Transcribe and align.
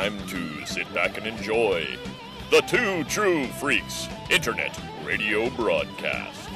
Time 0.00 0.26
to 0.28 0.64
sit 0.64 0.90
back 0.94 1.18
and 1.18 1.26
enjoy 1.26 1.86
the 2.50 2.62
Two 2.62 3.04
True 3.04 3.46
Freaks 3.48 4.08
Internet 4.30 4.74
Radio 5.04 5.50
Broadcast. 5.50 6.48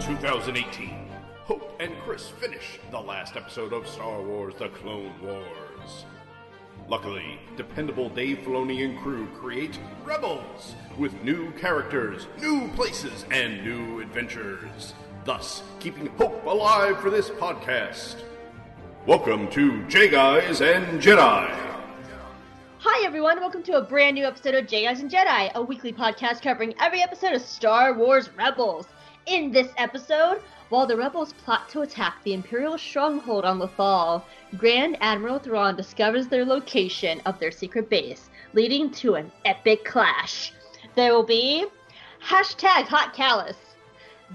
Two 0.00 0.16
thousand 0.18 0.58
eighteen. 0.58 1.08
Hope 1.46 1.74
and 1.80 1.92
Chris 2.04 2.28
finish 2.28 2.78
the 2.92 3.00
last 3.00 3.34
episode 3.34 3.72
of 3.72 3.88
Star 3.88 4.22
Wars 4.22 4.54
The 4.60 4.68
Clone 4.68 5.12
Wars. 5.20 5.73
Luckily, 6.86 7.38
dependable 7.56 8.10
Dave 8.10 8.40
Filoni 8.40 8.84
and 8.84 8.98
crew 8.98 9.26
create 9.40 9.78
Rebels 10.04 10.74
with 10.98 11.22
new 11.22 11.50
characters, 11.52 12.26
new 12.42 12.68
places, 12.76 13.24
and 13.30 13.64
new 13.64 14.02
adventures, 14.02 14.92
thus 15.24 15.62
keeping 15.80 16.08
hope 16.18 16.44
alive 16.44 17.00
for 17.00 17.08
this 17.08 17.30
podcast. 17.30 18.16
Welcome 19.06 19.48
to 19.52 19.82
J 19.88 20.08
Guys 20.08 20.60
and 20.60 21.00
Jedi. 21.00 21.48
Hi, 22.80 23.06
everyone. 23.06 23.40
Welcome 23.40 23.62
to 23.62 23.78
a 23.78 23.82
brand 23.82 24.16
new 24.16 24.26
episode 24.26 24.54
of 24.54 24.66
J 24.66 24.84
Guys 24.84 25.00
and 25.00 25.10
Jedi, 25.10 25.54
a 25.54 25.62
weekly 25.62 25.92
podcast 25.92 26.42
covering 26.42 26.74
every 26.80 27.02
episode 27.02 27.32
of 27.32 27.40
Star 27.40 27.94
Wars 27.94 28.28
Rebels. 28.36 28.88
In 29.24 29.50
this 29.50 29.68
episode, 29.78 30.42
while 30.74 30.88
the 30.88 30.96
rebels 30.96 31.32
plot 31.34 31.68
to 31.68 31.82
attack 31.82 32.16
the 32.24 32.32
Imperial 32.32 32.76
stronghold 32.76 33.44
on 33.44 33.60
Lothal, 33.60 34.24
Grand 34.56 34.96
Admiral 35.00 35.38
Thrawn 35.38 35.76
discovers 35.76 36.26
their 36.26 36.44
location 36.44 37.22
of 37.26 37.38
their 37.38 37.52
secret 37.52 37.88
base, 37.88 38.28
leading 38.54 38.90
to 38.90 39.14
an 39.14 39.30
epic 39.44 39.84
clash. 39.84 40.52
There 40.96 41.14
will 41.14 41.22
be 41.22 41.64
hashtag 42.20 42.88
Hot 42.88 43.14
Kallus, 43.14 43.54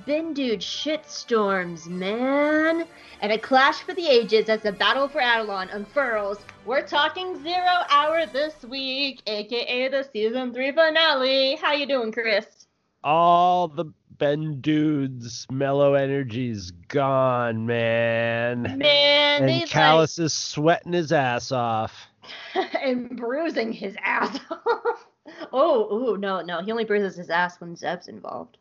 Bin 0.05 0.33
Dude 0.33 0.61
shitstorms, 0.61 1.87
man, 1.87 2.85
and 3.19 3.33
a 3.33 3.37
clash 3.37 3.79
for 3.79 3.93
the 3.93 4.07
ages 4.07 4.47
as 4.47 4.61
the 4.61 4.71
battle 4.71 5.09
for 5.09 5.19
Atollon 5.19 5.67
unfurls. 5.73 6.37
We're 6.65 6.87
talking 6.87 7.43
Zero 7.43 7.83
Hour 7.89 8.27
this 8.27 8.63
week, 8.63 9.21
aka 9.27 9.89
the 9.89 10.07
season 10.13 10.53
three 10.53 10.71
finale. 10.71 11.57
How 11.57 11.73
you 11.73 11.85
doing, 11.85 12.13
Chris? 12.13 12.59
all 13.03 13.67
the 13.67 13.85
Bendu's 14.19 15.47
mellow 15.49 15.93
energy's 15.93 16.71
gone, 16.89 17.65
man. 17.65 18.77
Man, 18.77 19.49
and 19.49 19.69
Kallus 19.69 20.19
is 20.19 20.33
sweating 20.33 20.93
his 20.93 21.11
ass 21.11 21.51
off. 21.51 22.07
and 22.83 23.17
bruising 23.17 23.71
his 23.71 23.95
ass 24.03 24.37
off. 24.51 25.07
oh, 25.53 25.95
ooh, 25.95 26.17
no, 26.17 26.41
no. 26.41 26.61
He 26.61 26.71
only 26.71 26.83
bruises 26.83 27.15
his 27.15 27.29
ass 27.29 27.59
when 27.61 27.75
Zeb's 27.75 28.07
involved. 28.07 28.57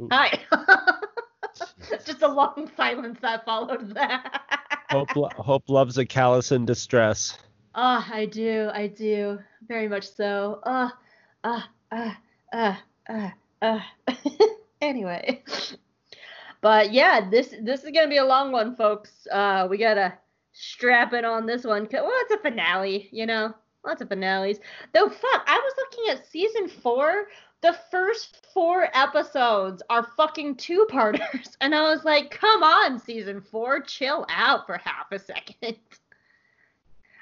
Ooh. 0.00 0.08
Hi. 0.10 0.40
Just 2.04 2.22
a 2.22 2.28
long 2.28 2.70
silence 2.76 3.18
that 3.22 3.44
followed 3.44 3.94
that. 3.94 4.42
Hope, 4.90 5.14
lo- 5.14 5.30
Hope 5.36 5.68
loves 5.68 5.98
a 5.98 6.04
Kallus 6.04 6.50
in 6.50 6.64
distress. 6.64 7.38
Ah, 7.74 8.06
I 8.12 8.26
do, 8.26 8.68
I 8.74 8.88
do, 8.88 9.38
very 9.68 9.86
much 9.86 10.08
so. 10.12 10.60
Ah, 10.64 10.96
ah, 11.44 11.68
ah, 11.92 12.18
ah, 12.52 12.82
ah, 13.08 13.32
ah. 13.62 13.86
anyway, 14.80 15.42
but 16.60 16.92
yeah, 16.92 17.28
this 17.28 17.54
this 17.62 17.84
is 17.84 17.90
gonna 17.90 18.08
be 18.08 18.18
a 18.18 18.24
long 18.24 18.52
one, 18.52 18.76
folks. 18.76 19.26
Uh, 19.30 19.66
we 19.70 19.78
gotta 19.78 20.14
strap 20.52 21.12
it 21.12 21.24
on 21.24 21.46
this 21.46 21.64
one. 21.64 21.88
Well, 21.92 22.10
it's 22.12 22.34
a 22.34 22.38
finale, 22.38 23.08
you 23.12 23.26
know. 23.26 23.54
Lots 23.84 24.02
of 24.02 24.08
finales. 24.08 24.58
Though, 24.92 25.08
fuck, 25.08 25.44
I 25.46 25.58
was 25.58 25.74
looking 25.78 26.10
at 26.10 26.30
season 26.30 26.68
four. 26.68 27.28
The 27.62 27.76
first 27.90 28.46
four 28.52 28.88
episodes 28.94 29.82
are 29.90 30.06
fucking 30.16 30.56
two 30.56 30.86
parters, 30.90 31.56
and 31.60 31.74
I 31.74 31.82
was 31.82 32.04
like, 32.04 32.30
"Come 32.30 32.62
on, 32.62 32.98
season 32.98 33.40
four, 33.40 33.80
chill 33.80 34.26
out 34.28 34.66
for 34.66 34.78
half 34.78 35.12
a 35.12 35.18
second. 35.18 35.76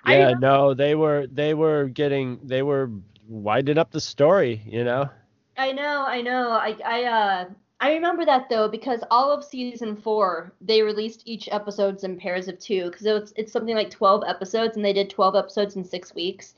Yeah, 0.07 0.35
no, 0.39 0.75
they 0.75 0.95
were 0.95 1.27
they 1.27 1.55
were 1.55 1.87
getting 1.87 2.41
they 2.43 2.63
were 2.63 2.91
winding 3.29 3.79
up 3.79 3.91
the 3.91 4.01
story, 4.01 4.63
you 4.65 4.85
know. 4.85 5.11
I 5.59 5.73
know, 5.73 6.05
I 6.07 6.23
know. 6.23 6.53
I 6.53 6.77
I 6.85 7.05
uh 7.05 7.45
I 7.81 7.93
remember 7.93 8.25
that 8.25 8.49
though 8.49 8.69
because 8.69 9.03
all 9.11 9.33
of 9.33 9.45
season 9.45 9.97
four 9.97 10.53
they 10.61 10.83
released 10.83 11.25
each 11.27 11.49
episodes 11.51 12.05
in 12.05 12.17
pairs 12.17 12.47
of 12.49 12.59
two 12.61 12.91
because 12.91 13.05
it's 13.07 13.33
it's 13.37 13.53
something 13.53 13.75
like 13.75 13.91
twelve 13.91 14.23
episodes 14.27 14.77
and 14.77 14.85
they 14.85 14.93
did 14.93 15.11
twelve 15.11 15.35
episodes 15.35 15.75
in 15.75 15.85
six 15.85 16.15
weeks, 16.15 16.55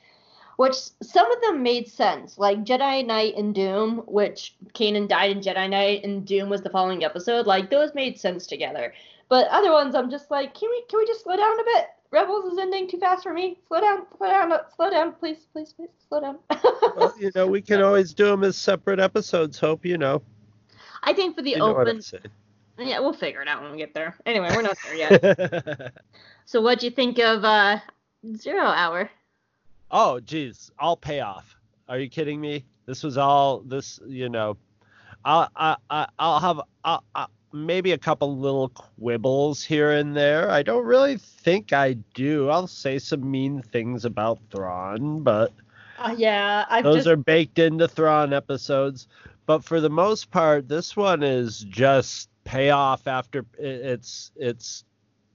which 0.57 0.77
some 1.03 1.33
of 1.33 1.41
them 1.41 1.63
made 1.63 1.89
sense 1.89 2.39
like 2.39 2.65
Jedi 2.65 3.05
Night 3.07 3.37
and 3.37 3.55
DUME, 3.55 4.03
which 4.07 4.55
Kanan 4.75 5.09
died 5.09 5.31
in 5.31 5.41
Jedi 5.41 5.69
Night 5.71 6.05
and 6.05 6.27
DUME 6.27 6.51
was 6.51 6.61
the 6.63 6.71
following 6.71 7.03
episode. 7.03 7.47
Like 7.47 7.71
those 7.71 7.95
made 7.95 8.21
sense 8.21 8.47
together, 8.47 8.93
but 9.31 9.49
other 9.49 9.73
ones 9.73 9.95
I'm 9.95 10.11
just 10.11 10.31
like, 10.31 10.53
can 10.55 10.69
we 10.69 10.83
can 10.91 10.99
we 10.99 11.07
just 11.07 11.23
slow 11.23 11.37
down 11.37 11.59
a 11.59 11.65
bit? 11.65 11.87
Rebels 12.13 12.53
is 12.53 12.59
ending 12.59 12.89
too 12.89 12.99
fast 12.99 13.23
for 13.23 13.33
me. 13.33 13.59
Slow 13.69 13.81
down, 13.81 14.07
slow 14.19 14.27
down, 14.29 14.53
slow 14.75 14.91
down, 14.91 15.13
please, 15.13 15.39
please, 15.53 15.73
please, 15.73 15.91
slow 16.09 16.21
down. 16.21 16.39
Well, 16.97 17.15
you 17.21 17.31
know, 17.37 17.47
we 17.47 17.63
can 17.63 17.83
always 17.83 18.13
do 18.13 18.25
them 18.27 18.43
as 18.43 18.57
separate 18.57 18.99
episodes. 18.99 19.59
Hope 19.61 19.85
you 19.87 19.97
know. 19.97 20.23
I 21.05 21.13
think 21.13 21.37
for 21.37 21.43
the 21.43 21.51
You 21.51 21.59
know 21.59 21.69
what 21.69 21.83
open, 21.83 21.97
I'm 21.97 22.03
saying. 22.03 22.25
yeah, 22.79 22.99
we'll 22.99 23.13
figure 23.13 23.41
it 23.43 23.49
out 23.49 23.63
when 23.63 23.71
we 23.71 23.79
get 23.79 23.95
there. 23.95 24.17
Anyway, 24.27 24.49
we're 24.55 24.63
not 24.63 24.77
there 24.85 24.97
yet. 24.97 25.93
so, 26.47 26.61
what'd 26.61 26.83
you 26.83 26.91
think 26.91 27.19
of 27.21 27.45
uh, 27.45 27.79
Zero 28.37 28.65
Hour? 28.65 29.09
oh, 29.93 30.19
geez, 30.21 30.71
all 30.79 30.97
payoff. 30.97 31.57
Are 31.89 31.99
you 31.99 32.09
kidding 32.09 32.41
me? 32.41 32.65
This 32.87 33.03
was 33.05 33.17
all 33.17 33.61
this, 33.61 34.01
you 34.07 34.29
know. 34.29 34.57
I'll 35.25 35.49
I, 35.55 35.77
I 35.91 36.09
I'll 36.19 36.41
have 36.41 36.61
I'll, 36.85 37.05
i 37.15 37.27
maybe 37.53 37.93
a 37.93 37.99
couple 37.99 38.37
little 38.39 38.69
quibbles 38.71 39.63
here 39.65 39.91
and 39.93 40.17
there. 40.17 40.51
I 40.51 40.63
don't 40.63 40.85
really 40.85 41.17
think 41.17 41.73
I 41.73 41.95
do. 42.15 42.49
I'll 42.49 42.67
say 42.67 42.99
some 42.99 43.29
mean 43.31 43.63
things 43.63 44.05
about 44.05 44.39
Thrawn, 44.51 45.23
but 45.23 45.53
Uh, 45.99 46.15
yeah, 46.17 46.65
I've 46.71 46.85
those 46.85 46.97
just 46.97 47.09
are 47.09 47.17
baked 47.17 47.59
into 47.59 47.87
Thrawn 47.89 48.33
episodes. 48.33 49.07
But 49.47 49.65
for 49.65 49.81
the 49.81 49.91
most 49.91 50.31
part, 50.31 50.69
this 50.69 50.97
one 50.97 51.23
is 51.23 51.61
just 51.69 52.29
payoff 52.45 53.07
after 53.07 53.45
it's 53.59 54.31
it's 54.37 54.85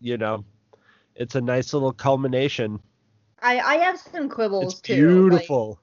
you 0.02 0.18
know 0.18 0.44
it's 1.16 1.36
a 1.36 1.42
nice 1.42 1.74
little 1.74 1.92
culmination. 1.94 2.80
I 3.42 3.60
I 3.60 3.76
have 3.78 4.00
some 4.00 4.30
quibbles 4.30 4.74
It's 4.74 4.82
too. 4.82 4.94
like- 4.94 5.00
beautiful. 5.00 5.80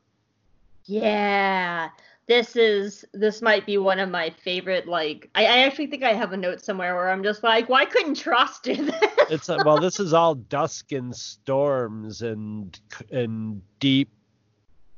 yeah, 0.86 1.90
this 2.28 2.56
is 2.56 3.04
this 3.12 3.42
might 3.42 3.66
be 3.66 3.78
one 3.78 3.98
of 3.98 4.10
my 4.10 4.30
favorite. 4.30 4.86
Like, 4.86 5.28
I, 5.34 5.44
I 5.44 5.58
actually 5.58 5.88
think 5.88 6.02
I 6.02 6.12
have 6.12 6.32
a 6.32 6.36
note 6.36 6.60
somewhere 6.64 6.94
where 6.94 7.10
I'm 7.10 7.22
just 7.22 7.42
like, 7.42 7.68
why 7.68 7.84
couldn't 7.84 8.14
Trost 8.14 8.62
do 8.62 8.76
this? 8.76 9.10
It's 9.30 9.48
uh, 9.48 9.58
well, 9.64 9.78
this 9.78 9.98
is 10.00 10.12
all 10.12 10.34
dusk 10.34 10.92
and 10.92 11.14
storms 11.14 12.22
and 12.22 12.78
and 13.10 13.60
deep, 13.80 14.10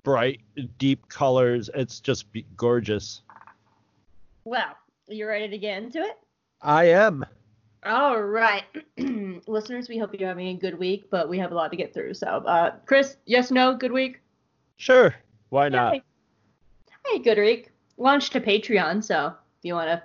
bright, 0.02 0.40
deep 0.78 1.08
colors. 1.08 1.70
It's 1.74 2.00
just 2.00 2.30
be- 2.32 2.46
gorgeous. 2.56 3.22
well, 4.44 4.76
you 5.09 5.27
ready 5.27 5.48
to 5.48 5.59
get 5.59 5.82
into 5.82 6.00
it? 6.00 6.18
I 6.60 6.84
am. 6.84 7.24
All 7.86 8.22
right, 8.22 8.65
listeners, 9.47 9.91
we 9.91 9.98
hope 9.98 10.18
you're 10.18 10.27
having 10.27 10.48
a 10.48 10.54
good 10.54 10.78
week, 10.78 11.10
but 11.10 11.28
we 11.28 11.38
have 11.38 11.53
a 11.53 11.54
lot 11.54 11.70
to 11.70 11.77
get 11.77 11.92
through. 11.92 12.15
So, 12.15 12.27
uh, 12.27 12.77
Chris, 12.86 13.18
yes, 13.27 13.50
no, 13.50 13.77
good 13.77 13.92
week. 13.92 14.20
Sure. 14.78 15.15
Why 15.50 15.68
not? 15.68 15.97
Yay. 17.06 17.18
Hey, 17.18 17.22
Goodreek. 17.22 17.66
Launched 17.97 18.34
a 18.34 18.41
Patreon, 18.41 19.04
so 19.04 19.27
if 19.28 19.34
you 19.62 19.74
want 19.74 19.89
to 19.89 20.03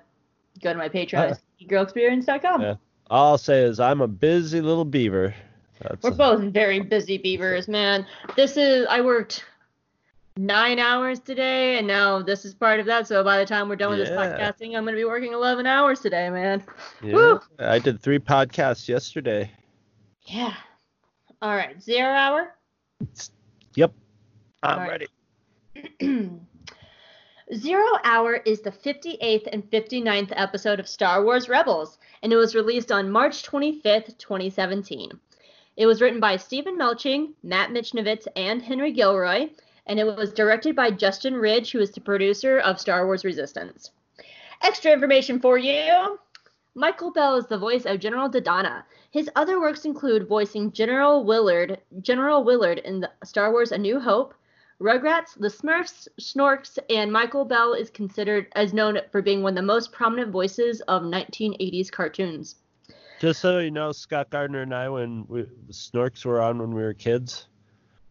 go 0.62 0.72
to 0.72 0.78
my 0.78 0.90
Patreon, 0.90 1.32
Uh, 1.32 1.36
it's 1.60 1.72
girlexperience.com. 1.72 2.62
Yeah. 2.62 2.76
All 3.10 3.32
I'll 3.32 3.38
say 3.38 3.64
is 3.64 3.80
I'm 3.80 4.02
a 4.02 4.08
busy 4.08 4.62
little 4.62 4.86
beaver. 4.86 5.34
That's 5.82 6.04
We're 6.04 6.12
both 6.12 6.42
very 6.54 6.82
busy 6.82 7.18
beavers, 7.18 7.68
man. 7.68 8.06
This 8.36 8.58
is, 8.58 8.86
I 8.90 9.02
worked 9.02 9.46
nine 10.38 10.78
hours 10.78 11.20
today, 11.20 11.78
and 11.80 11.88
now 11.88 12.22
this 12.22 12.46
is 12.46 12.54
part 12.54 12.80
of 12.80 12.86
that. 12.86 13.08
So 13.08 13.24
by 13.24 13.40
the 13.40 13.46
time 13.46 13.70
we're 13.70 13.76
done 13.78 13.90
with 13.92 14.00
this 14.00 14.10
podcasting, 14.10 14.76
I'm 14.78 14.84
going 14.84 14.94
to 14.94 15.00
be 15.00 15.06
working 15.06 15.34
11 15.34 15.66
hours 15.66 16.02
today, 16.02 16.30
man. 16.30 16.64
yeah. 17.02 17.14
Woo. 17.16 17.40
I 17.58 17.80
did 17.80 18.00
three 18.02 18.20
podcasts 18.20 18.88
yesterday. 18.88 19.50
Yeah. 20.26 20.54
All 21.42 21.56
right, 21.56 21.82
zero 21.82 22.10
hour. 22.14 22.56
Yep. 23.76 23.94
I'm 24.62 24.80
All 24.80 24.88
right. 24.88 25.08
ready. 26.04 26.30
Zero 27.56 27.98
Hour 28.04 28.36
is 28.46 28.62
the 28.62 28.70
58th 28.70 29.48
and 29.52 29.68
59th 29.72 30.32
episode 30.36 30.80
of 30.80 30.88
Star 30.88 31.24
Wars 31.24 31.50
Rebels, 31.50 31.98
and 32.22 32.32
it 32.32 32.36
was 32.36 32.54
released 32.54 32.92
on 32.92 33.10
March 33.10 33.42
25th, 33.42 34.16
2017. 34.20 35.20
It 35.76 35.88
was 35.88 36.00
written 36.00 36.20
by 36.20 36.38
Stephen 36.38 36.78
Melching, 36.78 37.34
Matt 37.42 37.72
Michnovetz, 37.72 38.28
and 38.36 38.62
Henry 38.62 38.92
Gilroy, 38.92 39.50
and 39.88 40.00
it 40.00 40.04
was 40.06 40.32
directed 40.32 40.76
by 40.76 40.92
Justin 40.92 41.34
Ridge, 41.34 41.72
who 41.72 41.80
is 41.80 41.90
the 41.90 42.02
producer 42.02 42.60
of 42.60 42.80
Star 42.80 43.08
Wars 43.08 43.26
Resistance. 43.26 43.90
Extra 44.62 44.92
information 44.92 45.40
for 45.40 45.58
you 45.58 46.20
Michael 46.76 47.12
Bell 47.12 47.36
is 47.36 47.48
the 47.48 47.58
voice 47.58 47.88
of 47.88 48.00
General 48.00 48.30
Dodonna. 48.30 48.84
His 49.10 49.28
other 49.36 49.60
works 49.60 49.86
include 49.86 50.28
voicing 50.28 50.72
General 50.72 51.24
Willard, 51.24 51.82
General 52.02 52.44
Willard 52.44 52.78
in 52.78 53.08
Star 53.24 53.52
Wars: 53.52 53.72
A 53.72 53.78
New 53.80 54.00
Hope, 54.00 54.36
Rugrats, 54.82 55.38
The 55.38 55.50
Smurfs, 55.50 56.08
Snorks, 56.22 56.80
and 56.90 57.12
Michael 57.12 57.44
Bell 57.44 57.74
is 57.74 57.90
considered 57.90 58.48
as 58.56 58.74
known 58.74 58.98
for 59.12 59.22
being 59.22 59.44
one 59.44 59.52
of 59.52 59.56
the 59.58 59.62
most 59.62 59.92
prominent 59.92 60.32
voices 60.32 60.80
of 60.82 61.02
1980s 61.04 61.92
cartoons. 61.92 62.56
Just 63.20 63.42
so 63.42 63.60
you 63.60 63.72
know, 63.72 63.92
Scott 63.92 64.30
Gardner 64.30 64.62
and 64.62 64.74
I, 64.74 64.88
when 64.88 65.26
we, 65.28 65.44
Snorks 65.70 66.24
were 66.24 66.42
on 66.42 66.60
when 66.60 66.74
we 66.74 66.82
were 66.82 66.94
kids, 66.94 67.50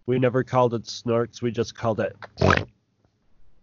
we 0.04 0.18
never 0.18 0.44
called 0.44 0.74
it 0.74 0.82
Snorks. 0.82 1.40
We 1.40 1.50
just 1.50 1.74
called 1.74 2.00
it. 2.00 2.16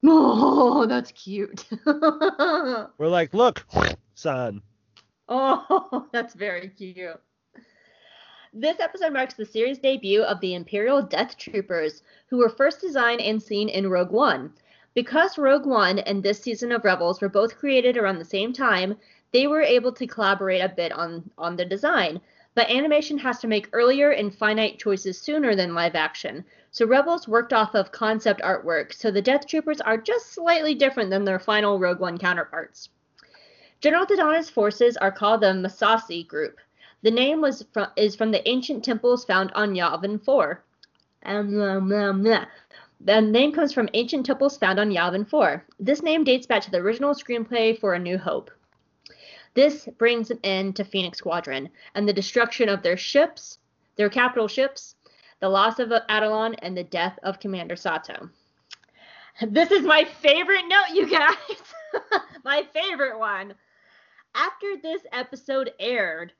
Oh, 0.07 0.85
that's 0.85 1.11
cute. 1.13 1.65
We're 1.85 2.87
like, 2.99 3.33
look, 3.33 3.65
son. 4.13 4.61
Oh, 5.27 6.07
that's 6.11 6.35
very 6.35 6.69
cute. 6.69 7.19
This 8.57 8.79
episode 8.79 9.11
marks 9.11 9.33
the 9.33 9.45
series 9.45 9.79
debut 9.79 10.23
of 10.23 10.39
the 10.39 10.55
Imperial 10.55 11.01
Death 11.01 11.37
Troopers, 11.37 12.03
who 12.27 12.37
were 12.37 12.47
first 12.47 12.79
designed 12.79 13.19
and 13.19 13.43
seen 13.43 13.67
in 13.67 13.89
Rogue 13.89 14.11
One. 14.11 14.53
Because 14.93 15.37
Rogue 15.37 15.65
One 15.65 15.99
and 15.99 16.23
this 16.23 16.39
season 16.39 16.71
of 16.71 16.85
Rebels 16.85 17.19
were 17.19 17.27
both 17.27 17.57
created 17.57 17.97
around 17.97 18.17
the 18.17 18.23
same 18.23 18.53
time, 18.53 18.95
they 19.33 19.45
were 19.45 19.59
able 19.59 19.91
to 19.91 20.07
collaborate 20.07 20.61
a 20.61 20.69
bit 20.69 20.93
on, 20.93 21.29
on 21.37 21.57
the 21.57 21.65
design. 21.65 22.21
But 22.53 22.69
animation 22.69 23.17
has 23.17 23.39
to 23.39 23.47
make 23.47 23.67
earlier 23.73 24.11
and 24.11 24.33
finite 24.33 24.79
choices 24.79 25.19
sooner 25.19 25.53
than 25.53 25.75
live 25.75 25.93
action. 25.93 26.45
So 26.71 26.85
Rebels 26.85 27.27
worked 27.27 27.51
off 27.51 27.75
of 27.75 27.91
concept 27.91 28.39
artwork, 28.39 28.93
so 28.93 29.11
the 29.11 29.21
Death 29.21 29.47
Troopers 29.47 29.81
are 29.81 29.97
just 29.97 30.31
slightly 30.31 30.75
different 30.75 31.09
than 31.09 31.25
their 31.25 31.39
final 31.39 31.77
Rogue 31.77 31.99
One 31.99 32.17
counterparts. 32.17 32.87
General 33.81 34.05
Dodonna's 34.05 34.49
forces 34.49 34.95
are 34.95 35.11
called 35.11 35.41
the 35.41 35.47
Massassi 35.47 36.25
Group. 36.25 36.61
The 37.01 37.11
name 37.11 37.41
was 37.41 37.65
from, 37.73 37.87
is 37.95 38.15
from 38.15 38.31
the 38.31 38.47
ancient 38.47 38.83
temples 38.83 39.25
found 39.25 39.51
on 39.53 39.73
Yavin 39.73 40.23
4. 40.23 40.63
Um, 41.23 41.61
um, 41.61 41.91
um, 41.93 42.45
the 43.01 43.21
name 43.21 43.51
comes 43.51 43.73
from 43.73 43.89
ancient 43.93 44.25
temples 44.25 44.57
found 44.57 44.79
on 44.79 44.91
Yavin 44.91 45.27
4. 45.27 45.65
This 45.79 46.01
name 46.01 46.23
dates 46.23 46.47
back 46.47 46.61
to 46.63 46.71
the 46.71 46.77
original 46.77 47.13
screenplay 47.13 47.77
for 47.77 47.93
A 47.93 47.99
New 47.99 48.17
Hope. 48.17 48.49
This 49.53 49.87
brings 49.97 50.31
an 50.31 50.39
end 50.43 50.75
to 50.75 50.83
Phoenix 50.83 51.17
Squadron 51.17 51.69
and 51.93 52.07
the 52.07 52.13
destruction 52.13 52.67
of 52.69 52.83
their 52.83 52.97
ships, 52.97 53.59
their 53.95 54.09
capital 54.09 54.47
ships, 54.47 54.95
the 55.39 55.49
loss 55.49 55.79
of 55.79 55.91
Atollon, 56.09 56.55
and 56.55 56.75
the 56.75 56.83
death 56.83 57.17
of 57.23 57.39
Commander 57.39 57.75
Sato. 57.75 58.29
This 59.41 59.71
is 59.71 59.81
my 59.81 60.05
favorite 60.05 60.65
note, 60.67 60.93
you 60.93 61.09
guys. 61.09 61.35
my 62.43 62.63
favorite 62.73 63.19
one. 63.19 63.53
After 64.33 64.77
this 64.81 65.01
episode 65.11 65.71
aired, 65.79 66.33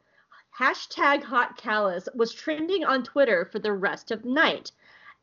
hashtag 0.57 1.23
Hot 1.23 1.57
Kallus 1.57 2.07
was 2.15 2.33
trending 2.33 2.85
on 2.85 3.03
Twitter 3.03 3.45
for 3.45 3.59
the 3.59 3.73
rest 3.73 4.11
of 4.11 4.23
the 4.23 4.29
night. 4.29 4.71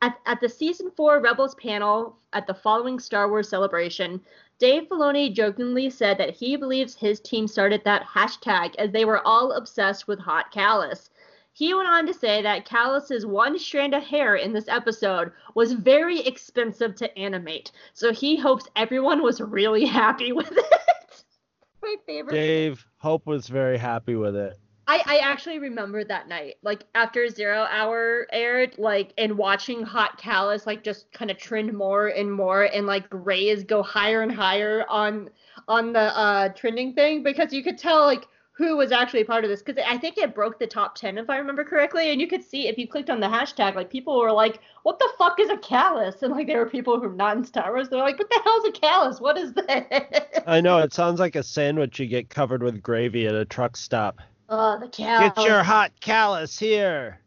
At, 0.02 0.18
at 0.26 0.40
the 0.40 0.48
season 0.48 0.90
four 0.90 1.20
Rebels 1.20 1.54
panel 1.54 2.18
at 2.32 2.46
the 2.46 2.54
following 2.54 2.98
Star 2.98 3.28
Wars 3.28 3.48
celebration, 3.48 4.20
Dave 4.58 4.88
Filoni 4.88 5.32
jokingly 5.32 5.88
said 5.90 6.18
that 6.18 6.34
he 6.34 6.56
believes 6.56 6.94
his 6.94 7.20
team 7.20 7.48
started 7.48 7.82
that 7.84 8.04
hashtag 8.04 8.74
as 8.76 8.90
they 8.90 9.04
were 9.04 9.26
all 9.26 9.52
obsessed 9.52 10.06
with 10.06 10.18
Hot 10.18 10.52
Kallus. 10.52 11.08
He 11.54 11.72
went 11.72 11.88
on 11.88 12.06
to 12.06 12.14
say 12.14 12.42
that 12.42 12.66
Kallus's 12.66 13.26
one 13.26 13.58
strand 13.58 13.94
of 13.94 14.02
hair 14.02 14.36
in 14.36 14.52
this 14.52 14.68
episode 14.68 15.32
was 15.54 15.72
very 15.72 16.20
expensive 16.20 16.94
to 16.96 17.18
animate, 17.18 17.72
so 17.92 18.12
he 18.12 18.36
hopes 18.36 18.68
everyone 18.74 19.22
was 19.22 19.40
really 19.40 19.84
happy 19.84 20.32
with 20.32 20.50
it. 20.50 20.64
My 21.82 21.96
favorite. 22.06 22.32
Dave 22.32 22.86
Hope 22.98 23.26
was 23.26 23.48
very 23.48 23.76
happy 23.76 24.14
with 24.14 24.36
it. 24.36 24.58
I, 24.86 25.02
I 25.06 25.18
actually 25.18 25.58
remember 25.58 26.04
that 26.04 26.28
night, 26.28 26.56
like 26.62 26.84
after 26.94 27.28
Zero 27.28 27.66
Hour 27.70 28.26
aired, 28.32 28.74
like 28.78 29.12
and 29.16 29.38
watching 29.38 29.82
Hot 29.82 30.20
Kallus 30.20 30.66
like 30.66 30.82
just 30.82 31.10
kind 31.12 31.30
of 31.30 31.38
trend 31.38 31.72
more 31.72 32.08
and 32.08 32.32
more, 32.32 32.64
and 32.64 32.86
like 32.86 33.04
raise 33.10 33.64
go 33.64 33.82
higher 33.82 34.22
and 34.22 34.32
higher 34.32 34.84
on 34.88 35.30
on 35.68 35.92
the 35.92 36.18
uh 36.18 36.48
trending 36.50 36.94
thing 36.94 37.22
because 37.22 37.52
you 37.52 37.62
could 37.62 37.78
tell 37.78 38.04
like 38.06 38.26
who 38.54 38.76
was 38.76 38.92
actually 38.92 39.24
part 39.24 39.44
of 39.44 39.50
this 39.50 39.62
because 39.62 39.82
I 39.86 39.96
think 39.96 40.18
it 40.18 40.34
broke 40.34 40.58
the 40.58 40.66
top 40.66 40.94
10 40.94 41.16
if 41.16 41.30
I 41.30 41.38
remember 41.38 41.64
correctly 41.64 42.10
and 42.10 42.20
you 42.20 42.26
could 42.26 42.44
see 42.44 42.68
if 42.68 42.76
you 42.76 42.86
clicked 42.86 43.08
on 43.08 43.18
the 43.18 43.26
hashtag 43.26 43.74
like 43.74 43.90
people 43.90 44.18
were 44.18 44.30
like 44.30 44.60
what 44.82 44.98
the 44.98 45.08
fuck 45.16 45.40
is 45.40 45.48
a 45.48 45.56
Kallus 45.56 46.22
and 46.22 46.32
like 46.32 46.46
there 46.46 46.58
were 46.58 46.68
people 46.68 47.00
who 47.00 47.06
are 47.06 47.12
not 47.12 47.36
in 47.36 47.44
Star 47.44 47.72
Wars 47.72 47.88
they're 47.88 48.00
like 48.00 48.18
what 48.18 48.28
the 48.28 48.40
hell's 48.44 48.64
a 48.66 48.72
Kallus 48.72 49.20
what 49.20 49.38
is 49.38 49.52
that?" 49.54 50.44
I 50.46 50.60
know 50.60 50.78
it 50.78 50.92
sounds 50.92 51.18
like 51.18 51.34
a 51.34 51.42
sandwich 51.42 51.98
you 51.98 52.06
get 52.06 52.28
covered 52.28 52.62
with 52.62 52.82
gravy 52.82 53.26
at 53.26 53.34
a 53.34 53.44
truck 53.44 53.76
stop 53.76 54.20
Oh, 54.54 54.78
the 54.78 54.86
Kallus. 54.86 55.34
Get 55.34 55.46
your 55.46 55.62
hot 55.62 55.92
callus 56.02 56.58
here. 56.58 57.18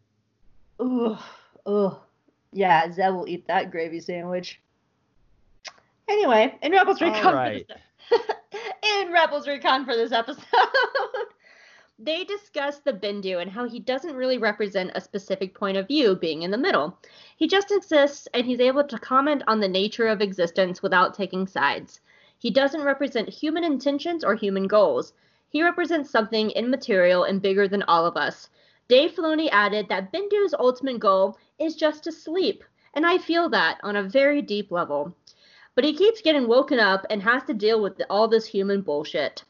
Ooh, 0.79 1.17
ooh. 1.67 1.97
Yeah, 2.53 2.91
Zeb 2.91 3.15
will 3.15 3.27
eat 3.27 3.47
that 3.47 3.71
gravy 3.71 3.99
sandwich. 3.99 4.61
Anyway, 6.07 6.55
in 6.61 6.71
Rebels 6.71 7.01
Recon. 7.01 7.33
right. 7.33 7.67
in 9.01 9.11
Rebels 9.11 9.47
Recon 9.47 9.85
for 9.85 9.95
this 9.95 10.11
episode, 10.11 10.43
they 11.99 12.25
discuss 12.25 12.77
the 12.81 12.93
Bendu 12.93 13.41
and 13.41 13.49
how 13.49 13.67
he 13.67 13.79
doesn't 13.79 14.15
really 14.15 14.37
represent 14.37 14.91
a 14.93 15.01
specific 15.01 15.55
point 15.55 15.77
of 15.77 15.87
view, 15.87 16.15
being 16.15 16.43
in 16.43 16.51
the 16.51 16.59
middle. 16.59 16.95
He 17.37 17.47
just 17.47 17.71
exists 17.71 18.27
and 18.35 18.45
he's 18.45 18.59
able 18.59 18.83
to 18.83 18.99
comment 18.99 19.41
on 19.47 19.59
the 19.59 19.67
nature 19.67 20.07
of 20.07 20.21
existence 20.21 20.83
without 20.83 21.15
taking 21.15 21.47
sides. 21.47 22.01
He 22.37 22.51
doesn't 22.51 22.83
represent 22.83 23.29
human 23.29 23.63
intentions 23.63 24.23
or 24.23 24.35
human 24.35 24.67
goals. 24.67 25.13
He 25.55 25.63
represents 25.63 26.09
something 26.09 26.51
immaterial 26.51 27.23
and 27.23 27.41
bigger 27.41 27.65
than 27.65 27.83
all 27.83 28.05
of 28.05 28.17
us. 28.17 28.49
Dave 28.89 29.13
Filoni 29.13 29.47
added 29.53 29.87
that 29.87 30.11
Bendu's 30.11 30.53
ultimate 30.53 30.99
goal 30.99 31.37
is 31.57 31.77
just 31.77 32.03
to 32.03 32.11
sleep, 32.11 32.61
and 32.93 33.05
I 33.05 33.17
feel 33.17 33.47
that 33.47 33.79
on 33.81 33.95
a 33.95 34.03
very 34.03 34.41
deep 34.41 34.69
level. 34.69 35.15
But 35.73 35.85
he 35.85 35.93
keeps 35.93 36.21
getting 36.21 36.49
woken 36.49 36.77
up 36.77 37.05
and 37.09 37.23
has 37.23 37.43
to 37.43 37.53
deal 37.53 37.81
with 37.81 38.01
all 38.09 38.27
this 38.27 38.45
human 38.45 38.81
bullshit. 38.81 39.45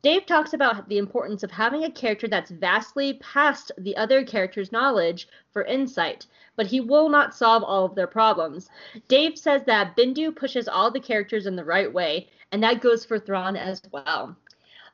Dave 0.00 0.26
talks 0.26 0.52
about 0.52 0.88
the 0.88 0.98
importance 0.98 1.42
of 1.42 1.50
having 1.50 1.82
a 1.82 1.90
character 1.90 2.28
that's 2.28 2.52
vastly 2.52 3.14
past 3.14 3.72
the 3.78 3.96
other 3.96 4.22
character's 4.22 4.70
knowledge 4.70 5.26
for 5.52 5.64
insight, 5.64 6.24
but 6.54 6.68
he 6.68 6.78
will 6.78 7.08
not 7.08 7.34
solve 7.34 7.64
all 7.64 7.84
of 7.84 7.96
their 7.96 8.06
problems. 8.06 8.70
Dave 9.08 9.36
says 9.36 9.64
that 9.64 9.96
Bendu 9.96 10.30
pushes 10.30 10.68
all 10.68 10.92
the 10.92 11.00
characters 11.00 11.46
in 11.46 11.56
the 11.56 11.64
right 11.64 11.92
way, 11.92 12.28
and 12.52 12.62
that 12.62 12.80
goes 12.80 13.04
for 13.04 13.18
Thrawn 13.18 13.56
as 13.56 13.82
well. 13.90 14.36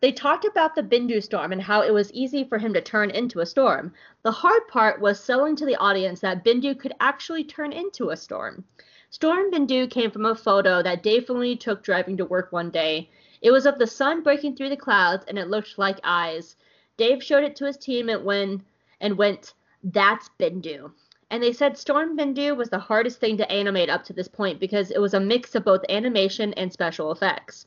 They 0.00 0.12
talked 0.12 0.45
about 0.45 0.76
the 0.76 0.83
Bendu 0.83 1.21
storm 1.21 1.50
and 1.50 1.61
how 1.61 1.81
it 1.83 1.93
was 1.93 2.12
easy 2.12 2.45
for 2.45 2.59
him 2.59 2.73
to 2.75 2.81
turn 2.81 3.11
into 3.11 3.40
a 3.40 3.47
storm. 3.47 3.93
The 4.23 4.31
hard 4.31 4.69
part 4.69 5.00
was 5.00 5.19
selling 5.19 5.57
to 5.57 5.67
the 5.67 5.75
audience 5.75 6.21
that 6.21 6.45
Bendu 6.45 6.78
could 6.78 6.93
actually 7.00 7.43
turn 7.43 7.73
into 7.73 8.11
a 8.11 8.17
storm. 8.17 8.64
Storm 9.11 9.50
Bendu 9.50 9.90
came 9.90 10.12
from 10.12 10.25
a 10.25 10.37
photo 10.37 10.83
that 10.83 11.02
Dave 11.02 11.26
Filoni 11.26 11.59
took 11.59 11.83
driving 11.83 12.17
to 12.17 12.25
work 12.25 12.52
one 12.52 12.71
day. 12.71 13.11
It 13.43 13.50
was 13.50 13.67
of 13.67 13.78
the 13.78 13.88
sun 13.88 14.23
breaking 14.23 14.55
through 14.55 14.69
the 14.69 14.76
clouds 14.76 15.25
and 15.26 15.37
it 15.37 15.49
looked 15.49 15.78
like 15.78 15.99
eyes. 16.05 16.55
Dave 16.97 17.21
showed 17.21 17.43
it 17.43 17.57
to 17.57 17.67
his 17.67 17.76
team 17.76 18.09
and 18.09 18.62
and 19.00 19.19
went, 19.19 19.55
"That's 19.83 20.31
Bendu. 20.38 20.93
And 21.28 21.43
they 21.43 21.52
said 21.52 21.76
Storm 21.76 22.17
Bendu 22.17 22.57
was 22.57 22.71
the 22.71 22.78
hardest 22.78 23.19
thing 23.19 23.37
to 23.38 23.50
animate 23.50 23.90
up 23.90 24.05
to 24.05 24.12
this 24.12 24.28
point 24.28 24.61
because 24.61 24.93
it 24.93 25.00
was 25.00 25.14
a 25.14 25.21
mix 25.21 25.57
of 25.57 25.64
both 25.64 25.85
animation 25.88 26.55
and 26.55 26.73
special 26.73 27.11
effects. 27.11 27.67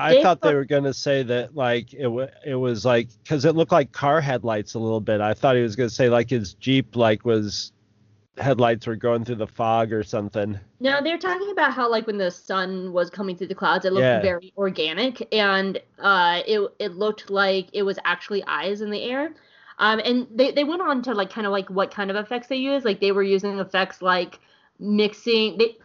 I 0.00 0.14
Dave 0.14 0.22
thought 0.22 0.40
they 0.40 0.54
were 0.54 0.64
gonna 0.64 0.94
say 0.94 1.22
that 1.24 1.54
like 1.54 1.92
it 1.92 2.04
w- 2.04 2.28
it 2.44 2.54
was 2.54 2.84
like 2.84 3.08
because 3.22 3.44
it 3.44 3.54
looked 3.54 3.72
like 3.72 3.92
car 3.92 4.20
headlights 4.20 4.74
a 4.74 4.78
little 4.78 5.00
bit. 5.00 5.20
I 5.20 5.34
thought 5.34 5.56
he 5.56 5.62
was 5.62 5.76
gonna 5.76 5.90
say 5.90 6.08
like 6.08 6.30
his 6.30 6.54
Jeep 6.54 6.96
like 6.96 7.24
was 7.24 7.72
headlights 8.38 8.86
were 8.86 8.96
going 8.96 9.24
through 9.24 9.36
the 9.36 9.46
fog 9.46 9.92
or 9.92 10.02
something. 10.02 10.58
No, 10.80 11.02
they're 11.02 11.18
talking 11.18 11.50
about 11.50 11.72
how 11.72 11.90
like 11.90 12.06
when 12.06 12.18
the 12.18 12.30
sun 12.30 12.92
was 12.92 13.10
coming 13.10 13.36
through 13.36 13.48
the 13.48 13.54
clouds, 13.54 13.84
it 13.84 13.92
looked 13.92 14.02
yeah. 14.02 14.22
very 14.22 14.52
organic 14.56 15.26
and 15.34 15.80
uh, 15.98 16.40
it 16.46 16.60
it 16.78 16.92
looked 16.94 17.30
like 17.30 17.68
it 17.72 17.82
was 17.82 17.98
actually 18.04 18.42
eyes 18.44 18.80
in 18.80 18.90
the 18.90 19.02
air. 19.02 19.34
Um, 19.78 20.00
and 20.04 20.26
they, 20.34 20.50
they 20.50 20.64
went 20.64 20.82
on 20.82 21.02
to 21.02 21.14
like 21.14 21.30
kind 21.30 21.46
of 21.46 21.52
like 21.52 21.68
what 21.70 21.90
kind 21.90 22.10
of 22.10 22.16
effects 22.16 22.48
they 22.48 22.56
use. 22.56 22.84
Like 22.84 23.00
they 23.00 23.12
were 23.12 23.22
using 23.22 23.58
effects 23.58 24.02
like 24.02 24.38
mixing. 24.78 25.56
They 25.56 25.78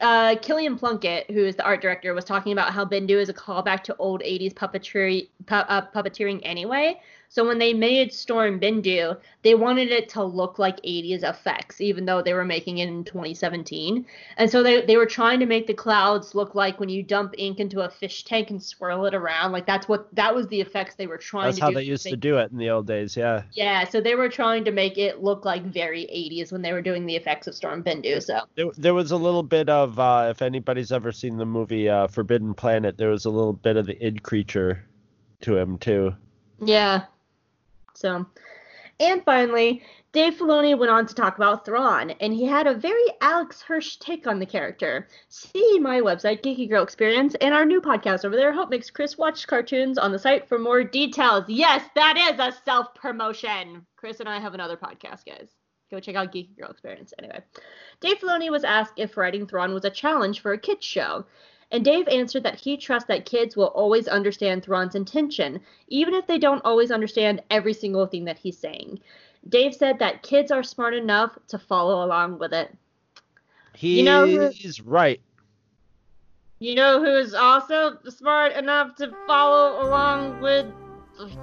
uh, 0.00 0.36
Kilian 0.36 0.78
Plunkett, 0.78 1.30
who 1.30 1.44
is 1.44 1.56
the 1.56 1.64
art 1.64 1.82
director, 1.82 2.14
was 2.14 2.24
talking 2.24 2.52
about 2.52 2.72
how 2.72 2.84
Bendu 2.84 3.20
is 3.20 3.28
a 3.28 3.34
callback 3.34 3.82
to 3.84 3.96
old 3.96 4.22
80s 4.22 4.54
puppetry, 4.54 5.28
pu- 5.46 5.54
uh, 5.54 5.86
puppeteering 5.90 6.40
anyway. 6.42 7.00
So 7.30 7.46
when 7.46 7.58
they 7.58 7.74
made 7.74 8.12
Storm 8.12 8.58
Bendu, 8.58 9.16
they 9.42 9.54
wanted 9.54 9.90
it 9.90 10.08
to 10.10 10.24
look 10.24 10.58
like 10.58 10.80
80s 10.80 11.22
effects, 11.22 11.78
even 11.80 12.06
though 12.06 12.22
they 12.22 12.32
were 12.32 12.44
making 12.44 12.78
it 12.78 12.88
in 12.88 13.04
2017. 13.04 14.06
And 14.38 14.50
so 14.50 14.62
they, 14.62 14.80
they 14.86 14.96
were 14.96 15.06
trying 15.06 15.38
to 15.40 15.46
make 15.46 15.66
the 15.66 15.74
clouds 15.74 16.34
look 16.34 16.54
like 16.54 16.80
when 16.80 16.88
you 16.88 17.02
dump 17.02 17.34
ink 17.36 17.60
into 17.60 17.82
a 17.82 17.90
fish 17.90 18.24
tank 18.24 18.50
and 18.50 18.62
swirl 18.62 19.04
it 19.04 19.14
around. 19.14 19.52
Like 19.52 19.66
that's 19.66 19.88
what 19.88 20.12
that 20.14 20.34
was 20.34 20.48
the 20.48 20.60
effects 20.60 20.94
they 20.94 21.06
were 21.06 21.18
trying 21.18 21.48
that's 21.48 21.56
to 21.56 21.60
do. 21.60 21.66
That's 21.66 21.74
how 21.74 21.80
they 21.80 21.84
used 21.84 22.06
to 22.06 22.16
do 22.16 22.38
it 22.38 22.50
in 22.50 22.56
the 22.56 22.70
old 22.70 22.86
days, 22.86 23.14
yeah. 23.14 23.42
Yeah, 23.52 23.84
so 23.84 24.00
they 24.00 24.14
were 24.14 24.30
trying 24.30 24.64
to 24.64 24.72
make 24.72 24.96
it 24.96 25.22
look 25.22 25.44
like 25.44 25.64
very 25.64 26.04
80s 26.04 26.50
when 26.50 26.62
they 26.62 26.72
were 26.72 26.82
doing 26.82 27.04
the 27.04 27.16
effects 27.16 27.46
of 27.46 27.54
Storm 27.54 27.84
Bendu. 27.84 28.22
So 28.22 28.40
there, 28.54 28.70
there 28.78 28.94
was 28.94 29.10
a 29.10 29.16
little 29.18 29.42
bit 29.42 29.68
of 29.68 29.98
uh, 29.98 30.28
if 30.30 30.40
anybody's 30.40 30.92
ever 30.92 31.12
seen 31.12 31.36
the 31.36 31.46
movie 31.46 31.90
uh, 31.90 32.06
Forbidden 32.06 32.54
Planet, 32.54 32.96
there 32.96 33.10
was 33.10 33.26
a 33.26 33.30
little 33.30 33.52
bit 33.52 33.76
of 33.76 33.84
the 33.84 34.02
id 34.02 34.22
creature 34.22 34.84
to 35.42 35.56
him 35.58 35.76
too. 35.76 36.14
Yeah. 36.60 37.04
So, 37.98 38.26
and 39.00 39.24
finally, 39.24 39.82
Dave 40.12 40.36
Filoni 40.36 40.78
went 40.78 40.92
on 40.92 41.04
to 41.06 41.14
talk 41.14 41.36
about 41.36 41.64
Thrawn, 41.64 42.10
and 42.12 42.32
he 42.32 42.44
had 42.44 42.68
a 42.68 42.74
very 42.74 43.04
Alex 43.20 43.60
Hirsch 43.60 43.96
take 43.96 44.28
on 44.28 44.38
the 44.38 44.46
character. 44.46 45.08
See 45.28 45.80
my 45.80 46.00
website, 46.00 46.42
Geeky 46.42 46.68
Girl 46.68 46.84
Experience, 46.84 47.34
and 47.40 47.52
our 47.52 47.64
new 47.64 47.80
podcast 47.80 48.24
over 48.24 48.36
there, 48.36 48.52
Hope 48.52 48.70
Makes 48.70 48.90
Chris 48.90 49.18
Watch 49.18 49.48
Cartoons, 49.48 49.98
on 49.98 50.12
the 50.12 50.18
site 50.18 50.48
for 50.48 50.60
more 50.60 50.84
details. 50.84 51.44
Yes, 51.48 51.88
that 51.96 52.16
is 52.16 52.38
a 52.38 52.56
self 52.64 52.94
promotion. 52.94 53.84
Chris 53.96 54.20
and 54.20 54.28
I 54.28 54.38
have 54.38 54.54
another 54.54 54.76
podcast, 54.76 55.26
guys. 55.26 55.50
Go 55.90 55.98
check 55.98 56.14
out 56.14 56.32
Geeky 56.32 56.56
Girl 56.56 56.70
Experience. 56.70 57.12
Anyway, 57.18 57.40
Dave 58.00 58.18
Filoni 58.18 58.48
was 58.48 58.62
asked 58.62 58.94
if 58.96 59.16
writing 59.16 59.46
Thrawn 59.46 59.74
was 59.74 59.84
a 59.84 59.90
challenge 59.90 60.40
for 60.40 60.52
a 60.52 60.58
kids 60.58 60.86
show. 60.86 61.26
And 61.70 61.84
Dave 61.84 62.08
answered 62.08 62.44
that 62.44 62.58
he 62.58 62.76
trusts 62.76 63.08
that 63.08 63.26
kids 63.26 63.56
will 63.56 63.66
always 63.68 64.08
understand 64.08 64.62
Thrawn's 64.64 64.94
intention, 64.94 65.60
even 65.88 66.14
if 66.14 66.26
they 66.26 66.38
don't 66.38 66.64
always 66.64 66.90
understand 66.90 67.42
every 67.50 67.74
single 67.74 68.06
thing 68.06 68.24
that 68.24 68.38
he's 68.38 68.56
saying. 68.56 69.00
Dave 69.48 69.74
said 69.74 69.98
that 69.98 70.22
kids 70.22 70.50
are 70.50 70.62
smart 70.62 70.94
enough 70.94 71.38
to 71.48 71.58
follow 71.58 72.04
along 72.04 72.38
with 72.38 72.54
it. 72.54 72.74
He's 73.74 73.98
You 73.98 74.04
know 74.04 74.26
who- 74.26 74.50
right. 74.84 75.20
You 76.58 76.74
know 76.74 77.00
who's 77.04 77.34
also 77.34 77.98
smart 78.08 78.52
enough 78.54 78.96
to 78.96 79.14
follow 79.26 79.86
along 79.86 80.40
with 80.40 80.66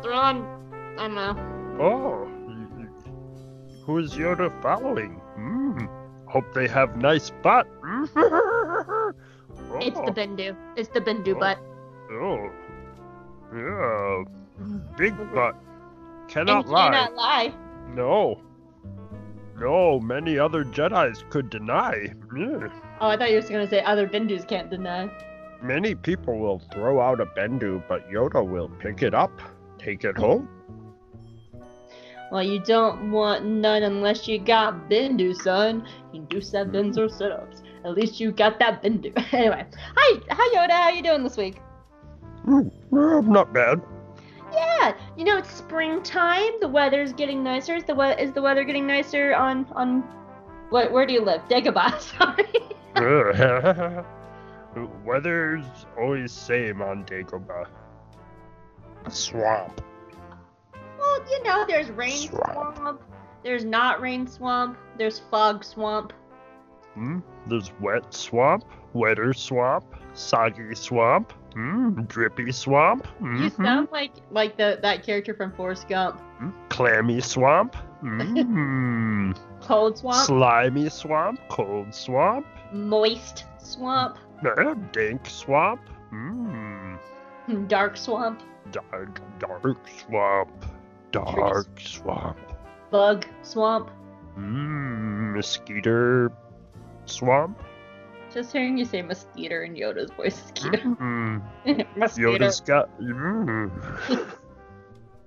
Thrawn? 0.02 0.44
I 0.98 1.08
don't 1.08 1.16
know. 1.16 1.78
Oh, 1.80 2.28
who's 3.86 4.14
Yoda 4.14 4.52
following? 4.62 5.22
Mm, 5.38 5.88
hope 6.28 6.54
they 6.54 6.68
have 6.68 6.98
nice 6.98 7.32
butt. 7.44 7.68
It's 9.82 9.98
the 9.98 10.04
oh. 10.04 10.14
Bendu. 10.14 10.56
It's 10.76 10.90
the 10.90 11.02
Bendu 11.02 11.36
Oh. 11.36 11.40
butt. 11.40 11.60
Oh, 12.12 12.50
yeah, 13.56 14.24
big 14.98 15.16
butt. 15.34 15.56
Cannot 16.28 16.68
lie. 16.68 16.92
cannot 16.92 17.16
lie. 17.16 17.54
No. 17.94 18.42
No, 19.58 20.00
many 20.00 20.38
other 20.38 20.66
Jedi's 20.66 21.24
could 21.30 21.50
deny. 21.50 22.14
Oh, 23.00 23.08
I 23.08 23.18
thought 23.18 23.30
you 23.32 23.38
were 23.38 23.42
going 23.42 23.66
to 23.66 23.70
say 23.70 23.82
other 23.84 24.08
Bendus 24.08 24.46
can't 24.48 24.70
deny. 24.70 25.10
Many 25.62 25.96
people 25.96 26.38
will 26.38 26.60
throw 26.74 27.00
out 27.00 27.22
a 27.22 27.26
Bendu, 27.26 27.82
but 27.88 28.10
Yoda 28.10 28.46
will 28.46 28.70
pick 28.80 29.02
it 29.02 29.14
up, 29.14 29.32
take 29.78 30.04
it 30.04 30.18
home. 30.18 30.50
Well, 32.32 32.44
you 32.44 32.60
don't 32.60 33.12
want 33.12 33.46
none 33.46 33.84
unless 33.84 34.28
you 34.28 34.40
got 34.40 34.90
Bendu, 34.90 35.34
son. 35.36 35.88
You 36.12 36.20
can 36.22 36.26
do 36.28 36.42
sevens 36.42 36.98
hmm. 36.98 37.04
or 37.04 37.10
sit-ups. 37.10 37.62
At 37.86 37.94
least 37.94 38.20
you 38.20 38.32
got 38.32 38.58
that 38.60 38.82
Bendu. 38.82 39.14
anyway, 39.34 39.64
hi, 39.96 40.20
hi 40.30 40.56
Yoda. 40.56 40.72
How 40.72 40.90
you 40.90 41.04
doing 41.04 41.24
this 41.24 41.38
week? 41.38 41.62
Mm, 42.48 42.72
not 43.28 43.54
bad. 43.54 43.80
Yeah, 44.52 44.96
you 45.16 45.24
know 45.24 45.38
it's 45.38 45.52
springtime. 45.52 46.54
The 46.62 46.68
weather's 46.68 47.14
getting 47.14 47.44
nicer. 47.44 47.76
Is 47.76 47.84
the 47.84 47.94
we- 47.94 48.16
is 48.24 48.32
the 48.34 48.42
weather 48.42 48.64
getting 48.64 48.88
nicer 48.88 49.36
on 49.36 49.68
on 49.76 50.02
what? 50.72 50.92
Where 50.92 51.06
do 51.06 51.14
you 51.14 51.22
live? 51.22 51.42
Dagobah. 51.48 52.00
Sorry. 52.96 54.06
Weather's 55.06 55.66
always 55.98 56.32
same 56.32 56.82
on 56.82 57.06
Dagobah. 57.06 57.68
Swamp. 59.10 59.82
well, 61.00 61.20
you 61.30 61.44
know, 61.44 61.66
there's 61.68 61.90
rain 61.92 62.12
Swamp. 62.30 62.76
swamp. 62.78 63.02
There's 63.44 63.64
not 63.64 64.02
rain 64.02 64.28
swamp. 64.28 64.78
There's 64.98 65.20
fog 65.20 65.64
swamp. 65.64 66.12
Hmm? 66.96 67.20
There's 67.48 67.72
wet 67.80 68.14
swamp, 68.14 68.64
wetter 68.94 69.34
swamp, 69.34 69.86
soggy 70.14 70.74
swamp, 70.76 71.34
mm, 71.56 72.08
drippy 72.08 72.52
swamp, 72.52 73.06
You 73.22 73.50
mhm, 73.52 73.56
sound 73.64 73.90
like 73.92 74.12
like 74.32 74.58
the 74.58 74.80
that 74.82 75.04
character 75.04 75.34
from 75.34 75.52
Forrest 75.54 75.88
Gump. 75.88 76.20
mm, 76.42 76.52
clammy 76.70 77.20
swamp, 77.22 77.76
mm, 78.04 79.36
Cold 79.62 79.98
swamp, 79.98 80.26
slimy 80.26 80.90
swamp, 80.90 81.40
cold 81.50 81.94
swamp, 81.94 82.46
moist 82.72 83.46
swamp, 83.60 84.18
eh, 84.46 84.74
dank 84.92 85.26
swamp, 85.28 85.82
mm, 86.14 86.98
dark 87.68 87.98
swamp, 87.98 88.42
dark, 88.72 89.20
dark 89.40 89.78
swamp, 90.00 90.66
dark 91.12 91.68
swamp, 91.80 92.38
bug 92.92 93.26
swamp. 93.44 93.90
mm, 94.38 95.34
mosquito 95.36 96.30
swamp. 97.10 97.62
Just 98.34 98.52
hearing 98.52 98.78
you 98.78 98.86
say 98.86 99.02
mosquito 99.02 99.64
in 99.64 99.76
Yoda's 99.76 100.12
voice 100.12 100.44
is 100.44 100.52
cute. 100.54 100.84
Mm, 100.84 101.42
mosquito. 101.96 102.38
Yoda's 102.38 102.60
got. 102.60 102.90
Mm. 103.00 103.72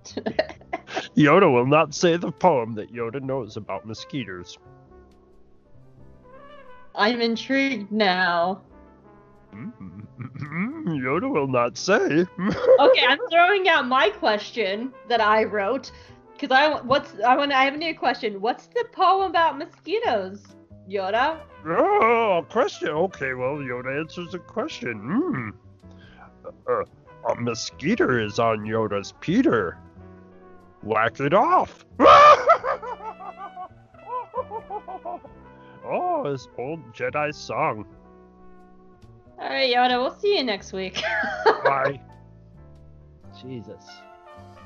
Yoda 1.16 1.52
will 1.52 1.66
not 1.66 1.94
say 1.94 2.16
the 2.16 2.30
poem 2.30 2.75
that 2.75 2.92
Yoda 2.92 3.20
knows 3.20 3.56
about 3.56 3.87
mosquitoes. 3.87 4.58
I'm 6.94 7.20
intrigued 7.20 7.92
now. 7.92 8.62
Mm, 9.54 10.02
Yoda 11.00 11.30
will 11.30 11.49
not 11.49 11.76
say. 11.76 12.26
Okay, 12.26 13.06
I'm 13.06 13.18
throwing 13.30 13.68
out 13.68 13.87
my 13.87 14.11
question 14.11 14.92
that 15.08 15.20
I 15.20 15.44
wrote 15.44 15.92
because 16.32 16.54
I 16.54 16.80
what's 16.82 17.14
I 17.20 17.37
want 17.37 17.52
I 17.52 17.64
have 17.64 17.75
a 17.75 17.78
new 17.78 17.97
question. 17.97 18.40
What's 18.40 18.66
the 18.66 18.85
poem 18.92 19.30
about 19.30 19.58
mosquitoes, 19.58 20.44
Yoda? 20.88 21.38
oh, 21.66 22.38
a 22.38 22.42
question. 22.45 22.88
Okay, 22.88 23.35
well, 23.35 23.57
Yoda 23.57 24.00
answers 24.00 24.33
the 24.33 24.38
question. 24.38 25.00
Mm. 25.02 25.52
Uh, 26.66 26.85
a 27.30 27.35
mosquito 27.35 28.25
is 28.25 28.38
on 28.38 28.61
Yoda's 28.61 29.12
Peter. 29.21 29.76
Whack 30.83 31.21
it 31.21 31.35
off. 31.35 31.85
oh, 35.85 36.23
his 36.25 36.49
old 36.57 36.80
Jedi 36.95 37.35
song. 37.35 37.85
All 39.38 39.49
right, 39.49 39.73
Yoda. 39.73 40.00
We'll 40.00 40.18
see 40.18 40.38
you 40.38 40.45
next 40.45 40.73
week. 40.73 41.02
Bye. 41.64 42.00
Jesus. 43.42 43.85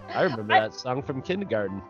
I 0.09 0.23
remember 0.23 0.55
that 0.55 0.75
song 0.75 1.02
from 1.02 1.21
kindergarten. 1.23 1.83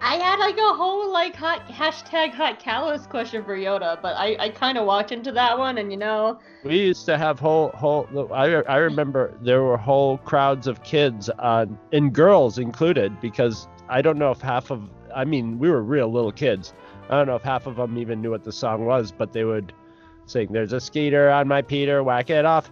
I 0.00 0.14
had 0.14 0.38
like 0.38 0.56
a 0.56 0.74
whole 0.74 1.12
like 1.12 1.34
hot 1.34 1.66
hashtag 1.68 2.32
hot 2.32 2.60
Kallus 2.60 3.08
question 3.08 3.44
for 3.44 3.56
Yoda, 3.56 4.00
but 4.00 4.16
I, 4.16 4.36
I 4.38 4.48
kind 4.50 4.78
of 4.78 4.86
walked 4.86 5.12
into 5.12 5.32
that 5.32 5.58
one, 5.58 5.78
and 5.78 5.90
you 5.90 5.96
know, 5.98 6.38
We 6.64 6.78
used 6.78 7.04
to 7.06 7.18
have 7.18 7.38
whole 7.40 7.70
whole. 7.70 8.08
I 8.32 8.46
I 8.46 8.76
remember 8.76 9.36
there 9.42 9.62
were 9.62 9.76
whole 9.76 10.18
crowds 10.18 10.66
of 10.66 10.82
kids 10.82 11.28
on 11.30 11.78
and 11.92 12.12
girls 12.12 12.58
included 12.58 13.20
because 13.20 13.66
I 13.88 14.00
don't 14.02 14.18
know 14.18 14.30
if 14.30 14.40
half 14.40 14.70
of. 14.70 14.88
I 15.14 15.24
mean, 15.24 15.58
we 15.58 15.68
were 15.68 15.82
real 15.82 16.12
little 16.12 16.32
kids. 16.32 16.74
I 17.08 17.16
don't 17.16 17.26
know 17.26 17.36
if 17.36 17.42
half 17.42 17.66
of 17.66 17.76
them 17.76 17.98
even 17.98 18.20
knew 18.20 18.30
what 18.30 18.44
the 18.44 18.52
song 18.52 18.84
was, 18.84 19.10
but 19.10 19.32
they 19.32 19.44
would 19.44 19.72
sing, 20.26 20.52
"There's 20.52 20.72
a 20.72 20.80
skeeter 20.80 21.30
on 21.30 21.48
my 21.48 21.62
Peter, 21.62 22.04
whack 22.04 22.30
it 22.30 22.44
off," 22.44 22.70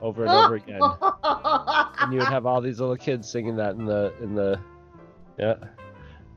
over 0.00 0.22
and 0.24 0.30
over 0.44 0.54
again. 0.54 0.80
and 0.82 2.12
you 2.12 2.18
would 2.20 2.28
have 2.28 2.46
all 2.46 2.60
these 2.60 2.78
little 2.78 2.96
kids 2.96 3.28
singing 3.28 3.56
that 3.56 3.74
in 3.74 3.86
the 3.86 4.12
in 4.22 4.34
the. 4.36 4.60
Yeah. 5.38 5.54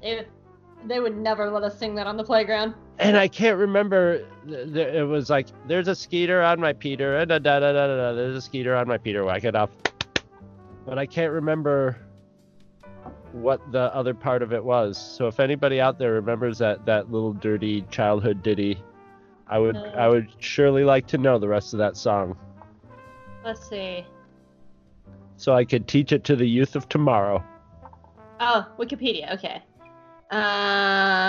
they, 0.01 0.25
they 0.87 0.99
would 0.99 1.17
never 1.17 1.49
let 1.51 1.63
us 1.63 1.77
sing 1.77 1.95
that 1.95 2.07
on 2.07 2.17
the 2.17 2.23
playground. 2.23 2.73
and 2.99 3.17
I 3.17 3.27
can't 3.27 3.57
remember. 3.57 4.25
th- 4.47 4.73
th- 4.73 4.93
It 4.95 5.03
was 5.07 5.29
like, 5.29 5.47
"There's 5.67 5.87
a 5.87 5.95
skeeter 5.95 6.41
on 6.41 6.59
my 6.59 6.73
Peter," 6.73 7.17
and 7.17 7.29
da 7.29 7.39
da 7.39 7.59
da 7.59 7.71
da 7.73 7.87
da. 7.87 7.95
da, 7.95 8.13
There's 8.13 8.35
a 8.35 8.41
skeeter 8.41 8.75
on 8.75 8.87
my 8.87 8.97
Peter. 8.97 9.23
Whack 9.25 9.43
it 9.43 9.55
off. 9.55 9.69
But 10.85 10.97
I 10.97 11.05
can't 11.05 11.31
remember 11.33 11.97
what 13.33 13.71
the 13.71 13.93
other 13.93 14.13
part 14.13 14.41
of 14.41 14.53
it 14.53 14.63
was. 14.63 14.97
So 14.97 15.27
if 15.27 15.39
anybody 15.39 15.79
out 15.81 15.99
there 15.99 16.13
remembers 16.13 16.57
that 16.59 16.85
that 16.85 17.11
little 17.11 17.33
dirty 17.33 17.81
childhood 17.91 18.41
ditty, 18.41 18.81
I 19.47 19.59
would 19.59 19.75
No. 19.75 19.85
I 19.95 20.07
would 20.07 20.29
surely 20.39 20.83
like 20.83 21.05
to 21.07 21.17
know 21.17 21.37
the 21.37 21.47
rest 21.47 21.73
of 21.73 21.79
that 21.79 21.97
song, 21.97 22.37
Let's 23.43 23.67
see. 23.69 24.05
so 25.35 25.53
I 25.53 25.65
could 25.65 25.87
teach 25.87 26.11
it 26.13 26.23
to 26.25 26.35
the 26.35 26.47
youth 26.47 26.75
of 26.75 26.87
tomorrow. 26.89 27.43
Oh, 28.39 28.67
Wikipedia. 28.77 29.33
Okay. 29.33 29.61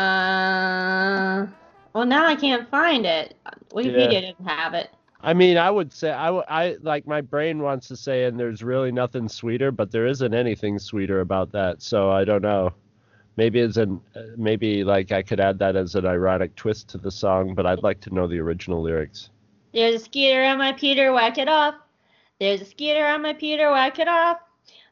Uh. 0.08 1.46
Well, 1.94 2.04
now 2.06 2.26
I 2.26 2.36
can't 2.36 2.68
find 2.70 3.06
it. 3.06 3.34
Wikipedia 3.70 4.12
Yeah. 4.12 4.20
didn't 4.20 4.46
have 4.46 4.74
it. 4.74 4.90
I 5.20 5.34
mean, 5.34 5.56
I 5.58 5.70
would 5.70 5.92
say 5.92 6.12
I, 6.12 6.28
I 6.30 6.76
like 6.80 7.06
my 7.06 7.20
brain 7.20 7.60
wants 7.60 7.88
to 7.88 7.96
say, 7.96 8.24
and 8.24 8.38
there's 8.38 8.62
really 8.62 8.92
nothing 8.92 9.28
sweeter, 9.28 9.72
but 9.72 9.90
there 9.90 10.06
isn't 10.06 10.32
anything 10.32 10.78
sweeter 10.78 11.20
about 11.20 11.50
that. 11.52 11.82
So 11.82 12.10
I 12.10 12.24
don't 12.24 12.42
know. 12.42 12.72
Maybe 13.36 13.60
as 13.60 13.76
an 13.76 14.00
uh, 14.14 14.20
maybe 14.36 14.84
like 14.84 15.10
I 15.12 15.22
could 15.22 15.40
add 15.40 15.58
that 15.60 15.76
as 15.76 15.94
an 15.94 16.06
ironic 16.06 16.54
twist 16.56 16.88
to 16.90 16.98
the 16.98 17.10
song, 17.10 17.54
but 17.54 17.66
I'd 17.66 17.82
like 17.82 18.00
to 18.02 18.14
know 18.14 18.26
the 18.28 18.38
original 18.38 18.82
lyrics. 18.82 19.30
There's 19.72 20.02
a 20.02 20.04
skeeter 20.04 20.44
on 20.44 20.58
my 20.58 20.72
Peter, 20.72 21.12
whack 21.12 21.38
it 21.38 21.48
off. 21.48 21.74
There's 22.40 22.60
a 22.60 22.64
skeeter 22.64 23.04
on 23.06 23.22
my 23.22 23.32
Peter, 23.34 23.70
whack 23.70 23.98
it 23.98 24.08
off. 24.08 24.38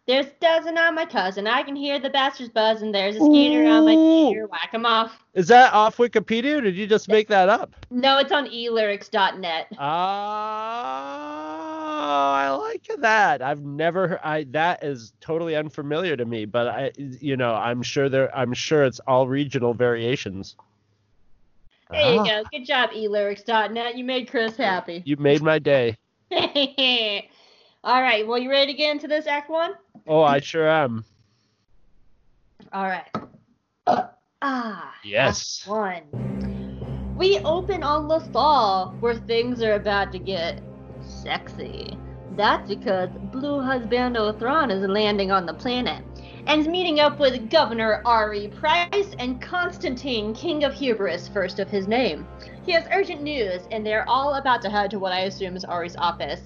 There's 0.07 0.27
a 0.27 0.33
dozen 0.41 0.79
on 0.79 0.95
my 0.95 1.05
cousin. 1.05 1.49
I 1.49 1.65
can 1.65 1.75
hear 1.75 1.99
the 1.99 2.11
bastards 2.11 2.51
buzzing. 2.51 2.93
There's 2.93 3.17
a 3.17 3.21
skeeter 3.21 3.67
on 3.67 3.85
my 3.85 3.95
Ooh. 3.97 4.29
Peter, 4.29 4.47
whack 4.47 4.71
'em 4.73 4.87
off. 4.87 5.19
Is 5.35 5.49
that 5.49 5.73
off 5.73 5.97
Wikipedia, 5.97 6.59
or 6.59 6.61
did 6.61 6.77
you 6.77 6.87
just 6.87 7.09
make 7.09 7.27
that 7.29 7.49
up? 7.49 7.75
No, 7.91 8.19
it's 8.19 8.31
on 8.31 8.47
elyrics.net. 8.47 9.67
Ah, 9.79 11.25
I 12.35 12.51
like 12.51 12.89
that? 13.01 13.43
I've 13.43 13.65
never. 13.65 14.21
I 14.25 14.45
that 14.51 14.85
is 14.85 15.13
totally 15.21 15.57
unfamiliar 15.57 16.17
to 16.17 16.25
me. 16.25 16.45
But 16.45 16.69
I, 16.69 16.93
you 16.97 17.37
know, 17.37 17.55
I'm 17.55 17.83
sure 17.83 18.09
there. 18.09 18.33
I'm 18.37 18.55
sure 18.55 18.85
it's 18.85 19.01
all 19.01 19.27
regional 19.27 19.75
variations. 19.75 20.55
There 21.91 22.13
you 22.15 22.21
Ah, 22.21 22.25
go. 22.25 22.45
Good 22.53 22.65
job, 22.65 22.91
eLyrics.net. 22.91 23.97
You 23.97 24.05
made 24.05 24.31
Chris 24.31 24.57
happy. 24.57 25.03
You 25.05 25.17
made 25.17 25.43
my 25.43 25.59
day. 25.59 25.97
All 27.87 28.03
right. 28.03 28.27
Well, 28.27 28.37
you 28.37 28.51
ready 28.51 28.73
to 28.73 28.77
get 28.77 28.91
into 28.91 29.07
this 29.07 29.29
Act 29.29 29.49
One? 29.49 29.75
Oh, 30.09 30.21
I 30.21 30.41
sure 30.41 30.69
am. 30.69 31.05
All 32.73 32.83
right. 32.83 33.07
ah. 34.43 34.93
Yes. 35.05 35.61
Act 35.63 35.71
One. 35.71 37.15
We 37.17 37.39
open 37.39 37.85
on 37.85 38.09
Lothal, 38.09 38.99
where 38.99 39.15
things 39.15 39.63
are 39.63 39.75
about 39.75 40.11
to 40.13 40.19
get 40.19 40.61
sexy. 41.01 41.97
That's 42.33 42.69
because 42.69 43.09
Blue 43.31 43.61
Husbando 43.61 44.37
Thrawn 44.37 44.73
is 44.73 44.83
landing 44.89 45.31
on 45.31 45.47
the 45.47 45.55
planet 45.55 46.03
and 46.49 46.61
is 46.61 46.67
meeting 46.67 46.99
up 46.99 47.21
with 47.21 47.49
Governor 47.51 48.03
Ari 48.05 48.49
Pryce 48.49 49.15
and 49.21 49.41
Konstantine, 49.41 50.35
King 50.35 50.65
of 50.65 50.75
Hubris, 50.75 51.29
first 51.29 51.61
of 51.61 51.71
his 51.71 51.87
name. 51.87 52.27
He 52.65 52.73
has 52.73 52.89
urgent 52.93 53.23
news, 53.23 53.63
and 53.71 53.87
they're 53.87 54.09
all 54.09 54.35
about 54.35 54.61
to 54.63 54.71
head 54.71 54.91
to 54.91 54.99
what 54.99 55.13
I 55.13 55.21
assume 55.21 55.55
is 55.55 55.65
Ari's 55.65 55.95
office. 55.95 56.41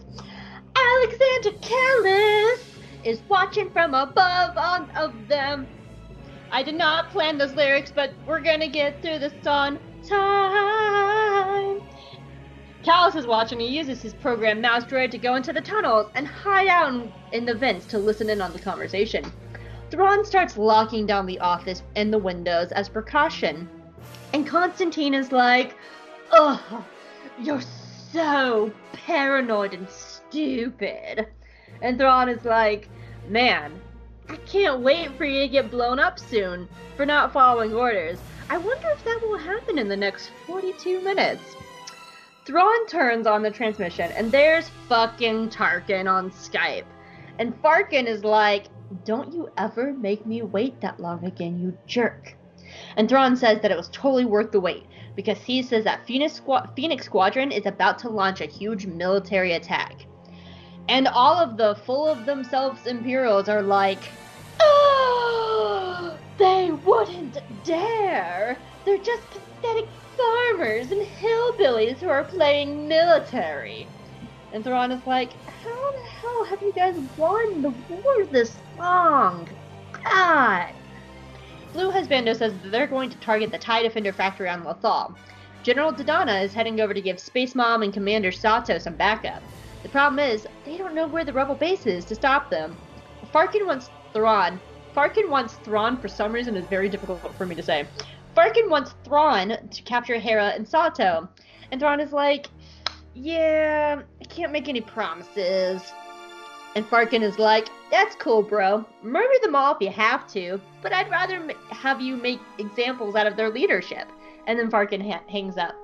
Alexsandr 0.80 1.52
Kallus 1.60 2.60
is 3.04 3.20
watching 3.28 3.70
from 3.70 3.94
above 3.94 4.56
on 4.56 4.90
of 4.92 5.28
them. 5.28 5.66
I 6.50 6.62
did 6.62 6.75
not 6.75 7.10
plan 7.10 7.38
those 7.38 7.54
lyrics, 7.54 7.92
but 7.94 8.12
we're 8.26 8.40
gonna 8.40 8.68
get 8.68 9.00
through 9.02 9.18
this 9.18 9.46
on 9.46 9.78
time. 10.08 11.80
Kallus 12.82 13.14
is 13.14 13.26
watching. 13.26 13.60
He 13.60 13.66
uses 13.66 14.00
his 14.00 14.14
program 14.14 14.60
mouse 14.60 14.84
droid 14.84 15.10
to 15.10 15.18
go 15.18 15.34
into 15.34 15.52
the 15.52 15.60
tunnels 15.60 16.10
and 16.14 16.26
hide 16.26 16.68
out 16.68 17.12
in- 17.32 17.44
the 17.44 17.54
vents 17.54 17.87
to 17.87 17.99
listen 17.99 18.30
in 18.30 18.40
on 18.40 18.52
the 18.52 18.58
conversation. 18.58 19.30
Thrawn 19.90 20.25
starts 20.25 20.56
locking 20.56 21.04
down 21.04 21.26
the 21.26 21.38
office 21.40 21.82
and 21.96 22.12
the 22.12 22.18
windows 22.18 22.72
as 22.72 22.88
precaution. 22.88 23.68
And 24.32 24.46
Konstantine 24.46 25.14
is 25.14 25.30
like, 25.30 25.76
Ugh, 26.32 26.82
you're 27.38 27.62
so 28.12 28.72
paranoid 28.92 29.75
and 29.75 29.88
stupid. 30.30 31.26
And 31.82 31.99
Thrawn 31.99 32.28
is 32.28 32.44
like, 32.44 32.88
Man, 33.28 33.80
I 34.28 34.37
can't 34.37 34.80
wait 34.80 35.16
for 35.16 35.25
you 35.25 35.40
to 35.40 35.49
get 35.49 35.70
blown 35.70 35.99
up 35.99 36.18
soon 36.18 36.68
for 36.96 37.04
not 37.04 37.32
following 37.32 37.75
orders. 37.75 38.18
I 38.49 38.58
wonder 38.58 38.88
if 38.88 39.04
that 39.04 39.20
will 39.22 39.38
happen 39.38 39.78
in 39.78 39.88
the 39.88 39.96
next 39.96 40.30
42 40.46 41.00
minutes. 41.00 41.56
Thrawn 42.44 42.87
turns 42.87 43.26
on 43.26 43.42
the 43.42 43.50
transmission, 43.50 44.10
and 44.12 44.32
there's 44.32 44.70
fucking 44.88 45.50
Tarkin 45.50 46.10
on 46.10 46.30
Skype. 46.30 46.84
And 47.38 47.60
Farkin 47.62 48.06
is 48.06 48.25
like, 48.25 48.66
Don't 49.04 49.32
you 49.32 49.50
ever 49.56 49.92
make 49.92 50.26
me 50.26 50.42
wait 50.42 50.80
that 50.80 51.00
long 51.00 51.25
again, 51.25 51.58
you 51.58 51.76
jerk. 51.87 52.34
And 52.96 53.08
Thrawn 53.08 53.37
says 53.37 53.60
that 53.62 53.70
it 53.70 53.76
was 53.76 53.88
totally 53.88 54.25
worth 54.25 54.52
the 54.52 54.60
wait 54.60 54.87
because 55.16 55.38
he 55.38 55.62
says 55.62 55.84
that 55.84 56.06
Phoenix, 56.06 56.40
Squa- 56.40 56.75
Phoenix 56.75 57.04
Squadron 57.04 57.52
is 57.52 57.66
about 57.66 57.99
to 58.00 58.08
launch 58.08 58.40
a 58.40 58.46
huge 58.46 58.87
military 58.87 59.52
attack. 59.52 60.06
And 60.90 61.06
all 61.06 61.38
of 61.38 61.56
the 61.56 61.76
full 61.87 62.09
of 62.09 62.26
themselves 62.26 62.85
Imperials 62.85 63.49
are 63.49 63.62
like, 63.62 64.02
Oh, 64.61 66.19
they 66.36 66.73
wouldn't 66.73 67.38
dare. 67.62 68.58
They're 68.84 68.99
just 68.99 69.23
pathetic 69.30 69.88
farmers 70.17 70.91
and 70.91 71.06
hillbillies 71.06 72.00
who 72.00 72.08
are 72.08 72.25
playing 72.25 72.88
military. 72.88 73.88
And 74.52 74.65
Thrawn 74.65 74.91
is 74.91 75.06
like, 75.06 75.34
How 75.47 75.93
the 75.93 76.08
hell 76.21 76.45
have 76.47 76.60
you 76.60 76.73
guys 76.75 76.97
won 77.17 77.62
the 77.62 77.71
war 77.71 78.26
this 78.32 78.58
long? 78.76 79.49
God. 80.04 80.73
Blue 81.73 81.93
Husbando 81.93 82.34
says 82.34 82.52
that 82.54 82.73
they're 82.73 82.88
going 82.88 83.10
to 83.10 83.19
target 83.19 83.52
the 83.52 83.58
TIE 83.58 83.84
Defender 83.84 84.12
factory 84.12 84.49
on 84.49 84.65
Lothal. 84.65 85.15
General 85.62 85.93
Dodonna 85.93 86.43
is 86.43 86.52
heading 86.52 86.80
over 86.80 86.93
to 86.93 87.00
give 87.00 87.21
Space 87.21 87.54
Mom 87.54 87.84
and 87.84 87.93
Commander 87.93 88.32
Sato 88.32 88.76
some 88.78 88.97
backup. 88.97 89.45
The 89.82 89.88
problem 89.88 90.19
is, 90.19 90.47
they 90.64 90.76
don't 90.76 90.95
know 90.95 91.06
where 91.06 91.25
the 91.25 91.32
rebel 91.32 91.54
base 91.54 91.86
is 91.86 92.04
to 92.06 92.14
stop 92.14 92.50
them. 92.50 92.76
Farkin 93.32 93.66
wants 93.66 93.90
Thrawn. 94.12 94.60
Farkin 94.95 95.30
wants 95.30 95.54
Thrawn 95.54 96.00
for 96.00 96.08
some 96.08 96.32
reason 96.32 96.56
is 96.56 96.66
very 96.66 96.88
difficult 96.88 97.36
for 97.36 97.47
me 97.47 97.54
to 97.54 97.62
say. 97.62 97.88
Farkin 98.36 98.69
wants 98.69 98.95
Thrawn 99.04 99.56
to 99.69 99.82
capture 99.82 100.19
Hera 100.19 100.49
and 100.49 100.69
Sato. 100.69 101.28
And 101.71 101.80
Thrawn 101.80 102.00
is 102.00 102.12
like, 102.12 102.49
yeah, 103.14 104.02
I 104.21 104.25
can't 104.25 104.52
make 104.52 104.69
any 104.69 104.80
promises. 104.80 105.93
And 106.76 106.84
Farkin 106.88 107.23
is 107.23 107.38
like, 107.38 107.69
that's 107.90 108.14
cool, 108.16 108.43
bro. 108.43 108.84
Murder 109.02 109.34
them 109.43 109.56
all 109.56 109.75
if 109.75 109.80
you 109.80 109.90
have 109.90 110.28
to, 110.28 110.60
but 110.82 110.93
I'd 110.93 111.10
rather 111.10 111.52
have 111.71 112.00
you 112.00 112.16
make 112.16 112.38
examples 112.58 113.16
out 113.16 113.26
of 113.26 113.36
their 113.36 113.50
leadership. 113.50 114.08
And 114.47 114.58
then 114.58 114.71
Farkin 114.71 115.02
ha- 115.02 115.23
hangs 115.28 115.56
up. 115.56 115.75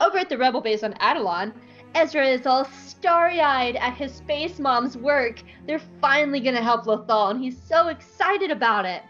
Over 0.00 0.18
at 0.18 0.28
the 0.28 0.36
rebel 0.36 0.60
base 0.60 0.82
on 0.82 0.94
Atollon, 0.94 1.54
Ezra 1.94 2.26
is 2.26 2.46
all 2.46 2.64
starry-eyed 2.64 3.76
at 3.76 3.94
his 3.94 4.12
space 4.14 4.58
mom's 4.58 4.96
work. 4.96 5.40
They're 5.66 5.80
finally 6.00 6.40
gonna 6.40 6.62
help 6.62 6.84
Lothal, 6.84 7.30
and 7.30 7.40
he's 7.40 7.60
so 7.60 7.88
excited 7.88 8.50
about 8.50 8.84
it. 8.84 9.02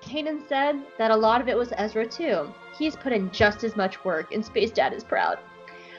Kanan 0.00 0.46
said 0.48 0.80
that 0.98 1.10
a 1.10 1.16
lot 1.16 1.40
of 1.40 1.48
it 1.48 1.56
was 1.56 1.72
Ezra 1.76 2.06
too. 2.06 2.52
He's 2.76 2.96
put 2.96 3.12
in 3.12 3.30
just 3.30 3.64
as 3.64 3.76
much 3.76 4.04
work, 4.04 4.32
and 4.32 4.44
Space 4.44 4.70
Dad 4.70 4.92
is 4.92 5.04
proud. 5.04 5.38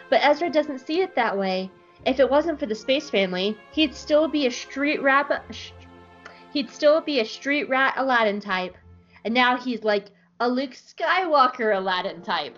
But 0.09 0.21
Ezra 0.23 0.49
doesn't 0.49 0.79
see 0.79 1.01
it 1.01 1.15
that 1.15 1.37
way. 1.37 1.69
If 2.05 2.19
it 2.19 2.29
wasn't 2.29 2.59
for 2.59 2.65
the 2.65 2.75
Space 2.75 3.09
family, 3.09 3.57
he'd 3.71 3.93
still 3.93 4.27
be 4.27 4.47
a 4.47 4.51
street 4.51 5.01
rat. 5.01 5.43
sh- 5.51 5.71
He'd 6.51 6.69
still 6.69 6.99
be 6.99 7.19
a 7.19 7.25
street 7.25 7.69
rat 7.69 7.93
Aladdin 7.97 8.39
type, 8.41 8.75
and 9.23 9.33
now 9.33 9.55
he's 9.55 9.83
like 9.83 10.07
a 10.39 10.49
Luke 10.49 10.71
Skywalker 10.71 11.77
Aladdin 11.77 12.21
type. 12.23 12.57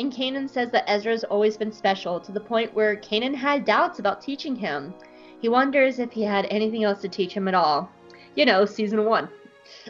And 0.00 0.10
Kanan 0.10 0.48
says 0.48 0.70
that 0.70 0.88
Ezra's 0.90 1.24
always 1.24 1.58
been 1.58 1.70
special 1.70 2.20
to 2.20 2.32
the 2.32 2.40
point 2.40 2.72
where 2.72 2.96
Kanan 2.96 3.34
had 3.34 3.66
doubts 3.66 3.98
about 3.98 4.22
teaching 4.22 4.56
him. 4.56 4.94
He 5.42 5.50
wonders 5.50 5.98
if 5.98 6.10
he 6.10 6.22
had 6.22 6.46
anything 6.46 6.84
else 6.84 7.02
to 7.02 7.08
teach 7.10 7.34
him 7.34 7.46
at 7.48 7.54
all. 7.54 7.92
You 8.34 8.46
know, 8.46 8.64
season 8.64 9.04
one. 9.04 9.28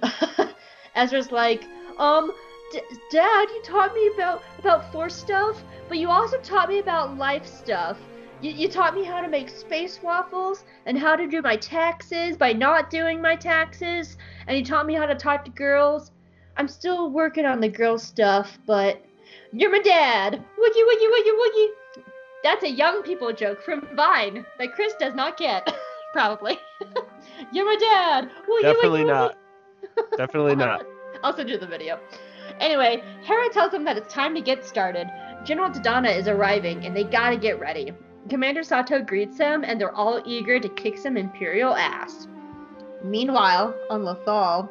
Ezra's 0.97 1.31
like, 1.31 1.63
um, 1.97 2.33
D- 2.73 2.83
Dad, 3.13 3.51
you 3.51 3.63
taught 3.63 3.95
me 3.95 4.11
about 4.13 4.43
about 4.59 4.91
force 4.91 5.15
stuff, 5.15 5.63
but 5.89 5.99
you 5.99 6.11
also 6.11 6.41
taught 6.41 6.71
me 6.71 6.81
about 6.81 7.17
life 7.17 7.47
stuff. 7.47 7.97
You, 8.41 8.51
you 8.51 8.69
taught 8.69 8.97
me 8.97 9.05
how 9.05 9.21
to 9.21 9.29
make 9.29 9.49
space 9.49 10.03
waffles 10.03 10.65
and 10.87 10.99
how 10.99 11.15
to 11.15 11.29
do 11.29 11.41
my 11.41 11.55
taxes 11.55 12.37
by 12.37 12.53
not 12.53 12.91
doing 12.91 13.23
my 13.23 13.37
taxes, 13.37 14.17
and 14.49 14.59
you 14.59 14.65
taught 14.65 14.87
me 14.87 14.95
how 14.95 15.07
to 15.07 15.15
talk 15.15 15.45
to 15.45 15.53
girls. 15.53 16.11
I'm 16.57 16.67
still 16.67 17.13
working 17.13 17.47
on 17.47 17.61
the 17.61 17.69
girl 17.69 17.97
stuff, 17.97 18.59
but 18.67 19.05
you're 19.53 19.71
my 19.71 19.81
dad. 19.81 20.35
Woogie 20.35 20.85
woogie 20.89 21.11
woogie 21.11 21.39
woogie. 21.39 22.03
That's 22.43 22.65
a 22.65 22.71
young 22.71 23.03
people 23.03 23.33
joke 23.33 23.63
from 23.63 23.87
Vine 23.95 24.47
that 24.59 24.75
Chris 24.75 24.95
does 24.99 25.15
not 25.15 25.37
get, 25.37 25.73
probably. 26.13 26.59
you're 27.53 27.67
my 27.67 27.77
dad. 27.81 28.31
Woogie, 28.49 28.63
Definitely 28.63 29.03
woogie, 29.03 29.07
not. 29.09 29.37
woogie. 29.97 30.17
Definitely 30.17 30.57
not. 30.57 30.87
I'll 31.23 31.37
send 31.37 31.51
you 31.51 31.59
the 31.59 31.67
video. 31.67 31.99
Anyway, 32.61 33.03
Hera 33.23 33.49
tells 33.51 33.73
them 33.73 33.85
that 33.85 33.97
it's 33.97 34.13
time 34.13 34.35
to 34.35 34.41
get 34.41 34.65
started. 34.65 35.09
General 35.45 35.71
Dodonna 35.71 36.15
is 36.17 36.29
arriving, 36.29 36.85
and 36.87 36.97
they 36.97 37.05
gotta 37.05 37.37
get 37.37 37.61
ready. 37.61 37.93
Commander 38.29 38.63
Sato 38.63 39.03
greets 39.03 39.39
them, 39.39 39.65
and 39.65 39.81
they're 39.81 39.95
all 39.95 40.23
eager 40.25 40.61
to 40.61 40.69
kick 40.71 40.99
some 40.99 41.17
Imperial 41.17 41.75
ass. 41.75 42.29
Meanwhile, 43.03 43.75
on 43.89 44.03
Lothal, 44.03 44.69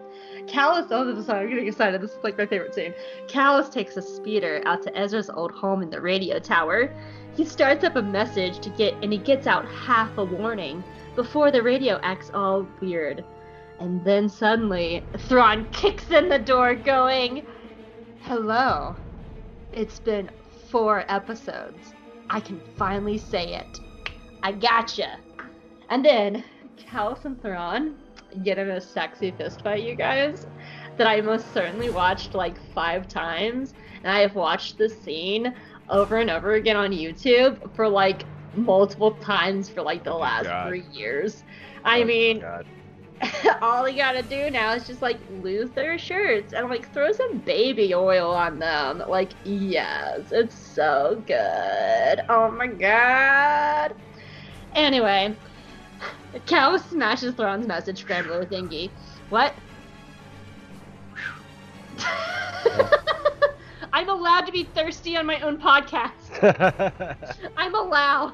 Kallus, 0.49 0.88
oh, 0.91 1.07
is, 1.07 1.29
I'm 1.29 1.49
getting 1.49 1.67
excited. 1.67 2.01
This 2.01 2.12
is 2.12 2.23
like 2.23 2.38
my 2.38 2.45
favorite 2.45 2.73
scene. 2.73 2.93
Kallus 3.27 3.71
takes 3.71 3.97
a 3.97 4.01
speeder 4.01 4.62
out 4.65 4.81
to 4.83 4.97
Ezra's 4.97 5.29
old 5.29 5.51
home 5.51 5.83
in 5.83 5.89
the 5.89 6.01
radio 6.01 6.39
tower. 6.39 6.91
He 7.35 7.45
starts 7.45 7.83
up 7.83 7.95
a 7.95 8.01
message 8.01 8.59
to 8.59 8.69
get, 8.71 8.93
and 9.03 9.13
he 9.13 9.19
gets 9.19 9.47
out 9.47 9.67
half 9.69 10.17
a 10.17 10.25
warning 10.25 10.83
before 11.15 11.51
the 11.51 11.62
radio 11.62 11.99
acts 12.01 12.31
all 12.33 12.67
weird. 12.81 13.23
And 13.79 14.03
then 14.03 14.27
suddenly, 14.27 15.03
Thrawn 15.17 15.67
kicks 15.71 16.09
in 16.12 16.29
the 16.29 16.39
door, 16.39 16.75
going, 16.75 17.45
Hello. 18.21 18.95
It's 19.71 19.99
been 19.99 20.29
four 20.69 21.05
episodes. 21.07 21.93
I 22.29 22.39
can 22.39 22.59
finally 22.75 23.17
say 23.17 23.55
it. 23.55 23.79
I 24.43 24.51
gotcha. 24.51 25.17
And 25.89 26.03
then, 26.03 26.43
Kallus 26.77 27.25
and 27.25 27.41
Thrawn 27.41 27.95
get 28.43 28.57
in 28.57 28.69
a 28.69 28.81
sexy 28.81 29.31
fistfight, 29.31 29.83
you 29.83 29.95
guys, 29.95 30.45
that 30.97 31.07
I 31.07 31.21
most 31.21 31.51
certainly 31.53 31.89
watched 31.89 32.33
like 32.33 32.59
five 32.73 33.07
times. 33.07 33.73
And 34.03 34.11
I 34.13 34.19
have 34.19 34.35
watched 34.35 34.77
this 34.77 35.01
scene 35.03 35.53
over 35.89 36.17
and 36.17 36.29
over 36.29 36.53
again 36.53 36.75
on 36.77 36.91
YouTube 36.91 37.73
for 37.75 37.87
like 37.89 38.27
multiple 38.53 39.15
times 39.17 39.69
for 39.69 39.81
like 39.81 40.03
the 40.03 40.13
last 40.15 40.53
God. 40.53 40.61
three 40.61 40.87
years. 40.91 41.43
I 41.83 42.03
Oh, 42.03 42.05
mean, 42.05 42.45
all 43.61 43.83
they 43.83 43.95
gotta 43.95 44.23
do 44.23 44.49
now 44.49 44.73
is 44.73 44.85
just 44.85 45.01
like 45.01 45.21
lose 45.27 45.71
their 45.73 45.97
shirts 45.97 46.53
and 46.53 46.69
like 46.69 46.91
throw 46.93 47.11
some 47.11 47.39
baby 47.41 47.93
oil 47.93 48.31
on 48.31 48.59
them. 48.59 49.01
Like, 49.07 49.33
yes, 49.43 50.31
it's 50.31 50.55
so 50.57 51.23
good. 51.25 52.19
Oh 52.29 52.51
my 52.51 52.67
god. 52.67 53.93
Anyway, 54.75 55.37
Cal 56.45 56.77
smashes 56.77 57.33
Thrawn's 57.33 57.67
message 57.67 57.99
scrambler 58.01 58.45
thingy. 58.45 58.89
What? 59.29 59.53
I'm 63.93 64.09
allowed 64.09 64.45
to 64.45 64.51
be 64.51 64.63
thirsty 64.63 65.17
on 65.17 65.25
my 65.25 65.39
own 65.41 65.57
podcast. 65.57 66.13
I'm 67.57 67.75
allowed. 67.75 68.33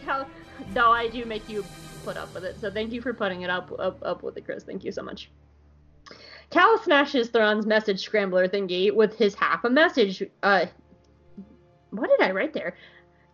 Cal, 0.00 0.28
no, 0.74 0.92
I 0.92 1.08
do 1.08 1.24
make 1.24 1.48
you 1.48 1.64
put 2.04 2.16
up 2.16 2.32
with 2.34 2.44
it. 2.44 2.60
So 2.60 2.70
thank 2.70 2.92
you 2.92 3.00
for 3.00 3.12
putting 3.12 3.42
it 3.42 3.50
up 3.50 3.72
up, 3.78 3.98
up 4.02 4.22
with 4.22 4.36
it, 4.36 4.44
Chris. 4.44 4.64
Thank 4.64 4.84
you 4.84 4.92
so 4.92 5.02
much. 5.02 5.30
Cal 6.50 6.78
smashes 6.78 7.28
Thrawn's 7.28 7.66
message 7.66 8.00
scrambler 8.00 8.48
thingy 8.48 8.92
with 8.92 9.16
his 9.16 9.34
half 9.34 9.64
a 9.64 9.70
message. 9.70 10.22
Uh, 10.42 10.66
what 11.90 12.10
did 12.10 12.20
I 12.20 12.32
write 12.32 12.52
there? 12.52 12.76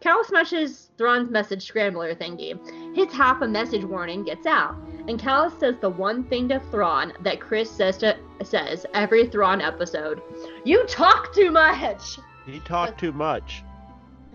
Cal 0.00 0.22
smashes 0.24 0.90
Thrawn's 0.98 1.30
message 1.30 1.66
scrambler 1.66 2.14
thingy. 2.14 2.58
His 2.94 3.12
half 3.12 3.40
a 3.42 3.48
message 3.48 3.84
warning 3.84 4.24
gets 4.24 4.46
out, 4.46 4.76
and 5.08 5.18
Cal 5.18 5.50
says 5.50 5.76
the 5.80 5.88
one 5.90 6.24
thing 6.24 6.48
to 6.50 6.60
Thrawn 6.70 7.12
that 7.20 7.40
Chris 7.40 7.70
says 7.70 7.96
to 7.98 8.16
says 8.44 8.84
every 8.92 9.26
Thrawn 9.26 9.60
episode: 9.60 10.20
"You 10.64 10.84
talk 10.86 11.34
too 11.34 11.50
much." 11.50 12.18
he 12.44 12.60
talked 12.60 13.00
too 13.00 13.12
much. 13.12 13.62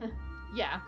Yeah. 0.53 0.81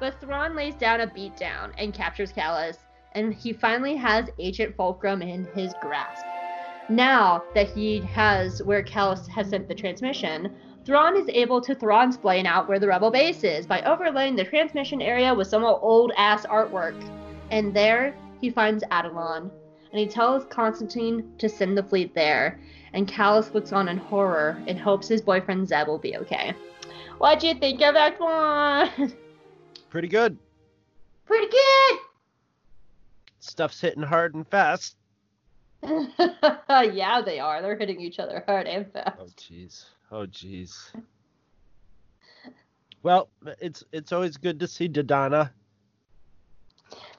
But 0.00 0.20
Thrawn 0.20 0.56
lays 0.56 0.74
down 0.74 1.02
a 1.02 1.06
beatdown 1.06 1.70
and 1.78 1.94
captures 1.94 2.32
Kallus, 2.32 2.78
and 3.12 3.32
he 3.32 3.52
finally 3.52 3.94
has 3.94 4.28
Agent 4.40 4.74
Fulcrum 4.74 5.22
in 5.22 5.46
his 5.54 5.72
grasp. 5.80 6.26
Now 6.88 7.44
that 7.54 7.70
he 7.70 8.00
has 8.00 8.60
where 8.64 8.82
Kallus 8.82 9.28
has 9.28 9.50
sent 9.50 9.68
the 9.68 9.74
transmission, 9.76 10.52
Thrawn 10.84 11.16
is 11.16 11.28
able 11.28 11.60
to 11.60 11.74
Thrawn 11.74 12.08
explain 12.08 12.44
out 12.44 12.68
where 12.68 12.80
the 12.80 12.88
rebel 12.88 13.10
base 13.10 13.44
is 13.44 13.66
by 13.66 13.82
overlaying 13.82 14.34
the 14.34 14.44
transmission 14.44 15.00
area 15.00 15.32
with 15.32 15.46
some 15.46 15.64
old 15.64 16.12
ass 16.16 16.44
artwork. 16.46 17.00
And 17.50 17.72
there 17.72 18.16
he 18.40 18.50
finds 18.50 18.82
Atollon, 18.90 19.50
and 19.92 20.00
he 20.00 20.06
tells 20.06 20.44
Konstantine 20.46 21.32
to 21.38 21.48
send 21.48 21.78
the 21.78 21.82
fleet 21.82 22.14
there. 22.14 22.58
And 22.94 23.06
Kallus 23.06 23.54
looks 23.54 23.72
on 23.72 23.88
in 23.88 23.96
horror 23.96 24.60
and 24.66 24.78
hopes 24.78 25.08
his 25.08 25.22
boyfriend 25.22 25.68
Zeb 25.68 25.86
will 25.86 25.98
be 25.98 26.16
okay. 26.16 26.52
What'd 27.18 27.44
you 27.44 27.54
think 27.54 27.80
of 27.80 27.94
Act 27.94 28.20
One? 28.20 29.14
Pretty 29.90 30.08
good. 30.08 30.36
Pretty 31.26 31.46
good. 31.46 31.98
Stuff's 33.38 33.80
hitting 33.80 34.02
hard 34.02 34.34
and 34.34 34.46
fast. 34.48 34.96
yeah, 35.82 37.22
they 37.24 37.38
are. 37.38 37.62
They're 37.62 37.76
hitting 37.76 38.00
each 38.00 38.18
other 38.18 38.42
hard 38.46 38.66
and 38.66 38.90
fast. 38.92 39.16
Oh 39.20 39.26
jeez. 39.36 39.84
Oh 40.12 40.26
jeez. 40.26 40.92
Well, 43.02 43.30
it's 43.60 43.82
it's 43.92 44.12
always 44.12 44.36
good 44.36 44.60
to 44.60 44.68
see 44.68 44.86
Dodonna. 44.86 45.50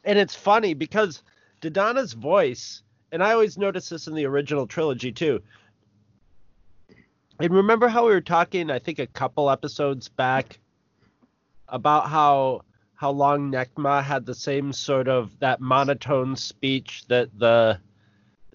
And 0.05 0.19
it's 0.19 0.35
funny 0.35 0.75
because 0.75 1.23
Dodonna's 1.59 2.13
voice, 2.13 2.83
and 3.11 3.23
I 3.23 3.31
always 3.33 3.57
notice 3.57 3.89
this 3.89 4.05
in 4.05 4.13
the 4.13 4.25
original 4.25 4.67
trilogy 4.67 5.11
too. 5.11 5.41
And 7.39 7.51
remember 7.51 7.87
how 7.87 8.05
we 8.05 8.11
were 8.11 8.21
talking, 8.21 8.69
I 8.69 8.77
think 8.77 8.99
a 8.99 9.07
couple 9.07 9.49
episodes 9.49 10.07
back, 10.07 10.59
about 11.67 12.09
how 12.09 12.61
how 12.93 13.09
long 13.09 13.51
Nekma 13.51 14.03
had 14.03 14.27
the 14.27 14.35
same 14.35 14.71
sort 14.71 15.07
of 15.07 15.37
that 15.39 15.59
monotone 15.59 16.35
speech 16.35 17.05
that 17.07 17.29
the 17.39 17.79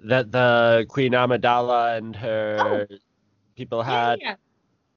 that 0.05 0.31
the 0.31 0.87
Queen 0.88 1.11
Amidala 1.11 1.98
and 1.98 2.14
her 2.14 2.87
oh, 2.88 2.96
people 3.59 3.83
had. 3.83 4.21
yeah, 4.21 4.31
yeah. 4.31 4.37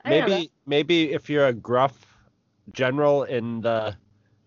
I 0.06 0.10
know 0.10 0.20
that. 0.20 0.30
maybe 0.30 0.52
maybe 0.68 1.12
if 1.14 1.30
you're 1.30 1.48
a 1.48 1.54
gruff 1.54 1.94
general 2.74 3.24
in 3.24 3.60
the 3.62 3.96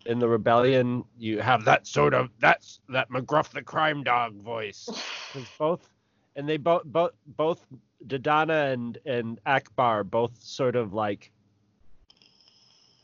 in 0.07 0.19
the 0.21 0.29
rebellion, 0.29 1.05
you 1.19 1.41
have 1.41 1.65
that 1.65 1.87
sort 1.87 2.15
of 2.15 2.31
that's 2.39 2.81
that 2.89 3.11
McGruff 3.11 3.51
the 3.51 3.63
crime 3.63 4.03
dog 4.05 4.35
voice. 4.37 4.89
'Cause 5.33 5.51
both 5.59 5.89
and 6.37 6.49
they 6.49 6.57
both 6.57 6.85
both 6.85 7.13
both 7.27 7.67
Dodonna 8.07 8.73
and 8.73 8.99
and 9.05 9.41
Ackbar 9.47 10.09
both 10.09 10.41
sort 10.43 10.77
of 10.77 10.93
like 10.95 11.33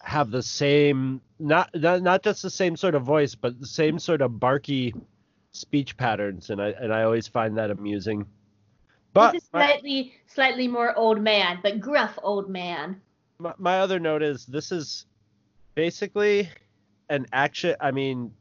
have 0.02 0.30
the 0.30 0.42
same 0.42 1.20
not 1.40 1.70
not 1.74 2.02
not 2.02 2.22
just 2.22 2.42
the 2.42 2.50
same 2.50 2.76
sort 2.76 2.94
of 2.94 3.02
voice, 3.02 3.34
but 3.34 3.58
the 3.58 3.66
same 3.66 3.98
sort 3.98 4.22
of 4.22 4.38
barky 4.38 4.94
speech 5.52 5.96
patterns, 5.96 6.50
and 6.50 6.62
I 6.62 6.68
and 6.70 6.92
I 6.94 7.02
always 7.02 7.26
find 7.26 7.56
that 7.58 7.70
amusing. 7.72 8.26
But 9.12 9.34
He's 9.34 9.48
a 9.52 9.56
my- 9.56 9.66
slightly, 9.66 10.14
slightly 10.26 10.68
more 10.68 10.94
old 10.96 11.20
man, 11.20 11.58
but 11.62 11.80
gruff 11.80 12.18
old 12.22 12.48
man. 12.48 13.00
my, 13.38 13.54
my 13.58 13.80
other 13.80 13.98
note 13.98 14.22
is 14.22 14.46
this 14.46 14.70
is 14.72 15.06
basically 15.74 16.48
an 17.08 17.26
action 17.32 17.74
i 17.80 17.90
mean 17.90 18.32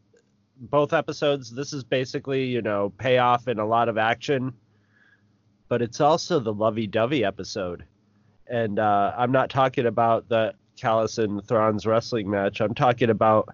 both 0.61 0.93
episodes 0.93 1.49
this 1.51 1.73
is 1.73 1.83
basically 1.83 2.45
you 2.45 2.61
know 2.61 2.91
payoff 2.97 3.47
and 3.47 3.59
a 3.59 3.65
lot 3.65 3.87
of 3.87 3.97
action 3.97 4.53
but 5.69 5.81
it's 5.81 6.01
also 6.01 6.39
the 6.39 6.51
lovey-dovey 6.51 7.23
episode. 7.23 7.83
And 8.47 8.79
uh, 8.79 9.13
i'm 9.17 9.31
not 9.31 9.49
talking 9.49 9.85
about 9.85 10.27
the 10.27 10.53
Kallus 10.77 11.17
and 11.23 11.45
thrawn's 11.45 11.85
wrestling 11.85 12.29
match. 12.29 12.61
I'm 12.61 12.73
talking 12.73 13.09
about 13.09 13.49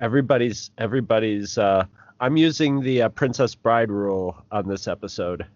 everybody's 0.00 0.70
everybody's 0.78 1.56
uh, 1.58 1.84
i'm 2.20 2.36
using 2.36 2.80
the 2.80 3.02
uh, 3.02 3.08
princess 3.08 3.54
bride 3.54 3.90
rule 3.90 4.36
on 4.52 4.68
this 4.68 4.86
episode 4.88 5.46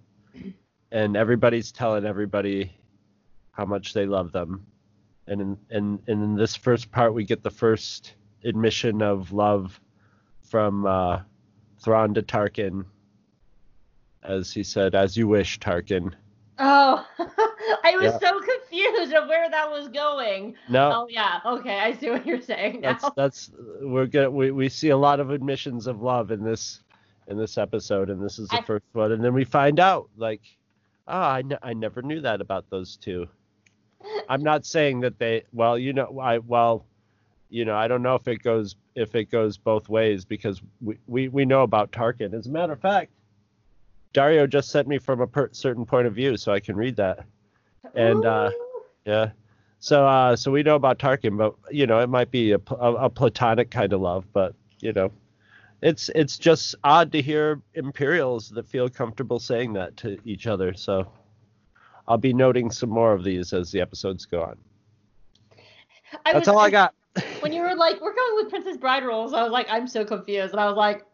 and 0.92 1.16
everybody's 1.16 1.72
telling 1.72 2.05
everybody 2.05 2.72
how 3.53 3.64
much 3.64 3.92
they 3.92 4.07
love 4.07 4.33
them 4.33 4.66
and 5.26 5.40
in, 5.40 5.59
and, 5.70 5.98
and 6.09 6.22
in 6.22 6.35
this 6.37 6.57
first 6.57 6.90
part 6.90 7.14
we 7.14 7.24
get 7.24 7.42
the 7.42 7.50
first 7.50 8.14
admission 8.44 9.03
of 9.03 9.33
love 9.33 9.81
from 10.42 10.87
uh, 10.87 11.20
Thrawn 11.83 12.14
to 12.14 12.22
Tarkin, 12.22 12.85
as 14.22 14.53
he 14.53 14.62
said, 14.62 14.94
"As 14.94 15.16
you 15.16 15.29
wish, 15.29 15.59
Tarkin." 15.61 16.12
Oh, 16.59 17.07
I 17.85 17.96
was 17.96 18.12
Yeah. 18.12 18.18
so 18.18 18.40
confused 18.40 19.12
of 19.14 19.29
where 19.29 19.48
that 19.50 19.70
was 19.70 19.88
going. 19.88 20.57
No, 20.68 20.92
Oh 20.94 21.07
yeah, 21.09 21.40
okay, 21.46 21.79
I 21.81 21.94
see 21.94 22.11
what 22.11 22.26
you're 22.26 22.40
saying 22.42 22.81
now. 22.83 22.92
that's 22.94 23.11
that's 23.16 23.50
we're 23.81 24.07
good. 24.07 24.29
We 24.31 24.50
we 24.50 24.68
see 24.68 24.88
a 24.90 24.96
lot 24.96 25.20
of 25.20 25.31
admissions 25.31 25.87
of 25.87 26.03
love 26.03 26.31
in 26.33 26.42
this 26.42 26.83
in 27.29 27.38
this 27.38 27.57
episode, 27.57 28.11
and 28.11 28.22
this 28.22 28.38
is 28.38 28.48
the 28.48 28.59
I- 28.59 28.62
first 28.64 28.85
one, 28.92 29.12
and 29.12 29.22
then 29.24 29.33
we 29.33 29.44
find 29.44 29.79
out 29.81 30.11
like, 30.16 30.42
ah, 31.11 31.40
I, 31.62 31.73
never 31.75 32.03
knew 32.03 32.20
that 32.20 32.40
about 32.40 32.70
those 32.70 32.96
two. 32.96 33.29
I'm 34.29 34.42
not 34.42 34.64
saying 34.64 35.01
that 35.01 35.18
they 35.18 35.42
well, 35.53 35.79
you 35.79 35.92
know, 35.92 36.18
I 36.20 36.38
well, 36.38 36.87
you 37.51 37.64
know, 37.64 37.77
I 37.77 37.88
don't 37.88 38.03
know 38.03 38.14
if 38.14 38.27
it 38.29 38.42
goes 38.42 38.77
if 38.94 39.14
it 39.14 39.31
goes 39.31 39.59
both 39.59 39.88
ways 39.88 40.25
because 40.25 40.62
we 40.81 40.96
we, 41.07 41.29
we 41.29 41.44
know 41.44 41.62
about 41.62 41.92
Tarkin. 41.92 42.33
As 42.33 42.46
a 42.46 42.51
matter 42.51 42.73
of 42.73 42.81
fact, 42.81 43.11
Dario 44.12 44.46
just 44.46 44.70
sent 44.70 44.88
me 44.88 44.99
from 44.99 45.20
a 45.20 45.27
per- 45.27 45.51
certain 45.53 45.85
point 45.85 46.07
of 46.07 46.14
view, 46.14 46.37
so 46.37 46.53
I 46.53 46.61
can 46.61 46.77
read 46.77 46.96
that. 46.96 47.25
And 47.94 48.25
uh, 48.25 48.51
yeah. 49.05 49.31
So 49.81 50.07
uh, 50.07 50.37
so 50.37 50.51
we 50.51 50.62
know 50.62 50.77
about 50.77 50.99
Tarkin, 50.99 51.37
but 51.37 51.55
you 51.70 51.87
know, 51.87 52.01
it 52.01 52.09
might 52.09 52.31
be 52.31 52.53
a, 52.53 52.59
pl- 52.59 52.81
a, 52.81 52.94
a 53.07 53.11
platonic 53.11 53.70
kind 53.70 53.92
of 53.92 54.01
love, 54.01 54.27
but 54.33 54.55
you 54.81 54.92
know, 54.92 55.11
it's 55.82 56.10
it's 56.14 56.36
just 56.38 56.74
odd 56.84 57.12
to 57.12 57.22
hear 57.22 57.60
Imperials 57.74 58.50
that 58.50 58.66
feel 58.66 58.88
comfortable 58.88 59.38
saying 59.38 59.72
that 59.74 59.96
to 59.98 60.18
each 60.24 60.46
other. 60.46 60.74
So 60.74 61.10
I'll 62.08 62.18
be 62.18 62.32
noting 62.32 62.70
some 62.70 62.90
more 62.90 63.12
of 63.12 63.24
these 63.24 63.52
as 63.52 63.70
the 63.70 63.80
episodes 63.80 64.26
go 64.26 64.42
on. 64.42 64.58
I 66.26 66.32
That's 66.32 66.40
was- 66.40 66.48
all 66.48 66.58
I 66.58 66.70
got. 66.70 66.94
When 67.40 67.52
you 67.52 67.62
were 67.62 67.74
like, 67.74 68.00
we're 68.00 68.14
going 68.14 68.36
with 68.36 68.50
Princess 68.50 68.76
Bride 68.76 69.02
rules, 69.02 69.32
I 69.34 69.42
was 69.42 69.50
like, 69.50 69.66
I'm 69.68 69.88
so 69.88 70.04
confused, 70.04 70.52
and 70.52 70.60
I 70.60 70.66
was 70.66 70.76
like, 70.76 71.04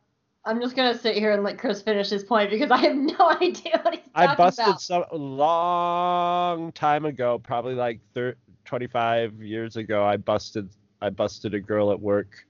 I'm 0.44 0.60
just 0.60 0.76
gonna 0.76 0.96
sit 0.96 1.16
here 1.16 1.32
and 1.32 1.42
let 1.42 1.58
Chris 1.58 1.80
finish 1.80 2.10
his 2.10 2.22
point 2.22 2.50
because 2.50 2.70
I 2.70 2.76
have 2.78 2.94
no 3.18 3.30
idea 3.40 3.80
what 3.82 3.94
he's 3.94 4.02
talking 4.04 4.10
I 4.14 4.34
busted 4.34 4.66
about. 4.66 4.80
some 4.82 5.04
a 5.10 5.16
long 5.16 6.70
time 6.72 7.04
ago, 7.06 7.38
probably 7.38 7.74
like 7.74 8.00
thir- 8.14 8.36
25 8.66 9.40
years 9.42 9.76
ago. 9.76 10.04
I 10.04 10.16
busted 10.18 10.68
I 11.00 11.10
busted 11.10 11.54
a 11.54 11.60
girl 11.60 11.90
at 11.92 12.00
work 12.00 12.45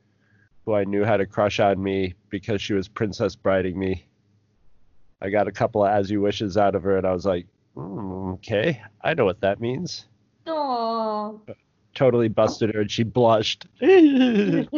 who 0.66 0.74
I 0.74 0.85
knew 0.85 1.05
had 1.05 1.20
a 1.20 1.26
crush 1.26 1.61
on 1.61 1.81
me 1.83 2.14
because 2.29 2.61
she 2.61 2.74
was 2.74 2.88
princess 2.88 3.35
briding 3.37 3.79
me. 3.79 4.05
I 5.22 5.31
got 5.31 5.48
a 5.48 5.52
couple 5.52 5.83
of 5.85 5.90
as 5.90 6.11
you 6.11 6.20
wishes 6.20 6.59
out 6.59 6.74
of 6.74 6.83
her, 6.83 6.98
and 6.98 7.07
I 7.07 7.12
was 7.12 7.24
like, 7.24 7.46
"Hmm, 7.74 8.33
okay, 8.33 8.83
I 9.00 9.14
know 9.14 9.24
what 9.24 9.40
that 9.40 9.61
means. 9.61 10.07
Aw. 10.46 11.33
Totally 11.94 12.29
busted 12.29 12.74
her, 12.74 12.83
and 12.83 12.90
she 12.90 13.05
blushed. 13.05 13.66
well, 13.81 14.68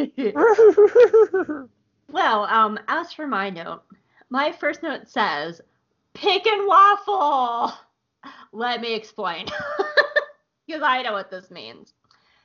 um, 2.45 2.79
as 2.87 3.11
for 3.11 3.27
my 3.27 3.49
note, 3.49 3.81
my 4.29 4.53
first 4.53 4.81
note 4.83 5.09
says, 5.09 5.59
"Pick 6.13 6.47
and 6.47 6.65
waffle." 6.67 7.73
Let 8.53 8.79
me 8.81 8.93
explain, 8.93 9.47
because 10.67 10.83
I 10.83 11.01
know 11.01 11.13
what 11.13 11.31
this 11.31 11.49
means. 11.51 11.93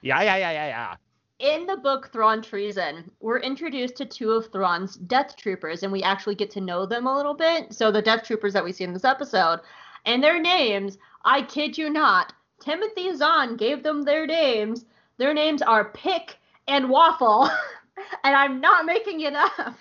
yeah, 0.03 0.23
yeah, 0.23 0.37
yeah, 0.37 0.51
yeah, 0.51 0.67
yeah. 0.67 0.97
In 1.45 1.67
the 1.67 1.77
book 1.77 2.09
Thrawn 2.11 2.41
Treason, 2.41 3.11
we're 3.21 3.39
introduced 3.39 3.97
to 3.97 4.07
two 4.07 4.33
of 4.33 4.51
Thrawn's 4.51 4.97
Death 4.97 5.37
Troopers, 5.37 5.83
and 5.83 5.93
we 5.93 6.03
actually 6.03 6.37
get 6.37 6.51
to 6.53 6.61
know 6.63 6.87
them 6.87 7.07
a 7.07 7.15
little 7.15 7.35
bit. 7.35 7.71
So 7.75 7.93
the 7.93 8.01
Death 8.01 8.25
Troopers 8.25 8.55
that 8.55 8.65
we 8.65 8.73
see 8.73 8.85
in 8.85 8.95
this 8.95 9.05
episode, 9.05 9.61
and 10.07 10.25
their 10.25 10.41
names, 10.41 10.97
I 11.23 11.43
kid 11.43 11.77
you 11.77 11.91
not, 11.91 12.33
Timothy 12.61 13.15
Zahn 13.15 13.59
gave 13.59 13.83
them 13.83 14.01
their 14.05 14.27
names. 14.27 14.87
Their 15.19 15.35
names 15.35 15.61
are 15.61 15.91
Pick 15.91 16.39
and 16.67 16.89
Waffle. 16.89 17.51
and 18.25 18.35
I'm 18.35 18.59
not 18.59 18.87
making 18.87 19.21
it 19.21 19.35
up. 19.35 19.77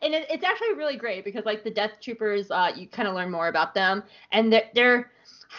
And 0.00 0.14
it, 0.14 0.28
it's 0.30 0.44
actually 0.44 0.72
really 0.72 0.96
great 0.96 1.26
because 1.26 1.44
like 1.44 1.62
the 1.62 1.70
Death 1.70 1.98
Troopers, 2.00 2.50
uh, 2.50 2.72
you 2.74 2.88
kind 2.88 3.06
of 3.06 3.14
learn 3.14 3.30
more 3.30 3.48
about 3.48 3.74
them, 3.74 4.02
and 4.32 4.50
they're, 4.50 4.70
they're 4.74 5.10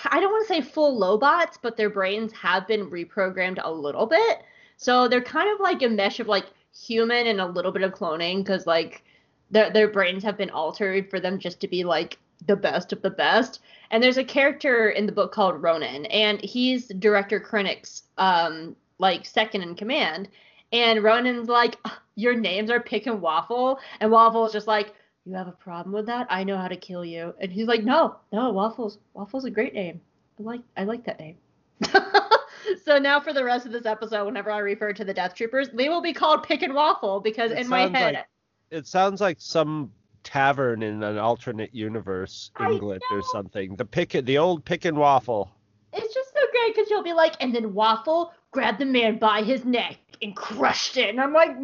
I 0.06 0.20
don't 0.20 0.32
want 0.32 0.48
to 0.48 0.54
say 0.54 0.62
full 0.62 0.98
lobots, 0.98 1.60
but 1.62 1.78
their 1.78 1.92
brains 1.92 2.32
have 2.34 2.68
been 2.68 2.90
reprogrammed 2.90 3.60
a 3.64 3.72
little 3.72 4.08
bit. 4.08 4.42
So 4.82 5.08
they're 5.08 5.22
kind 5.22 5.48
of 5.54 5.60
like 5.60 5.84
a 5.84 5.90
mesh 5.90 6.20
of 6.20 6.28
like 6.28 6.48
human 6.76 7.28
and 7.28 7.40
a 7.40 7.46
little 7.46 7.72
bit 7.72 7.84
of 7.84 7.94
cloning 7.94 8.40
because 8.40 8.66
like 8.66 9.04
their 9.52 9.70
their 9.70 9.88
brains 9.88 10.24
have 10.24 10.38
been 10.38 10.50
altered 10.50 11.08
for 11.08 11.20
them 11.20 11.38
just 11.38 11.60
to 11.62 11.68
be 11.68 11.84
like 11.84 12.18
the 12.48 12.56
best 12.56 12.92
of 12.92 13.04
the 13.04 13.12
best. 13.12 13.60
And 13.92 14.02
there's 14.02 14.18
a 14.18 14.24
character 14.24 14.90
in 14.90 15.06
the 15.06 15.12
book 15.12 15.32
called 15.32 15.62
Ronan, 15.62 16.08
and 16.08 16.42
he's 16.42 16.88
Director 16.88 17.40
Krennic's 17.40 18.04
um 18.18 18.76
like 18.98 19.24
second 19.24 19.62
in 19.62 19.76
command. 19.76 20.30
And 20.74 21.04
Ronan's 21.04 21.48
like, 21.48 21.78
your 22.16 22.34
names 22.34 22.72
are 22.72 22.80
Pick 22.80 23.06
and 23.06 23.22
Waffle, 23.22 23.80
and 24.00 24.12
Waffle's 24.12 24.52
just 24.52 24.68
like, 24.68 24.96
you 25.26 25.36
have 25.36 25.48
a 25.48 25.52
problem 25.52 25.94
with 25.94 26.08
that? 26.08 26.26
I 26.32 26.44
know 26.44 26.58
how 26.58 26.68
to 26.68 26.76
kill 26.76 27.06
you. 27.06 27.36
And 27.40 27.52
he's 27.52 27.68
like, 27.68 27.84
no, 27.84 28.16
no, 28.34 28.52
Waffles, 28.52 28.98
Waffle's 29.14 29.46
a 29.46 29.52
great 29.52 29.76
name. 29.76 30.02
I 30.40 30.44
like, 30.44 30.62
I 30.76 30.86
like 30.86 31.04
that 31.06 31.20
name. 31.20 31.38
so 32.86 32.98
now 32.98 33.20
for 33.20 33.34
the 33.34 33.44
rest 33.44 33.66
of 33.66 33.72
this 33.72 33.86
episode, 33.86 34.26
whenever 34.26 34.52
I 34.52 34.60
refer 34.60 34.94
to 34.94 35.04
the 35.06 35.14
Death 35.14 35.36
Troopers, 35.36 35.70
they 35.74 35.90
will 35.90 36.02
be 36.02 36.14
called 36.14 36.44
Pick 36.44 36.62
and 36.62 36.74
Waffle 36.74 37.20
because 37.20 37.52
It 37.52 37.60
in 37.60 37.68
my 37.68 37.88
head, 37.88 38.14
like- 38.16 38.28
It 38.70 38.88
sounds 38.88 39.22
like 39.22 39.38
some 39.40 39.92
tavern 40.24 40.84
in 40.84 41.02
an 41.04 41.18
alternate 41.18 41.74
universe, 41.74 42.52
England 42.60 43.02
or 43.12 43.22
something. 43.32 43.76
The 43.76 43.86
pick, 43.86 44.12
the 44.12 44.38
old 44.38 44.64
pick 44.64 44.86
and 44.86 44.98
waffle. 44.98 45.52
it's 45.94 46.14
just 46.14 46.30
so 46.34 46.40
great 46.52 46.76
because 46.76 46.90
you'll 46.90 47.04
be 47.04 47.14
like, 47.14 47.36
and 47.40 47.54
then 47.56 47.74
Waffle 47.74 48.32
grabbed 48.52 48.80
the 48.80 48.86
man 48.86 49.18
by 49.18 49.42
his 49.42 49.66
neck 49.66 49.98
and 50.22 50.36
crushed 50.36 50.98
it, 50.98 51.10
and 51.10 51.20
I'm 51.20 51.34
like, 51.34 51.56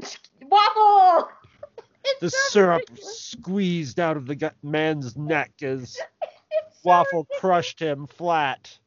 Waffle. 0.41 1.29
It's 2.09 2.21
The 2.21 2.29
so 2.29 2.37
syrup 2.49 2.81
ridiculous. 2.89 3.19
squeezed 3.21 3.99
out 3.99 4.15
of 4.15 4.27
the 4.27 4.53
man's 4.63 5.17
neck 5.17 5.51
as 5.61 5.91
so 5.97 6.03
waffle 6.85 7.19
ridiculous. 7.23 7.39
crushed 7.41 7.79
him 7.81 8.07
flat. 8.07 8.79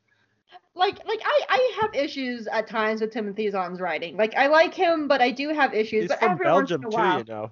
Like 0.75 1.05
like 1.07 1.21
I 1.25 1.41
I 1.49 1.73
have 1.81 1.95
issues 1.95 2.47
at 2.47 2.67
times 2.67 3.01
with 3.01 3.13
Timothy 3.13 3.51
Zahn's 3.51 3.81
writing. 3.81 4.17
Like 4.17 4.35
I 4.37 4.47
like 4.47 4.75
him, 4.75 5.09
but 5.09 5.21
I 5.21 5.31
do 5.31 5.51
have 5.51 5.75
issues. 5.75 6.03
He's 6.03 6.09
but 6.09 6.21
from 6.21 6.33
every 6.33 6.45
Belgium 6.45 6.83
once 6.83 6.95
too, 6.95 7.01
in 7.01 7.05
a 7.05 7.09
while, 7.09 7.19
you 7.19 7.25
know. 7.25 7.51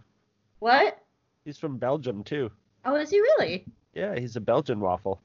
what? 0.61 1.03
He's 1.45 1.59
from 1.59 1.79
Belgium 1.79 2.25
too. 2.25 2.51
Oh, 2.85 2.97
is 2.97 3.11
he 3.11 3.21
really? 3.21 3.65
Yeah, 3.95 4.19
he's 4.19 4.37
a 4.37 4.41
Belgian 4.41 4.81
waffle. 4.81 5.21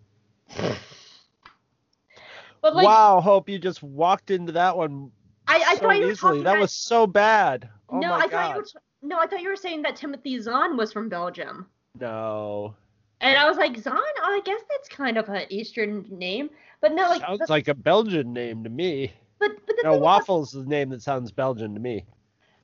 But 2.61 2.75
like 2.75 2.85
wow, 2.85 3.19
Hope, 3.19 3.49
you 3.49 3.59
just 3.59 3.83
walked 3.83 4.31
into 4.31 4.53
that 4.53 4.77
one 4.77 5.11
I, 5.47 5.63
I 5.67 5.75
so 5.75 5.81
thought 5.81 5.97
you 5.97 6.05
were 6.05 6.11
easily. 6.11 6.29
talking 6.31 6.43
That 6.43 6.59
was 6.59 6.71
so 6.71 7.05
bad. 7.05 7.69
Oh 7.89 7.99
no, 7.99 8.13
I 8.13 8.21
god. 8.21 8.31
thought 8.31 8.49
you 8.49 8.55
were 8.55 8.81
no, 9.01 9.19
I 9.19 9.27
thought 9.27 9.41
you 9.41 9.49
were 9.49 9.57
saying 9.57 9.81
that 9.81 9.97
Timothy 9.97 10.39
Zahn 10.39 10.77
was 10.77 10.93
from 10.93 11.09
Belgium. 11.09 11.67
No. 11.99 12.73
And 13.19 13.37
I 13.37 13.47
was 13.47 13.57
like, 13.57 13.77
Zahn? 13.77 13.97
Oh, 13.97 14.33
I 14.33 14.41
guess 14.45 14.61
that's 14.69 14.87
kind 14.87 15.17
of 15.17 15.27
an 15.27 15.45
Eastern 15.49 16.05
name. 16.09 16.49
But 16.83 16.93
no, 16.93 17.09
like, 17.09 17.21
sounds 17.21 17.49
like 17.49 17.67
a 17.69 17.73
Belgian 17.73 18.33
name 18.33 18.63
to 18.65 18.69
me. 18.69 19.13
but, 19.39 19.51
but 19.65 19.75
the 19.77 19.85
No, 19.85 19.97
waffle's 19.99 20.51
the 20.51 20.65
name 20.65 20.89
that 20.91 21.01
sounds 21.01 21.31
Belgian 21.31 21.73
to 21.73 21.79
me. 21.79 22.05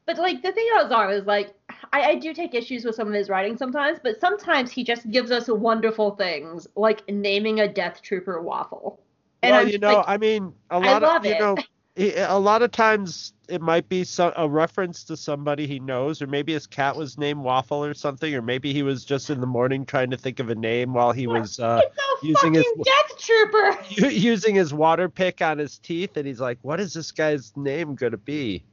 But 0.06 0.18
like 0.18 0.42
the 0.42 0.52
thing 0.52 0.68
about 0.76 0.90
Zahn 0.90 1.12
is 1.12 1.26
like 1.26 1.54
I, 1.94 2.02
I 2.02 2.16
do 2.16 2.34
take 2.34 2.54
issues 2.56 2.84
with 2.86 2.96
some 2.96 3.08
of 3.08 3.14
his 3.14 3.30
writing 3.30 3.58
sometimes, 3.58 4.00
but 4.04 4.20
sometimes 4.20 4.72
he 4.72 4.84
just 4.84 5.10
gives 5.12 5.32
us 5.32 5.48
wonderful 5.48 6.16
things, 6.16 6.68
like 6.76 7.08
naming 7.10 7.62
a 7.62 7.68
Death 7.72 8.02
Trooper 8.02 8.42
waffle. 8.42 9.00
And 9.44 9.52
well, 9.52 9.62
I'm 9.62 9.68
you 9.68 9.78
know, 9.78 9.98
like, 9.98 10.08
I 10.08 10.18
mean, 10.18 10.54
a 10.70 10.80
lot 10.80 11.04
of 11.04 11.26
you 11.26 11.36
it. 11.36 11.40
know, 11.40 11.56
a 12.00 12.40
lot 12.40 12.62
of 12.62 12.72
times 12.72 13.34
it 13.50 13.62
might 13.62 13.90
be 13.90 14.04
so, 14.04 14.32
a 14.38 14.48
reference 14.48 15.04
to 15.06 15.18
somebody 15.18 15.68
he 15.68 15.80
knows, 15.80 16.22
or 16.22 16.28
maybe 16.28 16.54
his 16.54 16.66
cat 16.66 16.96
was 16.96 17.18
named 17.18 17.42
Waffle 17.44 17.84
or 17.84 17.94
something, 17.94 18.34
or 18.34 18.42
maybe 18.42 18.72
he 18.74 18.84
was 18.84 19.04
just 19.04 19.30
in 19.30 19.42
the 19.42 19.48
morning 19.48 19.86
trying 19.86 20.10
to 20.12 20.18
think 20.18 20.40
of 20.40 20.50
a 20.50 20.56
name 20.56 20.94
while 20.94 21.12
he 21.12 21.28
was 21.28 21.60
uh, 21.60 21.82
using 22.24 22.54
his- 22.54 22.66
Death 22.84 23.18
Trooper. 23.20 23.78
using 24.10 24.56
his 24.56 24.74
water 24.74 25.10
pick 25.10 25.42
on 25.42 25.58
his 25.58 25.78
teeth, 25.80 26.16
and 26.16 26.26
he's 26.26 26.40
like, 26.40 26.58
"What 26.62 26.80
is 26.80 26.94
this 26.94 27.12
guy's 27.12 27.52
name 27.58 27.96
gonna 27.96 28.18
be?" 28.18 28.64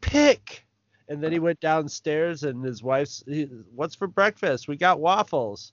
Pick. 0.00 0.64
And 1.08 1.22
then 1.22 1.30
he 1.32 1.38
went 1.38 1.60
downstairs, 1.60 2.42
and 2.42 2.64
his 2.64 2.82
wife's, 2.82 3.22
"What's 3.74 3.94
for 3.94 4.06
breakfast? 4.06 4.66
We 4.66 4.76
got 4.76 4.98
waffles." 4.98 5.72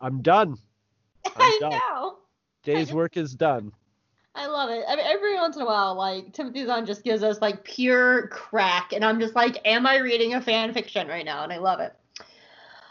I'm 0.00 0.22
done. 0.22 0.56
I'm 1.24 1.32
I 1.36 1.58
done. 1.60 1.72
know. 1.72 2.16
Day's 2.64 2.92
work 2.92 3.16
is 3.16 3.34
done. 3.34 3.72
I 4.36 4.46
love 4.46 4.70
it. 4.70 4.84
I 4.86 4.96
mean, 4.96 5.06
every 5.06 5.34
once 5.34 5.56
in 5.56 5.62
a 5.62 5.66
while, 5.66 5.94
like 5.94 6.32
Timothy 6.32 6.64
Zahn 6.66 6.84
just 6.84 7.02
gives 7.02 7.22
us 7.22 7.40
like 7.40 7.64
pure 7.64 8.28
crack, 8.28 8.92
and 8.92 9.04
I'm 9.04 9.18
just 9.18 9.34
like, 9.34 9.58
am 9.64 9.86
I 9.86 9.96
reading 9.96 10.34
a 10.34 10.42
fan 10.42 10.72
fiction 10.74 11.08
right 11.08 11.24
now? 11.24 11.42
And 11.42 11.52
I 11.52 11.56
love 11.56 11.80
it. 11.80 11.94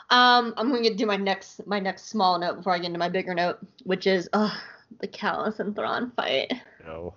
Um, 0.10 0.54
I'm 0.58 0.70
going 0.70 0.84
to 0.84 0.94
do 0.96 1.06
my 1.06 1.18
next 1.18 1.66
my 1.68 1.80
next 1.80 2.08
small 2.08 2.40
note 2.40 2.58
before 2.58 2.74
I 2.74 2.78
get 2.78 2.88
into 2.88 3.00
my 3.00 3.10
bigger 3.10 3.34
note, 3.34 3.60
which 3.84 4.08
is 4.08 4.28
uh 4.34 4.54
the 5.00 5.08
Kallus 5.08 5.60
and 5.60 5.76
Thrawn 5.76 6.12
fight. 6.16 6.52
No. 6.86 7.14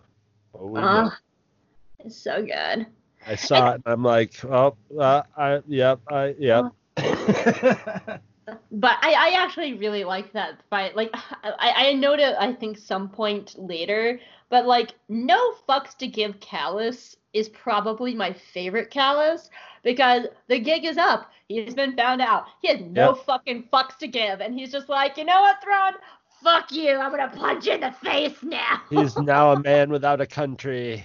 Oh, 0.55 0.77
Uh, 0.77 1.11
it's 2.01 2.17
so 2.17 2.43
good. 2.43 2.87
I 3.27 3.35
saw 3.35 3.71
it 3.73 3.75
and 3.75 3.83
I'm 3.87 4.03
like, 4.03 4.43
oh, 4.45 4.77
uh, 4.99 5.23
I, 5.37 5.61
yep, 5.69 6.01
I, 6.11 6.35
yep. 6.39 6.73
But 8.71 8.97
I, 9.03 9.13
I 9.13 9.43
actually 9.43 9.75
really 9.75 10.05
like 10.05 10.33
that 10.33 10.61
fight. 10.71 10.97
Like 10.97 11.11
I, 11.43 11.89
I 11.89 11.93
noted 11.95 12.35
I 12.41 12.53
think 12.53 12.79
some 12.79 13.09
point 13.09 13.55
later, 13.59 14.21
but 14.51 14.67
like 14.67 14.95
no 15.09 15.55
fucks 15.69 15.97
to 15.99 16.07
give 16.07 16.41
Kallus 16.41 17.17
is 17.33 17.49
probably 17.51 18.15
my 18.15 18.33
favorite 18.33 18.91
Kallus 18.91 19.51
because 19.83 20.27
the 20.49 20.59
gig 20.59 20.85
is 20.85 20.97
up. 20.99 21.31
He's 21.49 21.75
been 21.75 21.97
found 21.97 22.21
out. 22.21 22.45
He 22.63 22.69
has 22.69 22.81
no 22.81 23.15
Yep. 23.15 23.15
fucking 23.15 23.69
fucks 23.73 23.97
to 23.99 24.07
give, 24.09 24.41
and 24.41 24.55
he's 24.55 24.73
just 24.73 24.89
like, 24.89 25.17
you 25.17 25.25
know 25.25 25.41
what, 25.41 25.63
Thrawn? 25.63 25.95
Fuck 26.43 26.73
you. 26.73 26.97
I'm 26.97 27.11
gonna 27.11 27.29
punch 27.29 27.67
you 27.67 27.73
in 27.75 27.81
the 27.81 27.93
face 27.93 28.43
now. 28.43 28.81
He's 28.91 29.19
now 29.19 29.53
a 29.53 29.57
man 29.57 29.91
without 29.91 30.21
a 30.21 30.27
country. 30.27 31.05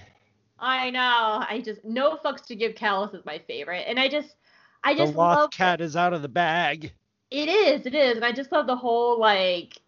I 0.58 0.90
know. 0.90 1.44
I 1.48 1.60
just 1.64 1.84
no 1.84 2.16
fucks 2.16 2.46
to 2.46 2.56
give. 2.56 2.74
Kallus 2.74 3.14
is 3.14 3.24
my 3.24 3.38
favorite, 3.38 3.84
and 3.88 3.98
I 3.98 4.08
just, 4.08 4.36
I 4.82 4.94
The 4.96 5.04
just 5.04 5.16
lost 5.16 5.32
love 5.32 5.50
cat 5.50 5.80
is 5.80 5.94
out 5.94 6.12
of 6.12 6.22
the 6.22 6.28
bag. 6.28 6.92
It 7.34 7.48
is, 7.48 7.84
it 7.84 7.96
is, 7.96 8.14
and 8.14 8.24
I 8.24 8.30
just 8.30 8.52
love 8.52 8.68
the 8.68 8.76
whole 8.76 9.18
like 9.18 9.80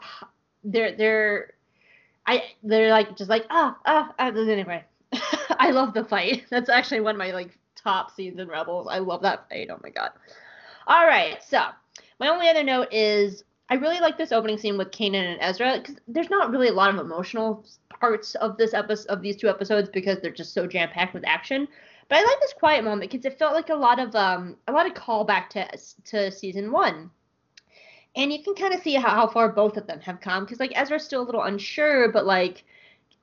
they're 0.64 0.96
they're 0.96 1.52
I 2.26 2.42
they're 2.64 2.90
like 2.90 3.16
just 3.16 3.30
like 3.30 3.46
ah 3.50 3.78
ah, 3.86 4.12
ah 4.18 4.26
anyway. 4.26 4.84
I 5.60 5.70
love 5.70 5.94
the 5.94 6.04
fight. 6.04 6.46
That's 6.50 6.68
actually 6.68 7.00
one 7.00 7.14
of 7.14 7.18
my 7.20 7.30
like 7.30 7.56
top 7.76 8.10
scenes 8.10 8.40
in 8.40 8.48
Rebels. 8.48 8.88
I 8.90 8.98
love 8.98 9.22
that 9.22 9.48
fight. 9.48 9.68
Oh 9.70 9.78
my 9.80 9.90
god. 9.90 10.10
All 10.88 11.06
right, 11.06 11.40
so 11.40 11.66
my 12.18 12.26
only 12.28 12.48
other 12.48 12.64
note 12.64 12.92
is 12.92 13.44
I 13.70 13.74
really 13.74 14.00
like 14.00 14.18
this 14.18 14.32
opening 14.32 14.58
scene 14.58 14.76
with 14.76 14.90
Kanan 14.90 15.34
and 15.34 15.40
Ezra 15.40 15.78
because 15.78 15.96
there's 16.08 16.30
not 16.30 16.50
really 16.50 16.68
a 16.68 16.72
lot 16.72 16.92
of 16.92 16.98
emotional 16.98 17.64
parts 18.00 18.34
of 18.36 18.56
this 18.56 18.74
episode 18.74 19.08
of 19.08 19.22
these 19.22 19.36
two 19.36 19.48
episodes 19.48 19.88
because 19.88 20.18
they're 20.20 20.32
just 20.32 20.52
so 20.52 20.66
jam 20.66 20.88
packed 20.88 21.14
with 21.14 21.24
action. 21.24 21.68
But 22.08 22.18
I 22.18 22.22
like 22.22 22.40
this 22.40 22.54
quiet 22.54 22.84
moment 22.84 23.10
because 23.10 23.24
it 23.24 23.38
felt 23.38 23.54
like 23.54 23.68
a 23.68 23.74
lot 23.74 23.98
of 23.98 24.14
um 24.14 24.56
a 24.66 24.72
lot 24.72 24.86
of 24.86 24.94
callback 24.94 25.50
to 25.50 25.68
to 26.06 26.30
season 26.30 26.72
one. 26.72 27.10
And 28.16 28.32
you 28.32 28.42
can 28.42 28.54
kind 28.54 28.74
of 28.74 28.80
see 28.80 28.94
how, 28.94 29.10
how 29.10 29.26
far 29.28 29.50
both 29.50 29.76
of 29.76 29.86
them 29.86 30.00
have 30.00 30.20
come 30.20 30.44
because 30.44 30.58
like 30.58 30.72
Ezra's 30.74 31.04
still 31.04 31.22
a 31.22 31.26
little 31.26 31.42
unsure, 31.42 32.10
but 32.10 32.26
like 32.26 32.64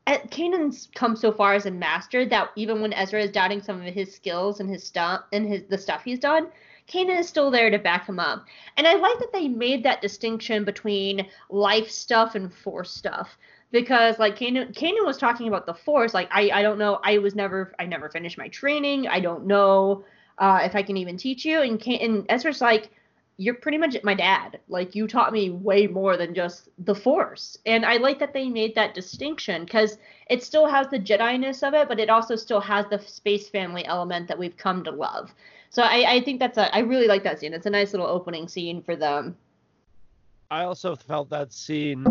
Kanan's 0.07 0.87
come 0.93 1.15
so 1.15 1.31
far 1.31 1.55
as 1.55 1.65
a 1.65 1.71
master 1.71 2.25
that 2.25 2.51
even 2.55 2.79
when 2.79 2.93
Ezra 2.93 3.21
is 3.21 3.31
doubting 3.31 3.61
some 3.61 3.81
of 3.81 3.93
his 3.93 4.13
skills 4.13 4.59
and 4.59 4.69
his 4.69 4.83
stuff 4.83 5.23
and 5.33 5.47
his 5.47 5.63
the 5.67 5.77
stuff 5.77 6.03
he's 6.03 6.19
done, 6.19 6.49
Kanan 6.87 7.19
is 7.19 7.27
still 7.27 7.49
there 7.49 7.71
to 7.71 7.79
back 7.79 8.07
him 8.07 8.19
up. 8.19 8.45
And 8.77 8.85
I 8.85 8.93
like 8.93 9.17
that 9.17 9.33
they 9.33 9.47
made 9.47 9.83
that 9.83 10.01
distinction 10.01 10.63
between 10.63 11.27
life 11.49 11.89
stuff 11.89 12.35
and 12.35 12.53
force 12.53 12.91
stuff 12.91 13.35
because 13.71 14.19
like 14.19 14.37
Kanan, 14.37 14.73
Kanan 14.73 15.05
was 15.05 15.17
talking 15.17 15.47
about 15.47 15.65
the 15.65 15.73
force 15.73 16.13
like 16.13 16.29
I, 16.31 16.49
I 16.53 16.61
don't 16.61 16.77
know 16.77 16.99
I 17.03 17.17
was 17.17 17.35
never 17.35 17.73
I 17.79 17.85
never 17.85 18.09
finished 18.09 18.37
my 18.37 18.47
training 18.47 19.07
I 19.07 19.19
don't 19.19 19.45
know 19.45 20.03
uh, 20.37 20.61
if 20.63 20.75
I 20.75 20.83
can 20.83 20.97
even 20.97 21.17
teach 21.17 21.45
you 21.45 21.61
and 21.61 21.79
Kan- 21.79 21.99
and 22.01 22.25
Ezra's 22.29 22.61
like 22.61 22.91
you're 23.37 23.55
pretty 23.55 23.77
much 23.77 23.97
my 24.03 24.13
dad 24.13 24.59
like 24.69 24.95
you 24.95 25.07
taught 25.07 25.33
me 25.33 25.49
way 25.49 25.87
more 25.87 26.15
than 26.15 26.33
just 26.33 26.69
the 26.85 26.95
force. 26.95 27.57
And 27.65 27.85
I 27.85 27.97
like 27.97 28.17
that 28.19 28.33
they 28.33 28.47
made 28.47 28.75
that 28.75 28.93
distinction 28.93 29.65
because 29.65 29.97
it 30.29 30.41
still 30.41 30.67
has 30.67 30.87
the 30.87 30.99
Jedi-ness 30.99 31.61
of 31.61 31.73
it 31.73 31.89
but 31.89 31.99
it 31.99 32.09
also 32.09 32.35
still 32.35 32.61
has 32.61 32.85
the 32.89 32.99
space 32.99 33.49
family 33.49 33.85
element 33.85 34.27
that 34.29 34.39
we've 34.39 34.55
come 34.55 34.83
to 34.85 34.91
love. 34.91 35.33
So 35.69 35.83
I, 35.83 36.15
I 36.15 36.21
think 36.21 36.39
that's 36.39 36.57
a 36.57 36.73
I 36.73 36.79
really 36.79 37.07
like 37.07 37.23
that 37.23 37.39
scene 37.39 37.53
it's 37.53 37.65
a 37.65 37.71
nice 37.71 37.91
little 37.91 38.07
opening 38.07 38.47
scene 38.47 38.81
for 38.81 38.95
them. 38.95 39.35
I 40.49 40.63
also 40.63 40.95
felt 40.95 41.29
that 41.31 41.51
scene 41.51 42.05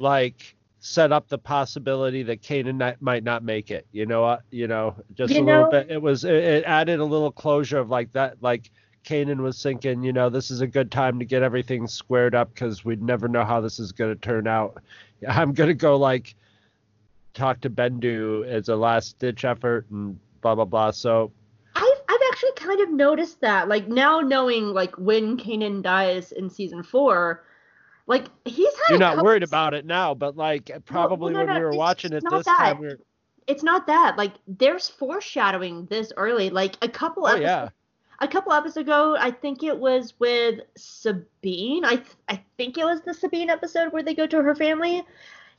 like 0.00 0.56
set 0.80 1.12
up 1.12 1.28
the 1.28 1.38
possibility 1.38 2.22
that 2.22 2.42
Kanan 2.42 2.78
ni- 2.78 2.96
might 3.00 3.24
not 3.24 3.42
make 3.42 3.70
it. 3.70 3.86
You 3.92 4.06
know, 4.06 4.24
uh, 4.24 4.40
you 4.50 4.68
know, 4.68 4.94
just 5.14 5.34
You 5.34 5.42
a 5.42 5.44
little 5.44 5.70
bit. 5.70 5.90
It 5.90 6.00
was 6.00 6.24
it, 6.24 6.34
it 6.34 6.64
added 6.64 7.00
a 7.00 7.04
little 7.04 7.32
closure 7.32 7.78
of 7.78 7.90
like 7.90 8.12
that, 8.12 8.36
like 8.40 8.70
Kanan 9.04 9.38
was 9.38 9.62
thinking, 9.62 10.02
you 10.02 10.12
know, 10.12 10.28
this 10.28 10.50
is 10.50 10.60
a 10.60 10.66
good 10.66 10.90
time 10.90 11.18
to 11.18 11.24
get 11.24 11.42
everything 11.42 11.86
squared 11.86 12.34
up 12.34 12.52
because 12.52 12.84
we'd 12.84 13.02
never 13.02 13.26
know 13.28 13.44
how 13.44 13.60
this 13.60 13.78
is 13.78 13.92
going 13.92 14.14
to 14.14 14.20
turn 14.20 14.46
out. 14.46 14.82
I'm 15.28 15.52
gonna 15.52 15.74
go 15.74 15.96
like 15.96 16.36
talk 17.34 17.60
to 17.62 17.70
Bendu 17.70 18.46
as 18.46 18.68
a 18.68 18.76
last 18.76 19.18
ditch 19.18 19.44
effort 19.44 19.86
and 19.90 20.18
blah 20.42 20.54
blah 20.54 20.64
blah. 20.64 20.90
So 20.90 21.32
I've, 21.74 22.02
I've 22.08 22.20
actually 22.30 22.52
kind 22.56 22.80
of 22.80 22.90
noticed 22.90 23.40
that. 23.40 23.68
Like 23.68 23.88
now 23.88 24.20
knowing 24.20 24.72
like 24.72 24.96
when 24.96 25.36
Kanan 25.36 25.82
dies 25.82 26.32
in 26.32 26.50
season 26.50 26.82
four, 26.82 27.44
like 28.08 28.26
he's 28.44 28.66
had. 28.66 28.84
You're 28.88 28.98
not 28.98 29.10
couple 29.10 29.24
worried 29.26 29.42
about 29.44 29.74
it 29.74 29.86
now, 29.86 30.14
but 30.14 30.36
like 30.36 30.70
probably 30.86 31.32
no, 31.32 31.40
when 31.40 31.48
no, 31.48 31.54
we 31.54 31.60
were 31.60 31.74
watching 31.74 32.12
it 32.12 32.24
this 32.28 32.44
that. 32.46 32.56
time, 32.58 32.78
we 32.80 32.94
It's 33.46 33.62
not 33.62 33.86
that. 33.86 34.16
Like 34.16 34.32
there's 34.48 34.88
foreshadowing 34.88 35.86
this 35.86 36.12
early. 36.16 36.50
Like 36.50 36.76
a 36.82 36.88
couple 36.88 37.24
oh 37.26 37.28
episodes 37.28 37.44
yeah, 37.44 37.68
a 38.20 38.26
couple 38.26 38.52
episodes 38.52 38.78
ago, 38.78 39.16
I 39.18 39.30
think 39.30 39.62
it 39.62 39.78
was 39.78 40.14
with 40.18 40.60
Sabine. 40.76 41.84
I 41.84 41.96
th- 41.96 42.16
I 42.28 42.42
think 42.56 42.78
it 42.78 42.84
was 42.84 43.02
the 43.02 43.14
Sabine 43.14 43.50
episode 43.50 43.92
where 43.92 44.02
they 44.02 44.14
go 44.14 44.26
to 44.26 44.42
her 44.42 44.54
family. 44.54 45.04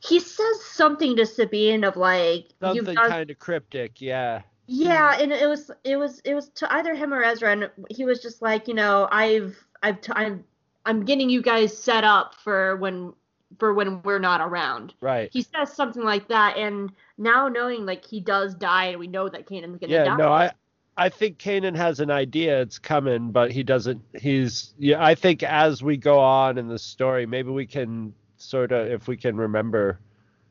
He 0.00 0.18
says 0.18 0.64
something 0.64 1.16
to 1.16 1.26
Sabine 1.26 1.84
of 1.84 1.96
like 1.96 2.48
something 2.60 2.94
done- 2.94 3.08
kind 3.10 3.30
of 3.30 3.38
cryptic. 3.38 4.00
Yeah, 4.00 4.42
yeah, 4.66 5.16
and 5.20 5.32
it 5.32 5.48
was 5.48 5.70
it 5.84 5.96
was 5.96 6.20
it 6.24 6.34
was 6.34 6.48
to 6.56 6.72
either 6.74 6.94
him 6.94 7.14
or 7.14 7.22
Ezra, 7.22 7.52
and 7.52 7.70
he 7.90 8.04
was 8.04 8.20
just 8.20 8.42
like, 8.42 8.66
you 8.66 8.74
know, 8.74 9.08
I've 9.10 9.56
I've 9.82 10.00
t- 10.00 10.12
I'm 10.14 10.44
I'm 10.90 11.04
getting 11.04 11.30
you 11.30 11.40
guys 11.40 11.76
set 11.76 12.02
up 12.02 12.34
for 12.34 12.76
when 12.76 13.12
for 13.58 13.74
when 13.74 14.02
we're 14.02 14.18
not 14.18 14.40
around. 14.40 14.94
right. 15.00 15.30
He 15.32 15.42
says 15.42 15.72
something 15.72 16.02
like 16.02 16.28
that, 16.28 16.56
and 16.56 16.90
now 17.16 17.48
knowing 17.48 17.86
like 17.86 18.04
he 18.04 18.20
does 18.20 18.54
die, 18.54 18.86
and 18.86 18.98
we 18.98 19.06
know 19.06 19.28
that 19.28 19.46
Kanan's 19.46 19.78
gonna 19.78 19.92
Yeah, 19.92 20.04
die. 20.04 20.16
no, 20.16 20.32
I 20.32 20.52
I 20.96 21.08
think 21.08 21.38
Kanan 21.38 21.76
has 21.76 22.00
an 22.00 22.10
idea 22.10 22.60
it's 22.60 22.78
coming, 22.78 23.30
but 23.30 23.52
he 23.52 23.62
doesn't. 23.62 24.02
He's 24.20 24.74
yeah. 24.78 25.02
I 25.04 25.14
think 25.14 25.42
as 25.44 25.82
we 25.82 25.96
go 25.96 26.18
on 26.18 26.58
in 26.58 26.68
the 26.68 26.78
story, 26.78 27.24
maybe 27.24 27.50
we 27.50 27.66
can 27.66 28.12
sort 28.36 28.72
of, 28.72 28.88
if 28.88 29.06
we 29.06 29.16
can 29.16 29.36
remember, 29.36 30.00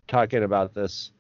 talking 0.07 0.43
about 0.43 0.73
this 0.73 1.11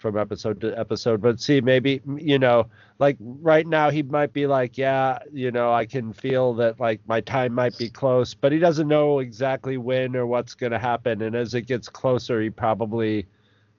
from 0.00 0.16
episode 0.16 0.60
to 0.62 0.76
episode. 0.78 1.20
But 1.20 1.40
see, 1.40 1.60
maybe 1.60 2.00
you 2.16 2.38
know, 2.38 2.68
like 2.98 3.16
right 3.20 3.66
now, 3.66 3.90
he 3.90 4.02
might 4.02 4.32
be 4.32 4.46
like, 4.46 4.78
yeah, 4.78 5.18
you 5.32 5.52
know, 5.52 5.72
I 5.72 5.86
can 5.86 6.12
feel 6.12 6.54
that 6.54 6.80
like 6.80 7.00
my 7.06 7.20
time 7.20 7.52
might 7.52 7.76
be 7.78 7.88
close, 7.90 8.34
but 8.34 8.52
he 8.52 8.58
doesn't 8.58 8.88
know 8.88 9.20
exactly 9.20 9.76
when 9.76 10.16
or 10.16 10.26
what's 10.26 10.54
gonna 10.54 10.78
happen. 10.78 11.22
And 11.22 11.36
as 11.36 11.54
it 11.54 11.62
gets 11.62 11.88
closer, 11.88 12.40
he 12.40 12.50
probably 12.50 13.26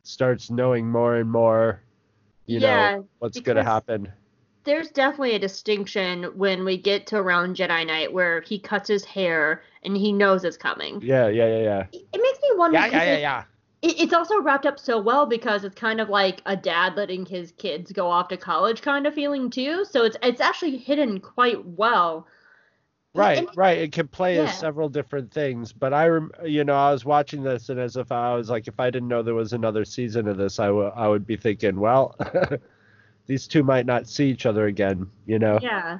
starts 0.04 0.50
knowing 0.50 0.88
more 0.90 1.16
and 1.18 1.30
more. 1.32 1.82
You 2.46 2.60
Yeah, 2.60 2.96
know 2.96 3.08
what's 3.20 3.40
gonna 3.40 3.64
happen. 3.64 4.12
there's 4.64 4.92
definitely 4.92 5.36
a 5.36 5.40
distinction 5.40 6.24
when 6.38 6.64
we 6.64 6.78
get 6.78 7.08
to 7.08 7.18
around 7.18 7.56
Jedi 7.56 7.86
Night 7.88 8.14
where 8.14 8.42
he 8.42 8.60
cuts 8.60 8.88
his 8.88 9.04
hair 9.06 9.64
and 9.84 9.98
he 9.98 10.12
knows 10.12 10.44
it's 10.44 10.58
coming. 10.58 11.02
Yeah, 11.02 11.28
yeah, 11.30 11.48
yeah, 11.48 11.64
yeah. 11.64 11.86
It 11.92 12.22
makes 12.22 12.40
me 12.42 12.50
wonder. 12.58 12.78
Yeah, 12.80 12.86
yeah, 12.88 13.04
yeah, 13.04 13.18
yeah. 13.18 13.44
It- 13.82 14.00
it's 14.00 14.14
also 14.14 14.42
wrapped 14.42 14.66
up 14.66 14.80
so 14.80 15.00
well 15.00 15.26
because 15.26 15.64
it's 15.64 15.76
kind 15.76 16.00
of 16.02 16.10
like 16.10 16.42
a 16.46 16.56
dad 16.56 16.96
letting 16.96 17.26
his 17.26 17.52
kids 17.54 17.92
go 17.92 18.10
off 18.10 18.28
to 18.30 18.38
college 18.38 18.82
kind 18.82 19.06
of 19.08 19.14
feeling 19.14 19.50
too. 19.50 19.86
So 19.86 20.06
it's 20.06 20.18
it's 20.22 20.42
actually 20.42 20.78
hidden 20.78 21.20
quite 21.20 21.66
well. 21.66 22.28
Right, 23.14 23.40
And- 23.40 23.50
right. 23.58 23.78
It 23.78 23.92
can 23.92 24.08
play 24.08 24.38
Yeah. 24.38 24.44
as 24.44 24.58
several 24.58 24.88
different 24.88 25.32
things. 25.34 25.74
But 25.74 25.94
I, 25.94 26.08
rem- 26.08 26.32
you 26.46 26.64
know, 26.64 26.76
I 26.76 26.94
was 26.94 27.04
watching 27.04 27.44
this, 27.44 27.68
and 27.68 27.78
as 27.78 27.98
if 27.98 28.10
I 28.10 28.34
was 28.36 28.50
like, 28.50 28.70
if 28.70 28.80
I 28.80 28.90
didn't 28.90 29.10
know 29.10 29.22
there 29.22 29.34
was 29.36 29.52
another 29.52 29.84
season 29.84 30.30
of 30.30 30.38
this, 30.38 30.60
I 30.62 30.68
w- 30.68 30.92
I 30.96 31.10
would 31.10 31.28
be 31.28 31.36
thinking, 31.36 31.78
well, 31.78 32.16
these 33.28 33.48
two 33.48 33.64
might 33.64 33.86
not 33.86 34.08
see 34.08 34.30
each 34.30 34.46
other 34.46 34.68
again. 34.68 35.10
You 35.26 35.40
know? 35.40 35.60
Yeah, 35.62 36.00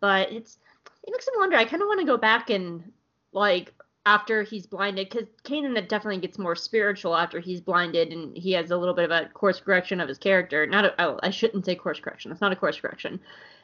but 0.00 0.30
it's 0.32 0.58
it 1.06 1.10
makes 1.12 1.26
me 1.26 1.32
wonder. 1.38 1.56
I 1.56 1.64
kind 1.64 1.82
of 1.82 1.88
want 1.88 2.00
to 2.00 2.06
go 2.06 2.16
back 2.18 2.50
and 2.50 2.92
like 3.32 3.72
after 4.06 4.42
he's 4.42 4.66
blinded 4.66 5.08
because 5.08 5.26
Kanan 5.44 5.74
definitely 5.88 6.18
gets 6.18 6.38
more 6.38 6.54
spiritual 6.54 7.16
after 7.16 7.40
he's 7.40 7.60
blinded 7.60 8.12
and 8.12 8.36
he 8.36 8.52
has 8.52 8.70
a 8.70 8.76
little 8.76 8.94
bit 8.94 9.06
of 9.06 9.10
a 9.10 9.28
course 9.32 9.60
correction 9.60 10.00
of 10.00 10.08
his 10.08 10.18
character. 10.18 10.66
Not 10.66 10.84
a, 10.84 11.02
oh, 11.02 11.18
I 11.22 11.30
shouldn't 11.30 11.64
say 11.64 11.74
course 11.74 12.00
correction. 12.00 12.30
It's 12.30 12.40
not 12.40 12.52
a 12.52 12.56
course 12.56 12.78
correction. 12.78 13.18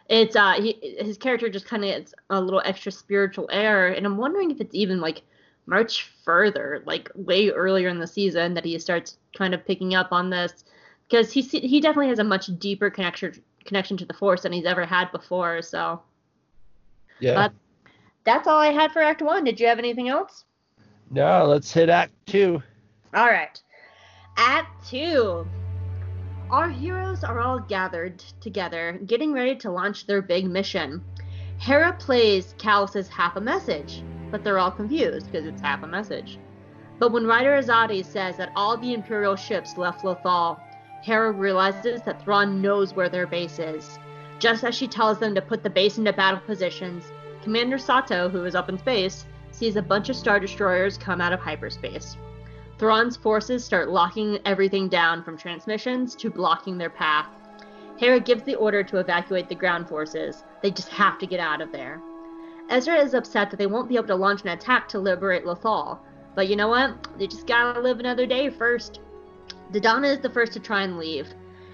It's 0.09 0.35
uh 0.35 0.55
he, 0.55 0.97
his 0.99 1.19
character 1.19 1.49
just 1.49 1.67
kind 1.67 1.85
of 1.85 1.91
gets 1.91 2.15
a 2.31 2.41
little 2.41 2.63
extra 2.65 2.91
spiritual 2.91 3.49
air, 3.53 3.89
and 3.89 4.05
I'm 4.05 4.17
wondering 4.17 4.51
if 4.51 4.61
it's 4.61 4.75
even 4.75 5.01
like 5.01 5.23
much 5.67 6.11
further, 6.25 6.83
like 6.85 7.11
way 7.15 7.51
earlier 7.51 7.89
in 7.89 8.01
the 8.01 8.07
season 8.07 8.55
that 8.55 8.65
he 8.65 8.77
starts 8.79 9.19
kind 9.37 9.55
of 9.55 9.65
picking 9.65 9.95
up 9.95 10.11
on 10.11 10.31
this 10.31 10.65
because 11.09 11.31
he 11.31 11.43
he 11.43 11.81
definitely 11.81 12.09
has 12.09 12.19
a 12.19 12.25
much 12.25 12.47
deeper 12.59 12.91
connection 12.91 13.41
connection 13.65 13.97
to 13.99 14.05
the 14.05 14.15
force 14.15 14.43
than 14.43 14.53
he's 14.53 14.65
ever 14.65 14.85
had 14.85 15.13
before. 15.13 15.63
So 15.63 16.01
Yeah. 17.21 17.35
But- 17.35 17.53
that's 18.25 18.47
all 18.47 18.59
I 18.59 18.73
had 18.73 18.93
for 18.93 19.01
Act 19.01 19.23
One. 19.23 19.45
Did 19.45 19.61
you 19.61 19.67
have 19.67 19.79
anything 19.79 20.09
else? 20.09 20.45
no, 21.11 21.45
let's 21.45 21.73
hit 21.73 21.89
Act 21.89 22.13
Two. 22.27 22.63
All 23.15 23.27
right, 23.27 23.61
Act 24.37 24.89
Two. 24.89 25.47
Our 26.51 26.69
heroes 26.69 27.23
are 27.23 27.41
all 27.41 27.61
gathered 27.61 28.19
together, 28.41 29.01
getting 29.07 29.33
ready 29.33 29.55
to 29.57 29.71
launch 29.71 30.07
their 30.07 30.21
big 30.21 30.47
mission. 30.47 31.01
Hera 31.59 31.93
plays 31.93 32.55
Kallus's 32.59 33.09
half 33.09 33.37
a 33.37 33.41
message, 33.41 34.03
but 34.31 34.43
they're 34.43 34.59
all 34.59 34.71
confused 34.71 35.31
because 35.31 35.47
it's 35.47 35.61
half 35.61 35.83
a 35.83 35.87
message. 35.87 36.39
But 36.99 37.13
when 37.13 37.27
Ryder 37.27 37.63
Azadi 37.63 38.05
says 38.05 38.37
that 38.37 38.51
all 38.57 38.77
the 38.77 38.95
Imperial 38.95 39.37
ships 39.37 39.77
left 39.77 40.05
Lothal, 40.05 40.59
Hera 41.03 41.33
realizes 41.33 42.03
that 42.03 42.23
Thrawn 42.23 42.61
knows 42.61 42.95
where 42.95 43.09
their 43.09 43.27
base 43.27 43.59
is. 43.59 43.99
Just 44.39 44.65
as 44.65 44.75
she 44.75 44.89
tells 44.89 45.19
them 45.19 45.35
to 45.35 45.43
put 45.43 45.63
the 45.63 45.71
base 45.71 45.99
into 45.99 46.13
battle 46.13 46.41
positions, 46.41 47.05
Commander 47.43 47.79
Sato, 47.79 48.29
who 48.29 48.45
is 48.45 48.55
up 48.55 48.69
in 48.69 48.79
space, 48.79 49.27
sees 49.51 49.77
a 49.77 49.83
bunch 49.83 50.09
of 50.09 50.17
Star 50.17 50.39
Destroyers 50.39 50.99
come 50.99 51.21
out 51.21 51.33
of 51.33 51.41
hyperspace. 51.41 52.17
Thrawn's 52.79 53.17
forces 53.17 53.65
start 53.65 53.91
locking 53.91 54.39
everything 54.45 54.89
down 54.89 55.23
from 55.23 55.37
transmissions 55.37 56.15
to 56.17 56.31
blocking 56.31 56.79
their 56.79 56.91
path. 56.91 57.27
Hera 57.97 58.21
gives 58.21 58.43
the 58.43 58.55
order 58.55 58.83
to 58.83 58.99
evacuate 58.99 59.49
the 59.49 59.55
ground 59.55 59.89
forces. 59.89 60.45
They 60.63 60.71
just 60.71 60.89
have 60.89 61.19
to 61.19 61.27
get 61.27 61.41
out 61.41 61.61
of 61.61 61.73
there. 61.73 62.01
Ezra 62.71 62.97
is 62.97 63.15
upset 63.15 63.51
that 63.51 63.57
they 63.57 63.67
won't 63.67 63.89
be 63.89 63.97
able 63.97 64.07
to 64.07 64.15
launch 64.15 64.43
an 64.43 64.49
attack 64.49 64.89
to 64.89 64.99
liberate 64.99 65.45
Lothal, 65.45 65.99
but 66.35 66.49
you 66.49 66.57
know 66.57 66.69
what? 66.69 67.19
They 67.19 67.27
just 67.27 67.47
gotta 67.47 67.81
live 67.81 68.01
another 68.01 68.27
day 68.27 68.49
first. 68.49 69.01
Dodonna 69.73 70.15
is 70.15 70.21
the 70.21 70.31
first 70.31 70.53
to 70.53 70.61
try 70.61 70.83
and 70.83 70.99
leave, 70.99 71.29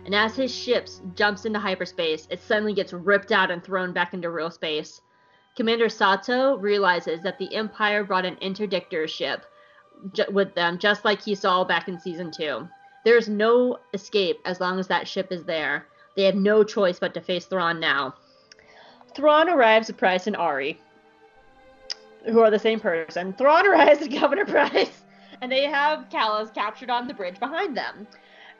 and 0.05 0.15
as 0.15 0.35
his 0.35 0.55
ship 0.55 0.89
jumps 1.15 1.45
into 1.45 1.59
hyperspace, 1.59 2.27
it 2.31 2.41
suddenly 2.41 2.73
gets 2.73 2.93
ripped 2.93 3.31
out 3.31 3.51
and 3.51 3.63
thrown 3.63 3.93
back 3.93 4.15
into 4.15 4.31
real 4.31 4.51
space. 4.51 5.03
Commander 5.57 5.89
Sato 5.89 6.59
realizes 6.59 7.23
that 7.23 7.39
the 7.39 7.55
Empire 7.55 8.05
brought 8.05 8.27
an 8.27 8.37
interdictor 8.37 9.09
ship 9.09 9.47
with 10.31 10.55
them, 10.55 10.79
just 10.79 11.05
like 11.05 11.23
he 11.23 11.35
saw 11.35 11.65
back 11.65 11.89
in 11.89 11.99
season 11.99 12.31
two. 12.31 12.69
There 13.05 13.17
is 13.17 13.29
no 13.29 13.79
escape 13.95 14.39
as 14.45 14.61
long 14.61 14.79
as 14.79 14.87
that 14.89 15.09
ship 15.09 15.33
is 15.33 15.45
there. 15.45 15.87
They 16.15 16.25
have 16.25 16.35
no 16.35 16.63
choice 16.63 16.99
but 16.99 17.15
to 17.15 17.21
face 17.23 17.47
Thrawn 17.47 17.81
now. 17.81 18.15
Thrawn 19.15 19.49
arrives 19.49 19.87
with 19.89 19.97
Pryce 19.97 20.27
and 20.27 20.37
Ari, 20.37 20.79
who 22.27 22.41
are 22.41 22.51
the 22.51 22.59
same 22.59 22.79
person. 22.79 23.33
Thrawn 23.33 23.67
arrives 23.69 24.03
at 24.03 24.11
Governor 24.11 24.45
Pryce, 24.45 25.05
and 25.41 25.51
they 25.51 25.65
have 25.65 26.11
Kallus 26.11 26.53
captured 26.53 26.91
on 26.91 27.09
the 27.09 27.15
bridge 27.15 27.41
behind 27.41 27.75
them. 27.75 28.07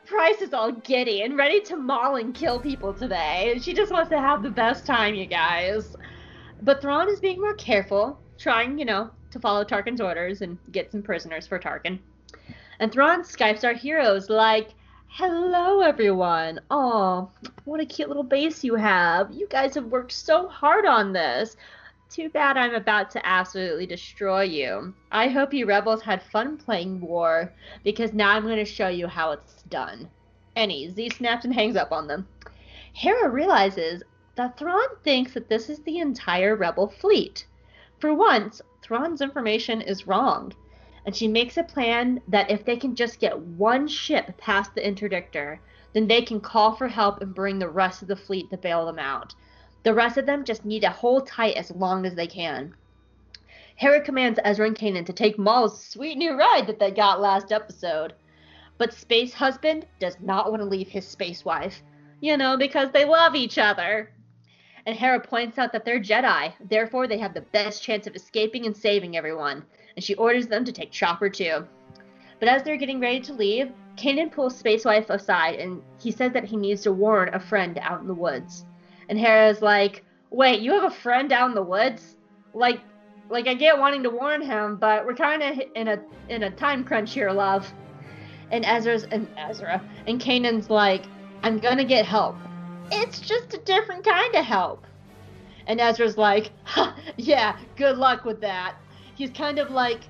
Pryce 0.07 0.41
is 0.41 0.53
all 0.53 0.71
giddy 0.71 1.21
and 1.21 1.37
ready 1.37 1.59
to 1.61 1.75
maul 1.75 2.15
and 2.15 2.33
kill 2.33 2.59
people 2.59 2.93
today. 2.93 3.59
She 3.61 3.73
just 3.73 3.91
wants 3.91 4.09
to 4.09 4.19
have 4.19 4.41
the 4.41 4.49
best 4.49 4.85
time, 4.85 5.13
you 5.13 5.25
guys. 5.25 5.95
But 6.61 6.81
Thrawn 6.81 7.09
is 7.09 7.19
being 7.19 7.39
more 7.39 7.53
careful, 7.53 8.19
trying, 8.37 8.77
you 8.77 8.85
know, 8.85 9.11
to 9.31 9.39
follow 9.39 9.63
Tarkin's 9.63 10.01
orders 10.01 10.41
and 10.41 10.57
get 10.71 10.91
some 10.91 11.03
prisoners 11.03 11.47
for 11.47 11.59
Tarkin. 11.59 11.99
And 12.79 12.91
Thrawn 12.91 13.21
Skypes 13.21 13.63
our 13.63 13.73
heroes 13.73 14.29
like, 14.29 14.73
Hello, 15.09 15.81
everyone. 15.81 16.59
Oh, 16.69 17.29
what 17.65 17.79
a 17.79 17.85
cute 17.85 18.07
little 18.07 18.23
base 18.23 18.63
you 18.63 18.75
have. 18.75 19.31
You 19.31 19.47
guys 19.47 19.73
have 19.75 19.85
worked 19.85 20.11
so 20.11 20.47
hard 20.47 20.85
on 20.85 21.13
this. 21.13 21.57
Too 22.09 22.29
bad 22.29 22.55
I'm 22.57 22.75
about 22.75 23.09
to 23.11 23.25
absolutely 23.25 23.85
destroy 23.85 24.43
you. 24.43 24.93
I 25.11 25.27
hope 25.27 25.53
you 25.53 25.65
rebels 25.65 26.01
had 26.01 26.21
fun 26.21 26.57
playing 26.57 27.01
war, 27.01 27.51
because 27.83 28.13
now 28.13 28.31
I'm 28.31 28.43
going 28.43 28.57
to 28.57 28.65
show 28.65 28.89
you 28.89 29.07
how 29.07 29.31
it's 29.31 29.63
done. 29.63 30.09
Any 30.55 30.89
Z 30.89 31.09
snaps 31.11 31.45
and 31.45 31.53
hangs 31.53 31.75
up 31.75 31.91
on 31.91 32.07
them. 32.07 32.27
Hera 32.93 33.29
realizes 33.29 34.03
that 34.37 34.57
Thrawn 34.57 34.87
thinks 35.03 35.33
that 35.33 35.49
this 35.49 35.69
is 35.69 35.79
the 35.79 35.99
entire 35.99 36.55
rebel 36.55 36.87
fleet. 36.87 37.45
For 37.99 38.13
once, 38.13 38.61
Thrawn's 38.81 39.21
information 39.21 39.81
is 39.81 40.07
wrong, 40.07 40.53
and 41.05 41.15
she 41.15 41.27
makes 41.27 41.57
a 41.57 41.63
plan 41.63 42.21
that 42.27 42.49
if 42.49 42.63
they 42.63 42.77
can 42.77 42.95
just 42.95 43.19
get 43.19 43.37
one 43.37 43.87
ship 43.87 44.37
past 44.37 44.73
the 44.73 44.81
interdictor, 44.81 45.59
then 45.93 46.07
they 46.07 46.21
can 46.21 46.39
call 46.39 46.75
for 46.75 46.87
help 46.87 47.21
and 47.21 47.33
bring 47.33 47.59
the 47.59 47.67
rest 47.67 48.01
of 48.01 48.07
the 48.07 48.15
fleet 48.15 48.49
to 48.51 48.57
bail 48.57 48.85
them 48.85 48.99
out. 48.99 49.33
The 49.83 49.93
rest 49.93 50.17
of 50.17 50.25
them 50.25 50.45
just 50.45 50.65
need 50.65 50.81
to 50.81 50.89
hold 50.89 51.27
tight 51.27 51.55
as 51.55 51.71
long 51.71 52.05
as 52.05 52.15
they 52.15 52.27
can. 52.27 52.75
Hera 53.75 54.01
commands 54.01 54.39
Ezra 54.43 54.67
and 54.67 54.75
Kanan 54.75 55.05
to 55.05 55.13
take 55.13 55.37
Maul's 55.37 55.81
sweet 55.81 56.17
new 56.17 56.37
ride 56.37 56.67
that 56.67 56.79
they 56.79 56.91
got 56.91 57.21
last 57.21 57.51
episode. 57.51 58.13
But 58.77 58.93
Space 58.93 59.33
Husband 59.33 59.85
does 59.99 60.17
not 60.19 60.51
want 60.51 60.61
to 60.61 60.67
leave 60.67 60.89
his 60.89 61.07
space 61.07 61.45
wife, 61.45 61.81
you 62.21 62.37
know, 62.37 62.57
because 62.57 62.91
they 62.91 63.05
love 63.05 63.35
each 63.35 63.57
other. 63.57 64.11
And 64.87 64.95
Hera 64.95 65.19
points 65.19 65.57
out 65.57 65.73
that 65.73 65.83
they're 65.83 65.99
Jedi, 65.99 66.53
therefore 66.61 67.07
they 67.07 67.17
have 67.17 67.33
the 67.33 67.41
best 67.41 67.83
chance 67.83 68.07
of 68.07 68.15
escaping 68.15 68.65
and 68.65 68.75
saving 68.75 69.17
everyone, 69.17 69.65
and 69.97 70.03
she 70.03 70.15
orders 70.15 70.47
them 70.47 70.63
to 70.63 70.71
take 70.71 70.91
Chopper 70.91 71.29
too. 71.29 71.67
But 72.39 72.47
as 72.47 72.63
they're 72.63 72.77
getting 72.77 73.01
ready 73.01 73.19
to 73.19 73.33
leave, 73.33 73.73
Kanan 73.97 74.31
pulls 74.31 74.57
Space 74.57 74.85
Wife 74.85 75.09
aside 75.09 75.59
and 75.59 75.81
he 75.99 76.09
says 76.09 76.31
that 76.31 76.45
he 76.45 76.55
needs 76.55 76.83
to 76.83 76.93
warn 76.93 77.33
a 77.33 77.39
friend 77.39 77.77
out 77.81 77.99
in 77.99 78.07
the 78.07 78.13
woods. 78.13 78.65
And 79.09 79.19
Hera's 79.19 79.61
like, 79.61 80.05
wait, 80.29 80.61
you 80.61 80.71
have 80.71 80.85
a 80.85 80.95
friend 80.95 81.33
out 81.33 81.49
in 81.49 81.55
the 81.55 81.61
woods? 81.61 82.15
Like, 82.53 82.79
like 83.29 83.47
I 83.47 83.55
get 83.55 83.77
wanting 83.77 84.03
to 84.03 84.09
warn 84.09 84.41
him, 84.41 84.77
but 84.77 85.05
we're 85.05 85.15
kind 85.15 85.43
of 85.43 85.59
in 85.75 85.89
a 85.89 85.99
in 86.29 86.43
a 86.43 86.51
time 86.51 86.85
crunch 86.85 87.13
here, 87.13 87.31
love. 87.31 87.69
And 88.51 88.63
Ezra's 88.63 89.03
and 89.03 89.27
Ezra 89.35 89.81
and 90.07 90.21
Kanan's 90.21 90.69
like, 90.69 91.03
I'm 91.43 91.59
gonna 91.59 91.83
get 91.83 92.05
help. 92.05 92.37
It's 92.91 93.19
just 93.19 93.53
a 93.53 93.57
different 93.59 94.05
kind 94.05 94.35
of 94.35 94.45
help. 94.45 94.85
And 95.67 95.81
Ezra's 95.81 96.17
like, 96.17 96.51
yeah, 97.17 97.57
good 97.75 97.97
luck 97.97 98.23
with 98.25 98.41
that. 98.41 98.75
He's 99.15 99.31
kind 99.31 99.59
of 99.59 99.71
like, 99.71 100.01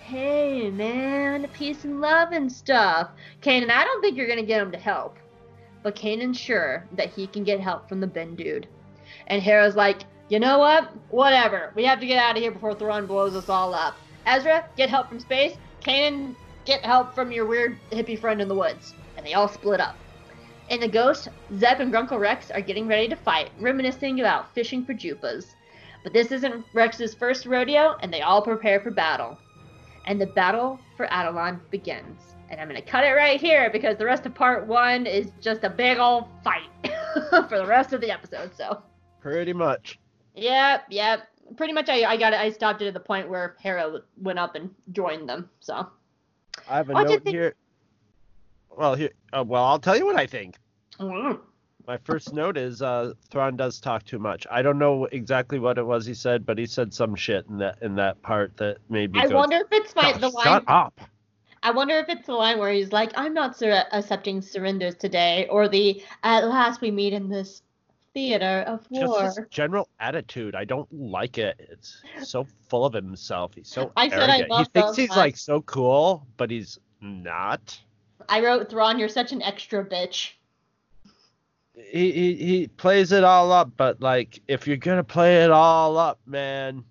hey 0.00 0.70
man, 0.70 1.48
peace 1.52 1.84
and 1.84 2.00
love 2.00 2.32
and 2.32 2.50
stuff. 2.52 3.10
Kanan, 3.42 3.70
I 3.70 3.84
don't 3.84 4.00
think 4.00 4.16
you're 4.16 4.28
gonna 4.28 4.42
get 4.42 4.60
him 4.60 4.72
to 4.72 4.78
help. 4.78 5.16
But 5.82 5.96
Kanan's 5.96 6.38
sure 6.38 6.86
that 6.92 7.10
he 7.10 7.26
can 7.26 7.44
get 7.44 7.60
help 7.60 7.88
from 7.88 8.00
the 8.00 8.06
Ben 8.06 8.34
dude. 8.34 8.68
And 9.28 9.42
Hera's 9.42 9.76
like, 9.76 10.02
you 10.28 10.38
know 10.38 10.58
what? 10.58 10.92
Whatever. 11.10 11.72
We 11.74 11.84
have 11.84 12.00
to 12.00 12.06
get 12.06 12.18
out 12.18 12.36
of 12.36 12.42
here 12.42 12.50
before 12.50 12.74
Thrawn 12.74 13.06
blows 13.06 13.36
us 13.36 13.48
all 13.48 13.72
up. 13.74 13.94
Ezra, 14.26 14.68
get 14.76 14.90
help 14.90 15.08
from 15.08 15.20
space. 15.20 15.56
Kanan, 15.80 16.34
get 16.64 16.84
help 16.84 17.14
from 17.14 17.30
your 17.30 17.46
weird 17.46 17.78
hippie 17.92 18.18
friend 18.18 18.42
in 18.42 18.48
the 18.48 18.54
woods. 18.54 18.94
And 19.16 19.24
they 19.24 19.34
all 19.34 19.48
split 19.48 19.80
up. 19.80 19.96
In 20.68 20.80
the 20.80 20.88
Ghost, 20.88 21.28
Zeb 21.58 21.80
and 21.80 21.92
Grunkle 21.92 22.18
Rex 22.18 22.50
are 22.50 22.60
getting 22.60 22.88
ready 22.88 23.08
to 23.08 23.16
fight, 23.16 23.50
reminiscing 23.60 24.20
about 24.20 24.52
fishing 24.54 24.84
for 24.84 24.94
Joopas. 24.94 25.54
But 26.02 26.12
this 26.12 26.32
isn't 26.32 26.64
Rex's 26.72 27.14
first 27.14 27.46
rodeo, 27.46 27.96
and 28.02 28.12
they 28.12 28.22
all 28.22 28.42
prepare 28.42 28.80
for 28.80 28.90
battle. 28.90 29.38
And 30.06 30.20
the 30.20 30.26
battle 30.26 30.78
for 30.96 31.06
Atollon 31.06 31.60
begins. 31.70 32.20
And 32.48 32.60
I'm 32.60 32.68
going 32.68 32.80
to 32.80 32.86
cut 32.88 33.04
it 33.04 33.10
right 33.12 33.40
here 33.40 33.70
because 33.70 33.96
the 33.96 34.04
rest 34.04 34.26
of 34.26 34.34
part 34.34 34.66
one 34.66 35.06
is 35.06 35.30
just 35.40 35.64
a 35.64 35.70
big 35.70 35.98
old 35.98 36.26
fight 36.44 36.68
for 37.48 37.58
the 37.58 37.66
rest 37.66 37.92
of 37.92 38.00
the 38.00 38.10
episode. 38.10 38.54
So, 38.54 38.82
Pretty 39.20 39.52
much. 39.52 39.98
yep, 40.34 40.84
yep. 40.90 41.28
Pretty 41.56 41.72
much, 41.72 41.88
I, 41.88 42.04
I 42.04 42.16
got 42.16 42.32
it. 42.32 42.40
I 42.40 42.50
stopped 42.50 42.82
it 42.82 42.88
at 42.88 42.94
the 42.94 43.00
point 43.00 43.28
where 43.28 43.56
Hera 43.60 44.00
went 44.20 44.38
up 44.38 44.54
and 44.56 44.70
joined 44.92 45.28
them. 45.28 45.48
So, 45.60 45.88
I 46.68 46.76
have 46.76 46.88
a 46.90 46.92
you 46.92 47.04
note 47.04 47.08
think- 47.24 47.28
here. 47.28 47.54
Well, 48.76 48.94
here. 48.94 49.10
Uh, 49.32 49.44
well, 49.46 49.64
I'll 49.64 49.78
tell 49.78 49.96
you 49.96 50.06
what 50.06 50.16
I 50.16 50.26
think. 50.26 50.56
Mm. 51.00 51.40
My 51.86 51.96
first 51.98 52.32
note 52.32 52.56
is 52.56 52.82
uh, 52.82 53.12
Thrawn 53.30 53.56
does 53.56 53.80
talk 53.80 54.04
too 54.04 54.18
much. 54.18 54.46
I 54.50 54.60
don't 54.62 54.78
know 54.78 55.04
exactly 55.06 55.58
what 55.58 55.78
it 55.78 55.86
was 55.86 56.04
he 56.04 56.14
said, 56.14 56.44
but 56.44 56.58
he 56.58 56.66
said 56.66 56.92
some 56.92 57.14
shit 57.14 57.46
in 57.48 57.58
that 57.58 57.78
in 57.80 57.94
that 57.96 58.20
part 58.22 58.56
that 58.56 58.78
made 58.88 59.12
me 59.12 59.20
I 59.20 59.28
go. 59.28 59.36
wonder 59.36 59.56
if 59.56 59.68
it's 59.70 59.94
my 59.94 60.12
"Oh, 60.14 60.18
the 60.18 60.28
line. 60.28 60.44
Shut 60.44 60.64
up. 60.66 61.00
I 61.62 61.70
wonder 61.70 61.96
if 61.98 62.08
it's 62.08 62.26
the 62.26 62.34
line 62.34 62.58
where 62.58 62.72
he's 62.72 62.92
like, 62.92 63.12
"I'm 63.16 63.34
not 63.34 63.56
sur- 63.56 63.84
accepting 63.92 64.42
surrenders 64.42 64.96
today," 64.96 65.46
or 65.48 65.68
the 65.68 66.02
"At 66.24 66.46
last 66.48 66.80
we 66.80 66.90
meet 66.90 67.12
in 67.12 67.28
this 67.28 67.62
theater 68.14 68.64
of 68.66 68.80
Just 68.92 69.06
war." 69.06 69.22
his 69.22 69.38
general 69.50 69.88
attitude. 70.00 70.56
I 70.56 70.64
don't 70.64 70.92
like 70.92 71.38
it. 71.38 71.68
It's 71.70 72.02
so 72.24 72.46
full 72.68 72.84
of 72.84 72.92
himself. 72.94 73.54
He's 73.54 73.68
so 73.68 73.92
I 73.96 74.08
said 74.08 74.28
I 74.28 74.38
arrogant. 74.38 74.50
love 74.50 74.66
he 74.74 74.80
thinks 74.80 74.96
he's 74.96 75.10
lines. 75.10 75.16
like 75.18 75.36
so 75.36 75.60
cool, 75.62 76.26
but 76.36 76.50
he's 76.50 76.80
not. 77.00 77.78
I 78.28 78.44
wrote, 78.44 78.70
"Thrawn, 78.70 78.98
you're 78.98 79.08
such 79.08 79.32
an 79.32 79.42
extra 79.42 79.84
bitch." 79.84 80.32
he, 81.76 82.10
he 82.10 82.34
he 82.34 82.68
plays 82.68 83.12
it 83.12 83.24
all 83.24 83.52
up, 83.52 83.72
but 83.76 84.00
like 84.00 84.40
if 84.48 84.66
you're 84.66 84.76
gonna 84.76 85.04
play 85.04 85.44
it 85.44 85.50
all 85.50 85.98
up, 85.98 86.20
man, 86.26 86.84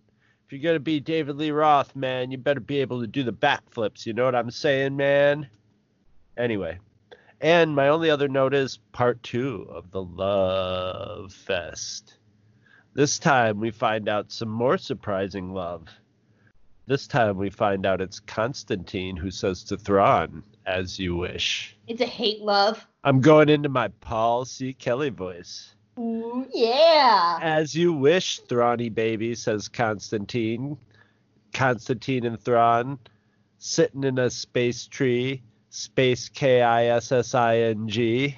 if 0.45 0.53
you're 0.53 0.61
gonna 0.61 0.79
be 0.79 0.99
David 0.99 1.37
Lee 1.37 1.51
Roth, 1.51 1.95
man, 1.95 2.31
you 2.31 2.37
better 2.37 2.59
be 2.59 2.79
able 2.79 3.01
to 3.01 3.07
do 3.07 3.23
the 3.23 3.33
backflips. 3.33 4.05
You 4.05 4.13
know 4.13 4.25
what 4.25 4.35
I'm 4.35 4.51
saying, 4.51 4.95
man? 4.95 5.49
Anyway, 6.37 6.79
and 7.41 7.75
my 7.75 7.87
only 7.87 8.09
other 8.09 8.27
note 8.27 8.53
is 8.53 8.79
part 8.91 9.21
two 9.23 9.67
of 9.69 9.91
the 9.91 10.03
Love 10.03 11.33
Fest. 11.33 12.17
This 12.93 13.19
time 13.19 13.59
we 13.59 13.71
find 13.71 14.07
out 14.07 14.31
some 14.31 14.49
more 14.49 14.77
surprising 14.77 15.53
love. 15.53 15.87
This 16.87 17.07
time 17.07 17.37
we 17.37 17.49
find 17.49 17.85
out 17.85 17.99
it's 17.99 18.19
Konstantine 18.19 19.17
who 19.17 19.31
says 19.31 19.63
to 19.65 19.77
Thrawn, 19.77 20.43
"As 20.65 20.99
you 20.99 21.15
wish." 21.15 21.75
It's 21.87 22.01
a 22.01 22.05
hate 22.05 22.41
love. 22.41 22.85
I'm 23.03 23.21
going 23.21 23.49
into 23.49 23.69
my 23.69 23.89
Paul 24.01 24.45
C. 24.45 24.73
Kelly 24.73 25.09
voice. 25.09 25.75
Ooh, 25.97 26.45
yeah. 26.53 27.39
As 27.41 27.75
you 27.75 27.93
wish, 27.93 28.39
Thrawny 28.39 28.89
baby, 28.89 29.35
says 29.35 29.67
Konstantine. 29.69 30.77
Konstantine 31.53 32.25
and 32.25 32.39
Thrawn 32.39 32.99
sitting 33.57 34.03
in 34.03 34.19
a 34.19 34.29
space 34.29 34.87
tree, 34.87 35.41
space 35.69 36.29
K 36.29 36.61
I 36.61 36.85
S 36.85 37.11
S 37.11 37.33
I 37.33 37.57
N 37.57 37.87
G. 37.87 38.37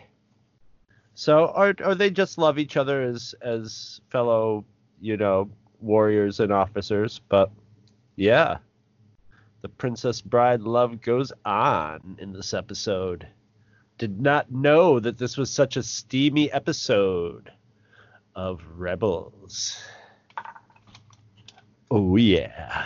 So, 1.16 1.48
are 1.48 1.74
or 1.84 1.96
they 1.96 2.12
just 2.12 2.38
love 2.38 2.60
each 2.60 2.78
other 2.78 3.02
as 3.02 3.34
as 3.42 4.02
fellow, 4.10 4.64
you 5.02 5.18
know, 5.18 5.50
warriors 5.82 6.40
and 6.40 6.52
officers. 6.52 7.20
But 7.28 7.52
yeah, 8.16 8.58
the 9.62 9.70
Princess 9.70 10.22
Bride 10.22 10.62
love 10.62 11.02
goes 11.02 11.32
on 11.46 12.18
in 12.20 12.34
this 12.34 12.54
episode. 12.54 13.28
Did 13.98 14.22
not 14.22 14.52
know 14.52 15.00
that 15.00 15.18
this 15.18 15.38
was 15.38 15.50
such 15.50 15.78
a 15.78 15.84
steamy 15.84 16.52
episode 16.52 17.52
of 18.36 18.62
Rebels. 18.76 19.82
Oh 21.90 22.16
yeah. 22.18 22.86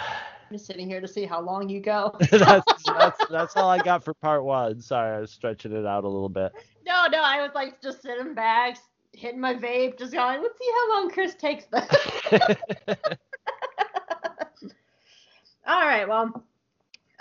I'm 0.49 0.55
just 0.57 0.65
sitting 0.65 0.88
here 0.88 1.01
to 1.01 1.07
see 1.07 1.26
how 1.26 1.41
long 1.41 1.67
you 1.69 1.82
go. 1.82 2.15
that's, 2.32 2.84
that's 2.84 3.26
that's 3.30 3.57
all 3.57 3.69
I 3.69 3.80
got 3.80 4.03
for 4.03 4.13
part 4.13 4.43
one. 4.43 4.82
Sorry, 4.82 5.17
I 5.17 5.19
was 5.19 5.32
stretching 5.32 5.74
it 5.74 5.86
out 5.86 6.03
a 6.03 6.07
little 6.07 6.30
bit. 6.30 6.51
no, 6.86 7.07
no, 7.07 7.22
I 7.22 7.41
was 7.41 7.51
like 7.53 7.82
just 7.82 8.01
sitting 8.01 8.34
back, 8.34 8.78
hitting 9.13 9.39
my 9.39 9.53
vape, 9.53 9.97
just 9.97 10.13
going, 10.13 10.41
let's 10.41 10.57
see 10.57 10.72
how 10.74 10.93
long 10.93 11.09
Chris 11.09 11.36
takes 11.36 11.65
this. 11.65 11.88
All 15.67 15.82
right, 15.82 16.07
well, 16.07 16.43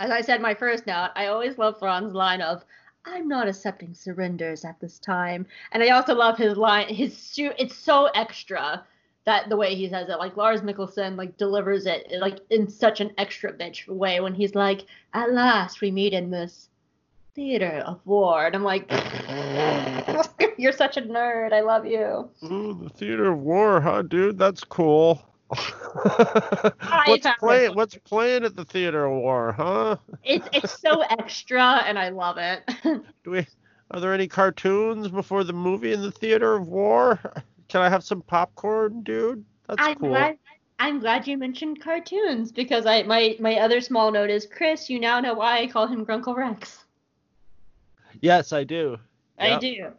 as 0.01 0.11
I 0.11 0.22
said, 0.22 0.40
my 0.40 0.55
first 0.55 0.86
note, 0.86 1.11
I 1.14 1.26
always 1.26 1.59
love 1.59 1.78
Thrawn's 1.78 2.14
line 2.14 2.40
of, 2.40 2.64
"I'm 3.05 3.28
not 3.28 3.48
accepting 3.48 3.92
surrenders 3.92 4.64
at 4.64 4.80
this 4.80 4.98
time," 4.98 5.46
and 5.72 5.82
I 5.82 5.90
also 5.90 6.14
love 6.14 6.38
his 6.38 6.57
line, 6.57 6.88
his 6.88 7.14
suit. 7.16 7.55
It's 7.59 7.76
so 7.76 8.07
extra 8.14 8.82
that 9.26 9.51
the 9.51 9.59
way 9.59 9.74
he 9.74 9.90
says 9.90 10.09
it, 10.09 10.18
like 10.18 10.38
Lars 10.38 10.62
Mikkelsen, 10.62 11.16
like 11.16 11.36
delivers 11.36 11.84
it 11.84 12.11
like 12.18 12.38
in 12.48 12.66
such 12.66 13.03
an 13.03 13.12
extra 13.18 13.53
bitch 13.53 13.86
way 13.88 14.20
when 14.20 14.34
he's 14.34 14.55
like, 14.55 14.86
"At 15.12 15.32
last 15.32 15.82
we 15.82 15.90
meet 15.90 16.14
in 16.14 16.30
this 16.30 16.70
theater 17.34 17.82
of 17.86 18.01
war," 18.07 18.46
and 18.46 18.57
I'm 18.57 18.64
like, 18.64 18.90
"You're 20.59 20.72
such 20.72 20.96
a 20.96 21.03
nerd. 21.03 21.53
I 21.53 21.61
love 21.61 21.84
you." 21.84 22.30
Ooh, 22.42 22.72
the 22.72 22.88
theater 22.88 23.32
of 23.32 23.38
war, 23.40 23.82
huh, 23.82 24.01
dude? 24.01 24.38
That's 24.38 24.64
cool. 24.64 25.30
what's 27.07 27.24
found 27.24 27.38
playing? 27.38 27.74
What's 27.74 27.96
playing 27.96 28.44
at 28.44 28.55
the 28.55 28.64
theater 28.64 29.05
of 29.07 29.12
war, 29.12 29.53
huh? 29.53 29.96
It's 30.22 30.48
it's 30.53 30.80
so 30.80 31.01
extra, 31.18 31.82
and 31.84 31.98
I 31.98 32.11
love 32.11 32.38
it. 32.38 32.62
Do 33.24 33.30
we? 33.30 33.46
Are 33.90 34.01
there 34.01 34.14
any 34.14 34.28
cartoons 34.28 35.09
before 35.09 35.42
the 35.42 35.53
movie 35.53 35.92
in 35.92 36.03
the 36.03 36.12
theater 36.12 36.55
of 36.55 36.68
war? 36.68 37.18
Can 37.68 37.82
I 37.82 37.88
have 37.88 38.05
some 38.05 38.22
popcorn, 38.22 39.03
dude? 39.03 39.44
That's 39.68 39.84
I'm 39.84 39.96
cool. 39.96 40.11
glad 40.11 40.38
I'm 40.78 41.01
glad 41.01 41.26
you 41.26 41.36
mentioned 41.36 41.80
cartoons 41.82 42.53
because 42.53 42.86
I 42.86 43.03
my 43.03 43.36
my 43.40 43.59
other 43.59 43.80
small 43.80 44.12
note 44.12 44.30
is 44.30 44.46
Chris. 44.46 44.88
You 44.88 45.01
now 45.01 45.20
know 45.20 45.34
why 45.34 45.59
I 45.61 45.66
call 45.66 45.86
him 45.86 46.07
Grunkle 46.07 46.36
Rex. 46.36 46.84
Yes, 48.20 48.53
I 48.53 48.64
do. 48.64 48.98
I 49.38 49.51
Yep. 49.51 49.61
do. 49.61 49.92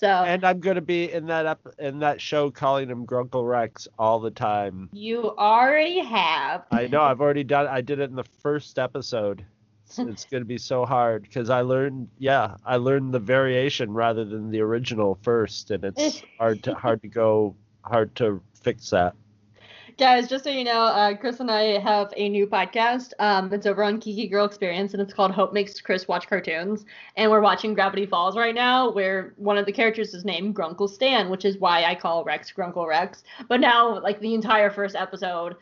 So 0.00 0.06
And 0.06 0.44
I'm 0.44 0.60
gonna 0.60 0.80
be 0.80 1.10
in 1.12 1.26
that 1.26 1.46
up 1.46 1.66
in 1.78 1.98
that 2.00 2.20
show 2.20 2.50
calling 2.50 2.88
him 2.88 3.04
Grunkle 3.04 3.48
Rex 3.48 3.88
all 3.98 4.20
the 4.20 4.30
time. 4.30 4.88
you 4.92 5.36
already 5.36 5.98
have. 5.98 6.64
I 6.70 6.86
know 6.86 7.02
I've 7.02 7.20
already 7.20 7.44
done. 7.44 7.66
I 7.66 7.80
did 7.80 7.98
it 7.98 8.08
in 8.10 8.16
the 8.16 8.24
first 8.40 8.78
episode. 8.78 9.44
It's, 9.86 9.98
it's 9.98 10.24
gonna 10.24 10.44
be 10.44 10.58
so 10.58 10.84
hard 10.84 11.22
because 11.22 11.50
I 11.50 11.62
learned. 11.62 12.08
Yeah, 12.18 12.54
I 12.64 12.76
learned 12.76 13.12
the 13.12 13.18
variation 13.18 13.92
rather 13.92 14.24
than 14.24 14.50
the 14.50 14.60
original 14.60 15.18
first, 15.22 15.72
and 15.72 15.82
it's 15.84 16.22
hard 16.38 16.62
to 16.62 16.74
hard 16.74 17.02
to 17.02 17.08
go 17.08 17.56
hard 17.82 18.14
to 18.16 18.40
fix 18.62 18.90
that. 18.90 19.14
Guys, 19.98 20.28
just 20.28 20.44
so 20.44 20.50
you 20.50 20.62
know, 20.62 20.82
uh, 20.82 21.16
Chris 21.16 21.40
and 21.40 21.50
I 21.50 21.76
have 21.80 22.12
a 22.16 22.28
new 22.28 22.46
podcast. 22.46 23.14
Um, 23.18 23.52
it's 23.52 23.66
over 23.66 23.82
on 23.82 23.98
Kiki 23.98 24.28
Girl 24.28 24.44
Experience, 24.44 24.92
and 24.92 25.02
it's 25.02 25.12
called 25.12 25.32
Hope 25.32 25.52
Makes 25.52 25.80
Chris 25.80 26.06
Watch 26.06 26.28
Cartoons. 26.28 26.84
And 27.16 27.28
we're 27.32 27.40
watching 27.40 27.74
Gravity 27.74 28.06
Falls 28.06 28.36
right 28.36 28.54
now, 28.54 28.92
where 28.92 29.32
one 29.38 29.58
of 29.58 29.66
the 29.66 29.72
characters 29.72 30.14
is 30.14 30.24
named 30.24 30.54
Grunkle 30.54 30.88
Stan, 30.88 31.28
which 31.28 31.44
is 31.44 31.58
why 31.58 31.82
I 31.82 31.96
call 31.96 32.22
Rex 32.22 32.52
Grunkle 32.56 32.86
Rex. 32.86 33.24
But 33.48 33.58
now, 33.60 34.00
like 34.00 34.20
the 34.20 34.34
entire 34.34 34.70
first 34.70 34.94
episode, 34.94 35.56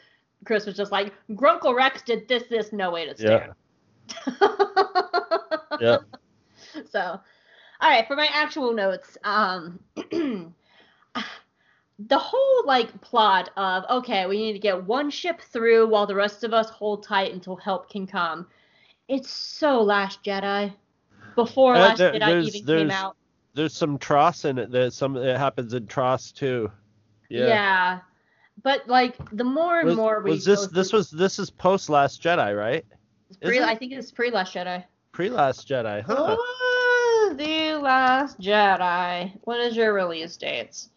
Chris 0.44 0.66
was 0.66 0.76
just 0.76 0.92
like, 0.92 1.14
Grunkle 1.30 1.74
Rex 1.74 2.02
did 2.02 2.28
this, 2.28 2.42
this, 2.50 2.74
no 2.74 2.90
way 2.90 3.06
to 3.10 3.14
Yeah. 3.22 3.52
stand. 4.26 4.40
Yeah. 5.80 5.96
So, 6.90 7.00
all 7.80 7.90
right, 7.90 8.06
for 8.06 8.16
my 8.16 8.28
actual 8.34 8.74
notes, 8.74 9.16
um, 9.24 9.80
the 11.98 12.18
whole 12.18 12.66
like 12.66 13.00
plot 13.00 13.50
of 13.56 13.84
okay, 13.90 14.26
we 14.26 14.38
need 14.38 14.52
to 14.52 14.58
get 14.58 14.84
one 14.84 15.10
ship 15.10 15.40
through 15.40 15.88
while 15.88 16.06
the 16.06 16.14
rest 16.14 16.44
of 16.44 16.52
us 16.52 16.68
hold 16.70 17.02
tight 17.02 17.32
until 17.32 17.56
help 17.56 17.90
can 17.90 18.06
come. 18.06 18.46
It's 19.08 19.30
so 19.30 19.82
Last 19.82 20.22
Jedi. 20.22 20.72
Before 21.34 21.74
Uh, 21.74 21.80
Last 21.80 21.98
there- 21.98 22.12
Jedi 22.12 22.44
even 22.44 22.66
came 22.66 22.90
out. 22.90 23.16
There's 23.54 23.72
some 23.72 23.96
TROS 23.98 24.44
in 24.44 24.58
it. 24.58 24.70
There's 24.70 24.94
some. 24.94 25.16
It 25.16 25.38
happens 25.38 25.72
in 25.72 25.86
TROS 25.86 26.32
too. 26.32 26.70
Yeah. 27.30 27.46
yeah. 27.46 27.98
But 28.62 28.86
like 28.86 29.16
the 29.30 29.44
more 29.44 29.78
and 29.78 29.88
Was, 29.88 29.96
more 29.96 30.20
we 30.20 30.32
was 30.32 30.44
this 30.44 30.66
this 30.68 30.92
was 30.92 31.10
this 31.10 31.38
is 31.38 31.50
post 31.50 31.88
Last 31.88 32.22
Jedi, 32.22 32.56
right? 32.56 32.84
pre. 33.42 33.60
I 33.60 33.74
think 33.74 33.92
it's 33.92 34.10
pre 34.10 34.30
Last 34.30 34.54
Jedi. 34.54 34.84
Pre 35.12 35.30
Last 35.30 35.66
Jedi, 35.66 36.02
huh? 36.02 36.36
Ah, 36.38 37.34
the 37.34 37.74
Last 37.76 38.38
Jedi. 38.38 39.32
What 39.44 39.60
is 39.60 39.74
your 39.76 39.94
release 39.94 40.36
dates? 40.36 40.90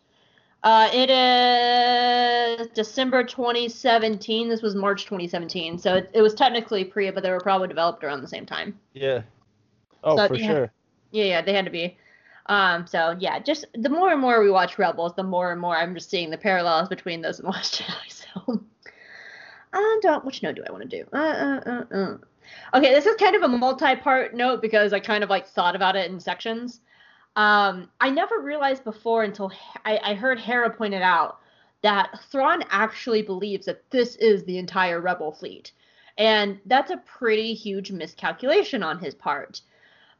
Uh, 0.62 0.89
it 0.91 1.10
is 1.10 2.68
December 2.70 3.24
2017. 3.24 4.49
This 4.49 4.62
was 4.62 4.76
March 4.76 5.05
2017, 5.05 5.78
so 5.78 5.95
it, 5.95 6.10
it 6.14 6.22
was 6.22 6.34
technically 6.34 6.84
pre, 6.84 7.10
but 7.12 7.24
they 7.24 7.32
were 7.32 7.39
probably 7.39 7.70
developed 7.70 8.03
around 8.03 8.22
the 8.22 8.28
same 8.28 8.45
time. 8.45 8.78
Yeah. 8.93 9.22
Oh, 10.03 10.18
So, 10.18 10.28
for 10.28 10.38
sure. 10.38 10.72
Yeah, 11.12 11.26
yeah, 11.26 11.41
they 11.41 11.53
had 11.53 11.66
to 11.66 11.72
be. 11.72 11.97
Um, 12.47 12.88
so 12.88 13.16
yeah, 13.20 13.39
just 13.39 13.66
the 13.76 13.89
more 13.89 14.12
and 14.12 14.20
more 14.20 14.41
we 14.41 14.49
watch 14.49 14.78
Rebels, 14.78 15.14
the 15.16 15.24
more 15.24 15.51
and 15.51 15.62
more 15.62 15.78
I'm 15.78 15.93
just 15.93 16.10
seeing 16.10 16.30
the 16.30 16.38
parallels 16.38 16.89
between 16.89 17.22
those 17.22 17.39
and 17.39 17.47
Last 17.47 17.82
Jedi. 17.82 18.26
So, 18.45 18.62
I 19.74 19.99
don't. 20.01 20.26
Which 20.26 20.43
note 20.43 20.55
do 20.55 20.64
I 20.68 20.72
want 20.72 20.89
to 20.89 20.97
do? 20.97 21.05
Uh, 21.14 21.18
uh, 21.18 21.62
uh, 21.66 21.95
uh. 21.95 22.18
Okay, 22.74 22.93
this 22.93 23.05
is 23.05 23.16
kind 23.16 23.36
of 23.36 23.43
a 23.43 23.47
multi-part 23.47 24.36
note 24.36 24.62
because 24.62 24.93
I 24.93 24.99
kind 24.99 25.24
of 25.24 25.30
like 25.30 25.47
thought 25.47 25.76
about 25.76 25.95
it 25.95 26.10
in 26.12 26.20
sections. 26.20 26.82
Um, 27.40 27.90
I 28.02 28.10
never 28.10 28.42
realized 28.42 28.84
before 28.84 29.24
until 29.24 29.50
I, 29.86 29.98
I 30.04 30.14
heard 30.14 30.42
Hera 30.42 30.70
point 30.70 30.94
it 30.94 31.02
out 31.02 31.40
that 31.84 32.20
Thrawn 32.30 32.66
actually 32.70 33.22
believes 33.22 33.66
that 33.66 33.90
this 33.92 34.18
is 34.18 34.44
the 34.44 34.58
entire 34.58 35.00
Rebel 35.00 35.32
fleet, 35.32 35.72
and 36.18 36.60
that's 36.66 36.92
a 36.92 36.98
pretty 36.98 37.54
huge 37.54 37.94
miscalculation 37.94 38.84
on 38.84 39.00
his 39.00 39.16
part. 39.16 39.62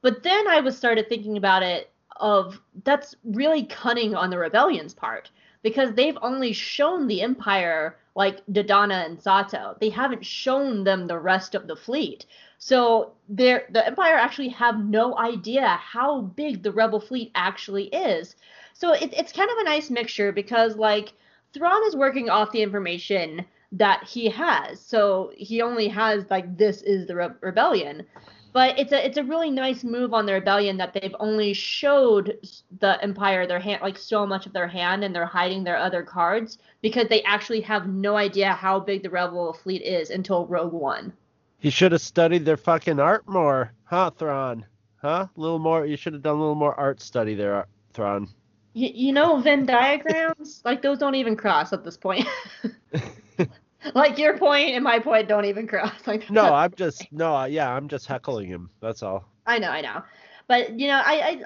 But 0.02 0.24
then 0.24 0.48
I 0.48 0.62
was 0.62 0.78
started 0.78 1.10
thinking 1.10 1.36
about 1.36 1.62
it 1.62 1.92
of 2.22 2.62
that's 2.86 3.16
really 3.26 3.66
cunning 3.66 4.16
on 4.16 4.30
the 4.30 4.38
rebellion's 4.38 4.94
part 4.94 5.30
because 5.62 5.92
they've 5.92 6.18
only 6.22 6.54
shown 6.54 7.06
the 7.06 7.22
empire 7.22 7.98
like 8.16 8.46
Dodonna 8.46 9.06
and 9.06 9.22
Sato. 9.22 9.76
They 9.82 9.90
haven't 9.90 10.26
shown 10.26 10.86
them 10.86 11.08
the 11.08 11.20
rest 11.20 11.54
of 11.54 11.68
the 11.68 11.76
fleet. 11.76 12.26
So 12.60 13.14
the 13.30 13.64
empire 13.74 14.16
actually 14.16 14.50
have 14.50 14.84
no 14.84 15.18
idea 15.18 15.68
how 15.68 16.22
big 16.22 16.62
the 16.62 16.72
rebel 16.72 17.00
fleet 17.00 17.32
actually 17.34 17.86
is. 17.86 18.36
So 18.74 18.94
it, 18.94 19.14
it's 19.14 19.34
kind 19.34 19.50
of 19.50 19.58
a 19.58 19.64
nice 19.64 19.90
mixture 19.90 20.32
because 20.32 20.76
like 20.76 21.14
Thrawn 21.54 21.84
is 21.88 21.96
working 21.96 22.30
off 22.30 22.52
the 22.52 22.62
information 22.62 23.46
that 23.72 24.04
he 24.04 24.30
has. 24.30 24.80
So 24.80 25.32
he 25.36 25.62
only 25.62 25.88
has 25.88 26.26
like 26.30 26.58
this 26.58 26.82
is 26.82 27.08
the 27.08 27.16
re- 27.16 27.30
rebellion 27.42 28.06
but 28.52 28.78
it's 28.80 28.92
a 28.92 29.06
it's 29.06 29.18
a 29.18 29.24
really 29.24 29.52
nice 29.52 29.84
move 29.84 30.14
on 30.14 30.26
the 30.26 30.34
rebellion 30.34 30.78
that 30.78 30.94
they've 30.94 31.16
only 31.20 31.54
showed 31.54 32.38
the 32.80 33.02
empire 33.04 33.46
their 33.46 33.60
hand 33.60 33.82
like 33.82 33.98
so 33.98 34.26
much 34.26 34.46
of 34.46 34.54
their 34.54 34.68
hand 34.68 35.04
and 35.04 35.16
they're 35.16 35.26
hiding 35.26 35.64
their 35.64 35.78
other 35.78 36.04
cards 36.04 36.58
because 36.82 37.08
they 37.08 37.22
actually 37.24 37.62
have 37.62 37.88
no 37.88 38.18
idea 38.18 38.52
how 38.52 38.80
big 38.80 39.04
the 39.04 39.10
rebel 39.10 39.54
fleet 39.54 39.82
is 39.82 40.10
until 40.10 40.48
rogue 40.48 40.74
one 40.74 41.14
He 41.60 41.70
should 41.70 41.92
have 41.92 42.02
studied 42.02 42.46
their 42.46 42.58
fucking 42.58 43.00
art 43.00 43.28
more, 43.28 43.74
huh, 43.84 44.12
Thron? 44.12 44.66
Huh? 45.02 45.28
A 45.36 45.40
little 45.40 45.60
more. 45.60 45.86
You 45.86 45.96
should 45.98 46.14
have 46.14 46.22
done 46.24 46.36
a 46.36 46.40
little 46.40 46.56
more 46.56 46.74
art 46.80 47.02
study 47.02 47.36
there, 47.36 47.68
Thron. 47.94 48.28
Thrawn. 48.28 48.36
you, 48.74 48.90
you 48.94 49.12
know 49.14 49.38
venn 49.42 49.66
diagrams 49.66 50.62
like 50.66 50.82
those 50.82 51.00
don't 51.00 51.16
even 51.16 51.36
cross 51.36 51.74
at 51.74 51.84
this 51.84 51.98
point 51.98 52.26
like 53.96 54.18
your 54.18 54.38
point 54.38 54.70
and 54.76 54.84
my 54.84 55.00
point 55.00 55.28
don't 55.28 55.46
even 55.46 55.68
cross 55.68 55.92
like 56.08 56.30
No, 56.30 56.54
I'm 56.54 56.72
just 56.76 57.12
no. 57.12 57.36
uh, 57.36 57.46
Yeah, 57.46 57.74
I'm 57.74 57.88
just 57.88 58.06
heckling 58.06 58.48
him. 58.48 58.70
That's 58.82 59.02
all. 59.04 59.26
I 59.46 59.58
know, 59.58 59.70
I 59.70 59.82
know, 59.82 60.04
but 60.48 60.80
you 60.80 60.88
know, 60.88 61.02
I, 61.04 61.44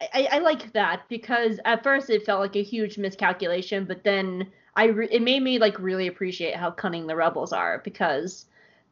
I, 0.00 0.08
I, 0.14 0.28
I 0.32 0.38
like 0.38 0.72
that 0.74 1.02
because 1.08 1.58
at 1.64 1.82
first 1.82 2.10
it 2.10 2.24
felt 2.24 2.40
like 2.40 2.54
a 2.56 2.62
huge 2.62 2.96
miscalculation, 2.98 3.84
but 3.84 4.04
then 4.04 4.46
I, 4.76 4.84
re- 4.86 5.08
it 5.10 5.22
made 5.22 5.42
me 5.42 5.58
like 5.58 5.78
really 5.80 6.06
appreciate 6.06 6.54
how 6.54 6.70
cunning 6.70 7.06
the 7.06 7.16
rebels 7.16 7.52
are 7.52 7.80
because, 7.82 8.46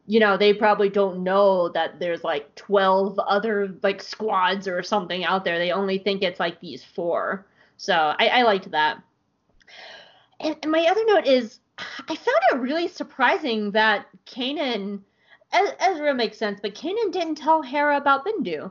you 0.07 0.21
know, 0.21 0.37
they 0.37 0.53
probably 0.53 0.89
don't 0.89 1.23
know 1.23 1.71
that 1.71 1.99
there's 1.99 2.25
like 2.25 2.55
twelve 2.55 3.19
other 3.19 3.75
like 3.83 4.03
squads 4.03 4.69
or 4.69 4.83
something 4.83 5.25
out 5.25 5.45
there. 5.45 5.59
They 5.59 5.73
only 5.73 5.99
think 5.99 6.23
it's 6.23 6.41
like 6.41 6.61
these 6.61 6.85
four. 6.85 7.47
So 7.77 7.95
I, 7.95 8.29
I 8.29 8.43
liked 8.43 8.71
that. 8.71 9.03
And, 10.41 10.57
and 10.63 10.71
my 10.71 10.87
other 10.87 11.05
note 11.07 11.27
is, 11.27 11.61
I 11.79 12.15
found 12.15 12.39
it 12.53 12.59
really 12.59 12.89
surprising 12.89 13.71
that 13.73 14.07
Kanan 14.27 15.01
Ez- 15.53 15.75
Ezra 15.81 16.15
makes 16.15 16.37
sense, 16.37 16.61
but 16.61 16.75
Kanan 16.75 17.13
didn't 17.13 17.37
tell 17.37 17.63
Hera 17.63 17.97
about 17.97 18.27
Bendu. 18.27 18.71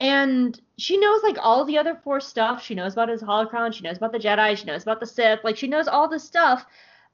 And 0.00 0.60
she 0.78 0.96
knows 0.96 1.22
like 1.22 1.36
all 1.40 1.64
the 1.64 1.78
other 1.78 2.00
four 2.02 2.20
stuff. 2.20 2.62
She 2.62 2.74
knows 2.74 2.92
about 2.92 3.08
his 3.08 3.22
holocron, 3.22 3.72
she 3.72 3.82
knows 3.82 3.96
about 3.96 4.12
the 4.12 4.18
Jedi, 4.18 4.56
she 4.56 4.64
knows 4.64 4.82
about 4.82 5.00
the 5.00 5.06
Sith, 5.06 5.40
like 5.44 5.56
she 5.56 5.68
knows 5.68 5.88
all 5.88 6.08
this 6.08 6.24
stuff, 6.24 6.64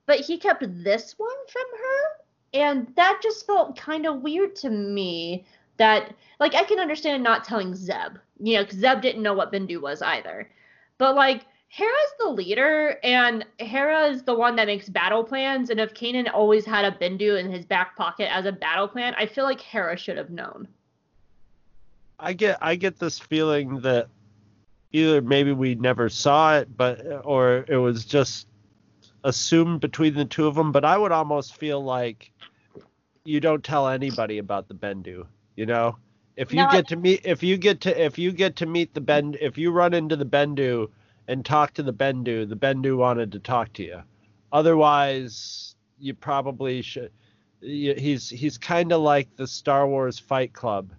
but 0.06 0.20
he 0.20 0.38
kept 0.38 0.64
this 0.84 1.14
one 1.18 1.36
from 1.50 1.66
her. 1.78 2.24
And 2.54 2.92
that 2.96 3.20
just 3.22 3.46
felt 3.46 3.78
kind 3.78 4.06
of 4.06 4.22
weird 4.22 4.56
to 4.56 4.70
me. 4.70 5.44
That 5.76 6.14
like 6.40 6.54
I 6.54 6.64
can 6.64 6.80
understand 6.80 7.22
not 7.22 7.44
telling 7.44 7.74
Zeb, 7.74 8.18
you 8.40 8.54
know, 8.54 8.64
because 8.64 8.80
Zeb 8.80 9.00
didn't 9.00 9.22
know 9.22 9.34
what 9.34 9.52
Bendu 9.52 9.80
was 9.80 10.02
either. 10.02 10.50
But 10.98 11.14
like 11.14 11.44
Hera's 11.68 12.12
the 12.18 12.30
leader, 12.30 12.98
and 13.04 13.44
Hera 13.58 14.06
is 14.06 14.22
the 14.22 14.34
one 14.34 14.56
that 14.56 14.66
makes 14.66 14.88
battle 14.88 15.22
plans. 15.22 15.70
And 15.70 15.78
if 15.78 15.94
Kanan 15.94 16.32
always 16.32 16.64
had 16.64 16.84
a 16.84 16.96
Bendu 16.96 17.38
in 17.38 17.50
his 17.50 17.64
back 17.64 17.96
pocket 17.96 18.32
as 18.34 18.46
a 18.46 18.52
battle 18.52 18.88
plan, 18.88 19.14
I 19.16 19.26
feel 19.26 19.44
like 19.44 19.60
Hera 19.60 19.96
should 19.96 20.16
have 20.16 20.30
known. 20.30 20.66
I 22.18 22.32
get 22.32 22.58
I 22.60 22.74
get 22.74 22.98
this 22.98 23.18
feeling 23.18 23.80
that 23.82 24.08
either 24.92 25.20
maybe 25.20 25.52
we 25.52 25.74
never 25.74 26.08
saw 26.08 26.56
it, 26.56 26.74
but 26.76 27.04
or 27.24 27.64
it 27.68 27.76
was 27.76 28.04
just 28.04 28.48
assumed 29.24 29.80
between 29.80 30.14
the 30.14 30.24
two 30.24 30.46
of 30.46 30.54
them. 30.54 30.72
But 30.72 30.84
I 30.84 30.96
would 30.96 31.12
almost 31.12 31.56
feel 31.56 31.84
like 31.84 32.32
you 33.28 33.40
don't 33.40 33.62
tell 33.62 33.88
anybody 33.88 34.38
about 34.38 34.68
the 34.68 34.74
Bendu. 34.74 35.26
You 35.56 35.66
know, 35.66 35.96
if 36.36 36.52
you 36.52 36.58
No, 36.62 36.66
I- 36.68 36.72
get 36.72 36.88
to 36.88 36.96
meet 36.96 37.20
if 37.24 37.42
you 37.42 37.56
get 37.58 37.80
to 37.82 38.04
if 38.04 38.18
you 38.18 38.32
get 38.32 38.56
to 38.56 38.66
meet 38.66 38.94
the 38.94 39.00
Bend 39.00 39.36
if 39.40 39.58
you 39.58 39.70
run 39.70 39.92
into 39.94 40.16
the 40.16 40.24
Bendu 40.24 40.88
and 41.28 41.44
talk 41.44 41.74
to 41.74 41.82
the 41.82 41.92
Bendu, 41.92 42.48
the 42.48 42.56
Bendu 42.56 42.96
wanted 42.96 43.32
to 43.32 43.38
talk 43.38 43.72
to 43.74 43.82
you. 43.84 44.02
Otherwise, 44.52 45.74
you 45.98 46.14
probably 46.14 46.80
should. 46.82 47.10
He's 47.60 48.28
he's 48.30 48.56
kind 48.56 48.92
of 48.92 49.00
like 49.02 49.34
the 49.36 49.46
Star 49.46 49.86
Wars 49.88 50.18
Fight 50.18 50.52
Club. 50.52 50.92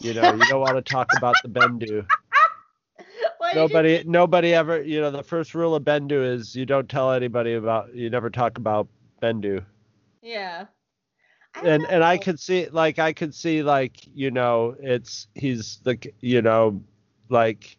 You 0.00 0.14
know, 0.14 0.32
you 0.32 0.44
don't 0.46 0.60
want 0.60 0.76
to 0.76 0.82
talk 0.92 1.08
about 1.16 1.34
the 1.42 1.48
Bendu. 1.48 1.78
Did 2.98 3.06
you- 3.08 3.54
Nobody, 3.54 4.04
nobody 4.06 4.54
ever. 4.54 4.80
You 4.82 5.00
know, 5.00 5.10
the 5.10 5.22
first 5.22 5.54
rule 5.54 5.74
of 5.74 5.82
Bendu 5.82 6.22
is 6.34 6.54
you 6.54 6.66
don't 6.66 6.88
tell 6.88 7.12
anybody 7.12 7.54
about. 7.54 7.94
You 7.94 8.10
never 8.10 8.30
talk 8.30 8.58
about 8.58 8.88
Bendu. 9.22 9.64
Yeah. 10.22 10.66
And 11.62 11.86
and 11.86 12.04
I 12.04 12.18
could 12.18 12.38
see, 12.38 12.68
like, 12.68 12.98
I 12.98 13.12
could 13.12 13.34
see, 13.34 13.62
like, 13.62 13.96
you 14.14 14.30
know, 14.30 14.76
it's 14.80 15.26
he's 15.34 15.78
the, 15.78 15.98
you 16.20 16.40
know, 16.42 16.82
like, 17.28 17.78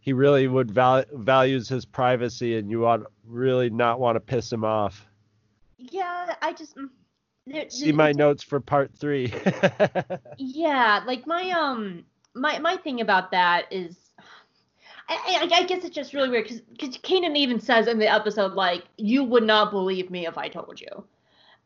he 0.00 0.12
really 0.12 0.46
would 0.46 0.70
val- 0.70 1.04
values 1.12 1.68
his 1.68 1.84
privacy, 1.84 2.56
and 2.56 2.70
you 2.70 2.80
want 2.80 3.06
really 3.26 3.70
not 3.70 3.98
want 3.98 4.16
to 4.16 4.20
piss 4.20 4.52
him 4.52 4.64
off. 4.64 5.04
Yeah, 5.78 6.34
I 6.42 6.52
just. 6.52 6.76
mm, 6.76 6.88
there- 7.46 7.68
See 7.70 7.92
my 7.92 8.12
notes 8.12 8.42
for 8.42 8.60
part 8.60 8.92
three. 8.96 9.32
Yeah, 10.38 11.02
like 11.06 11.26
my 11.26 11.50
um 11.50 12.04
my 12.34 12.58
my 12.58 12.76
thing 12.76 13.00
about 13.00 13.30
that 13.32 13.66
is 13.72 13.96
I, 15.08 15.48
I, 15.50 15.56
I 15.56 15.62
guess 15.64 15.84
it's 15.84 15.94
just 15.94 16.12
really 16.14 16.28
weird 16.28 16.44
because 16.44 16.60
because 16.60 16.98
Kanan 16.98 17.36
even 17.36 17.58
says 17.58 17.86
in 17.88 17.98
the 17.98 18.06
episode 18.10 18.52
like 18.52 18.84
you 18.96 19.24
would 19.24 19.42
not 19.44 19.70
believe 19.70 20.10
me 20.10 20.26
if 20.26 20.36
I 20.38 20.48
told 20.48 20.80
you, 20.80 21.04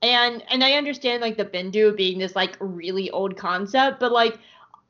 and 0.03 0.43
and 0.51 0.63
I 0.65 0.73
understand 0.73 1.23
like 1.23 1.37
the 1.37 1.45
Bendu 1.45 1.97
being 1.97 2.19
this 2.19 2.37
like 2.37 2.57
really 2.61 3.11
old 3.11 3.37
concept, 3.37 4.01
but 4.01 4.13
like 4.13 4.39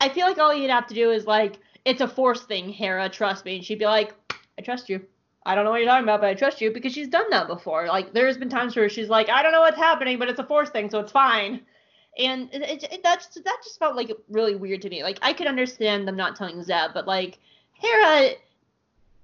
I 0.00 0.08
feel 0.08 0.26
like 0.26 0.38
all 0.38 0.54
you'd 0.54 0.70
have 0.70 0.86
to 0.88 0.94
do 0.94 1.10
is 1.10 1.26
like 1.26 1.58
it's 1.84 2.00
a 2.00 2.08
force 2.08 2.42
thing, 2.42 2.68
Hera, 2.68 3.08
trust 3.08 3.44
me, 3.44 3.56
and 3.56 3.64
she'd 3.64 3.78
be 3.78 3.84
like 3.86 4.14
I 4.58 4.62
trust 4.62 4.88
you. 4.88 5.04
I 5.44 5.54
don't 5.54 5.64
know 5.64 5.72
what 5.72 5.80
you're 5.80 5.88
talking 5.88 6.04
about, 6.04 6.20
but 6.20 6.28
I 6.30 6.34
trust 6.34 6.60
you 6.60 6.70
because 6.70 6.92
she's 6.92 7.08
done 7.08 7.28
that 7.30 7.48
before. 7.48 7.86
Like 7.88 8.12
there's 8.12 8.38
been 8.38 8.48
times 8.48 8.74
where 8.76 8.88
she's 8.88 9.08
like 9.08 9.28
I 9.28 9.42
don't 9.42 9.52
know 9.52 9.60
what's 9.60 9.76
happening, 9.76 10.18
but 10.18 10.28
it's 10.28 10.38
a 10.40 10.44
force 10.46 10.70
thing, 10.70 10.90
so 10.90 11.00
it's 11.00 11.12
fine 11.12 11.60
and 12.18 12.50
it, 12.52 12.62
it, 12.62 12.82
it- 12.92 13.02
that's 13.02 13.26
that 13.28 13.56
just 13.64 13.78
felt 13.78 13.96
like 13.96 14.10
really 14.28 14.54
weird 14.54 14.82
to 14.82 14.90
me. 14.90 15.02
Like 15.02 15.18
I 15.22 15.32
could 15.32 15.46
understand 15.46 16.06
them 16.06 16.16
not 16.16 16.36
telling 16.36 16.62
Zeb, 16.62 16.92
but 16.94 17.06
like 17.06 17.38
Hera 17.72 18.32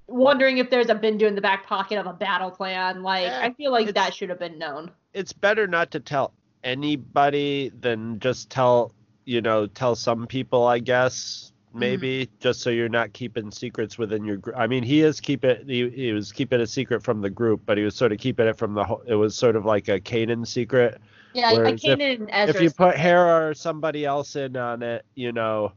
wondering 0.09 0.59
if 0.59 0.70
there's 0.70 0.88
a 0.88 0.94
Bendu 0.94 1.22
in 1.22 1.34
the 1.34 1.40
back 1.40 1.66
pocket 1.66 1.98
of 1.98 2.06
a 2.06 2.12
battle 2.12 2.50
plan. 2.50 3.02
Like 3.02 3.24
Yeah, 3.26 3.40
I 3.42 3.52
feel 3.52 3.70
like 3.70 3.94
that 3.94 4.14
should 4.14 4.28
have 4.30 4.38
been 4.40 4.59
known. 4.59 4.90
it's 5.14 5.32
better 5.32 5.66
not 5.66 5.90
to 5.92 6.00
tell 6.00 6.32
anybody 6.64 7.70
than 7.80 8.18
just 8.20 8.50
tell 8.50 8.92
you 9.24 9.40
know 9.40 9.66
tell 9.66 9.94
some 9.94 10.26
people 10.26 10.66
i 10.66 10.78
guess 10.78 11.52
maybe 11.74 12.28
just 12.40 12.61
so 12.61 12.70
you're 12.70 12.88
not 12.88 13.12
keeping 13.12 13.50
secrets 13.50 13.96
within 13.98 14.24
your 14.24 14.36
group 14.36 14.56
i 14.59 14.66
mean 14.66 14.82
he 14.82 15.02
is 15.02 15.20
keep 15.20 15.44
it 15.44 15.64
he, 15.66 15.88
he 15.90 16.12
was 16.12 16.32
keeping 16.32 16.61
a 16.61 16.66
secret 16.66 17.02
from 17.02 17.20
the 17.20 17.30
group 17.30 17.61
but 17.66 17.78
he 17.78 17.84
was 17.84 17.94
sort 17.94 18.11
of 18.11 18.18
keeping 18.18 18.46
it 18.46 18.56
from 18.56 18.74
the 18.74 18.82
whole 18.82 19.02
it 19.06 19.14
was 19.14 19.34
sort 19.36 19.54
of 19.54 19.64
like 19.64 19.88
a 19.88 20.00
Kanan 20.00 20.46
secret 20.46 21.00
Yeah, 21.34 21.48
I 21.50 21.52
Whereas 21.54 21.80
came 21.80 22.00
in 22.00 22.28
Ezra. 22.30 22.56
if 22.56 22.61
you 22.62 22.70
put 22.70 22.96
Hera 22.96 23.48
or 23.48 23.54
somebody 23.54 24.04
else 24.06 24.34
in 24.34 24.56
on 24.56 24.82
it, 24.82 25.04
you 25.14 25.30
know, 25.32 25.72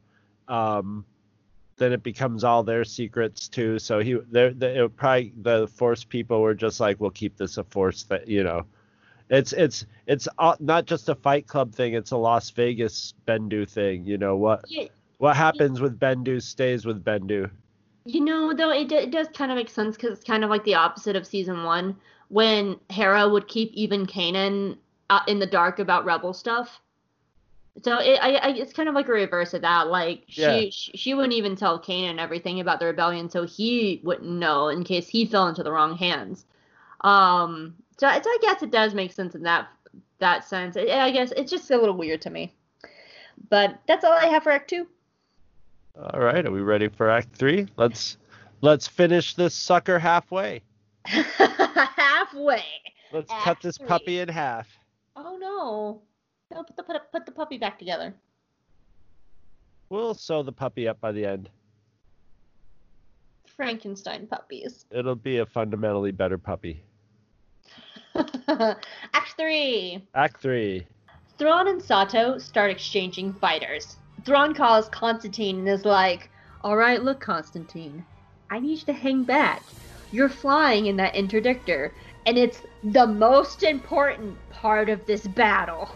um, 0.48 1.06
then 1.82 1.94
it 1.94 2.04
becomes 2.04 2.44
all 2.44 2.62
their 2.62 2.84
secrets 2.84 3.48
too. 3.48 3.80
So 3.80 4.00
he, 4.00 4.20
they're, 4.30 4.54
they 4.54 4.78
it 4.78 4.96
probably 4.96 5.34
the 5.42 5.68
Force 5.68 6.04
people 6.04 6.40
were 6.42 6.54
just 6.54 6.80
like, 6.80 7.02
we'll 7.02 7.10
keep 7.10 7.38
this 7.38 7.58
a 7.58 7.64
Force 7.64 8.04
that 8.04 8.28
you 8.28 8.44
know. 8.44 8.66
It's 9.30 9.52
it's 9.54 9.86
it's 10.06 10.28
not 10.60 10.86
just 10.86 11.10
a 11.10 11.16
Fight 11.16 11.48
Club 11.48 11.74
thing. 11.74 11.94
It's 11.94 12.12
a 12.12 12.18
Las 12.18 12.52
Vegas 12.52 13.16
Bendu 13.28 13.68
thing. 13.68 14.06
You 14.06 14.18
know 14.18 14.36
what? 14.36 14.64
Yeah, 14.68 14.90
what 15.18 15.36
happens 15.36 15.82
with 15.82 16.00
Bendu 16.00 16.42
stays 16.42 16.86
with 16.86 17.04
Bendu. 17.04 17.50
You 18.06 18.22
know, 18.22 18.54
though, 18.54 18.72
it, 18.72 18.92
it 18.92 19.12
does 19.12 19.28
kind 19.34 19.52
of 19.52 19.56
make 19.56 19.70
sense 19.70 19.96
because 19.96 20.18
it's 20.18 20.24
kind 20.24 20.44
of 20.44 20.50
like 20.50 20.64
the 20.64 20.76
opposite 20.76 21.16
of 21.16 21.26
season 21.26 21.64
one 21.64 21.96
when 22.30 22.80
Hera 22.90 23.28
would 23.28 23.48
keep 23.48 23.72
even 23.74 24.06
Kanan 24.06 24.78
uh, 25.10 25.22
in 25.28 25.40
the 25.40 25.46
dark 25.46 25.80
about 25.80 26.06
rebel 26.06 26.34
stuff. 26.34 26.82
So 27.84 27.98
it, 28.00 28.20
I, 28.22 28.36
I, 28.36 28.48
it's 28.50 28.74
kind 28.74 28.90
of 28.90 28.96
like 28.96 29.08
a 29.08 29.14
reverse 29.14 29.54
of 29.54 29.62
that. 29.62 29.88
Like 29.88 30.24
Yeah. 30.28 30.60
she, 30.60 30.72
she, 30.72 30.98
she 30.98 31.14
wouldn't 31.14 31.34
even 31.34 31.56
tell 31.56 31.80
Kanan 31.82 32.20
everything 32.20 32.60
about 32.60 32.80
the 32.80 32.86
rebellion, 32.86 33.30
so 33.30 33.46
he 33.46 34.02
wouldn't 34.04 34.30
know 34.30 34.68
in 34.68 34.84
case 34.84 35.08
he 35.08 35.26
fell 35.26 35.48
into 35.48 35.64
the 35.64 35.72
wrong 35.72 35.96
hands. 35.98 36.46
Um, 37.02 37.76
so, 37.98 38.08
so 38.08 38.30
I 38.30 38.38
guess 38.42 38.62
it 38.62 38.72
does 38.72 38.94
make 38.94 39.14
sense 39.14 39.36
in 39.36 39.44
that 39.44 39.70
that 40.20 40.48
sense. 40.48 40.76
I 40.78 40.82
I 41.00 41.12
guess 41.12 41.32
it's 41.32 41.50
just 41.52 41.72
a 41.72 41.78
little 41.78 41.96
weird 41.98 42.22
to 42.24 42.30
me. 42.30 42.54
But 43.50 43.80
that's 43.88 44.04
all 44.04 44.12
I 44.14 44.26
have 44.28 44.44
for 44.44 44.52
Act 44.52 44.70
Two. 44.70 44.88
All 46.00 46.20
right, 46.20 46.46
are 46.46 46.52
we 46.52 46.62
ready 46.62 46.90
for 46.90 47.10
Act 47.10 47.34
Three? 47.36 47.68
Let's 47.78 48.18
let's 48.62 48.88
finish 48.88 49.34
this 49.36 49.54
sucker 49.56 49.98
halfway. 49.98 50.62
Halfway. 51.06 52.64
Let's 53.12 53.32
Act 53.32 53.44
cut 53.44 53.62
this 53.62 53.78
three. 53.78 53.88
puppy 53.88 54.20
in 54.20 54.30
half. 54.30 54.68
Oh 55.16 55.38
no. 55.40 56.02
No, 56.52 56.64
put 56.64 56.76
the 56.76 56.84
put, 56.84 57.12
put 57.12 57.26
the 57.26 57.32
puppy 57.32 57.58
back 57.58 57.80
together. 57.80 58.14
We'll 59.90 60.14
sew 60.14 60.44
the 60.44 60.52
puppy 60.52 60.88
up 60.88 61.00
by 61.00 61.12
the 61.12 61.26
end. 61.26 61.50
Frankenstein 63.46 64.28
puppies. 64.28 64.86
It'll 64.92 65.16
be 65.16 65.38
a 65.38 65.46
fundamentally 65.46 66.12
better 66.12 66.38
puppy. 66.38 66.84
Act 68.16 69.38
three. 69.38 70.06
Act 70.14 70.42
Three. 70.42 70.86
Thrawn 71.38 71.68
and 71.68 71.82
Sato 71.82 72.38
start 72.38 72.70
exchanging 72.70 73.34
fighters. 73.34 73.96
Thrawn 74.26 74.54
calls 74.54 74.90
Konstantine 74.90 75.60
and 75.60 75.70
is 75.70 75.86
like, 75.86 76.30
Alright, 76.64 77.04
look, 77.04 77.20
Konstantine. 77.20 78.06
I 78.50 78.60
need 78.60 78.80
you 78.80 78.86
to 78.86 78.94
hang 78.94 79.24
back. 79.24 79.64
You're 80.12 80.30
flying 80.30 80.88
in 80.88 80.98
that 80.98 81.16
interdictor, 81.16 81.92
and 82.26 82.38
it's 82.38 82.62
the 82.84 83.08
most 83.08 83.64
important 83.64 84.38
part 84.52 84.90
of 84.90 85.06
this 85.06 85.26
battle. 85.26 85.90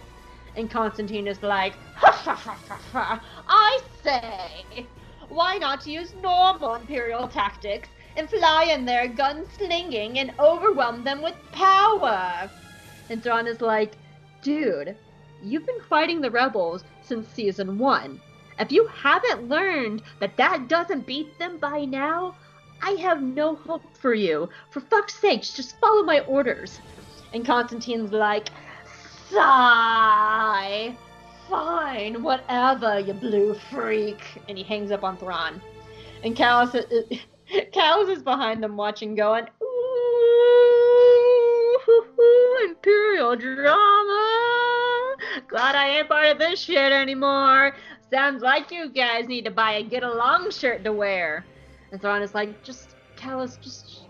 And 0.55 0.71
Konstantine 0.71 1.27
is 1.27 1.43
like, 1.43 1.75
ha 1.95 2.11
ha 2.11 2.33
ha 2.33 2.57
ha 2.67 2.79
ha, 2.91 3.23
I 3.47 3.79
say, 4.03 4.87
why 5.27 5.57
not 5.57 5.85
use 5.85 6.13
normal 6.21 6.75
Imperial 6.75 7.27
tactics 7.27 7.89
and 8.15 8.29
fly 8.29 8.65
in 8.65 8.85
there 8.85 9.09
gunslinging 9.09 10.17
and 10.17 10.33
overwhelm 10.39 11.03
them 11.03 11.21
with 11.21 11.35
power? 11.51 12.49
And 13.09 13.21
Thrawn 13.21 13.47
is 13.47 13.59
like, 13.59 13.93
dude, 14.41 14.95
you've 15.43 15.65
been 15.65 15.81
fighting 15.89 16.21
the 16.21 16.31
rebels 16.31 16.83
since 17.01 17.27
season 17.27 17.77
one. 17.77 18.21
If 18.57 18.71
you 18.71 18.87
haven't 18.87 19.49
learned 19.49 20.03
that 20.19 20.37
that 20.37 20.69
doesn't 20.69 21.05
beat 21.05 21.37
them 21.37 21.57
by 21.57 21.83
now, 21.83 22.35
I 22.81 22.91
have 22.91 23.21
no 23.21 23.55
hope 23.55 23.83
for 23.97 24.13
you. 24.13 24.49
For 24.69 24.79
fuck's 24.79 25.15
sakes, 25.15 25.53
just 25.53 25.79
follow 25.79 26.03
my 26.03 26.21
orders. 26.21 26.79
And 27.33 27.45
Konstantine's 27.45 28.13
like, 28.13 28.49
sigh. 29.31 30.95
Fine, 31.49 32.23
whatever, 32.23 32.99
you 32.99 33.13
blue 33.13 33.53
freak. 33.69 34.21
And 34.49 34.57
he 34.57 34.63
hangs 34.63 34.91
up 34.91 35.03
on 35.03 35.17
Thrawn. 35.17 35.61
And 36.23 36.35
Kallus, 36.35 36.73
Kallus 37.71 38.07
uh, 38.07 38.11
is 38.11 38.23
behind 38.23 38.63
them 38.63 38.75
watching, 38.77 39.15
going, 39.15 39.45
ooh, 39.61 39.75
Imperial 42.65 43.35
drama. 43.35 45.15
Glad 45.47 45.75
I 45.75 45.97
ain't 45.99 46.07
part 46.07 46.27
of 46.27 46.39
this 46.39 46.59
shit 46.59 46.91
anymore. 46.91 47.75
Sounds 48.11 48.41
like 48.41 48.71
you 48.71 48.89
guys 48.89 49.27
need 49.27 49.45
to 49.45 49.51
buy 49.51 49.73
a 49.73 49.83
get 49.83 50.03
along 50.03 50.49
shirt 50.51 50.83
to 50.83 50.91
wear. 50.91 51.45
And 51.91 52.01
Thrawn 52.01 52.23
is 52.23 52.33
like, 52.33 52.63
just, 52.63 52.95
Kallus, 53.17 53.61
just 53.61 54.01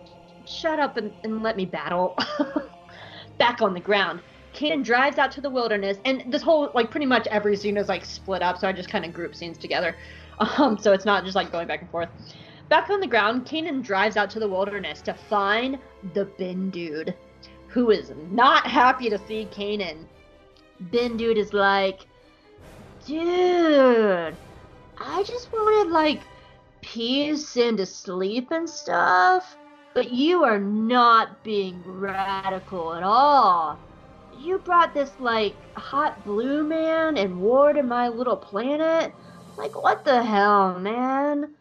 shut 0.46 0.80
up 0.80 0.96
and, 0.98 1.12
and 1.24 1.44
let 1.44 1.58
me 1.58 1.66
battle. 1.66 2.18
Back 3.38 3.62
on 3.62 3.74
the 3.74 3.82
ground. 3.82 4.22
Kanan 4.56 4.84
drives 4.84 5.18
out 5.18 5.32
to 5.34 5.42
the 5.42 5.50
wilderness, 5.50 5.98
and 6.06 6.24
this 6.32 6.42
whole, 6.42 6.72
like, 6.74 6.90
pretty 6.90 7.06
much 7.06 7.28
every 7.28 7.56
scene 7.56 7.78
is, 7.78 7.90
like, 7.90 8.06
split 8.06 8.42
up, 8.42 8.58
so 8.58 8.68
I 8.68 8.72
just 8.72 8.90
kind 8.90 9.06
of 9.06 9.14
group 9.14 9.36
scenes 9.36 9.58
together. 9.58 9.96
Um, 10.38 10.78
so 10.78 10.92
it's 10.92 11.06
not 11.06 11.24
just, 11.24 11.34
like, 11.34 11.50
going 11.50 11.66
back 11.66 11.80
and 11.80 11.90
forth. 11.90 12.10
Back 12.68 12.90
on 12.90 13.00
the 13.00 13.08
ground, 13.08 13.46
Kanan 13.46 13.82
drives 13.82 14.18
out 14.18 14.30
to 14.32 14.40
the 14.42 14.50
wilderness 14.50 15.02
to 15.04 15.14
find 15.14 15.80
the 16.14 16.26
Bin 16.26 16.70
Dude, 16.72 17.16
who 17.68 17.90
is 17.92 18.12
not 18.32 18.68
happy 18.68 19.10
to 19.10 19.18
see 19.18 19.48
Kanan. 19.50 20.06
Bin 20.92 21.16
Dude 21.16 21.38
is 21.38 21.54
like, 21.54 22.02
dude, 23.06 24.36
I 24.98 25.24
just 25.24 25.54
wanted, 25.54 25.94
like, 25.94 26.20
peace 26.82 27.56
and 27.56 27.78
to 27.78 27.86
sleep 27.86 28.52
and 28.52 28.70
stuff, 28.70 29.56
but 29.94 30.12
you 30.12 30.44
are 30.44 30.60
not 30.60 31.44
being 31.44 31.82
radical 31.86 32.94
at 32.94 33.04
all. 33.04 33.80
You 34.40 34.60
brought 34.60 34.94
this, 34.94 35.12
like, 35.20 35.56
hot 35.76 36.24
blue 36.24 36.64
man 36.64 37.18
and 37.18 37.42
war 37.42 37.74
to 37.74 37.84
my 37.84 38.10
little 38.10 38.38
planet? 38.38 39.14
Like, 39.58 39.82
what 39.82 40.04
the 40.06 40.24
hell, 40.24 40.78
man? 40.80 41.54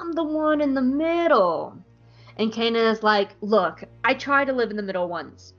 I'm 0.00 0.12
the 0.12 0.24
one 0.24 0.60
in 0.60 0.74
the 0.74 0.82
middle. 0.82 1.76
And 2.36 2.52
Kanan 2.52 2.92
is 2.92 3.02
like, 3.02 3.30
look, 3.40 3.82
I 4.04 4.14
tried 4.14 4.46
to 4.46 4.52
live 4.52 4.70
in 4.70 4.76
the 4.76 4.82
middle 4.82 5.08
once, 5.08 5.54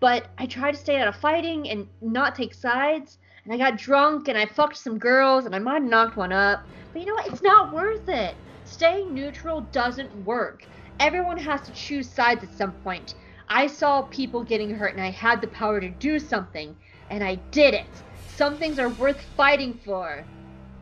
but 0.00 0.28
I 0.38 0.46
tried 0.46 0.72
to 0.72 0.78
stay 0.78 1.00
out 1.00 1.08
of 1.08 1.16
fighting 1.16 1.68
and 1.70 1.86
not 2.00 2.34
take 2.34 2.54
sides, 2.54 3.18
and 3.44 3.54
I 3.54 3.58
got 3.58 3.78
drunk 3.78 4.26
and 4.26 4.36
I 4.36 4.46
fucked 4.46 4.76
some 4.76 4.98
girls 4.98 5.46
and 5.46 5.54
I 5.54 5.60
might 5.60 5.82
have 5.82 5.90
knocked 5.90 6.16
one 6.16 6.32
up. 6.32 6.64
But 6.92 7.00
you 7.00 7.06
know 7.06 7.14
what? 7.14 7.28
It's 7.28 7.42
not 7.42 7.72
worth 7.72 8.08
it. 8.08 8.34
Staying 8.64 9.14
neutral 9.14 9.60
doesn't 9.60 10.24
work. 10.24 10.64
Everyone 10.98 11.38
has 11.38 11.60
to 11.62 11.72
choose 11.72 12.10
sides 12.10 12.42
at 12.42 12.52
some 12.56 12.72
point. 12.72 13.14
I 13.48 13.68
saw 13.68 14.02
people 14.02 14.42
getting 14.42 14.74
hurt 14.74 14.92
and 14.94 15.02
I 15.02 15.10
had 15.10 15.40
the 15.40 15.46
power 15.46 15.80
to 15.80 15.88
do 15.88 16.18
something, 16.18 16.74
and 17.10 17.22
I 17.22 17.36
did 17.52 17.74
it. 17.74 17.86
Some 18.26 18.58
things 18.58 18.78
are 18.78 18.88
worth 18.88 19.20
fighting 19.36 19.74
for. 19.84 20.24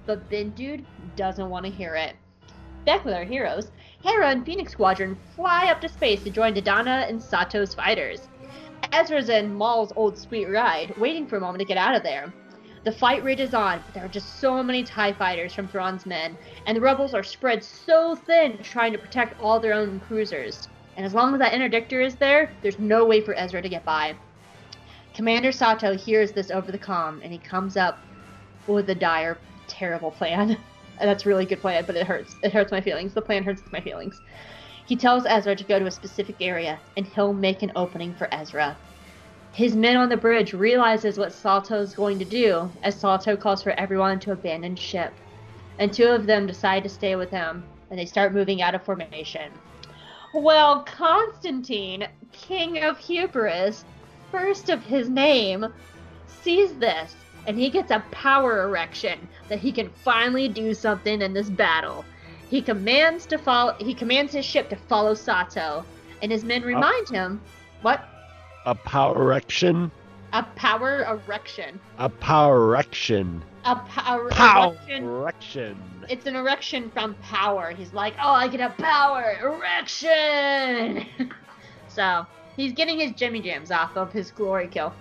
But 0.06 0.28
Bin 0.30 0.50
Dude 0.50 0.84
doesn't 1.14 1.50
want 1.50 1.66
to 1.66 1.70
hear 1.70 1.94
it. 1.94 2.14
Back 2.86 3.04
with 3.04 3.14
our 3.14 3.24
heroes, 3.24 3.70
Hera 4.02 4.28
and 4.28 4.44
Phoenix 4.46 4.72
Squadron 4.72 5.18
fly 5.36 5.68
up 5.70 5.80
to 5.82 5.88
space 5.88 6.22
to 6.24 6.30
join 6.30 6.54
Dodonna 6.54 7.08
and 7.08 7.22
Sato's 7.22 7.74
fighters. 7.74 8.28
Ezra's 8.92 9.28
in 9.28 9.54
Maul's 9.54 9.92
old 9.96 10.18
sweet 10.18 10.46
ride, 10.46 10.96
waiting 10.98 11.26
for 11.26 11.36
a 11.36 11.40
moment 11.40 11.60
to 11.60 11.64
get 11.66 11.78
out 11.78 11.94
of 11.94 12.02
there. 12.02 12.32
The 12.84 12.92
fight 12.92 13.24
rages 13.24 13.54
on, 13.54 13.82
but 13.84 13.94
there 13.94 14.04
are 14.04 14.08
just 14.08 14.40
so 14.40 14.62
many 14.62 14.82
TIE 14.82 15.12
fighters 15.12 15.54
from 15.54 15.68
Thrawn's 15.68 16.04
men, 16.04 16.36
and 16.66 16.76
the 16.76 16.82
rebels 16.82 17.14
are 17.14 17.22
spread 17.22 17.64
so 17.64 18.14
thin 18.14 18.58
trying 18.62 18.92
to 18.92 18.98
protect 18.98 19.40
all 19.40 19.58
their 19.58 19.72
own 19.72 20.00
cruisers. 20.00 20.68
And 20.96 21.04
as 21.04 21.14
long 21.14 21.34
as 21.34 21.40
that 21.40 21.52
interdictor 21.52 22.04
is 22.04 22.14
there, 22.16 22.52
there's 22.62 22.78
no 22.78 23.04
way 23.04 23.20
for 23.20 23.34
Ezra 23.34 23.60
to 23.62 23.68
get 23.68 23.84
by. 23.84 24.14
Commander 25.14 25.52
Sato 25.52 25.96
hears 25.96 26.32
this 26.32 26.50
over 26.50 26.72
the 26.72 26.78
comm, 26.78 27.20
and 27.22 27.32
he 27.32 27.38
comes 27.38 27.76
up 27.76 27.98
with 28.66 28.88
a 28.90 28.94
dire, 28.94 29.38
terrible 29.68 30.10
plan. 30.10 30.56
And 31.00 31.10
that's 31.10 31.26
really 31.26 31.44
good 31.44 31.60
plan, 31.60 31.82
but 31.88 31.96
it 31.96 32.06
hurts. 32.06 32.36
It 32.44 32.52
hurts 32.52 32.70
my 32.70 32.80
feelings. 32.80 33.14
The 33.14 33.20
plan 33.20 33.42
hurts 33.42 33.64
my 33.72 33.80
feelings. 33.80 34.20
He 34.86 34.94
tells 34.94 35.26
Ezra 35.26 35.56
to 35.56 35.64
go 35.64 35.80
to 35.80 35.86
a 35.86 35.90
specific 35.90 36.36
area, 36.40 36.78
and 36.96 37.04
he'll 37.04 37.32
make 37.32 37.62
an 37.62 37.72
opening 37.74 38.14
for 38.14 38.28
Ezra. 38.30 38.76
His 39.52 39.74
men 39.74 39.96
on 39.96 40.08
the 40.08 40.16
bridge 40.16 40.52
realizes 40.52 41.18
what 41.18 41.32
Sato's 41.32 41.94
going 41.94 42.20
to 42.20 42.24
do, 42.24 42.70
as 42.84 42.94
Sato 42.94 43.36
calls 43.36 43.60
for 43.60 43.70
everyone 43.70 44.20
to 44.20 44.30
abandon 44.30 44.76
ship. 44.76 45.12
And 45.80 45.92
two 45.92 46.06
of 46.06 46.26
them 46.26 46.46
decide 46.46 46.84
to 46.84 46.88
stay 46.88 47.16
with 47.16 47.30
him, 47.30 47.64
and 47.90 47.98
they 47.98 48.06
start 48.06 48.32
moving 48.32 48.62
out 48.62 48.76
of 48.76 48.84
formation. 48.84 49.50
Well, 50.34 50.82
Konstantine, 50.82 52.08
king 52.32 52.82
of 52.82 52.98
hubris, 52.98 53.84
first 54.32 54.68
of 54.68 54.82
his 54.82 55.08
name, 55.08 55.64
sees 56.26 56.74
this, 56.74 57.14
and 57.46 57.56
he 57.56 57.70
gets 57.70 57.92
a 57.92 58.04
power 58.10 58.64
erection 58.64 59.28
that 59.48 59.60
he 59.60 59.70
can 59.70 59.90
finally 59.90 60.48
do 60.48 60.74
something 60.74 61.22
in 61.22 61.34
this 61.34 61.48
battle. 61.48 62.04
He 62.50 62.60
commands 62.60 63.26
to 63.26 63.38
follow. 63.38 63.76
He 63.78 63.94
commands 63.94 64.32
his 64.32 64.44
ship 64.44 64.68
to 64.70 64.76
follow 64.76 65.14
Sato, 65.14 65.84
and 66.20 66.32
his 66.32 66.42
men 66.42 66.62
remind 66.62 67.08
him, 67.08 67.40
"What? 67.82 68.04
A 68.66 68.74
power 68.74 69.22
erection. 69.22 69.92
A 70.32 70.42
power 70.42 71.04
erection? 71.04 71.78
A 71.98 72.08
power 72.08 72.56
erection. 72.56 73.44
A 73.64 73.76
power 73.76 74.30
Power 74.32 74.76
erection? 74.86 75.04
erection. 75.04 75.76
It's 76.08 76.26
an 76.26 76.36
erection 76.36 76.90
from 76.90 77.14
power. 77.22 77.70
He's 77.70 77.94
like, 77.94 78.14
oh, 78.22 78.32
I 78.32 78.48
get 78.48 78.60
a 78.60 78.70
power 78.82 79.38
erection. 79.42 81.06
so 81.88 82.26
he's 82.56 82.72
getting 82.72 83.00
his 83.00 83.12
Jimmy 83.12 83.40
Jams 83.40 83.70
off 83.70 83.96
of 83.96 84.12
his 84.12 84.30
glory 84.30 84.68
kill. 84.68 84.92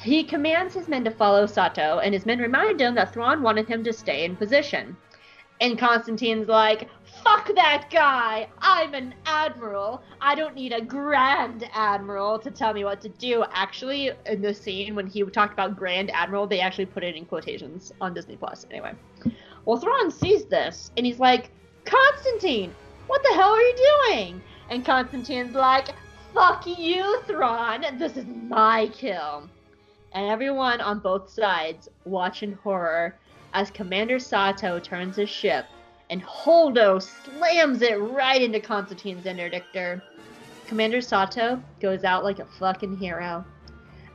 He 0.00 0.24
commands 0.24 0.74
his 0.74 0.88
men 0.88 1.04
to 1.04 1.10
follow 1.10 1.46
Sato, 1.46 1.98
and 2.00 2.12
his 2.12 2.26
men 2.26 2.38
remind 2.38 2.80
him 2.80 2.94
that 2.96 3.14
Thrawn 3.14 3.42
wanted 3.42 3.66
him 3.68 3.82
to 3.84 3.92
stay 3.92 4.24
in 4.24 4.36
position. 4.36 4.96
And 5.60 5.78
Konstantine's 5.78 6.48
like, 6.48 6.88
fuck 7.24 7.54
that 7.54 7.86
guy. 7.90 8.46
I'm 8.58 8.92
an 8.92 9.14
admiral. 9.24 10.02
I 10.20 10.34
don't 10.34 10.54
need 10.54 10.72
a 10.72 10.80
grand 10.80 11.68
admiral 11.72 12.38
to 12.38 12.50
tell 12.50 12.74
me 12.74 12.84
what 12.84 13.00
to 13.00 13.08
do. 13.08 13.44
Actually, 13.52 14.10
in 14.26 14.42
the 14.42 14.52
scene 14.52 14.94
when 14.94 15.06
he 15.06 15.22
talked 15.24 15.54
about 15.54 15.76
grand 15.76 16.10
admiral, 16.10 16.46
they 16.46 16.60
actually 16.60 16.86
put 16.86 17.02
it 17.02 17.16
in 17.16 17.24
quotations 17.24 17.92
on 18.00 18.12
Disney 18.12 18.36
Plus. 18.36 18.66
Anyway. 18.70 18.92
Well, 19.64 19.78
Thrawn 19.78 20.10
sees 20.10 20.44
this 20.44 20.90
and 20.96 21.06
he's 21.06 21.18
like, 21.18 21.50
Konstantine, 21.86 22.74
what 23.06 23.22
the 23.22 23.34
hell 23.34 23.50
are 23.50 23.60
you 23.60 23.76
doing? 24.08 24.42
And 24.68 24.84
Konstantine's 24.84 25.54
like, 25.54 25.88
fuck 26.34 26.66
you, 26.66 27.20
Thrawn. 27.22 27.84
This 27.98 28.18
is 28.18 28.26
my 28.26 28.90
kill. 28.92 29.48
And 30.12 30.28
everyone 30.28 30.80
on 30.82 31.00
both 31.00 31.30
sides 31.30 31.88
watch 32.04 32.42
in 32.42 32.52
horror 32.52 33.16
as 33.54 33.70
Commander 33.70 34.18
Sato 34.18 34.78
turns 34.78 35.16
his 35.16 35.30
ship 35.30 35.64
and 36.14 36.22
Holdo 36.22 37.02
slams 37.02 37.82
it 37.82 37.96
right 37.96 38.40
into 38.40 38.60
Konstantine's 38.60 39.24
interdictor. 39.24 40.00
Commander 40.68 41.00
Sato 41.00 41.60
goes 41.80 42.04
out 42.04 42.22
like 42.22 42.38
a 42.38 42.44
fucking 42.44 42.96
hero. 42.98 43.44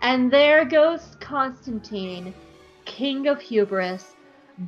And 0.01 0.31
there 0.31 0.63
goes 0.63 1.17
Konstantine, 1.19 2.33
King 2.85 3.27
of 3.27 3.41
Hubris, 3.41 4.15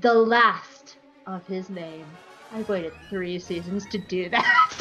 the 0.02 0.14
last 0.14 0.98
of 1.26 1.48
his 1.48 1.70
name. 1.70 2.06
I 2.52 2.64
waited 2.64 2.92
three 3.10 3.40
seasons 3.40 3.86
to 3.92 3.98
do 3.98 4.28
that. 4.28 4.78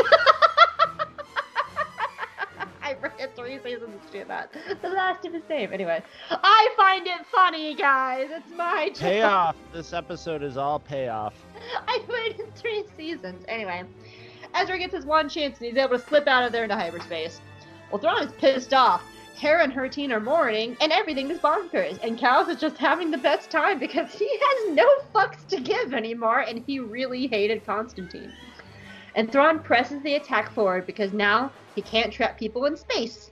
waited 3.51 3.63
three 3.63 3.73
seasons 3.73 4.01
to 4.07 4.19
do 4.19 4.25
that. 4.27 4.53
The 4.83 4.89
last 4.89 5.25
of 5.25 5.33
his 5.33 5.43
name. 5.49 5.73
Anyway, 5.73 6.03
I 6.31 6.75
find 6.77 7.07
it 7.07 7.27
funny, 7.31 7.75
guys. 7.75 8.29
It's 8.31 8.51
my 8.57 8.89
job. 8.89 8.97
Payoff. 8.99 9.57
This 9.73 9.93
episode 9.93 10.43
is 10.43 10.57
all 10.57 10.79
payoff. 10.79 11.35
I 11.89 12.01
waited 12.09 12.55
three 12.55 12.85
seasons. 12.97 13.45
Anyway, 13.49 13.85
Ezra 14.55 14.79
gets 14.79 14.95
his 14.95 15.05
one 15.05 15.29
chance 15.29 15.59
and 15.59 15.67
he's 15.67 15.77
able 15.77 15.99
to 15.99 16.05
slip 16.05 16.27
out 16.27 16.45
of 16.45 16.53
there 16.53 16.65
into 16.65 16.77
hyperspace. 16.77 17.41
Well, 17.91 18.01
Thrawn 18.01 18.23
is 18.23 18.33
pissed 18.33 18.73
off. 18.73 19.05
Hera 19.35 19.65
and 19.65 19.73
her 19.73 19.89
team 19.89 20.13
are 20.13 20.21
mourning, 20.21 20.77
and 20.83 20.93
everything 20.93 21.31
is 21.31 21.39
bonkers. 21.39 21.99
And 22.03 22.19
Kallus 22.19 22.51
is 22.51 22.61
just 22.61 22.77
having 22.77 23.11
the 23.11 23.17
best 23.17 23.51
time 23.51 23.79
because 23.79 24.13
he 24.13 24.29
has 24.29 24.75
no 24.75 24.87
fucks 25.15 25.47
to 25.49 25.61
give 25.61 25.95
anymore, 25.95 26.41
and 26.41 26.63
he 26.67 26.79
really 26.79 27.27
hated 27.27 27.65
Konstantine. 27.65 28.33
And 29.15 29.33
Thrawn 29.33 29.61
presses 29.61 30.03
the 30.03 30.17
attack 30.17 30.53
forward 30.53 30.87
because 30.87 31.15
now 31.15 31.53
he 31.75 31.81
can't 31.81 32.13
trap 32.13 32.39
people 32.39 32.67
in 32.67 32.77
space. 32.77 33.31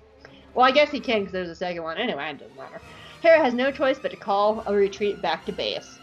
Well, 0.55 0.66
I 0.66 0.70
guess 0.70 0.90
he 0.90 1.01
can 1.01 1.20
because 1.20 1.32
there's 1.32 1.49
a 1.49 1.55
second 1.55 1.82
one. 1.82 1.99
Anyway, 1.99 2.30
it 2.30 2.38
doesn't 2.38 2.57
matter. 2.57 2.80
Hera 3.22 3.38
has 3.38 3.55
no 3.55 3.70
choice 3.70 3.99
but 3.99 4.11
to 4.11 4.16
call 4.16 4.62
a 4.66 4.74
retreat 4.74 5.20
back 5.20 5.44
to 5.46 5.53
base. 5.53 5.99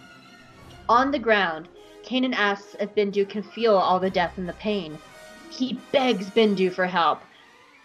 On 0.90 1.12
the 1.12 1.20
ground, 1.20 1.68
Kanan 2.04 2.36
asks 2.36 2.76
if 2.80 2.94
Bendu 2.94 3.28
can 3.28 3.42
feel 3.42 3.76
all 3.76 4.00
the 4.00 4.10
death 4.10 4.38
and 4.38 4.48
the 4.48 4.54
pain. 4.54 4.98
He 5.50 5.80
begs 5.92 6.30
Bendu 6.30 6.72
for 6.72 6.86
help, 6.86 7.22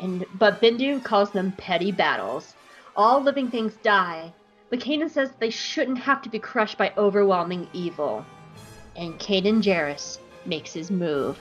and 0.00 0.26
but 0.34 0.60
Bendu 0.60 1.02
calls 1.02 1.30
them 1.30 1.52
petty 1.52 1.92
battles. 1.92 2.54
All 2.96 3.22
living 3.22 3.50
things 3.50 3.74
die, 3.82 4.32
but 4.68 4.80
Kanan 4.80 5.10
says 5.10 5.30
they 5.38 5.50
shouldn't 5.50 5.98
have 5.98 6.20
to 6.22 6.28
be 6.28 6.38
crushed 6.38 6.76
by 6.76 6.92
overwhelming 6.98 7.68
evil. 7.72 8.26
And 8.96 9.18
Kanan 9.18 9.62
Jarrus 9.62 10.18
makes 10.44 10.72
his 10.72 10.90
move, 10.90 11.38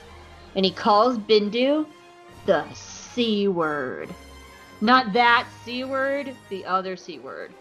and 0.55 0.63
he 0.63 0.71
calls 0.71 1.17
Bendu 1.17 1.85
the 2.45 2.65
C 2.73 3.47
word. 3.47 4.09
Not 4.81 5.13
that 5.13 5.47
C 5.63 5.83
word, 5.83 6.35
the 6.49 6.65
other 6.65 6.95
C 6.95 7.19
word. 7.19 7.53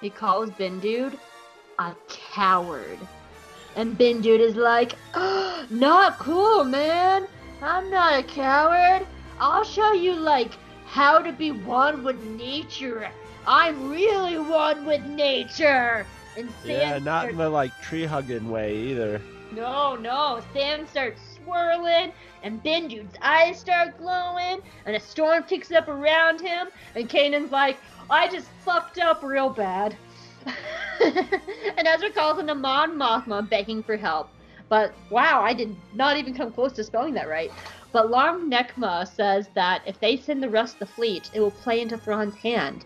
He 0.00 0.10
calls 0.10 0.50
Bendu 0.50 1.16
a 1.78 1.94
coward. 2.08 2.98
And 3.76 3.96
Ben 3.96 4.20
Dude 4.20 4.40
is 4.40 4.56
like, 4.56 4.94
oh, 5.14 5.66
not 5.70 6.18
cool, 6.18 6.64
man. 6.64 7.26
I'm 7.62 7.90
not 7.90 8.18
a 8.18 8.22
coward. 8.22 9.06
I'll 9.38 9.64
show 9.64 9.92
you, 9.92 10.14
like, 10.14 10.52
how 10.86 11.18
to 11.18 11.32
be 11.32 11.50
one 11.50 12.04
with 12.04 12.22
nature. 12.24 13.10
I'm 13.46 13.90
really 13.90 14.38
one 14.38 14.86
with 14.86 15.04
nature. 15.04 16.06
And 16.36 16.50
Sam 16.62 16.70
Yeah, 16.70 16.98
not 16.98 17.28
in 17.30 17.36
the 17.36 17.48
like 17.48 17.72
tree 17.80 18.04
hugging 18.04 18.50
way 18.50 18.76
either. 18.76 19.20
no, 19.52 19.96
no. 19.96 20.42
Sam 20.52 20.86
starts 20.88 21.35
swirling, 21.46 22.12
and 22.42 22.62
Ben 22.62 22.88
Dude's 22.88 23.14
eyes 23.22 23.58
start 23.58 23.96
glowing, 23.98 24.60
and 24.84 24.96
a 24.96 25.00
storm 25.00 25.44
kicks 25.44 25.70
up 25.70 25.88
around 25.88 26.40
him, 26.40 26.68
and 26.94 27.08
Kanan's 27.08 27.52
like, 27.52 27.78
I 28.10 28.28
just 28.28 28.48
fucked 28.64 28.98
up 28.98 29.22
real 29.22 29.50
bad. 29.50 29.96
and 31.00 31.86
Ezra 31.86 32.10
calls 32.10 32.38
him 32.38 32.48
a 32.48 32.54
Mon 32.54 32.96
Mothma 32.96 33.48
begging 33.48 33.82
for 33.82 33.96
help. 33.96 34.28
But 34.68 34.92
wow, 35.10 35.42
I 35.42 35.54
did 35.54 35.74
not 35.94 36.16
even 36.16 36.34
come 36.34 36.52
close 36.52 36.72
to 36.74 36.84
spelling 36.84 37.14
that 37.14 37.28
right. 37.28 37.52
But 37.92 38.10
Larm 38.10 38.50
Nekma 38.50 39.06
says 39.06 39.48
that 39.54 39.82
if 39.86 39.98
they 40.00 40.16
send 40.16 40.42
the 40.42 40.50
rest 40.50 40.74
of 40.74 40.80
the 40.80 40.86
fleet, 40.86 41.30
it 41.32 41.40
will 41.40 41.52
play 41.52 41.80
into 41.80 41.96
Thrawn's 41.96 42.34
hand. 42.34 42.84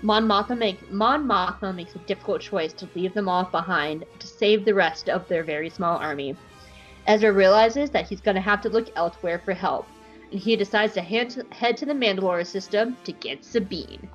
Mon 0.00 0.26
Mothma, 0.26 0.58
make, 0.58 0.90
Mon 0.90 1.26
Mothma 1.26 1.74
makes 1.74 1.94
a 1.94 1.98
difficult 1.98 2.40
choice 2.40 2.72
to 2.72 2.88
leave 2.94 3.14
them 3.14 3.28
all 3.28 3.44
behind 3.44 4.04
to 4.18 4.26
save 4.26 4.64
the 4.64 4.74
rest 4.74 5.08
of 5.08 5.28
their 5.28 5.44
very 5.44 5.70
small 5.70 5.98
army. 5.98 6.34
Ezra 7.06 7.32
realizes 7.32 7.90
that 7.90 8.08
he's 8.08 8.20
going 8.20 8.34
to 8.34 8.40
have 8.40 8.60
to 8.62 8.68
look 8.68 8.88
elsewhere 8.96 9.40
for 9.44 9.52
help, 9.52 9.86
and 10.30 10.40
he 10.40 10.56
decides 10.56 10.94
to 10.94 11.02
hand, 11.02 11.42
head 11.50 11.76
to 11.78 11.86
the 11.86 11.92
Mandalore 11.92 12.46
system 12.46 12.96
to 13.04 13.12
get 13.12 13.44
Sabine. 13.44 14.08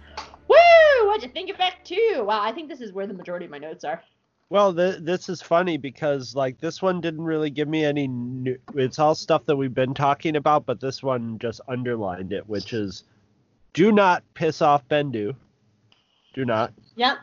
Woo! 0.48 1.08
What'd 1.08 1.24
you 1.24 1.30
think 1.30 1.50
of 1.50 1.58
Back 1.58 1.84
2? 1.84 2.24
Wow, 2.26 2.42
I 2.42 2.52
think 2.52 2.70
this 2.70 2.82
is 2.82 2.94
where 2.94 3.08
the 3.08 3.14
majority 3.14 3.46
of 3.46 3.52
my 3.52 3.58
notes 3.58 3.84
are. 3.84 4.02
Well, 4.50 4.74
th- 4.74 5.00
this 5.02 5.28
is 5.28 5.42
funny 5.42 5.78
because 5.78 6.34
like 6.34 6.58
this 6.60 6.82
one 6.82 7.02
didn't 7.02 7.24
really 7.24 7.50
give 7.50 7.68
me 7.68 7.84
any. 7.84 8.08
New- 8.08 8.58
it's 8.76 8.98
all 8.98 9.14
stuff 9.14 9.46
that 9.46 9.58
we've 9.58 9.74
been 9.74 9.94
talking 9.94 10.38
about, 10.38 10.66
but 10.66 10.80
this 10.80 11.04
one 11.04 11.38
just 11.40 11.60
underlined 11.68 12.32
it, 12.32 12.48
which 12.48 12.72
is, 12.72 13.04
do 13.74 13.92
not 13.92 14.24
piss 14.36 14.62
off 14.62 14.88
Bendu. 14.88 15.36
Do 16.34 16.46
not. 16.46 16.72
Yep. 16.96 17.18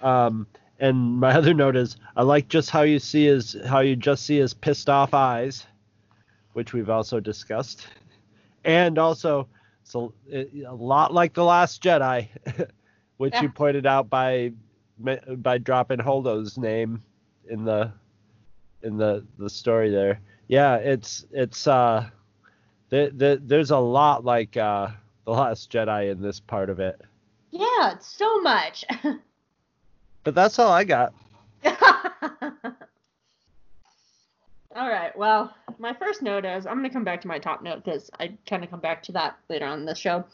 Um, 0.00 0.46
and 0.84 1.18
my 1.18 1.32
other 1.34 1.54
note 1.54 1.76
is, 1.76 1.96
I 2.14 2.22
like 2.22 2.48
just 2.48 2.70
how 2.70 2.82
you 2.82 2.98
see 2.98 3.24
his, 3.24 3.56
how 3.66 3.80
you 3.80 3.96
just 3.96 4.26
see 4.26 4.38
his 4.38 4.52
pissed 4.52 4.90
off 4.90 5.14
eyes, 5.14 5.66
which 6.52 6.72
we've 6.72 6.90
also 6.90 7.20
discussed, 7.20 7.86
and 8.64 8.98
also 8.98 9.48
it's 9.82 9.94
a, 9.94 10.74
lot 10.74 11.12
like 11.12 11.32
the 11.32 11.44
Last 11.44 11.82
Jedi, 11.82 12.28
which 13.16 13.34
you 13.40 13.48
pointed 13.48 13.86
out 13.86 14.08
by 14.10 14.52
by 14.98 15.58
dropping 15.58 15.98
Holdo's 15.98 16.56
name 16.56 17.02
in 17.48 17.64
the 17.64 17.92
in 18.82 18.96
the 18.96 19.24
the 19.38 19.50
story 19.50 19.90
there. 19.90 20.20
Yeah, 20.48 20.76
it's 20.76 21.24
it's 21.32 21.66
uh, 21.66 22.08
the, 22.90 23.10
the, 23.14 23.40
there's 23.42 23.70
a 23.70 23.78
lot 23.78 24.24
like 24.24 24.56
uh, 24.56 24.88
the 25.24 25.30
Last 25.30 25.72
Jedi 25.72 26.12
in 26.12 26.20
this 26.20 26.40
part 26.40 26.68
of 26.68 26.78
it. 26.78 27.00
Yeah, 27.50 27.98
so 28.00 28.40
much. 28.42 28.84
But 30.24 30.34
that's 30.34 30.58
all 30.58 30.72
I 30.72 30.84
got. 30.84 31.12
All 34.76 34.88
right. 34.88 35.16
Well, 35.16 35.54
my 35.78 35.92
first 35.92 36.20
note 36.20 36.44
is 36.44 36.66
I'm 36.66 36.78
going 36.78 36.88
to 36.88 36.92
come 36.92 37.04
back 37.04 37.20
to 37.20 37.28
my 37.28 37.38
top 37.38 37.62
note 37.62 37.84
because 37.84 38.10
I 38.18 38.32
kind 38.46 38.64
of 38.64 38.70
come 38.70 38.80
back 38.80 39.02
to 39.04 39.12
that 39.12 39.36
later 39.48 39.66
on 39.66 39.78
in 39.80 39.84
the 39.86 39.94
show. 39.94 40.24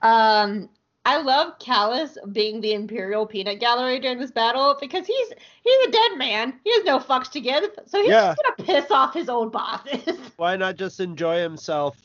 Um, 0.00 0.70
I 1.04 1.20
love 1.20 1.58
Kallus 1.58 2.16
being 2.32 2.60
the 2.62 2.72
Imperial 2.72 3.26
Peanut 3.26 3.60
Gallery 3.60 4.00
during 4.00 4.18
this 4.18 4.30
battle 4.30 4.76
because 4.80 5.06
he's 5.06 5.28
he's 5.62 5.88
a 5.88 5.90
dead 5.92 6.16
man. 6.16 6.58
He 6.64 6.72
has 6.72 6.84
no 6.84 6.98
fucks 6.98 7.30
to 7.32 7.40
give, 7.40 7.64
so 7.86 8.00
he's 8.00 8.10
Yeah. 8.10 8.34
just 8.34 8.42
gonna 8.56 8.66
piss 8.80 8.90
off 8.90 9.14
his 9.14 9.28
old 9.28 9.52
bosses. 9.52 10.18
Why 10.36 10.56
not 10.56 10.76
just 10.76 10.98
enjoy 10.98 11.40
himself 11.40 11.96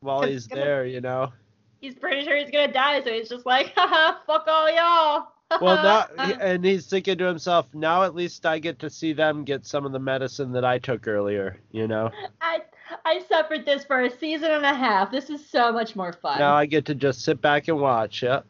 while 0.00 0.22
It's 0.22 0.32
he's 0.32 0.46
gonna- 0.48 0.62
there, 0.62 0.84
you 0.86 1.00
know? 1.00 1.32
he's 1.80 1.94
pretty 1.94 2.24
sure 2.24 2.36
he's 2.36 2.50
gonna 2.50 2.72
die, 2.72 3.02
so 3.02 3.12
he's 3.12 3.28
just 3.28 3.46
like, 3.46 3.72
haha, 3.76 4.18
fuck 4.26 4.44
all 4.46 4.70
y'all. 4.70 5.28
Well, 5.60 6.08
now, 6.16 6.34
and 6.40 6.64
he's 6.64 6.86
thinking 6.86 7.18
to 7.18 7.24
himself, 7.24 7.66
now 7.74 8.02
at 8.02 8.14
least 8.14 8.46
I 8.46 8.58
get 8.58 8.78
to 8.80 8.90
see 8.90 9.12
them 9.12 9.44
get 9.44 9.66
some 9.66 9.84
of 9.84 9.92
the 9.92 9.98
medicine 9.98 10.52
that 10.52 10.64
I 10.64 10.78
took 10.78 11.06
earlier, 11.06 11.60
you 11.72 11.86
know? 11.86 12.10
I 12.40 12.62
I 13.04 13.22
suffered 13.28 13.64
this 13.64 13.84
for 13.84 14.02
a 14.02 14.10
season 14.10 14.50
and 14.50 14.64
a 14.64 14.74
half. 14.74 15.10
This 15.10 15.30
is 15.30 15.44
so 15.46 15.72
much 15.72 15.96
more 15.96 16.12
fun. 16.12 16.38
Now 16.38 16.54
I 16.54 16.66
get 16.66 16.84
to 16.86 16.94
just 16.94 17.22
sit 17.22 17.40
back 17.40 17.68
and 17.68 17.80
watch, 17.80 18.22
yeah. 18.22 18.40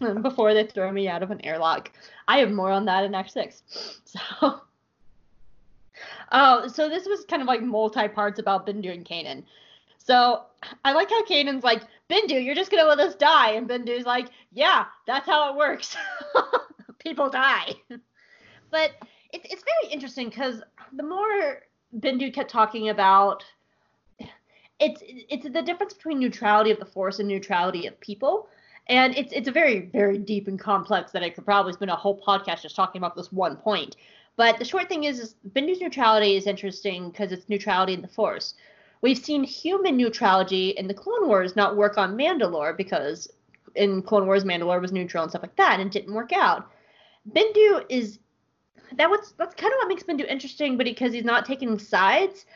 Mm, 0.00 0.22
before 0.22 0.54
they 0.54 0.64
throw 0.64 0.92
me 0.92 1.08
out 1.08 1.22
of 1.22 1.30
an 1.30 1.44
airlock. 1.44 1.90
I 2.28 2.38
have 2.38 2.52
more 2.52 2.70
on 2.70 2.84
that 2.84 3.04
in 3.04 3.14
Act 3.14 3.32
Six. 3.32 3.62
So, 4.40 4.60
oh, 6.30 6.68
so 6.68 6.88
this 6.88 7.06
was 7.06 7.24
kind 7.24 7.42
of 7.42 7.48
like 7.48 7.60
multi 7.60 8.08
parts 8.08 8.38
about 8.38 8.66
Bendu 8.66 8.92
and 8.92 9.04
Kanan. 9.04 9.42
So 10.08 10.44
I 10.86 10.92
like 10.92 11.10
how 11.10 11.22
Kanan's 11.26 11.62
like, 11.62 11.82
Bendu, 12.08 12.42
you're 12.42 12.54
just 12.54 12.70
gonna 12.70 12.88
let 12.88 12.98
us 12.98 13.14
die, 13.14 13.50
and 13.52 13.68
Bendu's 13.68 14.06
like, 14.06 14.28
yeah, 14.52 14.86
that's 15.06 15.26
how 15.26 15.52
it 15.52 15.56
works. 15.58 15.94
People 16.98 17.28
die. 17.30 17.74
But 18.70 18.90
it's 19.32 19.50
it's 19.50 19.64
very 19.64 19.94
interesting 19.94 20.28
because 20.28 20.60
the 20.92 21.02
more 21.02 21.62
Bendu 22.00 22.30
kept 22.34 22.50
talking 22.50 22.90
about 22.90 23.42
it's 24.78 25.02
it's 25.06 25.48
the 25.48 25.62
difference 25.62 25.94
between 25.94 26.18
neutrality 26.18 26.70
of 26.70 26.78
the 26.78 26.84
force 26.84 27.18
and 27.18 27.26
neutrality 27.26 27.86
of 27.86 27.98
people 27.98 28.50
and 28.86 29.16
it's 29.16 29.32
it's 29.32 29.48
a 29.48 29.52
very 29.52 29.86
very 29.86 30.18
deep 30.18 30.48
and 30.48 30.60
complex 30.60 31.12
that 31.12 31.22
I 31.22 31.30
could 31.30 31.46
probably 31.46 31.72
spend 31.72 31.90
a 31.90 31.96
whole 31.96 32.20
podcast 32.20 32.60
just 32.60 32.76
talking 32.76 33.00
about 33.00 33.16
this 33.16 33.32
one 33.32 33.56
point. 33.56 33.96
But 34.36 34.58
the 34.58 34.66
short 34.66 34.90
thing 34.90 35.04
is, 35.04 35.18
is 35.18 35.34
Bendu's 35.54 35.80
neutrality 35.80 36.36
is 36.36 36.46
interesting 36.46 37.08
because 37.08 37.32
it's 37.32 37.48
neutrality 37.48 37.94
in 37.94 38.02
the 38.02 38.08
Force. 38.08 38.54
We've 39.00 39.18
seen 39.18 39.44
human 39.44 39.96
neutrality 39.96 40.70
in 40.70 40.88
the 40.88 40.94
Clone 40.94 41.28
Wars 41.28 41.56
not 41.56 41.76
work 41.76 41.98
on 41.98 42.16
Mandalore 42.16 42.76
because 42.76 43.28
in 43.74 44.02
Clone 44.02 44.26
Wars 44.26 44.44
Mandalore 44.44 44.80
was 44.80 44.92
neutral 44.92 45.22
and 45.22 45.30
stuff 45.30 45.42
like 45.42 45.56
that, 45.56 45.80
and 45.80 45.90
didn't 45.90 46.14
work 46.14 46.32
out. 46.32 46.70
Bendu 47.32 47.84
is 47.88 48.18
that 48.96 49.10
that's 49.36 49.54
kind 49.54 49.72
of 49.72 49.76
what 49.78 49.88
makes 49.88 50.02
Bendu 50.02 50.26
interesting, 50.26 50.76
but 50.76 50.84
because 50.84 51.12
he's 51.12 51.24
not 51.24 51.46
taking 51.46 51.78
sides, 51.78 52.46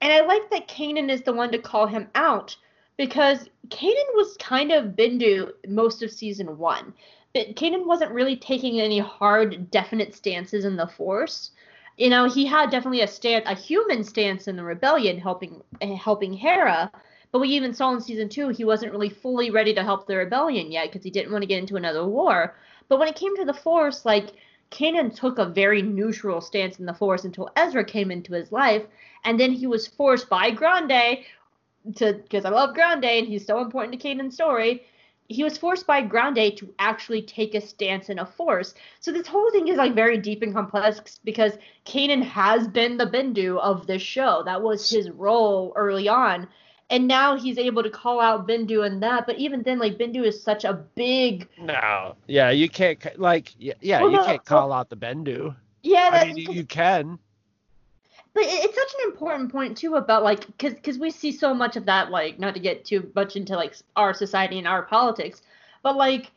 and 0.00 0.12
I 0.12 0.24
like 0.24 0.50
that 0.50 0.68
Kanan 0.68 1.10
is 1.10 1.22
the 1.22 1.32
one 1.32 1.52
to 1.52 1.58
call 1.58 1.86
him 1.86 2.08
out 2.14 2.56
because 2.96 3.48
Kanan 3.68 4.14
was 4.14 4.36
kind 4.38 4.72
of 4.72 4.96
Bendu 4.96 5.50
most 5.68 6.02
of 6.02 6.10
season 6.10 6.58
one. 6.58 6.94
But 7.34 7.56
Kanan 7.56 7.86
wasn't 7.86 8.12
really 8.12 8.36
taking 8.36 8.80
any 8.80 8.98
hard, 8.98 9.70
definite 9.70 10.14
stances 10.14 10.64
in 10.64 10.76
the 10.76 10.86
Force. 10.86 11.52
You 11.96 12.08
know, 12.08 12.24
he 12.24 12.46
had 12.46 12.70
definitely 12.70 13.02
a 13.02 13.08
stance, 13.08 13.44
a 13.46 13.54
human 13.54 14.02
stance 14.04 14.48
in 14.48 14.56
the 14.56 14.64
rebellion, 14.64 15.18
helping 15.18 15.62
helping 15.80 16.32
Hera. 16.32 16.90
But 17.30 17.40
we 17.40 17.48
even 17.48 17.72
saw 17.72 17.92
in 17.92 18.00
season 18.00 18.28
two 18.28 18.48
he 18.48 18.64
wasn't 18.64 18.92
really 18.92 19.08
fully 19.08 19.50
ready 19.50 19.74
to 19.74 19.82
help 19.82 20.06
the 20.06 20.16
rebellion 20.16 20.70
yet 20.70 20.90
because 20.90 21.04
he 21.04 21.10
didn't 21.10 21.32
want 21.32 21.42
to 21.42 21.46
get 21.46 21.58
into 21.58 21.76
another 21.76 22.06
war. 22.06 22.54
But 22.88 22.98
when 22.98 23.08
it 23.08 23.16
came 23.16 23.36
to 23.36 23.44
the 23.44 23.54
Force, 23.54 24.04
like 24.04 24.32
Kanan 24.70 25.14
took 25.14 25.38
a 25.38 25.46
very 25.46 25.82
neutral 25.82 26.40
stance 26.40 26.78
in 26.78 26.86
the 26.86 26.94
Force 26.94 27.24
until 27.24 27.50
Ezra 27.56 27.84
came 27.84 28.10
into 28.10 28.32
his 28.32 28.52
life, 28.52 28.84
and 29.24 29.38
then 29.38 29.52
he 29.52 29.66
was 29.66 29.86
forced 29.86 30.28
by 30.28 30.50
Grande 30.50 31.24
to 31.96 32.14
because 32.14 32.44
I 32.44 32.50
love 32.50 32.74
Grande 32.74 33.04
and 33.04 33.26
he's 33.26 33.46
so 33.46 33.60
important 33.60 34.00
to 34.00 34.08
Kanan's 34.08 34.34
story. 34.34 34.86
He 35.32 35.44
was 35.44 35.58
forced 35.58 35.86
by 35.86 36.02
Grande 36.02 36.56
to 36.56 36.74
actually 36.78 37.22
take 37.22 37.54
a 37.54 37.60
stance 37.60 38.08
in 38.08 38.18
a 38.18 38.26
force. 38.26 38.74
So 39.00 39.10
this 39.10 39.26
whole 39.26 39.50
thing 39.50 39.68
is 39.68 39.76
like 39.76 39.94
very 39.94 40.18
deep 40.18 40.42
and 40.42 40.54
complex 40.54 41.18
because 41.24 41.52
Kanan 41.86 42.22
has 42.22 42.68
been 42.68 42.96
the 42.96 43.06
Bendu 43.06 43.58
of 43.58 43.86
this 43.86 44.02
show. 44.02 44.42
That 44.44 44.62
was 44.62 44.90
his 44.90 45.10
role 45.10 45.72
early 45.76 46.08
on. 46.08 46.48
And 46.90 47.08
now 47.08 47.38
he's 47.38 47.56
able 47.56 47.82
to 47.82 47.88
call 47.90 48.20
out 48.20 48.46
Bendu 48.46 48.84
and 48.84 49.02
that, 49.02 49.26
but 49.26 49.38
even 49.38 49.62
then, 49.62 49.78
like 49.78 49.96
Bendu 49.96 50.24
is 50.24 50.42
such 50.42 50.64
a 50.64 50.74
big. 50.74 51.48
No, 51.58 52.14
yeah, 52.26 52.50
you 52.50 52.68
can't 52.68 53.00
like, 53.18 53.54
yeah, 53.58 53.72
yeah 53.80 54.02
well, 54.02 54.10
you 54.10 54.16
no, 54.18 54.26
can't 54.26 54.44
call 54.44 54.68
well, 54.68 54.78
out 54.78 54.90
the 54.90 54.96
Bendu. 54.96 55.56
Yeah, 55.82 56.10
I 56.12 56.26
mean, 56.26 56.36
you, 56.36 56.52
you 56.52 56.64
can 56.64 57.18
but 58.34 58.44
it's 58.46 58.74
such 58.74 58.94
an 59.00 59.10
important 59.10 59.52
point 59.52 59.76
too 59.76 59.96
about 59.96 60.22
like 60.22 60.46
because 60.46 60.74
because 60.74 60.98
we 60.98 61.10
see 61.10 61.32
so 61.32 61.52
much 61.52 61.76
of 61.76 61.84
that 61.86 62.10
like 62.10 62.38
not 62.38 62.54
to 62.54 62.60
get 62.60 62.84
too 62.84 63.10
much 63.14 63.36
into 63.36 63.54
like 63.56 63.74
our 63.96 64.14
society 64.14 64.58
and 64.58 64.66
our 64.66 64.82
politics 64.82 65.42
but 65.82 65.96
like 65.96 66.30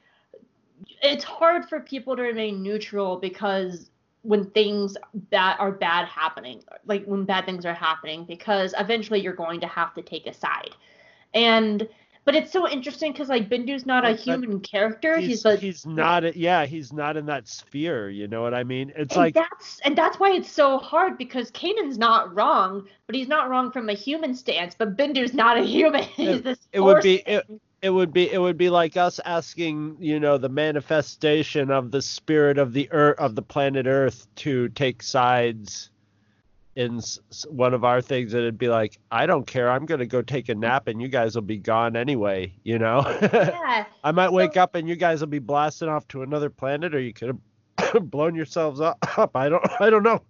it's 1.01 1.23
hard 1.23 1.67
for 1.67 1.79
people 1.79 2.15
to 2.15 2.21
remain 2.21 2.61
neutral 2.61 3.17
because 3.17 3.89
when 4.23 4.45
things 4.51 4.97
that 5.29 5.55
are 5.59 5.71
bad 5.71 6.07
happening 6.07 6.61
like 6.85 7.05
when 7.05 7.23
bad 7.25 7.45
things 7.45 7.65
are 7.65 7.73
happening 7.73 8.25
because 8.25 8.73
eventually 8.79 9.19
you're 9.19 9.33
going 9.33 9.59
to 9.59 9.67
have 9.67 9.93
to 9.93 10.01
take 10.01 10.25
a 10.25 10.33
side. 10.33 10.71
And 11.33 11.87
but 12.25 12.33
it's 12.33 12.51
so 12.51 12.67
interesting 12.67 13.11
because 13.11 13.29
like 13.29 13.49
Bendu's 13.49 13.85
not 13.85 14.03
a 14.03 14.13
human 14.13 14.59
character. 14.59 15.17
He's, 15.17 15.27
he's 15.27 15.45
like 15.45 15.59
he's 15.59 15.85
not. 15.85 16.25
A, 16.25 16.37
yeah, 16.37 16.65
he's 16.65 16.91
not 16.91 17.17
in 17.17 17.27
that 17.27 17.47
sphere. 17.47 18.09
You 18.09 18.27
know 18.27 18.41
what 18.41 18.55
I 18.55 18.63
mean? 18.63 18.91
It's 18.95 19.13
and 19.13 19.25
like 19.25 19.35
that's 19.35 19.79
and 19.81 19.95
that's 19.95 20.19
why 20.19 20.31
it's 20.31 20.51
so 20.51 20.79
hard 20.79 21.19
because 21.19 21.51
Kanan's 21.51 21.99
not 21.99 22.35
wrong, 22.35 22.87
but 23.05 23.15
he's 23.15 23.27
not 23.27 23.49
wrong 23.49 23.71
from 23.71 23.89
a 23.89 23.93
human 23.93 24.33
stance. 24.33 24.73
But 24.73 24.97
Bendu's 24.97 25.35
not 25.35 25.57
a 25.57 25.61
human. 25.61 26.03
he's 26.15 26.41
this. 26.41 26.59
It 26.73 26.79
would 26.79 27.03
be. 27.03 27.17
It, 27.25 27.45
it 27.81 27.91
would 27.91 28.11
be 28.11 28.31
it 28.31 28.39
would 28.39 28.57
be 28.57 28.71
like 28.71 28.97
us 28.97 29.19
asking 29.23 29.97
you 29.99 30.19
know 30.19 30.39
the 30.39 30.49
manifestation 30.49 31.69
of 31.69 31.91
the 31.91 32.01
spirit 32.01 32.57
of 32.57 32.73
the 32.73 32.91
earth 32.91 33.19
of 33.19 33.35
the 33.35 33.43
planet 33.43 33.85
earth 33.85 34.25
to 34.37 34.69
take 34.69 35.03
sides 35.03 35.91
in 36.75 36.99
one 37.47 37.73
of 37.73 37.85
our 37.85 38.01
things 38.01 38.33
and 38.33 38.41
it'd 38.41 38.57
be 38.57 38.67
like 38.67 38.99
i 39.09 39.25
don't 39.25 39.47
care. 39.47 39.71
I'm 39.71 39.85
going 39.85 39.99
to 39.99 40.05
go 40.05 40.21
take 40.21 40.49
a 40.49 40.55
nap 40.55 40.87
and 40.87 41.01
you 41.01 41.07
guys 41.07 41.33
will 41.35 41.41
be 41.41 41.57
gone 41.57 41.95
anyway 41.95 42.53
you 42.63 42.77
know? 42.79 43.01
Yeah. 43.33 43.85
i 44.03 44.11
might 44.11 44.31
wake 44.31 44.57
up 44.57 44.75
and 44.75 44.87
you 44.87 44.95
guys 44.95 45.21
will 45.21 45.27
be 45.27 45.39
blasting 45.39 45.87
off 45.87 46.07
to 46.09 46.21
another 46.21 46.49
planet 46.49 46.93
or 46.93 46.99
you 46.99 47.13
could 47.13 47.39
have 47.79 48.09
blown 48.11 48.35
yourselves 48.35 48.81
up. 48.81 48.97
I 49.35 49.49
don't 49.49 49.65
i 49.79 49.89
don't 49.89 50.03
know. 50.03 50.21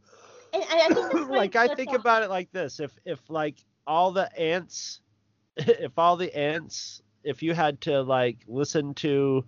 I, 0.53 0.87
I 0.93 1.23
like 1.23 1.55
i 1.55 1.73
think 1.73 1.93
about 1.99 2.23
it 2.23 2.29
like 2.29 2.51
this. 2.51 2.79
If 2.79 2.91
if 3.05 3.19
like 3.29 3.55
all 3.87 4.11
the 4.11 4.31
ants 4.39 5.01
if 5.57 5.97
all 5.97 6.15
the 6.15 6.35
ants 6.37 7.01
if 7.23 7.41
you 7.41 7.53
had 7.53 7.81
to 7.81 8.01
like 8.03 8.37
listen 8.47 8.93
to 8.95 9.43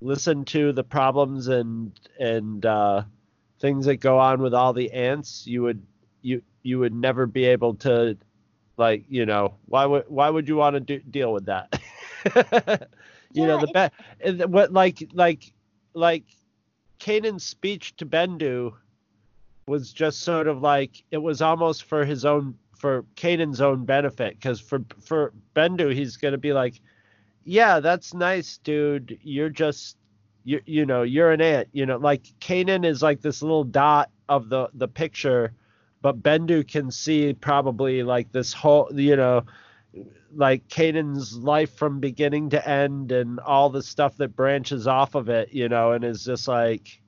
listen 0.00 0.44
to 0.46 0.72
the 0.72 0.84
problems 0.84 1.48
and 1.48 1.98
and 2.18 2.66
uh 2.66 3.02
things 3.60 3.86
that 3.86 3.96
go 3.96 4.18
on 4.18 4.42
with 4.42 4.52
all 4.52 4.72
the 4.72 4.92
ants 4.92 5.46
you 5.46 5.62
would 5.62 5.82
you 6.22 6.42
you 6.62 6.78
would 6.78 6.94
never 6.94 7.26
be 7.26 7.44
able 7.44 7.74
to 7.74 8.16
like 8.76 9.04
you 9.08 9.26
know 9.26 9.54
why 9.66 9.86
would 9.86 10.04
why 10.08 10.28
would 10.30 10.48
you 10.48 10.56
want 10.56 10.74
to 10.74 10.80
do, 10.80 10.98
deal 11.10 11.32
with 11.32 11.46
that? 11.46 11.80
You 13.32 13.42
yeah, 13.42 13.48
know 13.48 13.58
the 13.58 13.66
best 13.66 13.92
what 14.48 14.72
like 14.72 15.10
like 15.12 15.52
like 15.94 16.24
Kanan's 16.98 17.44
speech 17.44 17.94
to 17.96 18.06
Bendu 18.06 18.72
was 19.66 19.92
just 19.92 20.20
sort 20.20 20.46
of 20.46 20.62
like 20.62 21.02
it 21.10 21.18
was 21.18 21.42
almost 21.42 21.84
for 21.84 22.04
his 22.04 22.24
own 22.24 22.56
for 22.78 23.04
Kanan's 23.16 23.60
own 23.60 23.84
benefit 23.84 24.34
because 24.34 24.60
for 24.60 24.84
for 25.00 25.34
Bendu 25.54 25.92
he's 25.92 26.16
gonna 26.16 26.38
be 26.38 26.52
like 26.52 26.80
yeah 27.44 27.80
that's 27.80 28.14
nice 28.14 28.58
dude. 28.58 29.18
You're 29.22 29.50
just 29.50 29.98
you 30.44 30.60
you 30.64 30.86
know 30.86 31.02
you're 31.02 31.32
an 31.32 31.40
ant. 31.40 31.68
You 31.72 31.84
know 31.84 31.98
like 31.98 32.22
Kanan 32.40 32.86
is 32.86 33.02
like 33.02 33.20
this 33.20 33.42
little 33.42 33.64
dot 33.64 34.10
of 34.28 34.48
the 34.48 34.68
the 34.74 34.88
picture 34.88 35.52
but 36.02 36.22
Bendu 36.22 36.66
can 36.66 36.90
see 36.90 37.32
probably 37.32 38.02
like 38.02 38.30
this 38.32 38.52
whole, 38.52 38.88
you 38.94 39.16
know, 39.16 39.44
like 40.34 40.68
Kanan's 40.68 41.36
life 41.36 41.74
from 41.74 42.00
beginning 42.00 42.50
to 42.50 42.68
end 42.68 43.12
and 43.12 43.40
all 43.40 43.70
the 43.70 43.82
stuff 43.82 44.16
that 44.18 44.36
branches 44.36 44.86
off 44.86 45.14
of 45.14 45.28
it, 45.28 45.52
you 45.52 45.68
know, 45.68 45.92
and 45.92 46.04
is 46.04 46.24
just 46.24 46.46
like, 46.48 47.00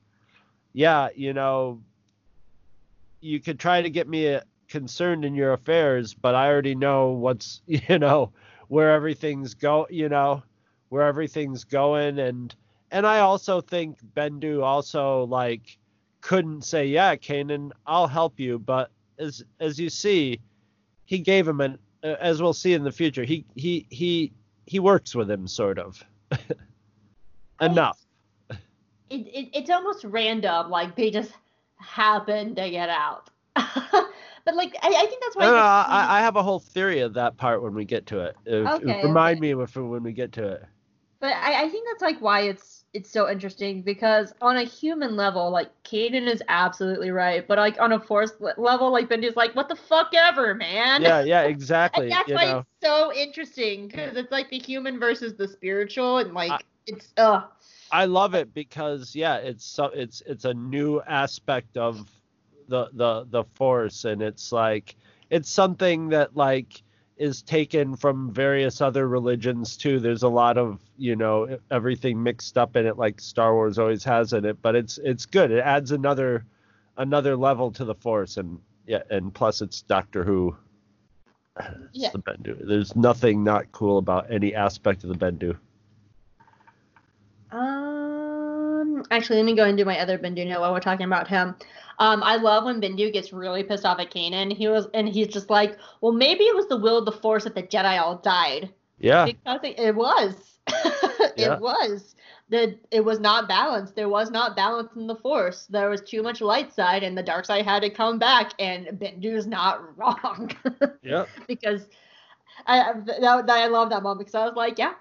yeah, 0.73 1.09
you 1.15 1.33
know, 1.33 1.81
you 3.21 3.39
could 3.39 3.59
try 3.59 3.81
to 3.81 3.89
get 3.89 4.07
me 4.07 4.35
uh, 4.35 4.41
concerned 4.67 5.25
in 5.25 5.35
your 5.35 5.53
affairs, 5.53 6.13
but 6.13 6.35
I 6.35 6.47
already 6.47 6.75
know 6.75 7.09
what's, 7.09 7.61
you 7.67 7.99
know, 7.99 8.31
where 8.67 8.91
everything's 8.91 9.53
go, 9.53 9.87
you 9.89 10.09
know, 10.09 10.43
where 10.89 11.03
everything's 11.03 11.63
going, 11.63 12.19
and 12.19 12.53
and 12.91 13.05
I 13.05 13.19
also 13.19 13.61
think 13.61 13.99
Bendu 14.15 14.63
also 14.63 15.25
like 15.25 15.77
couldn't 16.21 16.63
say, 16.63 16.85
"Yeah, 16.87 17.15
Kanan, 17.15 17.71
I'll 17.85 18.07
help 18.07 18.39
you," 18.39 18.59
but 18.59 18.91
as 19.17 19.43
as 19.59 19.79
you 19.79 19.89
see, 19.89 20.39
he 21.05 21.19
gave 21.19 21.47
him 21.47 21.61
an 21.61 21.77
as 22.03 22.41
we'll 22.41 22.53
see 22.53 22.73
in 22.73 22.83
the 22.83 22.91
future. 22.91 23.23
He 23.23 23.45
he 23.55 23.85
he 23.89 24.31
he 24.65 24.79
works 24.79 25.15
with 25.15 25.29
him 25.29 25.47
sort 25.47 25.79
of 25.79 26.03
enough. 27.61 27.99
It, 29.09 29.25
it, 29.25 29.49
it's 29.53 29.69
almost 29.71 30.03
random, 30.03 30.69
like 30.69 30.95
they 30.95 31.09
just 31.09 31.31
happen 31.77 32.53
to 32.55 32.69
get 32.69 32.89
out. 32.89 33.29
but 33.55 34.55
like 34.55 34.75
I, 34.81 34.87
I, 34.87 35.05
think 35.07 35.21
that's 35.21 35.35
why. 35.35 35.45
No, 35.45 35.51
no, 35.51 35.57
I, 35.57 36.05
I, 36.17 36.19
have 36.21 36.35
a 36.35 36.43
whole 36.43 36.59
theory 36.59 36.99
of 36.99 37.15
that 37.15 37.35
part 37.37 37.63
when 37.63 37.73
we 37.73 37.85
get 37.85 38.05
to 38.07 38.19
it. 38.19 38.35
okay, 38.47 39.01
remind 39.03 39.37
okay. 39.37 39.41
me 39.41 39.51
of 39.51 39.75
when 39.75 40.03
we 40.03 40.13
get 40.13 40.31
to 40.33 40.47
it. 40.47 40.65
But 41.19 41.33
I, 41.33 41.63
I 41.63 41.69
think 41.69 41.87
that's 41.87 42.01
like 42.01 42.21
why 42.21 42.41
it's 42.41 42.78
it's 42.93 43.11
so 43.11 43.29
interesting 43.29 43.81
because 43.81 44.33
on 44.41 44.57
a 44.57 44.63
human 44.63 45.15
level, 45.15 45.51
like 45.51 45.69
Kanan 45.83 46.27
is 46.27 46.41
absolutely 46.47 47.11
right, 47.11 47.47
but 47.47 47.57
like 47.57 47.79
on 47.79 47.91
a 47.91 47.99
force 47.99 48.33
level, 48.39 48.91
like 48.91 49.07
Bendu's 49.07 49.35
like, 49.35 49.55
what 49.55 49.69
the 49.69 49.75
fuck 49.75 50.13
ever, 50.15 50.55
man. 50.55 51.01
Yeah, 51.01 51.21
yeah, 51.21 51.41
exactly. 51.43 52.05
and 52.05 52.11
that's 52.11 52.31
why 52.31 52.45
know. 52.45 52.59
it's 52.59 52.87
so 52.87 53.13
interesting 53.13 53.87
because 53.87 54.15
it's 54.15 54.31
like 54.31 54.49
the 54.49 54.59
human 54.59 54.99
versus 54.99 55.35
the 55.35 55.47
spiritual, 55.47 56.17
and 56.17 56.33
like 56.33 56.51
I, 56.51 56.59
it's 56.87 57.13
uh. 57.17 57.43
I 57.91 58.05
love 58.05 58.35
it 58.35 58.53
because 58.53 59.15
yeah, 59.15 59.35
it's 59.37 59.65
so 59.65 59.85
it's 59.85 60.21
it's 60.25 60.45
a 60.45 60.53
new 60.53 61.01
aspect 61.01 61.77
of 61.77 62.09
the 62.67 62.89
the 62.93 63.25
the 63.29 63.43
force, 63.55 64.05
and 64.05 64.21
it's 64.21 64.51
like 64.51 64.95
it's 65.29 65.49
something 65.49 66.09
that 66.09 66.35
like 66.35 66.81
is 67.19 67.41
taken 67.41 67.97
from 67.97 68.31
various 68.33 68.79
other 68.79 69.07
religions 69.07 69.75
too. 69.75 69.99
There's 69.99 70.23
a 70.23 70.29
lot 70.29 70.57
of 70.57 70.79
you 70.97 71.15
know 71.15 71.59
everything 71.69 72.23
mixed 72.23 72.57
up 72.57 72.75
in 72.75 72.87
it, 72.87 72.97
like 72.97 73.19
Star 73.19 73.53
Wars 73.53 73.77
always 73.77 74.03
has 74.05 74.33
in 74.33 74.45
it. 74.45 74.61
But 74.61 74.75
it's 74.75 74.97
it's 74.97 75.25
good. 75.25 75.51
It 75.51 75.59
adds 75.59 75.91
another 75.91 76.45
another 76.97 77.35
level 77.35 77.71
to 77.73 77.85
the 77.85 77.95
Force, 77.95 78.37
and 78.37 78.59
yeah, 78.87 79.03
and 79.11 79.33
plus 79.33 79.61
it's 79.61 79.81
Doctor 79.81 80.23
Who. 80.23 80.55
It's 81.57 81.67
yeah. 81.91 82.09
the 82.11 82.19
Bendu. 82.19 82.65
There's 82.65 82.95
nothing 82.95 83.43
not 83.43 83.69
cool 83.73 83.97
about 83.97 84.31
any 84.31 84.55
aspect 84.55 85.03
of 85.03 85.09
the 85.09 85.15
Bendu. 85.15 85.57
Um, 87.51 87.78
actually, 89.11 89.37
let 89.37 89.45
me 89.45 89.55
go 89.55 89.65
and 89.65 89.77
do 89.77 89.85
my 89.85 89.99
other 89.99 90.17
Bendu 90.17 90.47
note 90.47 90.61
while 90.61 90.73
we're 90.73 90.79
talking 90.79 91.05
about 91.05 91.27
him. 91.27 91.55
Um, 91.99 92.23
I 92.23 92.37
love 92.37 92.63
when 92.63 92.79
Bendu 92.81 93.11
gets 93.11 93.33
really 93.33 93.63
pissed 93.63 93.85
off 93.85 93.99
at 93.99 94.11
Kanan. 94.11 94.53
He 94.53 94.67
was, 94.67 94.87
and 94.93 95.07
he's 95.09 95.27
just 95.27 95.49
like, 95.49 95.77
well, 96.01 96.13
maybe 96.13 96.43
it 96.45 96.55
was 96.55 96.67
the 96.67 96.77
will 96.77 96.97
of 96.99 97.05
the 97.05 97.11
Force 97.11 97.43
that 97.43 97.55
the 97.55 97.63
Jedi 97.63 97.99
all 97.99 98.17
died. 98.17 98.71
Yeah. 98.99 99.25
Because 99.25 99.59
it, 99.63 99.79
it 99.79 99.95
was. 99.95 100.59
it 100.67 101.33
yeah. 101.37 101.59
was. 101.59 102.15
the 102.49 102.77
it 102.91 103.03
was 103.03 103.19
not 103.19 103.47
balanced. 103.47 103.95
There 103.95 104.09
was 104.09 104.29
not 104.31 104.55
balance 104.55 104.91
in 104.95 105.07
the 105.07 105.15
force. 105.15 105.67
There 105.69 105.89
was 105.89 106.01
too 106.01 106.21
much 106.21 106.41
light 106.41 106.73
side, 106.73 107.03
and 107.03 107.17
the 107.17 107.23
dark 107.23 107.45
side 107.45 107.65
had 107.65 107.81
to 107.81 107.89
come 107.89 108.19
back. 108.19 108.53
And 108.59 108.87
Bendu's 108.99 109.47
not 109.47 109.81
wrong. 109.97 110.51
Yep. 111.01 111.27
because 111.47 111.87
I 112.65 112.79
I- 112.81 113.43
I 113.47 113.67
love 113.67 113.89
that 113.89 114.03
moment 114.03 114.19
because 114.19 114.35
I 114.35 114.45
was 114.45 114.55
like, 114.55 114.77
yeah, 114.77 114.93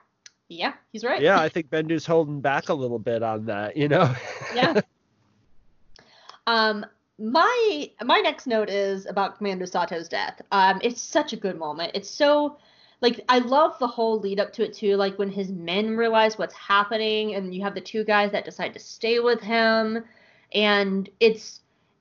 yeah, 0.49 0.75
he's 0.93 1.05
right. 1.05 1.21
Yeah, 1.21 1.41
I 1.41 1.49
think 1.49 1.71
Bendu's 1.71 2.07
holding 2.07 2.41
back 2.41 2.69
a 2.69 2.75
little 2.75 2.99
bit 2.99 3.23
on 3.23 3.47
that, 3.47 3.77
you 3.77 3.89
know? 3.89 4.15
yeah. 4.55 4.81
Um, 6.47 6.87
my 7.19 7.91
my 8.03 8.21
next 8.21 8.47
note 8.47 8.71
is 8.71 9.05
about 9.07 9.37
Commander 9.37 9.67
Sato's 9.67 10.09
death. 10.09 10.41
Um, 10.53 10.81
it's 10.83 11.03
such 11.03 11.33
a 11.33 11.37
good 11.37 11.59
moment. 11.59 11.93
It's 11.95 12.09
so 12.09 12.57
like 13.01 13.21
I 13.29 13.41
love 13.41 13.79
the 13.79 13.87
whole 13.87 14.19
lead 14.19 14.41
up 14.41 14.53
to 14.55 14.65
it 14.65 14.73
too. 14.73 14.97
Like 14.97 15.19
when 15.19 15.31
his 15.31 15.51
men 15.51 15.97
realize 15.97 16.39
what's 16.39 16.55
happening, 16.55 17.35
and 17.35 17.55
you 17.55 17.63
have 17.63 17.75
the 17.75 17.81
two 17.81 18.05
guys 18.05 18.33
that 18.33 18.45
decide 18.45 18.73
to 18.75 18.81
stay 18.81 19.19
with 19.19 19.41
him, 19.41 20.05
and 20.55 21.09
it's 21.21 21.61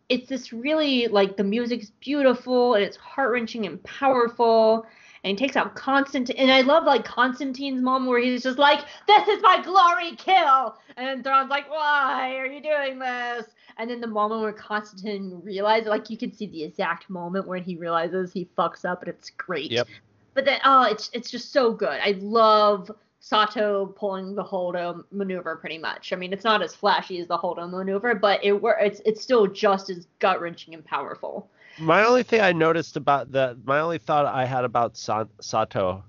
it's 0.09 0.29
this 0.29 0.53
really 0.53 1.07
like 1.07 1.35
the 1.35 1.43
music's 1.43 1.91
beautiful 1.99 2.75
and 2.75 2.83
it's 2.83 2.95
heart 2.95 3.31
wrenching 3.31 3.65
and 3.65 3.83
powerful. 3.83 4.85
And 5.27 5.37
he 5.37 5.45
takes 5.45 5.57
out 5.57 5.75
Konstantine, 5.75 6.37
and 6.37 6.49
I 6.49 6.61
love 6.61 6.85
like 6.85 7.03
Konstantine's 7.03 7.81
mom, 7.81 8.05
where 8.05 8.17
he's 8.17 8.43
just 8.43 8.57
like, 8.57 8.85
"This 9.07 9.27
is 9.27 9.41
my 9.43 9.61
glory 9.61 10.15
kill," 10.15 10.77
and 10.95 11.21
Thrawn's 11.21 11.49
like, 11.49 11.69
"Why 11.69 12.37
are 12.37 12.45
you 12.45 12.61
doing 12.61 12.97
this?" 12.97 13.45
And 13.77 13.89
then 13.89 13.99
the 13.99 14.07
moment 14.07 14.39
where 14.39 14.53
Konstantine 14.53 15.41
realizes, 15.43 15.89
like, 15.89 16.09
you 16.09 16.17
can 16.17 16.31
see 16.31 16.47
the 16.47 16.63
exact 16.63 17.09
moment 17.09 17.45
where 17.45 17.59
he 17.59 17.75
realizes 17.75 18.31
he 18.31 18.47
fucks 18.57 18.85
up, 18.85 19.01
and 19.01 19.09
it's 19.09 19.29
great. 19.31 19.69
Yep. 19.69 19.89
But 20.33 20.45
then, 20.45 20.61
oh, 20.63 20.83
it's 20.83 21.09
it's 21.11 21.29
just 21.29 21.51
so 21.51 21.73
good. 21.73 21.99
I 22.01 22.15
love 22.21 22.89
Sato 23.19 23.87
pulling 23.87 24.33
the 24.33 24.45
Holdo 24.45 25.03
maneuver 25.11 25.57
pretty 25.57 25.77
much. 25.77 26.13
I 26.13 26.15
mean, 26.15 26.31
it's 26.31 26.45
not 26.45 26.61
as 26.61 26.73
flashy 26.73 27.19
as 27.19 27.27
the 27.27 27.37
Holdo 27.37 27.69
maneuver, 27.69 28.15
but 28.15 28.41
it 28.45 28.53
wor- 28.53 28.79
it's 28.79 29.01
it's 29.03 29.21
still 29.21 29.45
just 29.45 29.89
as 29.89 30.07
gut 30.19 30.39
wrenching 30.39 30.73
and 30.73 30.85
powerful. 30.85 31.49
My 31.79 32.05
only 32.05 32.23
thing 32.23 32.41
I 32.41 32.53
noticed 32.53 32.97
about 32.97 33.31
that, 33.33 33.65
my 33.65 33.79
only 33.79 33.97
thought 33.99 34.25
I 34.25 34.45
had 34.45 34.63
about 34.63 34.97
Sa- 34.97 35.25
Sato 35.41 36.03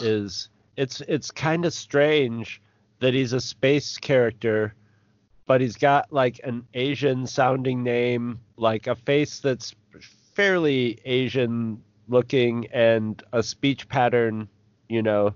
is 0.00 0.48
it's 0.76 1.02
it's 1.02 1.30
kind 1.30 1.64
of 1.64 1.72
strange 1.74 2.62
that 3.00 3.12
he's 3.12 3.32
a 3.32 3.40
space 3.40 3.98
character, 3.98 4.74
but 5.46 5.60
he's 5.60 5.76
got 5.76 6.12
like 6.12 6.40
an 6.44 6.64
Asian 6.74 7.26
sounding 7.26 7.82
name, 7.82 8.40
like 8.56 8.86
a 8.86 8.94
face 8.94 9.40
that's 9.40 9.74
fairly 10.34 10.98
Asian 11.04 11.82
looking, 12.08 12.66
and 12.72 13.22
a 13.32 13.42
speech 13.42 13.88
pattern, 13.88 14.48
you 14.88 15.02
know, 15.02 15.34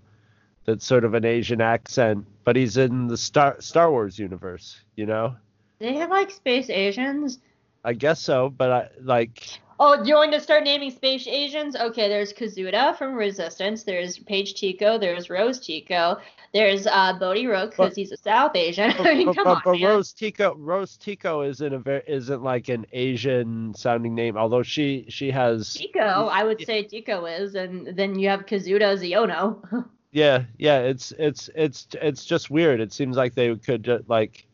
that's 0.64 0.86
sort 0.86 1.04
of 1.04 1.14
an 1.14 1.24
Asian 1.24 1.60
accent. 1.60 2.26
But 2.44 2.56
he's 2.56 2.76
in 2.76 3.08
the 3.08 3.16
Star 3.16 3.60
Star 3.60 3.90
Wars 3.90 4.18
universe, 4.18 4.80
you 4.94 5.04
know. 5.06 5.36
They 5.78 5.94
have 5.96 6.08
like 6.08 6.30
space 6.30 6.70
Asians. 6.70 7.40
I 7.86 7.92
guess 7.92 8.20
so, 8.20 8.50
but 8.50 8.70
I 8.70 8.88
like 9.00 9.60
Oh, 9.78 10.02
you 10.02 10.14
want 10.14 10.32
to 10.32 10.40
start 10.40 10.64
naming 10.64 10.90
space 10.90 11.26
Asians? 11.26 11.76
Okay, 11.76 12.08
there's 12.08 12.32
Kazuda 12.32 12.96
from 12.96 13.14
Resistance. 13.14 13.82
There's 13.82 14.18
Paige 14.18 14.54
Tico. 14.54 14.98
There's 14.98 15.28
Rose 15.28 15.60
Tico. 15.60 16.16
There's 16.54 16.86
uh, 16.86 17.12
Bodhi 17.18 17.46
Rook 17.46 17.72
because 17.72 17.94
he's 17.94 18.10
a 18.10 18.16
South 18.16 18.56
Asian. 18.56 18.90
I 18.98 19.14
mean, 19.14 19.26
but, 19.26 19.36
come 19.36 19.44
but, 19.44 19.56
on, 19.56 19.62
but 19.64 19.72
man. 19.72 19.82
Rose 19.82 20.12
Tico 20.12 20.54
Rose 20.56 20.96
Tico 20.96 21.42
isn't 21.42 21.74
a 21.74 21.78
very 21.78 22.02
isn't 22.06 22.42
like 22.42 22.68
an 22.70 22.86
Asian 22.92 23.74
sounding 23.74 24.14
name, 24.14 24.36
although 24.36 24.62
she 24.62 25.04
she 25.08 25.30
has 25.30 25.74
Tico, 25.74 26.26
I 26.26 26.42
would 26.42 26.64
say 26.64 26.82
Tico 26.82 27.26
is, 27.26 27.54
and 27.54 27.86
then 27.96 28.18
you 28.18 28.30
have 28.30 28.46
Kazuda 28.46 28.96
Xiono. 28.98 29.86
yeah 30.12 30.44
yeah 30.56 30.78
it's 30.78 31.12
it's 31.18 31.50
it's 31.54 31.86
it's 32.00 32.24
just 32.24 32.50
weird. 32.50 32.80
It 32.80 32.94
seems 32.94 33.16
like 33.16 33.34
they 33.34 33.54
could 33.56 33.88
uh, 33.88 33.98
like 34.08 34.46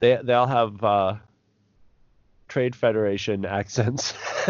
they 0.00 0.18
they 0.22 0.34
all 0.34 0.48
have 0.48 0.82
uh, 0.82 1.14
trade 2.48 2.74
federation 2.74 3.44
accents. 3.44 4.14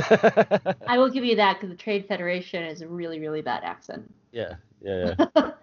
I 0.87 0.97
will 0.97 1.11
give 1.11 1.25
you 1.25 1.37
that 1.37 1.55
because 1.55 1.71
the 1.71 1.77
Trade 1.77 2.07
Federation 2.07 2.63
is 2.63 2.81
a 2.81 2.89
really, 2.89 3.21
really 3.21 3.43
bad 3.43 3.65
accent. 3.65 4.13
yeah 4.33 4.55
yeah 4.81 5.15
yeah. 5.19 5.51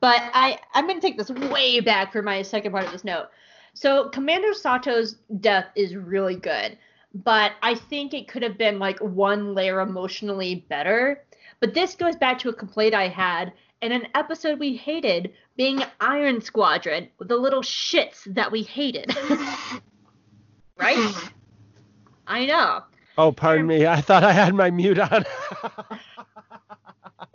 But 0.00 0.22
I, 0.32 0.58
I'm 0.72 0.86
going 0.86 0.98
to 0.98 1.06
take 1.06 1.18
this 1.18 1.30
way 1.30 1.80
back 1.80 2.12
for 2.12 2.22
my 2.22 2.40
second 2.40 2.72
part 2.72 2.86
of 2.86 2.92
this 2.92 3.04
note. 3.04 3.26
So 3.74 4.08
Commander 4.08 4.54
Sato's 4.54 5.16
death 5.40 5.66
is 5.76 5.94
really 5.94 6.36
good, 6.36 6.78
but 7.14 7.52
I 7.62 7.74
think 7.74 8.14
it 8.14 8.26
could 8.26 8.42
have 8.42 8.56
been 8.56 8.78
like 8.78 8.98
one 9.00 9.54
layer 9.54 9.80
emotionally 9.80 10.66
better. 10.68 11.22
But 11.60 11.74
this 11.74 11.94
goes 11.94 12.16
back 12.16 12.38
to 12.40 12.48
a 12.48 12.54
complaint 12.54 12.94
I 12.94 13.08
had 13.08 13.52
in 13.82 13.92
an 13.92 14.08
episode 14.14 14.58
we 14.58 14.76
hated 14.76 15.32
being 15.56 15.82
Iron 16.00 16.40
Squadron, 16.40 17.08
the 17.18 17.36
little 17.36 17.62
shits 17.62 18.24
that 18.34 18.50
we 18.50 18.62
hated. 18.62 19.14
right? 20.78 21.30
I 22.30 22.46
know. 22.46 22.82
Oh, 23.18 23.32
pardon 23.32 23.66
me. 23.66 23.86
I 23.86 24.00
thought 24.00 24.22
I 24.22 24.30
had 24.30 24.54
my 24.54 24.70
mute 24.70 25.00
on. 25.00 25.24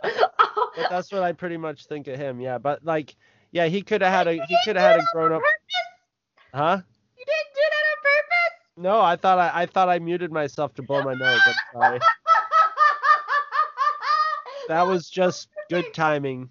but 0.02 0.88
that's 0.88 1.12
what 1.12 1.22
I 1.22 1.32
pretty 1.32 1.58
much 1.58 1.84
think 1.84 2.08
of 2.08 2.18
him. 2.18 2.40
Yeah, 2.40 2.56
but 2.56 2.82
like, 2.82 3.14
yeah, 3.52 3.66
he 3.66 3.82
could 3.82 4.00
have 4.00 4.10
had 4.10 4.26
a 4.26 4.32
he 4.46 4.56
could 4.64 4.76
have 4.76 4.92
had 4.92 5.00
a 5.00 5.04
grown 5.12 5.32
up. 5.34 5.42
Huh? 6.54 6.80
You 7.18 7.24
didn't 7.26 7.54
do 7.54 7.60
that 7.60 7.84
on 7.92 7.98
purpose. 8.02 8.56
No, 8.78 9.00
I 9.02 9.16
thought 9.16 9.38
I, 9.38 9.50
I 9.62 9.66
thought 9.66 9.90
I 9.90 9.98
muted 9.98 10.32
myself 10.32 10.72
to 10.76 10.82
blow 10.82 11.02
my 11.02 11.12
nose. 11.12 11.40
I'm 11.46 11.54
sorry. 11.74 12.00
That 14.68 14.84
was 14.84 15.08
just 15.08 15.48
good 15.70 15.94
timing. 15.94 16.50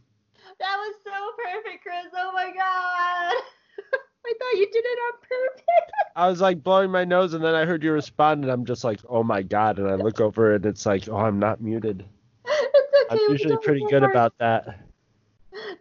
That 0.60 0.78
was 0.78 0.96
so 1.04 1.12
perfect, 1.36 1.84
Chris. 1.84 2.06
Oh 2.16 2.32
my 2.32 2.46
god. 2.46 2.56
I 4.26 4.34
thought 4.40 4.58
you 4.58 4.70
did 4.72 4.86
it 4.86 5.00
on 5.00 5.20
purpose. 5.20 6.05
I 6.16 6.30
was 6.30 6.40
like 6.42 6.64
blowing 6.64 6.92
my 6.92 7.04
nose, 7.04 7.34
and 7.34 7.44
then 7.44 7.56
I 7.56 7.66
heard 7.66 7.84
you 7.84 7.92
respond, 7.92 8.44
and 8.44 8.52
I'm 8.52 8.66
just 8.66 8.84
like, 8.84 9.00
oh 9.10 9.24
my 9.24 9.42
god! 9.42 9.80
And 9.80 9.88
I 9.90 9.96
look 9.96 10.22
over, 10.22 10.56
and 10.56 10.66
it's 10.66 10.86
like, 10.86 11.10
oh, 11.10 11.18
I'm 11.18 11.40
not 11.40 11.62
muted. 11.62 12.06
it's 12.46 13.12
okay. 13.12 13.24
I'm 13.26 13.32
usually 13.32 13.58
pretty 13.58 13.86
good 13.90 14.04
about 14.04 14.34
that. 14.40 14.80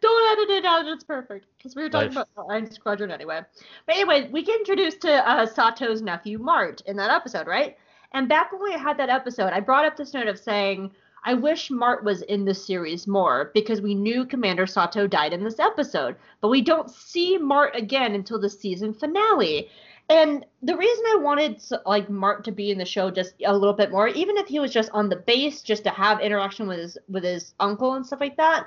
Don't 0.00 0.38
edit 0.38 0.50
it 0.56 0.64
out. 0.64 0.86
It's 0.86 1.04
perfect 1.04 1.46
because 1.56 1.74
we 1.74 1.82
were 1.82 1.88
talking 1.90 2.14
Right. 2.14 2.26
about 2.36 2.46
Iron 2.50 2.70
Squadron 2.70 3.10
anyway. 3.10 3.40
But 3.86 3.96
anyway, 3.96 4.28
we 4.30 4.42
get 4.44 4.58
introduced 4.60 5.00
to 5.02 5.28
uh, 5.28 5.46
Sato's 5.46 6.00
nephew 6.02 6.38
Mart 6.38 6.80
in 6.86 6.96
that 6.96 7.10
episode, 7.10 7.46
right? 7.46 7.76
And 8.12 8.28
back 8.28 8.52
when 8.52 8.62
we 8.62 8.72
had 8.72 8.96
that 8.98 9.10
episode, 9.10 9.52
I 9.52 9.60
brought 9.60 9.84
up 9.84 9.96
this 9.96 10.14
note 10.14 10.28
of 10.28 10.38
saying 10.38 10.92
I 11.24 11.34
wish 11.34 11.70
Mart 11.70 12.04
was 12.04 12.22
in 12.22 12.44
the 12.44 12.54
series 12.54 13.06
more 13.08 13.50
because 13.54 13.80
we 13.80 13.94
knew 13.94 14.24
Commander 14.26 14.66
Sato 14.66 15.06
died 15.08 15.32
in 15.32 15.42
this 15.42 15.58
episode, 15.58 16.14
but 16.40 16.48
we 16.48 16.60
don't 16.60 16.90
see 16.90 17.38
Mart 17.38 17.74
again 17.74 18.14
until 18.14 18.38
the 18.38 18.50
season 18.50 18.92
finale. 18.94 19.68
And 20.10 20.44
the 20.62 20.76
reason 20.76 21.04
I 21.08 21.16
wanted 21.16 21.62
like 21.86 22.10
Mart 22.10 22.44
to 22.44 22.52
be 22.52 22.70
in 22.70 22.78
the 22.78 22.84
show 22.84 23.10
just 23.10 23.34
a 23.44 23.56
little 23.56 23.74
bit 23.74 23.90
more, 23.90 24.08
even 24.08 24.36
if 24.36 24.46
he 24.46 24.60
was 24.60 24.72
just 24.72 24.90
on 24.92 25.08
the 25.08 25.16
base, 25.16 25.62
just 25.62 25.84
to 25.84 25.90
have 25.90 26.20
interaction 26.20 26.68
with 26.68 26.78
his 26.78 26.98
with 27.08 27.24
his 27.24 27.54
uncle 27.58 27.94
and 27.94 28.04
stuff 28.06 28.20
like 28.20 28.36
that, 28.36 28.66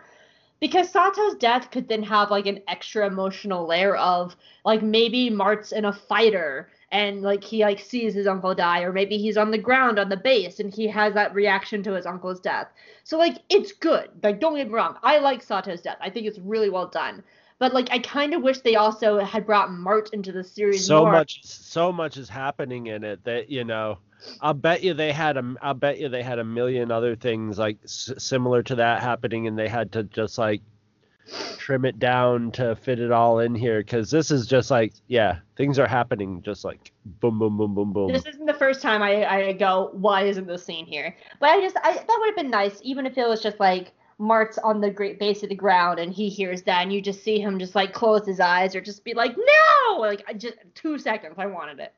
because 0.60 0.90
Sato's 0.90 1.36
death 1.36 1.70
could 1.70 1.88
then 1.88 2.02
have 2.04 2.32
like 2.32 2.48
an 2.48 2.62
extra 2.68 3.06
emotional 3.06 3.68
layer 3.68 3.96
of 3.96 4.36
like 4.66 4.82
maybe 4.82 5.30
Mart's 5.30 5.72
in 5.72 5.86
a 5.86 5.94
fighter 5.94 6.70
and 6.92 7.22
like 7.22 7.44
he 7.44 7.64
like 7.64 7.80
sees 7.80 8.14
his 8.14 8.28
uncle 8.28 8.56
die 8.56 8.82
or 8.82 8.92
maybe 8.94 9.18
he's 9.18 9.38
on 9.38 9.52
the 9.52 9.58
ground 9.58 10.00
on 10.00 10.10
the 10.10 10.18
base 10.18 10.60
and 10.60 10.74
he 10.74 10.88
has 10.88 11.14
that 11.14 11.34
reaction 11.36 11.84
to 11.84 11.94
his 11.94 12.06
uncle's 12.06 12.40
death. 12.40 12.68
So 13.04 13.18
like 13.18 13.38
it's 13.50 13.74
good. 13.74 14.10
Like 14.24 14.40
don't 14.40 14.56
get 14.56 14.68
me 14.68 14.74
wrong. 14.74 14.98
I 15.04 15.20
like 15.20 15.44
Sato's 15.44 15.82
death. 15.82 15.98
I 16.02 16.10
think 16.10 16.26
it's 16.26 16.40
really 16.40 16.70
well 16.70 16.88
done. 16.88 17.24
But 17.60 17.74
like 17.74 17.90
I 17.92 18.00
kind 18.00 18.34
of 18.34 18.42
wish 18.44 18.62
they 18.62 18.76
also 18.76 19.20
had 19.20 19.46
brought 19.46 19.72
Mart 19.72 20.10
into 20.14 20.32
the 20.32 20.44
series 20.44 20.88
So 20.88 21.04
more. 21.04 21.12
much, 21.12 21.44
so 21.44 21.92
much 21.92 22.18
is 22.18 22.30
happening 22.30 22.88
in 22.88 23.04
it 23.04 23.24
that 23.26 23.50
you 23.50 23.64
know. 23.64 24.00
I'll 24.42 24.54
bet 24.56 24.84
you 24.84 24.94
they 24.94 25.12
had 25.12 25.38
a, 25.38 25.56
I'll 25.62 25.74
bet 25.76 26.00
you 26.00 26.10
they 26.10 26.24
had 26.24 26.40
a 26.40 26.44
million 26.44 26.92
other 26.92 27.16
things 27.16 27.58
like 27.60 27.78
s- 27.84 28.12
similar 28.18 28.64
to 28.64 28.76
that 28.76 29.02
happening, 29.02 29.48
and 29.48 29.58
they 29.58 29.68
had 29.68 29.92
to 29.94 30.04
just 30.04 30.38
like 30.38 30.62
trim 31.58 31.86
it 31.86 32.00
down 32.00 32.52
to 32.52 32.76
fit 32.76 33.00
it 33.00 33.12
all 33.12 33.40
in 33.40 33.54
here 33.54 33.80
because 33.80 34.10
this 34.10 34.32
is 34.32 34.48
just 34.48 34.72
like, 34.72 34.94
yeah, 35.08 35.40
things 35.56 35.80
are 35.80 35.88
happening 35.88 36.42
just 36.42 36.64
like 36.66 36.92
boom, 37.06 37.40
boom, 37.40 37.58
boom, 37.58 37.76
boom, 37.76 37.94
boom. 37.94 38.12
This 38.12 38.26
isn't 38.26 38.46
the 38.46 38.54
first 38.54 38.82
time 38.82 39.02
I, 39.04 39.26
I 39.26 39.52
go, 39.54 39.90
why 39.94 40.24
isn't 40.24 40.48
this 40.48 40.66
scene 40.66 40.86
here? 40.86 41.16
But 41.40 41.50
I 41.50 41.62
just, 41.62 41.78
I, 41.84 41.94
that 41.94 42.18
would 42.20 42.28
have 42.28 42.36
been 42.36 42.50
nice, 42.50 42.80
even 42.84 43.06
if 43.06 43.18
it 43.18 43.28
was 43.28 43.42
just 43.42 43.60
like 43.60 43.92
Mart's 44.20 44.58
on 44.58 44.82
the 44.82 44.90
great 44.90 45.20
base 45.20 45.44
of 45.44 45.50
the 45.50 45.56
ground 45.56 46.00
and 46.00 46.12
he 46.12 46.30
hears 46.30 46.64
that, 46.64 46.82
and 46.82 46.92
you 46.92 47.02
just 47.02 47.24
see 47.24 47.40
him 47.40 47.60
just 47.60 47.76
like 47.76 47.94
close 47.94 48.26
his 48.26 48.40
eyes 48.40 48.76
or 48.76 48.82
just 48.82 49.04
be 49.04 49.14
like, 49.14 49.36
no! 49.38 49.98
Like, 50.00 50.24
I 50.28 50.34
just 50.34 50.56
two 50.74 50.98
seconds, 50.98 51.36
I 51.38 51.46
wanted 51.46 51.80
it. 51.80 51.94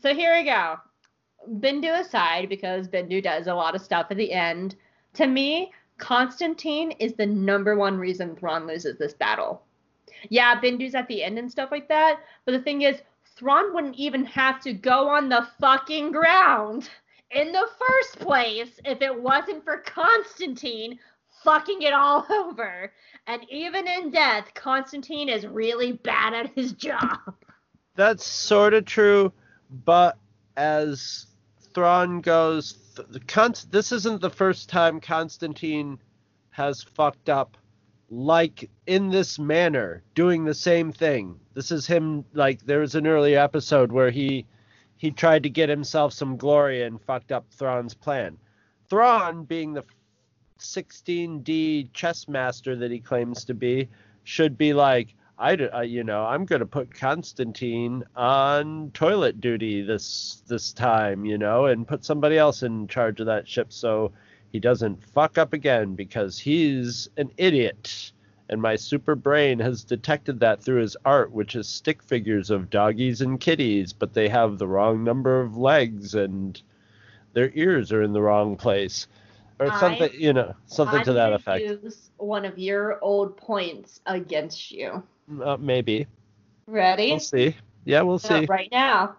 So 0.00 0.14
here 0.14 0.36
we 0.36 0.44
go. 0.44 0.76
Bendu 1.48 1.98
aside, 2.00 2.48
because 2.48 2.88
Bendu 2.88 3.22
does 3.22 3.46
a 3.46 3.54
lot 3.54 3.74
of 3.74 3.80
stuff 3.80 4.08
at 4.10 4.16
the 4.16 4.32
end. 4.32 4.76
To 5.14 5.26
me, 5.26 5.72
Konstantine 5.96 6.92
is 6.92 7.14
the 7.14 7.26
number 7.26 7.76
one 7.76 7.98
reason 7.98 8.36
Thrawn 8.36 8.66
loses 8.66 8.98
this 8.98 9.14
battle. 9.14 9.62
Yeah, 10.28 10.60
Bendu's 10.60 10.94
at 10.94 11.08
the 11.08 11.22
end 11.22 11.38
and 11.38 11.50
stuff 11.50 11.70
like 11.70 11.88
that, 11.88 12.20
but 12.44 12.52
the 12.52 12.60
thing 12.60 12.82
is, 12.82 13.00
Thrawn 13.36 13.72
wouldn't 13.72 13.96
even 13.96 14.24
have 14.24 14.60
to 14.62 14.72
go 14.72 15.08
on 15.08 15.28
the 15.28 15.46
fucking 15.60 16.10
ground 16.12 16.90
in 17.30 17.52
the 17.52 17.68
first 17.78 18.18
place 18.20 18.80
if 18.84 19.02
it 19.02 19.20
wasn't 19.20 19.64
for 19.64 19.78
Konstantine 19.78 20.98
fucking 21.44 21.82
it 21.82 21.92
all 21.92 22.26
over. 22.30 22.92
And 23.26 23.42
even 23.50 23.86
in 23.86 24.10
death, 24.10 24.52
Konstantine 24.54 25.28
is 25.28 25.46
really 25.46 25.92
bad 25.92 26.34
at 26.34 26.54
his 26.54 26.72
job. 26.72 27.18
That's 27.94 28.24
sort 28.24 28.74
of 28.74 28.84
true, 28.84 29.32
but 29.84 30.16
as 30.56 31.26
Thrawn 31.74 32.20
goes, 32.20 32.78
th- 32.96 33.26
Const- 33.26 33.72
this 33.72 33.92
isn't 33.92 34.20
the 34.20 34.30
first 34.30 34.68
time 34.68 35.00
Konstantine 35.00 35.98
has 36.50 36.82
fucked 36.82 37.28
up 37.28 37.56
like 38.10 38.70
in 38.86 39.10
this 39.10 39.38
manner, 39.38 40.02
doing 40.14 40.44
the 40.44 40.54
same 40.54 40.92
thing. 40.92 41.38
This 41.54 41.70
is 41.70 41.86
him 41.86 42.24
like 42.32 42.64
there 42.64 42.80
was 42.80 42.94
an 42.94 43.06
earlier 43.06 43.38
episode 43.38 43.92
where 43.92 44.10
he 44.10 44.46
he 44.98 45.10
tried 45.10 45.44
to 45.44 45.50
get 45.50 45.68
himself 45.68 46.12
some 46.12 46.36
glory 46.36 46.82
and 46.82 47.00
fucked 47.00 47.32
up 47.32 47.46
Thrawn's 47.50 47.94
plan. 47.94 48.36
Thrawn, 48.90 49.44
being 49.44 49.72
the 49.72 49.84
16D 50.58 51.92
chess 51.92 52.28
master 52.28 52.76
that 52.76 52.90
he 52.90 52.98
claims 52.98 53.44
to 53.46 53.54
be, 53.54 53.88
should 54.24 54.58
be 54.58 54.74
like, 54.74 55.14
I, 55.38 55.54
uh, 55.54 55.80
you 55.82 56.02
know, 56.02 56.24
I'm 56.24 56.44
going 56.44 56.60
to 56.60 56.66
put 56.66 56.92
Konstantine 56.92 58.02
on 58.16 58.90
toilet 58.92 59.40
duty 59.40 59.82
this 59.82 60.42
this 60.48 60.72
time, 60.72 61.24
you 61.24 61.38
know, 61.38 61.66
and 61.66 61.86
put 61.86 62.04
somebody 62.04 62.36
else 62.36 62.64
in 62.64 62.88
charge 62.88 63.20
of 63.20 63.26
that 63.26 63.48
ship 63.48 63.72
so 63.72 64.10
he 64.50 64.58
doesn't 64.58 65.04
fuck 65.04 65.38
up 65.38 65.52
again 65.52 65.94
because 65.94 66.38
he's 66.40 67.08
an 67.16 67.30
idiot. 67.36 68.12
And 68.50 68.62
my 68.62 68.76
super 68.76 69.14
brain 69.14 69.58
has 69.58 69.84
detected 69.84 70.40
that 70.40 70.62
through 70.62 70.80
his 70.80 70.96
art, 71.04 71.32
which 71.32 71.54
is 71.54 71.68
stick 71.68 72.02
figures 72.02 72.50
of 72.50 72.70
doggies 72.70 73.20
and 73.20 73.38
kitties, 73.38 73.92
but 73.92 74.14
they 74.14 74.28
have 74.28 74.58
the 74.58 74.66
wrong 74.66 75.04
number 75.04 75.40
of 75.40 75.56
legs 75.56 76.14
and 76.14 76.60
their 77.34 77.50
ears 77.54 77.92
are 77.92 78.02
in 78.02 78.12
the 78.12 78.22
wrong 78.22 78.56
place. 78.56 79.06
Or 79.58 79.70
I- 79.70 79.80
something, 79.80 80.10
you 80.14 80.32
know, 80.32 80.54
something 80.66 81.00
I'm 81.00 81.04
to 81.04 81.12
that 81.14 81.32
effect. 81.32 81.64
Use 81.64 82.10
one 82.16 82.44
of 82.44 82.58
your 82.58 82.98
old 83.02 83.36
points 83.36 84.00
against 84.06 84.70
you. 84.70 85.02
Uh, 85.42 85.56
maybe. 85.58 86.06
Ready? 86.66 87.10
We'll 87.10 87.20
see. 87.20 87.54
Yeah, 87.84 88.02
we'll 88.02 88.18
see. 88.18 88.46
right 88.46 88.70
now. 88.72 89.16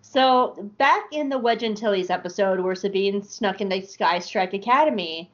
So 0.00 0.70
back 0.78 1.04
in 1.12 1.28
the 1.28 1.38
Wedge 1.38 1.64
Antilles 1.64 2.08
episode 2.08 2.60
where 2.60 2.74
Sabine 2.74 3.22
snuck 3.22 3.60
into 3.60 3.86
Sky 3.86 4.20
Strike 4.20 4.54
Academy, 4.54 5.30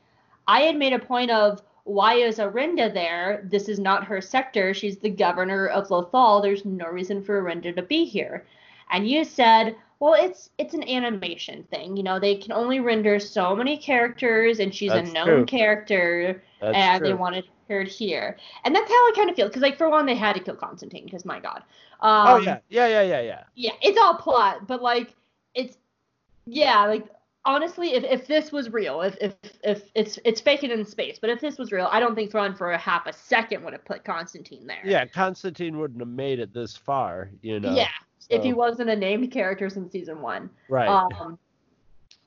I 0.49 0.63
had 0.63 0.77
made 0.77 0.93
a 0.93 0.99
point 0.99 1.31
of 1.31 1.63
why 1.85 2.15
is 2.15 2.39
Arihnda 2.39 2.93
there? 2.93 3.47
This 3.51 3.69
is 3.69 3.79
not 3.79 4.05
her 4.05 4.21
sector. 4.21 4.75
She's 4.75 4.99
the 4.99 5.11
governor 5.11 5.67
of 5.69 5.89
Lothal. 5.89 6.43
There's 6.43 6.65
no 6.65 6.87
reason 6.87 7.23
for 7.23 7.43
Arihnda 7.43 7.77
to 7.77 7.83
be 7.83 8.05
here. 8.05 8.45
And 8.91 9.09
you 9.09 9.25
said, 9.25 9.77
well, 10.01 10.15
it's 10.15 10.51
it's 10.59 10.75
an 10.75 10.87
animation 10.89 11.63
thing. 11.65 11.97
You 11.97 12.03
know, 12.03 12.19
they 12.19 12.37
can 12.37 12.53
only 12.53 12.81
render 12.81 13.19
so 13.19 13.55
many 13.55 13.77
characters, 13.77 14.61
and 14.61 14.75
she's 14.75 14.93
That's 14.93 15.09
a 15.09 15.13
known 15.13 15.27
true. 15.27 15.45
character, 15.47 16.43
That's 16.61 16.77
and 16.77 16.99
true. 17.01 17.09
they 17.09 17.15
wanted 17.15 17.45
her 17.69 17.83
here. 17.83 18.37
And 18.65 18.75
that's 18.75 18.91
how 18.91 18.95
I 18.95 19.13
kind 19.15 19.31
of 19.31 19.37
feel. 19.37 19.47
Because, 19.47 19.63
like, 19.63 19.79
for 19.79 19.89
one, 19.89 20.05
they 20.05 20.15
had 20.15 20.35
to 20.35 20.41
kill 20.41 20.57
Konstantine. 20.57 21.05
Because, 21.05 21.25
my 21.25 21.41
God. 21.41 21.63
Um, 22.01 22.29
oh 22.29 22.37
yeah, 22.37 22.59
yeah, 22.69 22.87
yeah, 22.87 23.03
yeah, 23.03 23.21
yeah. 23.21 23.45
yeah, 23.55 23.73
it's 23.81 23.99
all 23.99 24.15
plot, 24.17 24.67
but 24.67 24.83
like 24.83 25.15
it's 25.55 25.79
yeah, 26.45 26.85
like 26.85 27.07
honestly, 27.45 27.95
if, 27.95 28.05
if 28.05 28.27
this 28.27 28.53
was 28.53 28.71
real, 28.71 29.03
if, 29.03 29.17
if 29.21 29.35
if 29.63 29.91
it's 29.95 30.19
it's 30.25 30.41
faking 30.41 30.71
in 30.71 30.85
space, 30.85 31.19
but 31.21 31.31
if 31.31 31.41
this 31.41 31.59
was 31.59 31.73
real, 31.73 31.89
I 31.91 32.01
don't 32.01 32.15
think 32.15 32.31
Thrawn 32.31 32.55
for 32.55 32.73
a 32.73 32.79
half 32.79 33.07
a 33.07 33.13
second 33.13 33.65
would 33.65 33.73
have 33.73 33.85
put 33.85 34.05
Konstantine 34.05 34.67
there. 34.67 34.83
Yeah, 34.85 35.07
Konstantine 35.07 35.79
wouldn't 35.79 36.01
have 36.01 36.09
made 36.09 36.39
it 36.39 36.53
this 36.53 36.77
far, 36.77 37.31
you 37.43 37.61
know. 37.61 37.75
Yeah, 37.75 37.89
if 38.31 38.43
he 38.43 38.53
wasn't 38.53 38.91
a 38.91 38.97
named 38.97 39.31
character 39.31 39.69
since 39.69 39.93
season 39.93 40.21
one. 40.21 40.51
right. 40.69 40.89
Um, 40.89 41.39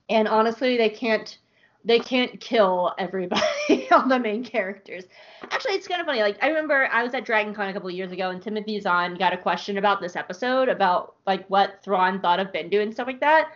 and 0.09 0.27
honestly, 0.27 0.77
they 0.77 0.89
can't 0.89 1.37
they 1.83 1.99
can't 1.99 2.39
kill 2.41 2.93
everybody, 2.97 3.87
all 3.91 4.07
the 4.07 4.19
main 4.19 4.43
characters. 4.43 5.05
Actually, 5.51 5.75
it's 5.75 5.87
kind 5.87 6.01
of 6.01 6.07
funny. 6.07 6.21
Like 6.21 6.37
I 6.41 6.47
remember 6.47 6.89
I 6.91 7.03
was 7.03 7.13
at 7.13 7.25
Dragon 7.25 7.53
Con 7.53 7.69
a 7.69 7.73
couple 7.73 7.89
of 7.89 7.95
years 7.95 8.11
ago, 8.11 8.29
and 8.29 8.41
Timothy 8.41 8.79
Zahn 8.79 9.15
got 9.15 9.33
a 9.33 9.37
question 9.37 9.77
about 9.77 10.01
this 10.01 10.15
episode 10.15 10.69
about 10.69 11.15
like 11.25 11.47
what 11.49 11.81
Thrawn 11.83 12.19
thought 12.19 12.39
of 12.39 12.47
Bendu 12.47 12.81
and 12.81 12.93
stuff 12.93 13.07
like 13.07 13.21
that. 13.21 13.51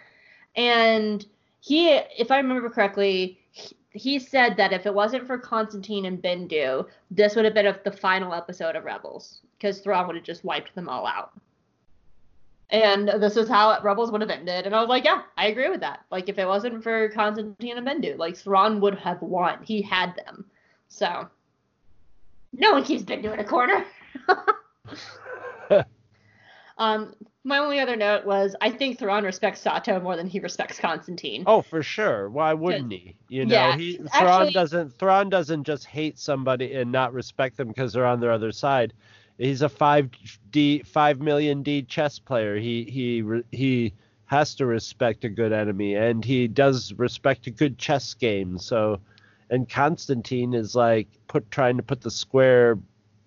And 0.56 1.26
he, 1.62 1.90
if 2.18 2.30
I 2.30 2.38
remember 2.38 2.70
correctly, 2.70 3.40
he, 3.52 3.76
he 3.92 4.20
said 4.20 4.58
that 4.58 4.74
if 4.74 4.86
it 4.86 4.94
wasn't 4.94 5.26
for 5.26 5.38
Konstantine 5.38 6.06
and 6.06 6.22
Bendu, 6.22 6.88
this 7.10 7.36
would 7.36 7.46
have 7.46 7.54
been 7.54 7.74
the 7.84 7.92
final 7.92 8.34
episode 8.34 8.76
of 8.76 8.84
Rebels 8.84 9.40
because 9.58 9.80
Thrawn 9.80 10.08
would 10.08 10.18
have 10.18 10.26
just 10.26 10.44
wiped 10.44 10.76
them 10.76 10.90
all 10.90 11.08
out 11.08 11.32
and 12.72 13.10
this 13.20 13.36
is 13.36 13.50
how 13.50 13.78
Rebels 13.82 14.12
would 14.12 14.22
have 14.22 14.30
ended. 14.30 14.66
And 14.66 14.74
I 14.74 14.80
was 14.80 14.88
like, 14.88 15.04
yeah, 15.04 15.24
I 15.38 15.48
agree 15.48 15.70
with 15.70 15.82
that. 15.82 16.06
Like, 16.10 16.30
if 16.30 16.40
it 16.40 16.48
wasn't 16.48 16.82
for 16.82 17.10
Konstantine 17.10 17.78
and 17.78 17.86
Bendu, 17.86 18.18
like 18.18 18.38
Thrawn 18.38 18.80
would 18.80 18.98
have 18.98 19.22
won. 19.22 19.62
He 19.64 19.82
had 19.82 20.16
them. 20.16 20.46
So, 20.88 21.28
no 22.54 22.72
one 22.72 22.84
keeps 22.84 23.04
Bendu 23.04 23.34
in 23.34 23.40
a 23.40 23.44
corner. 23.44 23.86
um, 26.78 27.14
my 27.44 27.58
only 27.58 27.80
other 27.80 27.96
note 27.96 28.26
was 28.26 28.56
I 28.62 28.70
think 28.70 29.00
Thrawn 29.00 29.24
respects 29.24 29.62
Sato 29.62 30.00
more 30.00 30.16
than 30.16 30.28
he 30.28 30.40
respects 30.40 30.80
Konstantine. 30.80 31.44
oh, 31.48 31.62
for 31.62 31.82
sure. 31.84 32.30
Why 32.30 32.54
wouldn't 32.54 32.92
he? 32.92 33.16
You 33.30 33.46
know, 33.46 33.56
Yeah, 33.56 33.78
he 33.78 33.98
Thrawn 33.98 34.08
actually- 34.44 34.54
doesn't 34.54 34.94
Thrawn 34.94 35.30
doesn't 35.30 35.64
just 35.64 35.86
hate 35.86 36.20
somebody 36.20 36.74
and 36.74 36.92
not 36.92 37.14
respect 37.14 37.58
them 37.58 37.68
because 37.70 37.94
they're 37.94 38.06
on 38.06 38.20
their 38.20 38.32
other 38.32 38.52
side. 38.52 38.94
He's 39.38 39.62
a 39.64 39.70
five 39.70 40.10
D 40.52 40.84
five 40.84 41.20
million 41.20 41.64
D 41.64 41.82
chess 41.84 42.20
player. 42.20 42.58
He 42.58 42.84
he 42.84 43.42
he 43.52 43.94
has 44.26 44.54
to 44.56 44.66
respect 44.66 45.24
a 45.26 45.30
good 45.30 45.52
enemy, 45.52 45.96
and 45.96 46.24
he 46.24 46.48
does 46.48 46.94
respect 46.94 47.48
a 47.48 47.52
good 47.52 47.78
chess 47.78 48.14
game. 48.14 48.58
So, 48.60 49.00
and 49.50 49.68
Konstantine 49.68 50.54
is 50.54 50.76
like 50.76 51.08
put 51.28 51.50
trying 51.50 51.78
to 51.78 51.84
put 51.84 52.02
the 52.02 52.12
square 52.12 52.78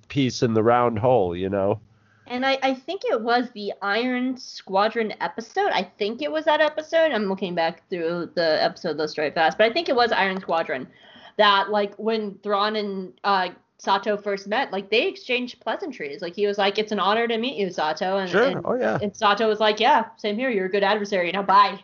piece 0.09 0.43
in 0.43 0.55
the 0.55 0.63
round 0.63 0.99
hole. 1.01 1.35
You 1.37 1.49
know. 1.51 1.81
And 2.27 2.45
I, 2.47 2.59
I 2.63 2.75
think 2.75 3.03
it 3.05 3.21
was 3.21 3.51
the 3.51 3.73
Iron 3.83 4.37
Squadron 4.37 5.13
episode. 5.21 5.71
I 5.73 5.83
think 5.99 6.23
it 6.23 6.33
was 6.33 6.45
that 6.47 6.61
episode. 6.61 7.13
I'm 7.13 7.27
looking 7.29 7.55
back 7.55 7.89
through 7.91 8.31
the 8.35 8.63
episode 8.63 8.97
list 8.97 9.19
right 9.19 9.35
fast, 9.35 9.59
but 9.59 9.71
I 9.71 9.73
think 9.73 9.89
it 9.89 9.97
was 9.97 10.11
Iron 10.11 10.41
Squadron. 10.41 10.89
That 11.37 11.71
like 11.71 11.95
when 11.97 12.39
Thrawn 12.43 12.77
and 12.77 13.13
uh, 13.25 13.49
Sato 13.79 14.17
first 14.17 14.47
met, 14.47 14.73
like 14.73 14.89
they 14.91 15.07
exchanged 15.09 15.61
pleasantries. 15.61 16.23
Like 16.23 16.35
he 16.35 16.47
was 16.47 16.59
like, 16.59 16.79
"It's 16.79 16.93
an 16.93 17.01
honor 17.01 17.27
to 17.29 17.37
meet 17.37 17.57
you, 17.57 17.71
Sato," 17.71 18.19
and, 18.19 18.31
Sure. 18.31 18.45
and, 18.45 18.61
oh 18.65 18.75
yeah. 18.75 18.99
and 19.03 19.15
Sato 19.15 19.49
was 19.49 19.61
like, 19.61 19.81
"Yeah, 19.81 20.07
same 20.17 20.37
here. 20.37 20.49
You're 20.49 20.67
a 20.67 20.71
good 20.71 20.85
adversary. 20.85 21.31
Now 21.33 21.43
bye." 21.43 21.79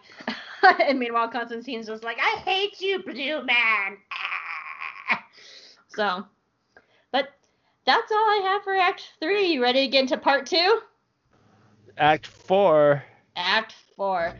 and 0.86 0.98
meanwhile, 0.98 1.28
Konstantine's 1.28 1.88
just 1.88 2.04
like, 2.04 2.18
"I 2.18 2.38
hate 2.40 2.80
you, 2.80 3.02
Blue 3.02 3.44
Man." 3.44 3.98
so, 5.88 6.24
but 7.12 7.28
that's 7.86 8.12
all 8.12 8.18
I 8.18 8.40
have 8.44 8.62
for 8.62 8.74
Act 8.74 9.12
Three. 9.20 9.52
You 9.52 9.62
ready 9.62 9.86
to 9.86 9.88
get 9.88 10.02
into 10.02 10.16
Part 10.16 10.46
Two? 10.46 10.80
Act 11.98 12.26
four. 12.26 13.04
Act 13.36 13.74
4. 13.96 14.34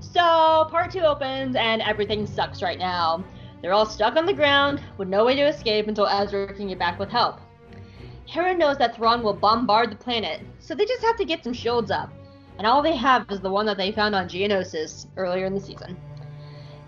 So, 0.00 0.66
part 0.70 0.90
2 0.90 1.00
opens 1.00 1.56
and 1.56 1.82
everything 1.82 2.26
sucks 2.26 2.62
right 2.62 2.78
now. 2.78 3.24
They're 3.60 3.72
all 3.72 3.86
stuck 3.86 4.16
on 4.16 4.26
the 4.26 4.32
ground 4.32 4.80
with 4.98 5.08
no 5.08 5.24
way 5.24 5.36
to 5.36 5.42
escape 5.42 5.88
until 5.88 6.06
Ezra 6.06 6.52
can 6.54 6.68
get 6.68 6.78
back 6.78 6.98
with 6.98 7.10
help. 7.10 7.40
Hera 8.24 8.54
knows 8.54 8.78
that 8.78 8.96
Thrawn 8.96 9.22
will 9.22 9.34
bombard 9.34 9.90
the 9.90 9.96
planet, 9.96 10.40
so 10.58 10.74
they 10.74 10.84
just 10.84 11.02
have 11.02 11.16
to 11.16 11.24
get 11.24 11.44
some 11.44 11.52
shields 11.52 11.90
up. 11.90 12.12
And 12.58 12.66
all 12.66 12.82
they 12.82 12.96
have 12.96 13.26
is 13.30 13.40
the 13.40 13.50
one 13.50 13.66
that 13.66 13.76
they 13.76 13.92
found 13.92 14.14
on 14.14 14.28
Geonosis 14.28 15.06
earlier 15.16 15.46
in 15.46 15.54
the 15.54 15.60
season. 15.60 15.96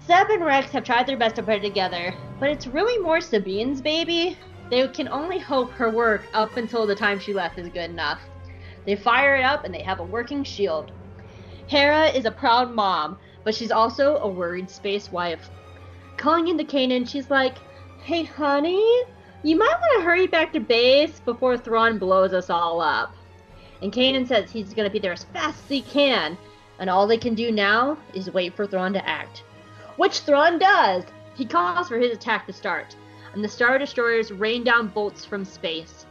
Zeb 0.07 0.31
and 0.31 0.45
Rex 0.45 0.71
have 0.71 0.85
tried 0.85 1.07
their 1.07 1.17
best 1.17 1.37
to 1.37 1.43
put 1.43 1.57
it 1.57 1.63
together, 1.63 2.15
but 2.41 2.51
it's 2.51 2.67
really 2.67 2.99
more 2.99 3.21
Sabine's 3.21 3.81
baby. 3.81 4.37
They 4.71 4.87
can 4.89 5.09
only 5.09 5.39
hope 5.39 5.71
her 5.73 5.91
work 5.91 6.27
up 6.33 6.57
until 6.57 6.87
the 6.87 6.95
time 6.95 7.19
she 7.19 7.35
left 7.35 7.59
is 7.59 7.69
good 7.69 7.91
enough. 7.91 8.21
They 8.87 8.97
fire 8.97 9.37
it 9.37 9.45
up 9.45 9.65
and 9.65 9.75
they 9.75 9.83
have 9.83 10.01
a 10.01 10.05
working 10.05 10.45
shield. 10.45 10.93
Hera 11.67 12.07
is 12.07 12.25
a 12.25 12.31
proud 12.31 12.73
mom, 12.73 13.19
but 13.45 13.55
she's 13.55 13.71
also 13.71 14.17
a 14.19 14.29
worried 14.29 14.71
space 14.71 15.13
wife. 15.13 15.51
Calling 16.17 16.49
into 16.49 16.65
Kanan, 16.65 17.09
she's 17.09 17.31
like, 17.31 17.57
Hey 18.03 18.25
honey, 18.25 19.03
you 19.43 19.57
might 19.57 19.67
want 19.81 19.99
to 19.99 20.05
hurry 20.05 20.27
back 20.27 20.53
to 20.53 20.61
base 20.61 21.21
before 21.21 21.57
Thrawn 21.57 21.99
blows 21.99 22.33
us 22.33 22.51
all 22.51 22.81
up. 22.81 23.15
And 23.81 23.93
Kanan 23.93 24.27
says 24.27 24.51
he's 24.51 24.75
going 24.75 24.89
to 24.89 24.93
be 24.93 24.99
there 24.99 25.13
as 25.13 25.25
fast 25.25 25.65
as 25.65 25.69
he 25.69 25.83
can, 25.83 26.39
and 26.79 26.89
all 26.89 27.07
they 27.07 27.17
can 27.17 27.35
do 27.35 27.51
now 27.51 27.99
is 28.15 28.31
wait 28.31 28.55
for 28.55 28.67
Thrawn 28.67 28.93
to 28.93 29.09
act. 29.09 29.43
Which 29.97 30.21
Thrawn 30.21 30.59
does! 30.59 31.05
He 31.35 31.45
calls 31.45 31.89
for 31.89 31.99
his 31.99 32.13
attack 32.13 32.47
to 32.47 32.53
start, 32.53 32.95
and 33.35 33.43
the 33.43 33.49
Star 33.49 33.79
Destroyers 33.79 34.33
rain 34.33 34.65
down 34.65 34.89
bolts 34.89 35.25
from 35.25 35.45
space. 35.45 36.07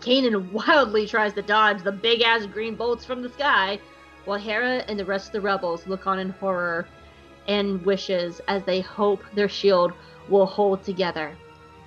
Kanan 0.00 0.52
wildly 0.66 1.06
tries 1.06 1.32
to 1.34 1.42
dodge 1.42 1.82
the 1.82 1.92
big 1.92 2.22
ass 2.22 2.46
green 2.46 2.74
bolts 2.74 3.04
from 3.04 3.22
the 3.22 3.28
sky, 3.28 3.78
while 4.24 4.38
Hera 4.38 4.84
and 4.88 4.98
the 4.98 5.04
rest 5.04 5.28
of 5.28 5.32
the 5.32 5.40
rebels 5.40 5.86
look 5.86 6.06
on 6.06 6.18
in 6.18 6.30
horror 6.30 6.86
and 7.46 7.84
wishes 7.84 8.40
as 8.48 8.62
they 8.64 8.80
hope 8.80 9.22
their 9.34 9.48
shield 9.48 9.92
will 10.28 10.46
hold 10.46 10.82
together. 10.82 11.36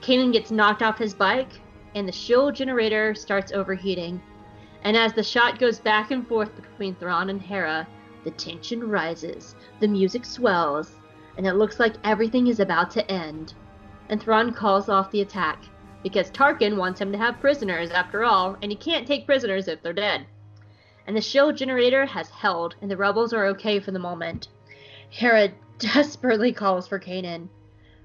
Kanan 0.01 0.31
gets 0.31 0.51
knocked 0.51 0.83
off 0.83 0.97
his 0.97 1.13
bike, 1.13 1.59
and 1.95 2.07
the 2.07 2.11
shield 2.11 2.55
generator 2.55 3.15
starts 3.15 3.51
overheating. 3.51 4.21
And 4.83 4.95
as 4.95 5.13
the 5.13 5.23
shot 5.23 5.57
goes 5.57 5.79
back 5.79 6.11
and 6.11 6.27
forth 6.27 6.55
between 6.55 6.95
Thrawn 6.95 7.29
and 7.29 7.41
Hera, 7.41 7.87
the 8.23 8.31
tension 8.31 8.87
rises, 8.87 9.55
the 9.79 9.87
music 9.87 10.25
swells, 10.25 10.99
and 11.37 11.47
it 11.47 11.53
looks 11.53 11.79
like 11.79 11.95
everything 12.03 12.47
is 12.47 12.59
about 12.59 12.91
to 12.91 13.11
end. 13.11 13.53
And 14.09 14.21
Thrawn 14.21 14.53
calls 14.53 14.89
off 14.89 15.11
the 15.11 15.21
attack 15.21 15.63
because 16.03 16.31
Tarkin 16.31 16.77
wants 16.77 17.01
him 17.01 17.11
to 17.11 17.17
have 17.17 17.39
prisoners 17.39 17.91
after 17.91 18.23
all, 18.23 18.57
and 18.61 18.71
he 18.71 18.77
can't 18.77 19.07
take 19.07 19.25
prisoners 19.25 19.67
if 19.67 19.81
they're 19.81 19.93
dead. 19.93 20.25
And 21.05 21.15
the 21.15 21.21
shield 21.21 21.57
generator 21.57 22.05
has 22.05 22.29
held, 22.29 22.75
and 22.81 22.89
the 22.89 22.97
rebels 22.97 23.33
are 23.33 23.47
okay 23.47 23.79
for 23.79 23.91
the 23.91 23.99
moment. 23.99 24.47
Hera 25.09 25.49
desperately 25.79 26.51
calls 26.53 26.87
for 26.87 26.99
Kanan, 26.99 27.49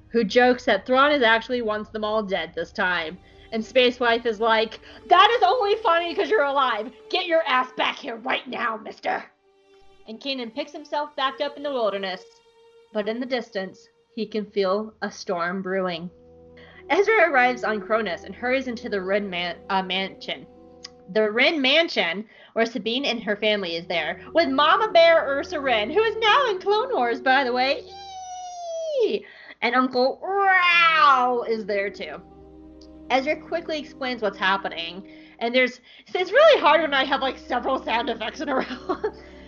who 0.09 0.25
jokes 0.25 0.65
that 0.65 0.87
Thrawn 0.87 1.13
is 1.13 1.23
actually 1.23 1.63
wants 1.63 1.91
them 1.91 2.05
all 2.05 2.23
dead 2.23 2.53
this 2.55 2.73
time. 2.73 3.19
And 3.53 3.65
Space 3.65 4.01
Wife 4.01 4.25
is 4.25 4.41
like, 4.41 4.81
That 5.09 5.31
is 5.37 5.43
only 5.43 5.77
funny 5.77 6.15
because 6.15 6.31
you're 6.31 6.45
alive. 6.45 6.91
Get 7.11 7.27
your 7.27 7.43
ass 7.47 7.71
back 7.77 7.99
here 7.99 8.17
right 8.17 8.47
now, 8.49 8.79
mister. 8.79 9.25
And 10.09 10.21
Kanan 10.21 10.55
picks 10.55 10.73
himself 10.73 11.15
back 11.17 11.41
up 11.41 11.57
in 11.57 11.63
the 11.63 11.73
wilderness. 11.73 12.25
But 12.93 13.09
in 13.09 13.21
the 13.21 13.27
distance, 13.27 13.89
he 14.15 14.27
can 14.27 14.45
feel 14.47 14.95
a 15.03 15.11
storm 15.11 15.63
brewing. 15.63 16.11
Ezra 16.91 17.31
arrives 17.31 17.65
on 17.65 17.81
Krownest 17.81 18.25
and 18.25 18.35
hurries 18.35 18.69
into 18.69 18.89
the 18.89 19.01
Wren 19.01 19.29
man- 19.31 19.57
uh, 19.71 19.83
mansion. 19.83 20.47
The 21.13 21.31
Wren 21.31 21.61
mansion, 21.61 22.29
where 22.53 22.67
Sabine 22.67 23.05
and 23.05 23.23
her 23.23 23.37
family 23.37 23.77
is 23.77 23.87
there, 23.87 24.21
with 24.35 24.49
Mama 24.49 24.91
Bear 24.93 25.25
Ursa 25.27 25.61
Wren, 25.61 25.91
who 25.91 26.03
is 26.03 26.17
now 26.17 26.51
in 26.51 26.61
Clone 26.61 26.93
Wars, 26.93 27.21
by 27.21 27.45
the 27.45 27.53
way. 27.53 27.83
Eee! 29.03 29.25
And 29.63 29.75
Uncle 29.75 30.21
Rau 30.23 31.45
is 31.49 31.65
there 31.65 31.91
too. 31.91 32.21
Ezra 33.11 33.37
quickly 33.37 33.79
explains 33.79 34.23
what's 34.23 34.39
happening, 34.39 35.07
and 35.39 35.55
there's 35.55 35.81
it's 36.07 36.33
really 36.33 36.61
hard 36.61 36.81
when 36.81 36.95
I 36.95 37.05
have 37.05 37.21
like 37.21 37.39
several 37.39 37.83
sound 37.83 38.09
effects 38.11 38.41
in 38.41 38.49
a 38.49 38.55
row. 38.57 38.97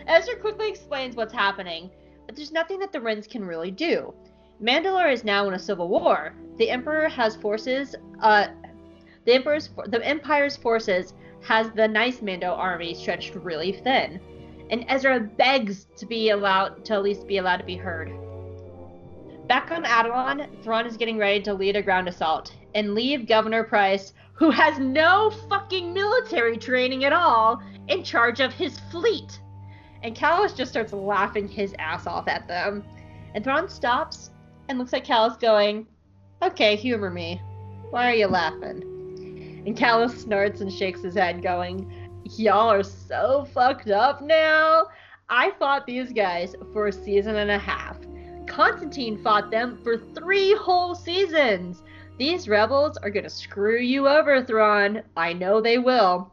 Ezra 0.07 0.36
quickly 0.36 0.69
explains 0.69 1.16
what's 1.16 1.32
happening, 1.32 1.91
but 2.27 2.36
there's 2.36 2.53
nothing 2.53 2.78
that 2.81 2.93
the 2.93 3.01
Wrens 3.01 3.27
can 3.27 3.45
really 3.45 3.70
do. 3.70 4.12
Mandalore 4.62 5.12
is 5.12 5.24
now 5.24 5.48
in 5.48 5.55
a 5.55 5.59
civil 5.59 5.89
war. 5.89 6.32
The 6.59 6.70
Emperor 6.70 7.09
has 7.09 7.36
forces. 7.36 7.94
Uh, 8.20 8.48
the 9.24 9.35
Emperor's 9.35 9.70
the 9.86 10.05
Empire's 10.06 10.56
forces 10.56 11.14
has 11.43 11.70
the 11.72 11.89
nice 11.89 12.22
Mando 12.22 12.52
army 12.52 12.94
stretched 12.94 13.35
really 13.35 13.72
thin, 13.72 14.20
and 14.70 14.85
Ezra 14.89 15.20
begs 15.20 15.86
to 15.97 16.06
be 16.06 16.31
allowed 16.31 16.85
to 16.86 16.94
at 16.94 17.02
least 17.02 17.26
be 17.26 17.39
allowed 17.39 17.59
to 17.59 17.64
be 17.64 17.76
heard. 17.76 18.12
Back 19.48 19.70
on 19.70 19.85
Atollon, 19.85 20.48
Thrawn 20.62 20.86
is 20.86 20.97
getting 20.97 21.18
ready 21.18 21.43
to 21.43 21.52
lead 21.52 21.76
a 21.76 21.82
ground 21.82 22.09
assault 22.09 22.55
and 22.74 22.94
leave 22.94 23.28
Governor 23.28 23.64
Pryce, 23.64 24.14
who 24.32 24.51
has 24.51 24.78
no 24.78 25.31
fucking 25.51 25.93
military 25.93 26.56
training 26.56 27.05
at 27.05 27.12
all, 27.12 27.62
in 27.89 28.02
charge 28.02 28.40
of 28.40 28.55
his 28.55 28.78
fleet. 28.90 29.40
And 30.02 30.16
Kallus 30.16 30.56
just 30.56 30.70
starts 30.70 30.93
laughing 30.93 31.48
his 31.48 31.74
ass 31.78 32.06
off 32.06 32.26
at 32.28 32.48
them. 32.48 32.85
And 33.35 33.44
Thrawn 33.44 33.68
stops 33.68 34.31
and 34.69 34.78
looks 34.78 34.93
at 34.95 35.05
Kallus 35.05 35.39
going, 35.39 35.86
Okay, 36.43 36.77
humor 36.77 37.11
me. 37.11 37.41
Why 37.91 38.11
are 38.11 38.15
you 38.15 38.27
laughing? 38.27 39.62
And 39.66 39.77
Kallus 39.77 40.19
snorts 40.19 40.61
and 40.61 40.73
shakes 40.73 41.03
his 41.03 41.15
head, 41.15 41.43
going, 41.43 41.91
Y'all 42.36 42.70
are 42.70 42.82
so 42.82 43.47
fucked 43.53 43.91
up 43.91 44.20
now. 44.20 44.86
I 45.28 45.53
fought 45.59 45.86
these 45.86 46.12
guys 46.12 46.55
for 46.73 46.86
a 46.86 46.93
season 46.93 47.36
and 47.36 47.51
a 47.51 47.59
half. 47.59 47.97
Konstantine 48.47 49.23
fought 49.23 49.51
them 49.51 49.78
for 49.82 49.97
three 49.97 50.55
whole 50.55 50.95
seasons. 50.95 51.82
These 52.19 52.49
rebels 52.49 52.97
are 52.99 53.11
gonna 53.11 53.31
screw 53.31 53.81
you 53.81 54.07
over, 54.07 54.45
Thrawn. 54.45 55.03
I 55.16 55.32
know 55.32 55.61
they 55.61 55.78
will. 55.78 56.32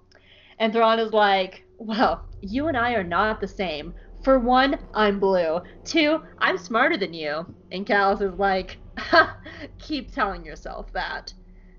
And 0.60 0.72
Thrawn 0.72 1.00
is 1.00 1.14
like, 1.14 1.64
Well, 1.78 2.26
you 2.42 2.68
and 2.68 2.78
I 2.78 2.94
are 2.94 3.04
not 3.04 3.40
the 3.40 3.48
same. 3.48 3.94
For 4.24 4.38
one, 4.38 4.78
I'm 4.94 5.20
blue. 5.20 5.62
Two, 5.84 6.22
I'm 6.38 6.58
smarter 6.58 6.96
than 6.96 7.14
you. 7.14 7.46
And 7.72 7.86
Kallus 7.86 8.22
is 8.22 8.38
like, 8.38 8.78
keep 9.80 10.14
telling 10.14 10.46
yourself 10.46 10.94
that. 10.94 11.34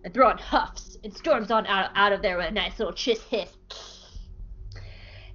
And 0.04 0.12
Thrawn 0.12 0.38
huffs 0.38 0.98
and 1.04 1.14
storms 1.14 1.52
on 1.52 1.66
out, 1.66 1.90
out 1.94 2.12
of 2.12 2.22
there 2.22 2.36
with 2.36 2.48
a 2.48 2.52
nice 2.52 2.78
little 2.78 2.94
chiss 2.94 3.22
hiss. 3.28 3.56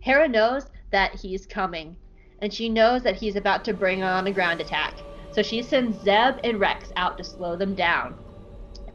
Hera 0.02 0.28
knows 0.28 0.68
that 0.92 1.16
he's 1.16 1.46
coming, 1.46 1.96
and 2.42 2.54
she 2.54 2.68
knows 2.68 3.04
that 3.04 3.16
he's 3.16 3.38
about 3.38 3.64
to 3.66 3.74
bring 3.74 4.04
on 4.04 4.28
a 4.28 4.32
ground 4.32 4.60
attack. 4.60 4.96
So 5.32 5.42
she 5.42 5.62
sends 5.62 6.02
Zeb 6.04 6.40
and 6.44 6.60
Rex 6.60 6.92
out 6.98 7.18
to 7.18 7.24
slow 7.24 7.56
them 7.56 7.76
down. 7.76 8.16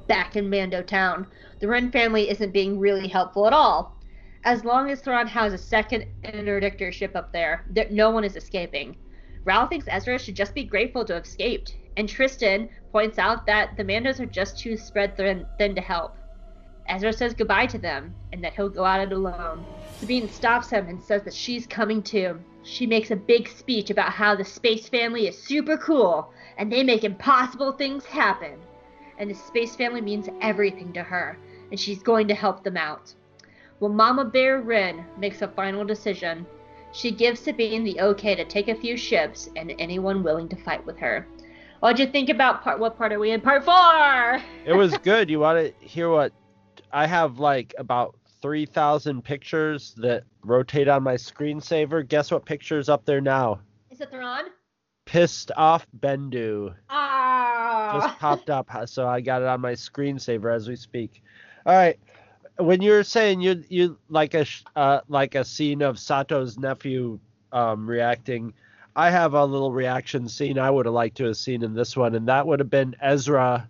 Back 0.06 0.36
in 0.36 0.51
Mando 0.51 0.82
Town, 0.82 1.26
the 1.60 1.68
Wren 1.68 1.90
family 1.90 2.28
isn't 2.28 2.52
being 2.52 2.78
really 2.78 3.09
helpful 3.09 3.47
at 3.47 3.52
all. 3.52 3.97
As 4.44 4.64
long 4.64 4.90
as 4.90 5.01
Thrawn 5.01 5.28
has 5.28 5.52
a 5.52 5.59
second 5.59 6.05
interdictor 6.24 6.93
ship 6.93 7.14
up 7.14 7.32
there, 7.32 7.64
there, 7.70 7.86
no 7.90 8.10
one 8.10 8.24
is 8.24 8.35
escaping. 8.35 8.97
Ral 9.44 9.69
thinks 9.69 9.86
Ezra 9.89 10.19
should 10.19 10.35
just 10.35 10.52
be 10.52 10.64
grateful 10.64 11.05
to 11.05 11.14
have 11.14 11.24
escaped, 11.24 11.77
and 11.97 12.09
Tristan 12.09 12.69
points 12.90 13.19
out 13.19 13.47
that 13.47 13.77
the 13.77 13.85
Mandos 13.85 14.19
are 14.19 14.27
just 14.27 14.59
too 14.59 14.77
spread 14.77 15.16
thin, 15.16 15.47
thin 15.59 15.77
to 15.77 15.81
help. 15.81 16.16
Ezra 16.89 17.12
says 17.12 17.35
goodbye 17.35 17.66
to 17.66 17.78
them, 17.78 18.12
and 18.32 18.43
that 18.43 18.55
he'll 18.55 18.69
go 18.69 18.85
at 18.85 19.01
it 19.01 19.12
alone. 19.12 19.64
Sabine 20.01 20.28
stops 20.28 20.70
him 20.70 20.89
and 20.89 21.01
says 21.01 21.23
that 21.23 21.35
she's 21.35 21.64
coming 21.64 22.02
too. 22.02 22.40
She 22.64 22.85
makes 22.85 23.12
a 23.12 23.16
big 23.16 23.47
speech 23.47 23.90
about 23.90 24.10
how 24.10 24.35
the 24.35 24.44
space 24.44 24.89
family 24.89 25.28
is 25.28 25.40
super 25.40 25.77
cool, 25.77 26.32
and 26.59 26.70
they 26.70 26.82
make 26.82 27.05
impossible 27.05 27.73
things 27.73 28.05
happen. 28.05 28.59
And 29.19 29.31
the 29.31 29.35
space 29.35 29.77
family 29.77 30.01
means 30.01 30.28
everything 30.40 30.93
to 30.94 31.05
her, 31.05 31.39
and 31.70 31.78
she's 31.78 32.02
going 32.02 32.27
to 32.27 32.35
help 32.35 32.64
them 32.64 32.77
out. 32.77 33.14
Well, 33.82 33.90
Mama 33.90 34.24
Bear 34.24 34.60
Wren 34.60 35.04
makes 35.18 35.42
a 35.42 35.48
final 35.48 35.84
decision. 35.84 36.46
She 36.92 37.10
gives 37.10 37.40
Sabine 37.40 37.82
the 37.82 38.00
okay 38.00 38.36
to 38.36 38.44
take 38.44 38.68
a 38.68 38.76
few 38.76 38.96
ships 38.96 39.50
and 39.56 39.74
anyone 39.80 40.22
willing 40.22 40.48
to 40.50 40.56
fight 40.62 40.86
with 40.86 40.96
her. 40.98 41.26
What'd 41.80 41.98
you 41.98 42.06
think 42.06 42.28
about 42.28 42.62
part? 42.62 42.78
What 42.78 42.96
part 42.96 43.12
are 43.12 43.18
we 43.18 43.32
in? 43.32 43.40
Part 43.40 43.64
four. 43.64 44.40
It 44.64 44.72
was 44.72 44.96
good. 45.02 45.28
You 45.28 45.40
want 45.40 45.59
to 45.80 45.84
hear 45.84 46.09
what 46.09 46.32
I 46.92 47.09
have? 47.09 47.40
Like 47.40 47.74
about 47.76 48.14
three 48.40 48.66
thousand 48.66 49.24
pictures 49.24 49.94
that 49.96 50.22
rotate 50.44 50.86
on 50.86 51.02
my 51.02 51.14
screensaver. 51.14 52.06
Guess 52.06 52.30
what 52.30 52.44
picture's 52.44 52.88
up 52.88 53.04
there 53.04 53.20
now? 53.20 53.59
Is 53.90 54.00
it 54.00 54.12
Thrawn? 54.12 54.44
Pissed 55.06 55.50
off 55.56 55.88
Bendu 55.98 56.72
Ah. 56.88 57.98
just 58.00 58.18
popped 58.20 58.48
up, 58.48 58.70
so 58.86 59.09
I 59.09 59.20
got 59.20 59.42
it 59.42 59.48
on 59.48 59.60
my 59.60 59.72
screensaver 59.72 60.54
as 60.54 60.68
we 60.68 60.76
speak. 60.76 61.20
All 61.66 61.74
right. 61.74 61.98
When 62.59 62.83
you're 62.83 63.05
saying 63.05 63.41
you 63.41 63.65
you 63.69 63.99
like 64.09 64.35
a 64.35 64.47
uh, 64.77 65.01
like 65.09 65.35
a 65.35 65.45
scene 65.45 65.83
of 65.83 65.99
Sato's 65.99 66.59
nephew 66.59 67.19
um, 67.53 67.89
reacting, 67.89 68.53
I 68.95 69.11
have 69.11 69.35
a 69.35 69.45
little 69.45 69.73
reaction 69.73 70.29
scene 70.29 70.59
I 70.59 70.70
would 70.70 70.87
have 70.87 70.95
liked 70.95 71.16
to 71.19 71.24
have 71.24 71.37
seen 71.37 71.62
in 71.62 71.74
this 71.74 71.97
one, 71.97 72.15
and 72.15 72.29
that 72.29 72.47
would 72.47 72.61
have 72.61 72.70
been 72.70 72.95
Ezra 73.01 73.69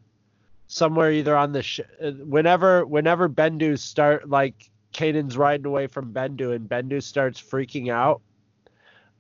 somewhere 0.67 1.13
either 1.13 1.37
on 1.37 1.53
the 1.53 1.63
sh- 1.63 1.81
uh, 2.03 2.13
whenever 2.13 2.85
whenever 2.85 3.29
Bendu 3.29 3.79
start 3.79 4.29
like 4.29 4.71
Caden's 4.93 5.37
riding 5.37 5.67
away 5.67 5.87
from 5.87 6.13
Bendu 6.13 6.55
and 6.55 6.69
Bendu 6.69 7.03
starts 7.03 7.41
freaking 7.41 7.93
out. 7.93 8.21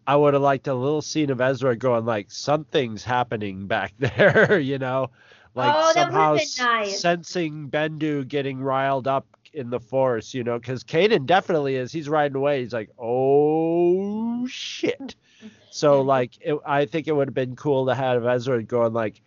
I 0.06 0.16
would 0.16 0.34
have 0.34 0.42
liked 0.42 0.66
a 0.66 0.74
little 0.74 1.02
scene 1.02 1.30
of 1.30 1.40
Ezra 1.40 1.76
going 1.76 2.04
like 2.04 2.30
something's 2.30 3.04
happening 3.04 3.66
back 3.66 3.94
there, 3.98 4.58
you 4.58 4.78
know, 4.78 5.10
like 5.54 5.72
Oh, 5.76 5.92
somehow 5.92 6.34
nice. 6.58 7.00
sensing 7.00 7.68
Bendu 7.70 8.26
getting 8.26 8.60
riled 8.62 9.06
up 9.06 9.26
in 9.52 9.68
the 9.70 9.80
force, 9.80 10.32
you 10.32 10.42
know, 10.44 10.58
because 10.58 10.82
Caden 10.82 11.26
definitely 11.26 11.76
is. 11.76 11.92
He's 11.92 12.08
riding 12.08 12.36
away. 12.36 12.60
He's 12.60 12.72
like, 12.72 12.90
oh 12.98 14.46
shit. 14.46 15.14
So 15.74 16.02
like, 16.02 16.32
it, 16.42 16.54
I 16.66 16.84
think 16.84 17.08
it 17.08 17.12
would 17.12 17.28
have 17.28 17.34
been 17.34 17.56
cool 17.56 17.86
to 17.86 17.94
have 17.94 18.26
Ezra 18.26 18.62
going 18.62 18.92
like, 18.92 19.22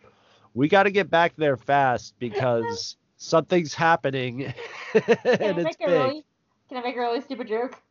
we 0.54 0.68
got 0.68 0.84
to 0.84 0.92
get 0.92 1.10
back 1.10 1.34
there 1.38 1.58
fast 1.58 2.14
because 2.20 2.98
something's 3.18 3.74
happening 3.74 4.54
Can 4.94 5.04
I 5.24 5.32
and 5.32 5.58
it's 5.58 5.64
make 5.64 5.82
a 5.82 5.86
big. 5.88 5.88
really? 5.88 6.26
Can 6.70 6.78
I 6.78 6.82
make 6.82 6.96
a 6.96 7.00
really 7.00 7.22
stupid 7.22 7.48
joke? 7.48 7.82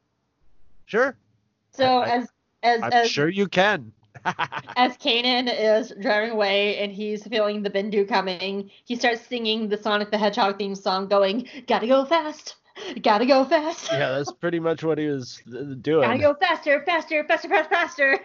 Sure, 0.86 1.16
So 1.73 1.85
I- 1.98 2.09
as 2.11 2.28
as 2.62 2.82
I'm 2.82 2.93
as 2.93 3.11
sure 3.11 3.28
you 3.28 3.48
can. 3.48 3.93
As 4.76 4.96
Kanan 4.96 5.48
is 5.48 5.92
driving 6.01 6.30
away 6.30 6.78
and 6.78 6.92
he's 6.92 7.26
feeling 7.26 7.62
the 7.62 7.70
Bendu 7.70 8.09
coming, 8.09 8.70
he 8.84 8.96
starts 8.96 9.26
singing 9.26 9.68
the 9.68 9.76
Sonic 9.76 10.10
the 10.10 10.18
Hedgehog 10.18 10.59
theme 10.59 10.74
song, 10.74 11.09
going, 11.09 11.48
"Gotta 11.66 11.86
go 11.86 12.05
fast, 12.05 12.56
gotta 13.02 13.26
go 13.26 13.44
fast, 13.44 13.90
yeah, 13.92 14.10
that's 14.10 14.32
pretty 14.32 14.60
much 14.60 14.82
what 14.82 14.98
he 14.98 15.06
was 15.06 15.42
uh, 15.48 15.74
doing. 15.80 16.02
gotta 16.02 16.18
go 16.18 16.34
faster, 16.34 16.82
faster, 16.84 17.24
faster, 17.24 17.48
faster, 17.48 17.70
faster." 17.70 18.20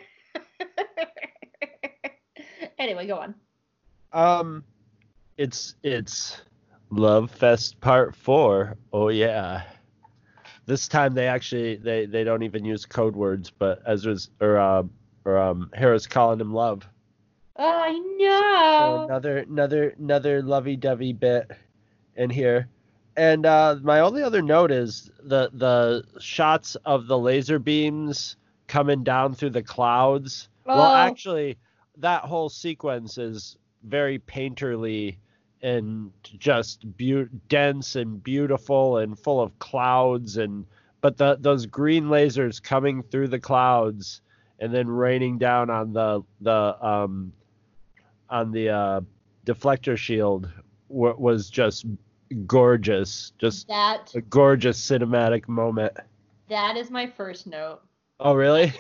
anyway, 2.80 3.08
go 3.08 3.18
on. 3.18 3.36
Um, 4.14 4.64
it's 5.38 5.76
it's 5.84 6.42
Love 6.90 7.32
Fest 7.32 7.80
Part 7.82 8.16
Four. 8.16 8.78
Oh 8.94 9.10
yeah. 9.10 9.64
This 10.66 10.88
time 10.88 11.14
they 11.14 11.28
actually 11.28 11.78
they 11.78 12.06
they 12.06 12.24
don't 12.24 12.44
even 12.44 12.64
use 12.64 12.86
code 12.86 13.16
words, 13.16 13.50
but 13.50 13.82
Ezra's 13.88 14.30
or 14.40 14.60
um 14.60 14.92
or 15.26 15.38
um 15.38 15.70
Hera's 15.74 16.08
calling 16.08 16.40
him 16.40 16.54
love. 16.54 16.88
Oh, 17.56 17.66
I 17.68 17.94
So 17.94 18.98
know. 18.98 19.06
another 19.06 19.38
another 19.40 19.90
another 20.00 20.42
lovey-dovey 20.42 21.14
bit 21.14 21.52
in 22.16 22.30
here. 22.30 22.70
And 23.18 23.46
uh, 23.46 23.78
my 23.82 24.00
only 24.00 24.24
other 24.24 24.42
note 24.42 24.72
is 24.72 25.12
the 25.22 25.50
the 25.54 26.04
shots 26.22 26.76
of 26.86 27.08
the 27.08 27.18
laser 27.18 27.60
beams 27.60 28.38
coming 28.68 29.04
down 29.04 29.34
through 29.36 29.50
the 29.50 29.64
clouds. 29.64 30.48
Well, 30.66 30.80
Oh. 30.80 30.96
actually, 30.96 31.58
that 31.98 32.24
whole 32.24 32.50
sequence 32.50 33.18
is 33.18 33.58
very 33.84 34.20
painterly 34.20 35.18
and 35.62 36.12
just 36.24 36.96
be- 36.96 37.26
dense 37.50 37.96
and 37.98 38.24
beautiful 38.24 38.98
and 39.00 39.20
full 39.20 39.42
of 39.42 39.58
clouds 39.60 40.38
and 40.38 40.66
but 41.02 41.18
the 41.18 41.38
those 41.42 41.66
green 41.66 42.06
lasers 42.06 42.62
coming 42.64 43.02
through 43.04 43.28
the 43.28 43.40
clouds 43.40 44.22
and 44.60 44.74
then 44.74 44.88
raining 44.88 45.38
down 45.38 45.70
on 45.70 45.94
the 45.94 46.22
the 46.42 46.86
um 46.86 47.32
on 48.30 48.52
the 48.52 48.70
uh 48.70 49.02
deflector 49.46 49.98
shield 49.98 50.50
w- 50.90 51.16
was 51.18 51.50
just 51.50 51.86
gorgeous 52.46 53.34
just 53.40 53.68
That 53.68 54.14
a 54.16 54.22
gorgeous 54.22 54.80
cinematic 54.80 55.48
moment 55.48 55.94
that 56.48 56.78
is 56.78 56.92
my 56.92 57.08
first 57.08 57.48
note. 57.48 57.80
oh 58.20 58.34
really 58.36 58.74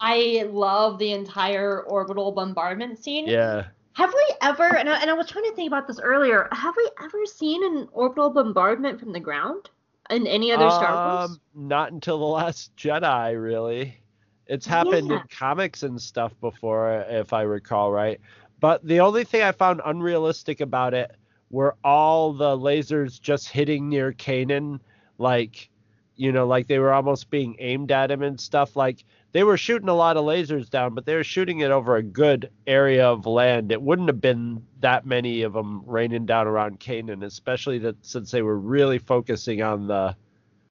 I 0.00 0.46
love 0.50 0.98
the 0.98 1.12
entire 1.12 1.82
orbital 1.82 2.32
bombardment 2.32 3.02
scene. 3.02 3.26
yeah 3.26 3.66
Have 3.94 4.12
we 4.14 4.34
ever, 4.42 4.76
and 4.76 4.88
I, 4.88 5.00
and 5.00 5.10
I 5.10 5.12
was 5.14 5.28
trying 5.28 5.44
to 5.44 5.54
think 5.54 5.68
about 5.68 5.86
this 5.86 6.00
earlier, 6.00 6.48
have 6.52 6.74
we 6.76 6.88
ever 7.02 7.24
seen 7.26 7.64
an 7.64 7.88
orbital 7.92 8.30
bombardment 8.30 8.98
from 9.00 9.12
the 9.12 9.20
ground 9.20 9.70
in 10.10 10.26
any 10.26 10.52
other 10.52 10.68
Star 10.70 10.94
Wars? 11.20 11.30
Um, 11.30 11.40
Not 11.54 11.92
until 11.92 12.18
the 12.18 12.24
Last 12.24 12.74
Jedi, 12.76 13.40
really. 13.40 13.98
It's 14.46 14.66
happened 14.66 15.08
Yeah. 15.08 15.20
in 15.20 15.22
comics 15.30 15.82
and 15.82 16.00
stuff 16.00 16.38
before, 16.40 17.04
if 17.08 17.32
I 17.32 17.42
recall 17.42 17.90
right. 17.92 18.20
But 18.60 18.84
the 18.86 19.00
only 19.00 19.24
thing 19.24 19.42
I 19.42 19.52
found 19.52 19.80
unrealistic 19.84 20.60
about 20.60 20.94
it 20.94 21.16
were 21.50 21.76
all 21.84 22.32
the 22.32 22.56
lasers 22.56 23.20
just 23.20 23.48
hitting 23.48 23.88
near 23.88 24.12
Kanan, 24.12 24.80
like, 25.18 25.70
you 26.16 26.32
know, 26.32 26.46
like 26.46 26.66
they 26.66 26.78
were 26.78 26.92
almost 26.92 27.30
being 27.30 27.56
aimed 27.58 27.90
at 27.92 28.10
him 28.10 28.22
and 28.22 28.40
stuff. 28.40 28.76
Like 28.76 29.04
they 29.32 29.44
were 29.44 29.56
shooting 29.56 29.88
a 29.88 29.94
lot 29.94 30.16
of 30.16 30.24
lasers 30.24 30.70
down, 30.70 30.94
but 30.94 31.06
they 31.06 31.14
were 31.14 31.24
shooting 31.24 31.60
it 31.60 31.70
over 31.70 31.96
a 31.96 32.02
good 32.02 32.50
area 32.66 33.06
of 33.06 33.26
land. 33.26 33.72
It 33.72 33.82
wouldn't 33.82 34.08
have 34.08 34.20
been 34.20 34.64
that 34.80 35.06
many 35.06 35.42
of 35.42 35.52
them 35.52 35.82
raining 35.86 36.26
down 36.26 36.46
around 36.46 36.80
Kanan, 36.80 37.24
especially 37.24 37.78
that 37.80 37.96
since 38.04 38.30
they 38.30 38.42
were 38.42 38.58
really 38.58 38.98
focusing 38.98 39.62
on 39.62 39.86
the 39.86 40.16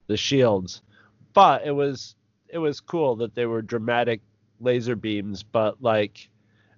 the 0.08 0.18
shields. 0.18 0.82
But 1.34 1.66
it 1.66 1.72
was 1.72 2.16
it 2.54 2.60
was 2.60 2.80
cool 2.80 3.16
that 3.16 3.34
they 3.34 3.48
were 3.48 3.64
dramatic 3.64 4.22
laser 4.60 4.96
beams, 4.96 5.42
but 5.42 5.82
like 5.82 6.30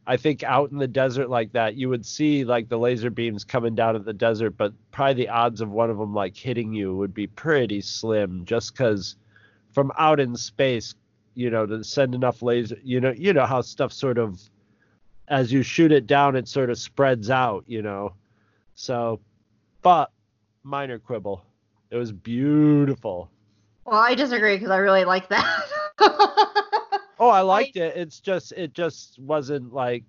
I 0.07 0.15
think 0.15 0.41
out 0.43 0.71
in 0.71 0.77
the 0.77 0.87
desert 0.87 1.29
like 1.29 1.51
that, 1.51 1.75
you 1.75 1.89
would 1.89 2.05
see 2.05 2.45
like 2.45 2.69
the 2.69 2.79
laser 2.79 3.09
beams 3.09 3.43
coming 3.43 3.75
down 3.75 3.95
at 3.95 4.05
the 4.05 4.13
desert, 4.13 4.51
but 4.51 4.71
probably 4.91 5.15
the 5.15 5.29
odds 5.29 5.59
of 5.59 5.69
one 5.69 5.89
of 5.89 5.97
them 5.97 6.13
like 6.13 6.37
hitting 6.37 6.73
you 6.73 6.95
would 6.95 7.13
be 7.13 7.27
pretty 7.27 7.81
slim 7.81 8.45
just 8.45 8.73
because 8.73 9.17
from 9.73 9.91
out 9.99 10.21
in 10.21 10.37
space, 10.37 10.95
you 11.33 11.49
know, 11.49 11.65
to 11.65 11.83
send 11.83 12.15
enough 12.15 12.41
laser, 12.41 12.77
you 12.81 13.01
know, 13.01 13.11
you 13.11 13.33
know 13.33 13.45
how 13.45 13.59
stuff 13.59 13.91
sort 13.91 14.17
of 14.17 14.39
as 15.27 15.51
you 15.51 15.61
shoot 15.61 15.91
it 15.91 16.07
down, 16.07 16.37
it 16.37 16.47
sort 16.47 16.69
of 16.69 16.77
spreads 16.77 17.29
out, 17.29 17.65
you 17.67 17.81
know. 17.81 18.13
So, 18.75 19.19
but 19.81 20.09
minor 20.63 20.99
quibble. 20.99 21.43
It 21.89 21.97
was 21.97 22.13
beautiful. 22.13 23.29
Well, 23.85 23.99
I 23.99 24.15
disagree 24.15 24.55
because 24.55 24.71
I 24.71 24.77
really 24.77 25.05
like 25.05 25.29
that. 25.29 25.63
Oh, 27.19 27.29
I 27.29 27.41
liked 27.41 27.77
it. 27.77 27.95
It's 27.95 28.19
just 28.19 28.51
it 28.53 28.73
just 28.73 29.19
wasn't 29.19 29.73
like 29.73 30.03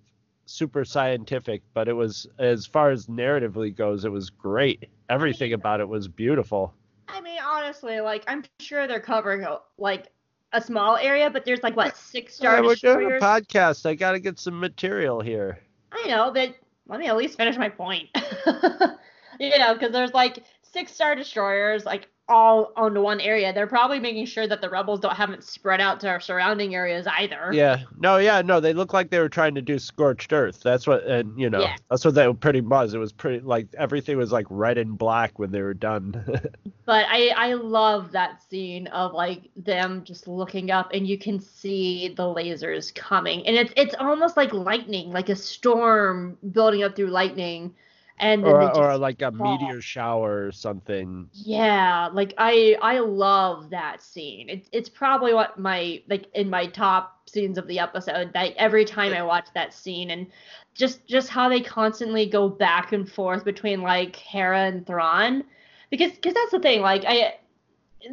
super 0.45 0.83
scientific, 0.83 1.61
but 1.73 1.87
it 1.87 1.93
was 1.93 2.27
as 2.37 2.65
far 2.65 2.91
as 2.91 3.07
narratively 3.07 3.75
goes, 3.75 4.05
it 4.05 4.11
was 4.11 4.29
great. 4.29 4.89
Everything 5.09 5.53
about 5.53 5.79
it 5.79 5.87
was 5.87 6.07
beautiful. 6.07 6.73
I 7.07 7.21
mean, 7.21 7.39
honestly, 7.43 8.01
like 8.01 8.23
I'm 8.27 8.43
sure 8.59 8.87
they're 8.87 8.99
covering 8.99 9.45
uh, 9.45 9.59
like 9.77 10.07
a 10.51 10.61
small 10.61 10.97
area, 10.97 11.29
but 11.29 11.45
there's 11.45 11.63
like 11.63 11.77
what 11.77 11.95
six 11.95 12.35
star 12.35 12.55
Yeah, 12.61 12.61
we're 12.61 12.75
doing 12.75 13.07
a 13.07 13.19
podcast. 13.19 13.85
I 13.85 13.95
got 13.95 14.11
to 14.11 14.19
get 14.19 14.39
some 14.39 14.59
material 14.59 15.21
here. 15.21 15.59
I 15.93 16.07
know, 16.07 16.31
but 16.33 16.55
let 16.87 16.99
me 16.99 17.07
at 17.07 17.15
least 17.15 17.37
finish 17.37 17.57
my 17.57 17.69
point. 17.69 18.09
you 19.39 19.57
know, 19.57 19.73
because 19.73 19.91
there's 19.91 20.13
like 20.13 20.43
six 20.61 20.91
star 20.91 21.15
destroyers, 21.15 21.85
like 21.85 22.09
all 22.29 22.71
onto 22.75 23.01
one 23.01 23.19
area. 23.21 23.53
They're 23.53 23.67
probably 23.67 23.99
making 23.99 24.25
sure 24.25 24.47
that 24.47 24.61
the 24.61 24.69
rebels 24.69 24.99
don't 24.99 25.15
haven't 25.15 25.43
spread 25.43 25.79
out 25.81 25.99
to 26.01 26.09
our 26.09 26.19
surrounding 26.19 26.75
areas 26.75 27.07
either. 27.07 27.51
Yeah. 27.53 27.83
No, 27.99 28.17
yeah, 28.17 28.41
no, 28.41 28.59
they 28.59 28.73
look 28.73 28.93
like 28.93 29.09
they 29.09 29.19
were 29.19 29.29
trying 29.29 29.55
to 29.55 29.61
do 29.61 29.79
scorched 29.79 30.33
earth. 30.33 30.61
That's 30.63 30.85
what 30.87 31.03
and 31.05 31.39
you 31.39 31.49
know, 31.49 31.61
Yeah. 31.61 31.75
that's 31.89 32.03
what 32.05 32.15
that 32.15 32.39
pretty 32.39 32.61
was. 32.61 32.93
It 32.93 32.97
was 32.97 33.11
pretty 33.11 33.39
like 33.39 33.67
everything 33.77 34.17
was 34.17 34.31
like 34.31 34.45
red 34.49 34.77
and 34.77 34.97
black 34.97 35.39
when 35.39 35.51
they 35.51 35.61
were 35.61 35.73
done. 35.73 36.23
But 36.85 37.05
I 37.09 37.33
I 37.35 37.53
love 37.53 38.13
that 38.13 38.41
scene 38.49 38.87
of 38.87 39.11
like 39.13 39.49
them 39.57 40.05
just 40.05 40.25
looking 40.25 40.71
up 40.71 40.91
and 40.93 41.05
you 41.05 41.17
can 41.17 41.41
see 41.41 42.07
the 42.15 42.23
lasers 42.23 42.95
coming 42.95 43.45
and 43.45 43.57
it's 43.57 43.73
it's 43.75 43.93
almost 43.99 44.37
like 44.37 44.53
lightning, 44.53 45.11
like 45.11 45.27
a 45.27 45.35
storm 45.35 46.37
building 46.51 46.83
up 46.83 46.95
through 46.95 47.07
lightning, 47.07 47.75
and 48.19 48.43
then 48.43 48.51
or 48.51 48.61
just 48.61 48.79
or 48.79 48.97
like 48.97 49.21
a 49.21 49.31
fall. 49.31 49.57
meteor 49.57 49.81
shower 49.81 50.47
or 50.47 50.51
something. 50.51 51.29
Yeah, 51.33 52.09
like 52.11 52.33
I 52.37 52.75
I 52.81 52.99
love 52.99 53.69
that 53.69 54.01
scene. 54.01 54.49
It's 54.49 54.69
it's 54.71 54.89
probably 54.89 55.33
what 55.33 55.59
my 55.59 56.01
like 56.09 56.27
in 56.33 56.49
my 56.49 56.67
top 56.67 57.29
scenes 57.29 57.57
of 57.57 57.67
the 57.67 57.79
episode. 57.79 58.31
Like 58.33 58.55
every 58.57 58.85
time 58.85 59.13
I 59.13 59.21
watch 59.21 59.47
that 59.53 59.73
scene 59.73 60.11
and 60.11 60.27
just 60.73 61.05
just 61.05 61.29
how 61.29 61.49
they 61.49 61.61
constantly 61.61 62.25
go 62.25 62.49
back 62.49 62.91
and 62.91 63.09
forth 63.09 63.45
between 63.45 63.81
like 63.81 64.15
Hera 64.15 64.65
and 64.65 64.85
Thrawn, 64.85 65.43
because 65.89 66.13
because 66.13 66.33
that's 66.33 66.51
the 66.51 66.59
thing. 66.59 66.81
Like 66.81 67.03
I 67.05 67.35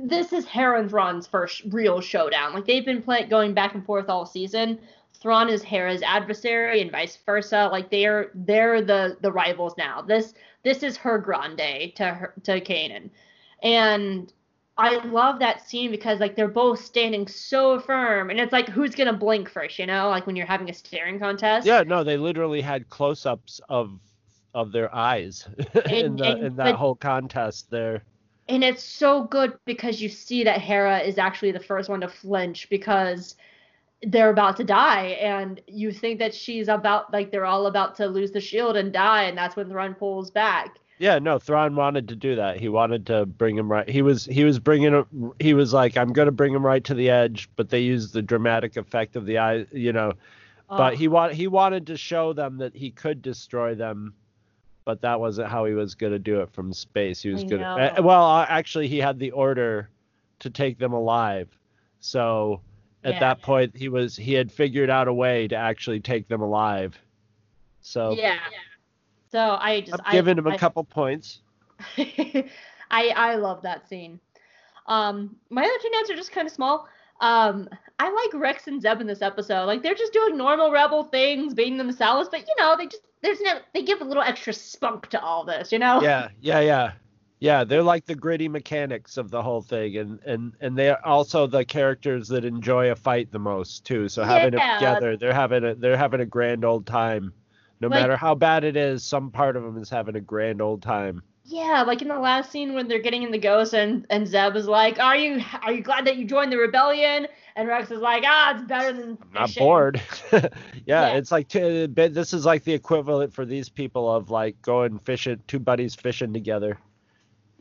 this 0.03 0.33
is 0.33 0.47
Hera 0.47 0.81
and 0.81 0.91
Thrawn's 0.91 1.27
first 1.27 1.63
real 1.71 2.01
showdown. 2.01 2.53
Like 2.53 2.67
they've 2.67 2.85
been 2.85 3.03
play- 3.03 3.25
going 3.27 3.55
back 3.55 3.75
and 3.75 3.85
forth 3.85 4.09
all 4.09 4.27
season. 4.27 4.79
Thrawn 5.21 5.49
is 5.49 5.63
Hera's 5.63 6.03
adversary 6.03 6.81
and 6.83 6.91
vice 6.91 7.17
versa. 7.25 7.69
Like 7.73 7.91
they're 7.91 8.31
they're 8.35 8.83
the 8.83 9.17
the 9.21 9.33
rivals 9.33 9.75
now. 9.79 10.03
This 10.03 10.35
this 10.63 10.83
is 10.83 10.97
her 10.99 11.19
grande 11.19 11.93
to 11.97 12.05
her 12.07 12.35
to 12.45 12.61
Kanan, 12.61 13.11
and 13.63 14.33
I 14.77 14.97
love 15.07 15.39
that 15.39 15.67
scene 15.67 15.91
because 15.91 16.21
like 16.21 16.37
they're 16.37 16.49
both 16.49 16.85
standing 16.85 17.27
so 17.29 17.79
firm, 17.81 18.31
and 18.31 18.41
it's 18.41 18.53
like 18.53 18.69
who's 18.69 18.95
gonna 18.95 19.13
blink 19.13 19.49
first, 19.49 19.79
you 19.79 19.87
know, 19.87 20.09
like 20.09 20.27
when 20.27 20.37
you're 20.37 20.47
having 20.47 20.69
a 20.69 20.75
staring 20.75 21.19
contest. 21.19 21.67
Yeah, 21.67 21.83
no, 21.87 22.03
they 22.05 22.17
literally 22.17 22.61
had 22.61 22.89
close-ups 22.91 23.61
of 23.69 24.01
of 24.55 24.73
their 24.73 24.95
eyes 24.95 25.49
in 25.91 26.07
And- 26.07 26.19
the 26.19 26.25
and- 26.33 26.45
in 26.45 26.57
that 26.57 26.65
but- 26.73 26.77
whole 26.77 26.95
contest 26.97 27.71
there. 27.71 28.03
And 28.47 28.63
it's 28.63 28.83
so 28.85 29.25
good 29.25 29.55
because 29.65 30.03
you 30.03 30.11
see 30.11 30.45
that 30.45 30.61
Hera 30.61 30.99
is 30.99 31.17
actually 31.17 31.53
the 31.53 31.61
first 31.61 31.89
one 31.89 32.03
to 32.03 32.09
flinch 32.09 32.69
because 32.69 33.37
they're 34.03 34.31
about 34.31 34.57
to 34.59 34.65
die, 34.65 35.19
and 35.21 35.61
you 35.67 35.93
think 35.93 36.19
that 36.19 36.35
she's 36.35 36.69
about 36.69 37.13
like 37.13 37.31
they're 37.31 37.47
all 37.47 37.67
about 37.67 37.95
to 37.97 38.07
lose 38.07 38.33
the 38.33 38.41
shield 38.41 38.77
and 38.77 38.93
die, 38.93 39.25
and 39.25 39.37
that's 39.37 39.57
when 39.57 39.69
Thrawn 39.69 39.95
pulls 39.95 40.31
back. 40.31 40.79
Yeah, 40.99 41.19
no, 41.19 41.39
Thrawn 41.39 41.75
wanted 41.75 42.09
to 42.09 42.17
do 42.17 42.37
that. 42.37 42.59
He 42.61 42.69
wanted 42.69 43.07
to 43.07 43.27
bring 43.27 43.57
him 43.57 43.71
right. 43.71 43.89
He 43.89 44.03
was 44.03 44.25
he 44.27 44.45
was 44.45 44.59
bringing 44.59 44.93
him. 44.93 45.33
He 45.41 45.55
was 45.55 45.73
like, 45.73 45.97
I'm 45.97 46.13
gonna 46.13 46.31
bring 46.33 46.55
him 46.55 46.65
right 46.65 46.85
to 46.85 46.95
the 46.95 47.11
edge, 47.11 47.49
but 47.57 47.69
they 47.69 47.81
used 47.81 48.13
the 48.13 48.23
dramatic 48.23 48.77
effect 48.77 49.17
of 49.17 49.27
the 49.27 49.39
eye, 49.39 49.67
you 49.73 49.93
know. 49.93 50.13
But 50.77 50.95
Oh, 50.95 50.97
he 50.97 51.09
want 51.09 51.35
he 51.35 51.47
wanted 51.49 51.87
to 51.89 51.97
show 51.97 52.33
them 52.33 52.59
that 52.59 52.75
he 52.77 52.91
could 52.91 53.23
destroy 53.23 53.75
them, 53.75 54.15
but 54.85 55.01
that 55.03 55.21
wasn't 55.21 55.49
how 55.49 55.65
he 55.65 55.75
was 55.75 55.95
gonna 55.95 56.19
do 56.19 56.41
it 56.41 56.51
from 56.53 56.73
space. 56.73 57.23
He 57.23 57.31
was 57.31 57.43
I 57.43 57.47
gonna. 57.47 57.65
uh, 57.65 58.03
well, 58.03 58.39
actually, 58.49 58.89
he 58.89 58.99
had 58.99 59.19
the 59.19 59.33
order 59.33 59.91
to 60.41 60.51
take 60.51 60.79
them 60.79 60.93
alive. 60.93 61.57
So 62.01 62.61
at 63.05 63.15
Yeah. 63.15 63.21
that 63.21 63.43
point, 63.43 63.77
he 63.77 63.89
was 63.89 64.17
he 64.17 64.33
had 64.33 64.51
figured 64.51 64.91
out 64.91 65.09
a 65.09 65.13
way 65.13 65.47
to 65.49 65.57
actually 65.57 66.01
take 66.01 66.29
them 66.29 66.41
alive. 66.41 66.99
So 67.81 68.13
yeah. 68.13 68.39
So 69.31 69.57
I 69.61 69.83
just 69.83 70.01
I'm 70.05 70.13
giving 70.13 70.39
him 70.39 70.47
a 70.47 70.51
a 70.55 70.59
couple 70.59 70.85
points. 70.85 71.41
I 71.99 72.49
I 72.91 73.35
love 73.37 73.63
that 73.63 73.89
scene. 73.89 74.21
Um, 74.87 75.37
my 75.51 75.63
other 75.63 75.79
two 75.83 75.91
notes 75.91 76.11
are 76.11 76.17
just 76.17 76.33
kind 76.33 76.47
of 76.47 76.53
small. 76.53 76.87
Um, 77.21 77.69
I 77.99 78.11
like 78.11 78.41
Rex 78.41 78.67
and 78.67 78.83
Zeb 78.83 79.01
in 79.01 79.07
this 79.07 79.23
episode. 79.23 79.67
Like 79.67 79.83
they're 79.83 79.95
just 79.95 80.13
doing 80.13 80.37
normal 80.37 80.71
rebel 80.71 81.05
things, 81.05 81.55
being 81.55 81.77
themselves, 81.77 82.29
but 82.31 82.41
you 82.41 82.55
know 82.59 82.77
they 82.77 82.87
just 82.87 83.03
there's 83.23 83.41
no 83.41 83.59
they 83.73 83.83
give 83.83 84.01
a 84.01 84.05
little 84.05 84.23
extra 84.23 84.53
spunk 84.53 85.09
to 85.09 85.21
all 85.21 85.45
this, 85.45 85.73
you 85.73 85.79
know? 85.79 86.03
yeah, 86.03 86.29
yeah, 86.41 86.61
yeah, 86.61 86.93
yeah. 87.45 87.65
They're 87.65 87.83
like 87.83 88.07
the 88.07 88.15
gritty 88.15 88.49
mechanics 88.49 89.17
of 89.17 89.31
the 89.31 89.43
whole 89.43 89.61
thing, 89.63 89.97
and 89.97 90.19
and 90.25 90.53
and 90.61 90.77
they're 90.79 91.05
also 91.07 91.47
the 91.47 91.65
characters 91.65 92.29
that 92.29 92.45
enjoy 92.45 92.91
a 92.91 92.97
fight 92.97 93.31
the 93.31 93.39
most 93.39 93.85
too. 93.85 94.09
So 94.09 94.25
having 94.25 94.55
Yeah. 94.55 94.77
it 94.77 94.79
together, 94.79 95.17
they're 95.17 95.35
having 95.35 95.65
a 95.65 95.75
they're 95.75 95.97
having 95.97 96.21
a 96.21 96.27
grand 96.27 96.65
old 96.65 96.87
time. 96.87 97.33
No 97.81 97.89
Like- 97.89 98.01
matter 98.01 98.17
how 98.17 98.35
bad 98.35 98.65
it 98.65 98.77
is, 98.77 99.05
some 99.05 99.31
part 99.31 99.57
of 99.57 99.63
them 99.63 99.77
is 99.77 99.91
having 99.91 100.17
a 100.17 100.21
grand 100.21 100.63
old 100.63 100.81
time. 100.83 101.23
Yeah, 101.47 101.83
like 101.87 102.01
in 102.01 102.09
the 102.09 102.19
last 102.19 102.51
scene 102.51 102.73
when 102.73 102.89
they're 102.89 103.03
getting 103.03 103.23
in 103.23 103.31
the 103.31 103.39
ghost 103.39 103.75
and 103.75 104.07
and 104.09 104.27
Zeb 104.27 104.57
is 104.57 104.67
like, 104.67 104.99
"Are 104.99 105.17
you 105.17 105.43
are 105.63 105.73
you 105.73 105.83
glad 105.83 106.07
that 106.07 106.17
you 106.17 106.25
joined 106.25 106.51
the 106.51 106.57
rebellion?" 106.57 107.27
And 107.57 107.69
Rex 107.69 107.91
is 107.91 108.01
like, 108.01 108.25
"Ah, 108.27 108.55
it's 108.55 108.63
better 108.63 108.93
than 108.95 109.19
I'm 109.23 109.33
not 109.35 109.55
bored. 109.55 110.01
yeah, 110.33 110.49
Yeah. 110.87 111.09
it's 111.19 111.31
like 111.31 111.49
t- 111.49 111.87
this 111.87 112.33
is 112.33 112.47
like 112.47 112.65
the 112.65 112.73
equivalent 112.73 113.33
for 113.35 113.45
these 113.45 113.69
people 113.69 114.11
of 114.13 114.31
like 114.31 114.61
going 114.63 114.99
fishing, 115.01 115.41
two 115.47 115.59
buddies 115.59 115.95
fishing 115.95 116.33
together. 116.33 116.79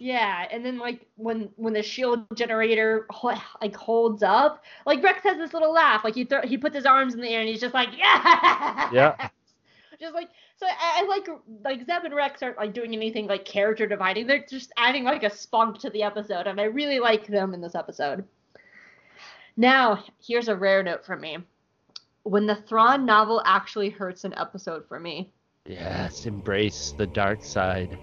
Yeah, 0.03 0.49
and 0.51 0.65
then 0.65 0.79
like 0.79 1.07
when 1.15 1.47
when 1.55 1.71
the 1.71 1.81
shield 1.81 2.25
generator 2.35 3.07
like 3.61 3.73
holds 3.73 4.21
up, 4.21 4.61
like 4.85 5.01
Rex 5.01 5.23
has 5.23 5.37
this 5.37 5.53
little 5.53 5.71
laugh, 5.71 6.03
like 6.03 6.13
he 6.13 6.25
throw 6.25 6.41
he 6.41 6.57
puts 6.57 6.75
his 6.75 6.85
arms 6.85 7.13
in 7.13 7.21
the 7.21 7.29
air 7.29 7.39
and 7.39 7.47
he's 7.47 7.61
just 7.61 7.73
like, 7.73 7.87
"Yeah!" 7.97 8.89
Yeah. 8.91 9.29
Just 10.01 10.13
like 10.13 10.27
so, 10.57 10.65
I, 10.65 11.03
I 11.03 11.07
like 11.07 11.29
like 11.63 11.85
Zeb 11.85 12.03
and 12.03 12.13
Rex 12.13 12.43
aren't 12.43 12.57
like 12.57 12.73
doing 12.73 12.93
anything 12.93 13.27
like 13.27 13.45
character 13.45 13.87
dividing. 13.87 14.27
They're 14.27 14.43
just 14.43 14.73
adding 14.75 15.05
like 15.05 15.23
a 15.23 15.29
spunk 15.29 15.79
to 15.79 15.89
the 15.91 16.03
episode, 16.03 16.47
and 16.47 16.59
I 16.59 16.65
really 16.65 16.99
like 16.99 17.25
them 17.27 17.53
in 17.53 17.61
this 17.61 17.75
episode. 17.75 18.25
Now, 19.55 20.03
here's 20.21 20.49
a 20.49 20.55
rare 20.57 20.83
note 20.83 21.05
from 21.05 21.21
me. 21.21 21.37
When 22.23 22.45
the 22.45 22.55
Thrawn 22.55 23.05
novel 23.05 23.41
actually 23.45 23.91
hurts 23.91 24.25
an 24.25 24.33
episode 24.35 24.85
for 24.89 24.99
me. 24.99 25.31
Yes, 25.65 26.25
embrace 26.25 26.93
the 26.97 27.07
dark 27.07 27.41
side. 27.45 27.97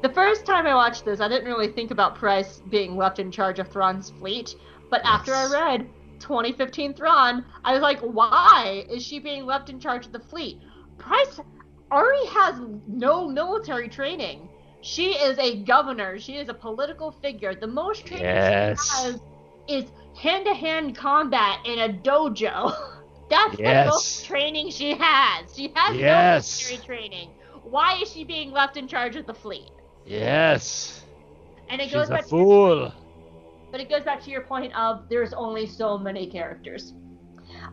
The 0.00 0.08
first 0.08 0.46
time 0.46 0.66
I 0.66 0.74
watched 0.74 1.04
this, 1.04 1.20
I 1.20 1.28
didn't 1.28 1.46
really 1.46 1.72
think 1.72 1.90
about 1.90 2.14
Pryce 2.14 2.60
being 2.70 2.96
left 2.96 3.18
in 3.18 3.30
charge 3.32 3.58
of 3.58 3.68
Thrawn's 3.68 4.10
fleet, 4.10 4.54
but 4.90 5.00
after 5.04 5.34
I 5.34 5.46
read 5.50 5.88
2015 6.20 6.94
Thrawn, 6.94 7.44
I 7.64 7.72
was 7.72 7.82
like, 7.82 7.98
why 8.00 8.84
is 8.88 9.02
she 9.04 9.18
being 9.18 9.44
left 9.44 9.70
in 9.70 9.80
charge 9.80 10.06
of 10.06 10.12
the 10.12 10.20
fleet? 10.20 10.60
Pryce 10.98 11.40
already 11.90 12.26
has 12.28 12.60
no 12.86 13.26
military 13.28 13.88
training. 13.88 14.48
She 14.82 15.14
is 15.14 15.36
a 15.38 15.64
governor. 15.64 16.18
She 16.18 16.36
is 16.36 16.48
a 16.48 16.54
political 16.54 17.10
figure. 17.10 17.54
The 17.54 17.66
most 17.66 18.06
training 18.06 18.24
Yes. 18.26 18.80
she 18.84 19.04
has 19.06 19.20
is 19.68 19.90
hand-to-hand 20.16 20.96
combat 20.96 21.58
in 21.66 21.78
a 21.80 21.88
dojo. 21.92 22.72
That's 23.30 23.56
the 23.56 23.84
most 23.90 24.24
training 24.26 24.70
she 24.70 24.94
has. 24.94 25.54
She 25.54 25.72
has 25.74 25.96
Yes. 25.96 26.62
no 26.62 26.68
military 26.68 26.86
training. 26.86 27.30
Why 27.64 27.98
is 28.00 28.12
she 28.12 28.24
being 28.24 28.52
left 28.52 28.76
in 28.76 28.86
charge 28.86 29.16
of 29.16 29.26
the 29.26 29.34
fleet? 29.34 29.68
Yes. 30.08 31.04
And 31.68 31.80
it 31.80 31.84
She's 31.84 31.94
goes 31.94 32.08
a 32.08 32.12
back 32.12 32.22
to 32.22 32.28
fool. 32.28 32.92
but 33.70 33.80
it 33.80 33.88
goes 33.90 34.02
back 34.02 34.22
to 34.24 34.30
your 34.30 34.40
point 34.42 34.74
of 34.74 35.08
there's 35.08 35.32
only 35.32 35.66
so 35.66 35.98
many 35.98 36.26
characters. 36.26 36.94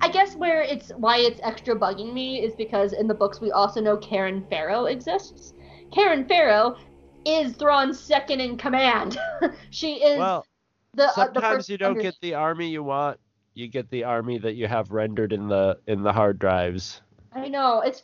I 0.02 0.10
guess 0.10 0.36
where 0.36 0.62
it's 0.62 0.92
why 0.98 1.20
it's 1.20 1.40
extra 1.44 1.76
bugging 1.76 2.14
me 2.14 2.42
is 2.44 2.54
because 2.56 2.94
in 2.94 3.08
the 3.08 3.14
books 3.14 3.40
we 3.42 3.52
also 3.52 3.80
know 3.82 3.98
Karyn 3.98 4.48
Faro 4.50 4.86
exists. 4.86 5.54
Karyn 5.94 6.28
Faro 6.28 6.76
is 7.26 7.54
Thrawn's 7.54 8.00
second 8.00 8.42
in 8.42 8.58
command. 8.58 9.18
she 9.70 9.96
is 9.96 10.18
Well, 10.20 10.46
the 10.94 11.04
uh, 11.04 11.08
the 11.08 11.14
sometimes 11.14 11.56
first 11.56 11.70
you 11.70 11.78
don't 11.78 11.92
under- 11.92 12.02
get 12.02 12.16
the 12.22 12.34
army 12.34 12.68
you 12.70 12.84
want. 12.84 13.20
You 13.54 13.68
get 13.70 13.90
the 13.90 14.04
army 14.04 14.38
that 14.40 14.56
you 14.56 14.68
have 14.68 14.92
rendered 14.92 15.32
in 15.32 15.48
the 15.48 15.78
in 15.88 16.04
the 16.04 16.12
hard 16.12 16.40
drives. 16.40 17.02
I 17.34 17.48
know 17.48 17.82
it's. 17.82 18.04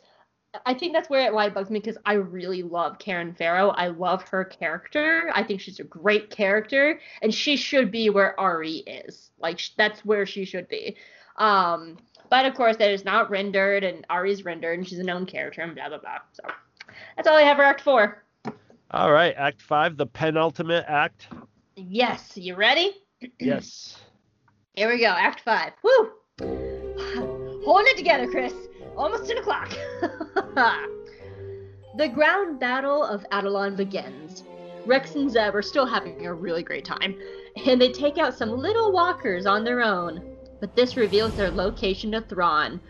I 0.66 0.74
think 0.74 0.92
that's 0.92 1.08
where 1.08 1.26
it 1.26 1.32
why 1.32 1.46
it 1.46 1.54
bugs 1.54 1.70
me 1.70 1.78
because 1.78 1.96
I 2.04 2.14
really 2.14 2.62
love 2.62 2.98
Karyn 2.98 3.36
Faro. 3.36 3.70
I 3.70 3.88
love 3.88 4.22
her 4.28 4.44
character. 4.44 5.30
I 5.34 5.42
think 5.42 5.60
she's 5.60 5.80
a 5.80 5.84
great 5.84 6.30
character, 6.30 7.00
and 7.22 7.32
she 7.32 7.56
should 7.56 7.90
be 7.90 8.10
where 8.10 8.38
Ari 8.38 8.78
is. 8.86 9.30
Like 9.38 9.58
sh- 9.58 9.70
that's 9.76 10.04
where 10.04 10.26
she 10.26 10.44
should 10.44 10.68
be. 10.68 10.96
Um, 11.36 11.96
but 12.28 12.44
of 12.44 12.54
course, 12.54 12.76
that 12.76 12.90
is 12.90 13.04
not 13.04 13.30
rendered, 13.30 13.82
and 13.82 14.04
Ari's 14.10 14.44
rendered, 14.44 14.78
and 14.78 14.86
she's 14.86 14.98
a 14.98 15.04
known 15.04 15.24
character, 15.24 15.62
and 15.62 15.74
blah 15.74 15.88
blah 15.88 15.98
blah. 15.98 16.18
So 16.32 16.42
that's 17.16 17.26
all 17.26 17.36
I 17.36 17.42
have 17.42 17.56
for 17.56 17.64
Act 17.64 17.80
Four. 17.80 18.22
All 18.90 19.10
right, 19.10 19.34
Act 19.36 19.62
Five, 19.62 19.96
the 19.96 20.06
penultimate 20.06 20.84
act. 20.86 21.28
Yes, 21.76 22.36
you 22.36 22.54
ready? 22.54 22.92
Yes. 23.38 23.98
Here 24.74 24.88
we 24.88 24.98
go, 24.98 25.06
Act 25.06 25.42
Five. 25.44 25.72
Woo! 25.82 26.10
Holding 27.64 27.86
it 27.86 27.96
together, 27.96 28.26
Chris. 28.26 28.52
Almost 28.96 29.26
10 29.28 29.38
o'clock. 29.38 29.70
the 31.96 32.08
ground 32.08 32.60
battle 32.60 33.02
of 33.04 33.24
Atollon 33.32 33.76
begins. 33.76 34.44
Rex 34.84 35.14
and 35.14 35.30
Zeb 35.30 35.54
are 35.54 35.62
still 35.62 35.86
having 35.86 36.26
a 36.26 36.34
really 36.34 36.62
great 36.62 36.84
time, 36.84 37.14
and 37.66 37.80
they 37.80 37.92
take 37.92 38.18
out 38.18 38.34
some 38.34 38.50
little 38.50 38.92
walkers 38.92 39.46
on 39.46 39.64
their 39.64 39.80
own. 39.80 40.36
But 40.60 40.74
this 40.76 40.96
reveals 40.96 41.34
their 41.34 41.50
location 41.50 42.12
to 42.12 42.20
Thrawn. 42.20 42.80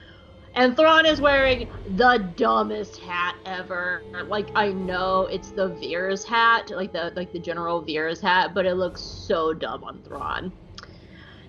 And 0.54 0.76
Thrawn 0.76 1.06
is 1.06 1.20
wearing 1.20 1.70
the 1.96 2.18
dumbest 2.36 2.98
hat 2.98 3.36
ever. 3.46 4.02
Like 4.26 4.50
I 4.54 4.72
know 4.72 5.22
it's 5.22 5.50
the 5.50 5.68
Veers 5.68 6.24
hat, 6.24 6.70
like 6.70 6.92
the 6.92 7.12
like 7.16 7.32
the 7.32 7.38
General 7.38 7.80
Veers 7.80 8.20
hat, 8.20 8.52
but 8.54 8.66
it 8.66 8.74
looks 8.74 9.00
so 9.00 9.54
dumb 9.54 9.84
on 9.84 10.02
Thrawn. 10.02 10.52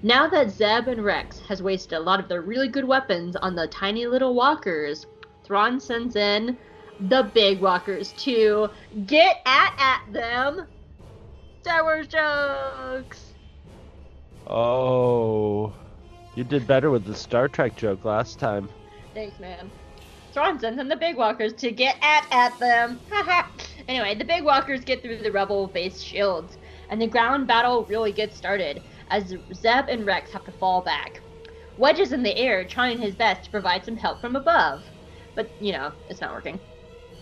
Now 0.05 0.27
that 0.27 0.49
Zeb 0.49 0.89
and 0.89 1.01
Rex 1.01 1.39
has 1.47 1.63
wasted 1.63 1.93
a 1.93 2.01
lot 2.01 2.19
of 2.19 2.27
their 2.27 2.41
really 2.41 2.67
good 2.67 2.83
weapons 2.83 3.37
on 3.37 3.55
the 3.55 3.67
tiny 3.67 4.05
little 4.05 4.35
walkers, 4.35 5.05
Thrawn 5.45 5.79
sends 5.79 6.17
in 6.17 6.57
the 6.99 7.31
big 7.33 7.61
walkers 7.61 8.11
to 8.17 8.69
get 9.05 9.37
at 9.45 9.71
at 9.79 10.01
them. 10.11 10.67
Star 11.61 11.83
Wars 11.83 12.07
jokes. 12.07 13.33
Oh, 14.45 15.73
you 16.35 16.43
did 16.43 16.67
better 16.67 16.91
with 16.91 17.05
the 17.05 17.15
Star 17.15 17.47
Trek 17.47 17.77
joke 17.77 18.03
last 18.03 18.39
time. 18.39 18.69
Thanks, 19.13 19.39
man. 19.39 19.71
Thrawn 20.33 20.59
sends 20.59 20.81
in 20.81 20.89
the 20.89 20.97
big 20.97 21.15
walkers 21.15 21.53
to 21.53 21.71
get 21.71 21.95
at 22.01 22.27
at 22.29 22.59
them. 22.59 22.99
Anyway, 23.89 24.15
the 24.15 24.23
big 24.23 24.45
walkers 24.45 24.79
get 24.79 25.01
through 25.01 25.17
the 25.17 25.31
rebel 25.31 25.67
base 25.67 26.01
shields, 26.01 26.57
and 26.89 27.01
the 27.01 27.07
ground 27.07 27.47
battle 27.47 27.85
really 27.89 28.13
gets 28.13 28.37
started 28.37 28.81
as 29.13 29.35
Zeb 29.53 29.89
and 29.89 30.05
Rex 30.07 30.31
have 30.31 30.43
to 30.45 30.51
fall 30.53 30.81
back. 30.81 31.21
Wedge 31.77 31.99
is 31.99 32.13
in 32.13 32.23
the 32.23 32.35
air 32.35 32.65
trying 32.65 32.99
his 32.99 33.13
best 33.13 33.45
to 33.45 33.51
provide 33.51 33.85
some 33.85 33.95
help 33.95 34.19
from 34.19 34.35
above, 34.35 34.83
but 35.35 35.49
you 35.61 35.71
know 35.71 35.91
it's 36.09 36.19
not 36.19 36.33
working 36.33 36.59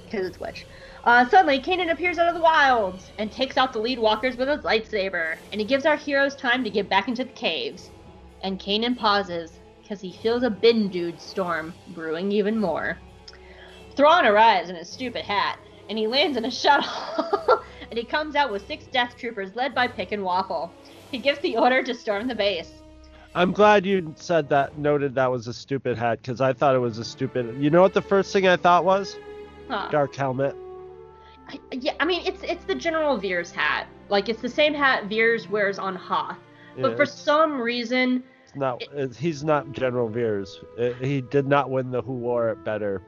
because 0.06 0.26
it's 0.26 0.40
Wedge. 0.40 0.66
Uh, 1.04 1.28
suddenly, 1.28 1.60
Kanan 1.60 1.92
appears 1.92 2.18
out 2.18 2.30
of 2.30 2.36
the 2.36 2.42
wilds 2.42 3.12
and 3.18 3.32
takes 3.32 3.58
out 3.58 3.74
the 3.74 3.80
lead 3.80 4.00
walkers 4.00 4.38
with 4.38 4.48
his 4.48 4.60
lightsaber, 4.60 5.38
and 5.52 5.60
he 5.60 5.68
gives 5.68 5.86
our 5.86 5.98
heroes 5.98 6.36
time 6.36 6.64
to 6.64 6.70
get 6.70 6.90
back 6.90 7.08
into 7.08 7.26
the 7.26 7.32
caves. 7.32 7.90
And 8.42 8.60
Kanan 8.60 8.98
pauses 8.98 9.52
because 9.82 10.00
he 10.00 10.14
feels 10.14 10.44
a 10.44 10.50
Bendu 10.50 11.20
storm 11.20 11.74
brewing 11.90 12.32
even 12.32 12.58
more. 12.58 12.98
Thrawn 13.96 14.26
arrives 14.26 14.70
in 14.70 14.76
his 14.76 14.90
stupid 14.90 15.24
hat, 15.24 15.60
and 15.90 15.98
he 15.98 16.08
lands 16.08 16.38
in 16.38 16.46
a 16.46 16.52
shuttle, 16.52 17.62
and 17.90 17.98
he 17.98 18.06
comes 18.06 18.36
out 18.36 18.52
with 18.52 18.66
six 18.68 18.86
Death 18.86 19.16
Troopers 19.18 19.56
led 19.56 19.76
by 19.76 19.88
Pick 19.88 20.12
and 20.14 20.24
Waffle. 20.24 20.72
He 21.12 21.18
gives 21.18 21.40
the 21.40 21.58
order 21.58 21.84
to 21.84 21.94
storm 21.94 22.28
the 22.28 22.36
base. 22.36 22.72
I'm 23.36 23.52
glad 23.52 23.86
you 23.86 24.14
said 24.18 24.50
that, 24.50 24.78
noted 24.78 25.16
that 25.16 25.32
was 25.32 25.48
a 25.48 25.54
stupid 25.54 25.98
hat, 25.98 26.22
because 26.22 26.42
I 26.42 26.54
thought 26.54 26.76
it 26.76 26.80
was 26.80 26.98
a 26.98 27.06
stupid. 27.06 27.56
You 27.62 27.70
know 27.70 27.82
what 27.82 27.94
the 27.94 28.02
first 28.02 28.34
thing 28.34 28.48
I 28.48 28.58
thought 28.58 28.84
was? 28.84 29.18
Huh. 29.70 29.88
Dark 29.92 30.16
helmet. 30.16 30.56
I- 31.48 31.60
Yeah, 31.72 31.94
I 32.00 32.06
mean 32.06 32.24
it's 32.26 32.44
it's 32.44 32.64
the 32.66 32.76
General 32.76 33.18
Veers 33.18 33.52
hat. 33.52 33.88
Like 34.10 34.28
it's 34.30 34.42
the 34.42 34.50
same 34.50 34.74
hat 34.74 35.06
Veers 35.06 35.50
wears 35.50 35.80
on 35.80 35.96
Hoth. 35.96 36.38
But 36.78 36.92
Yeah, 36.92 36.96
for 36.98 37.06
some 37.06 37.60
reason, 37.62 38.24
not. 38.56 38.82
he's 39.18 39.44
not 39.44 39.72
General 39.72 40.08
Veers. 40.10 40.60
Uh, 40.80 40.92
He 41.02 41.22
did 41.22 41.48
not 41.48 41.70
win 41.70 41.92
the 41.92 42.02
Who 42.02 42.14
Wore 42.14 42.50
It 42.50 42.64
Better. 42.64 43.02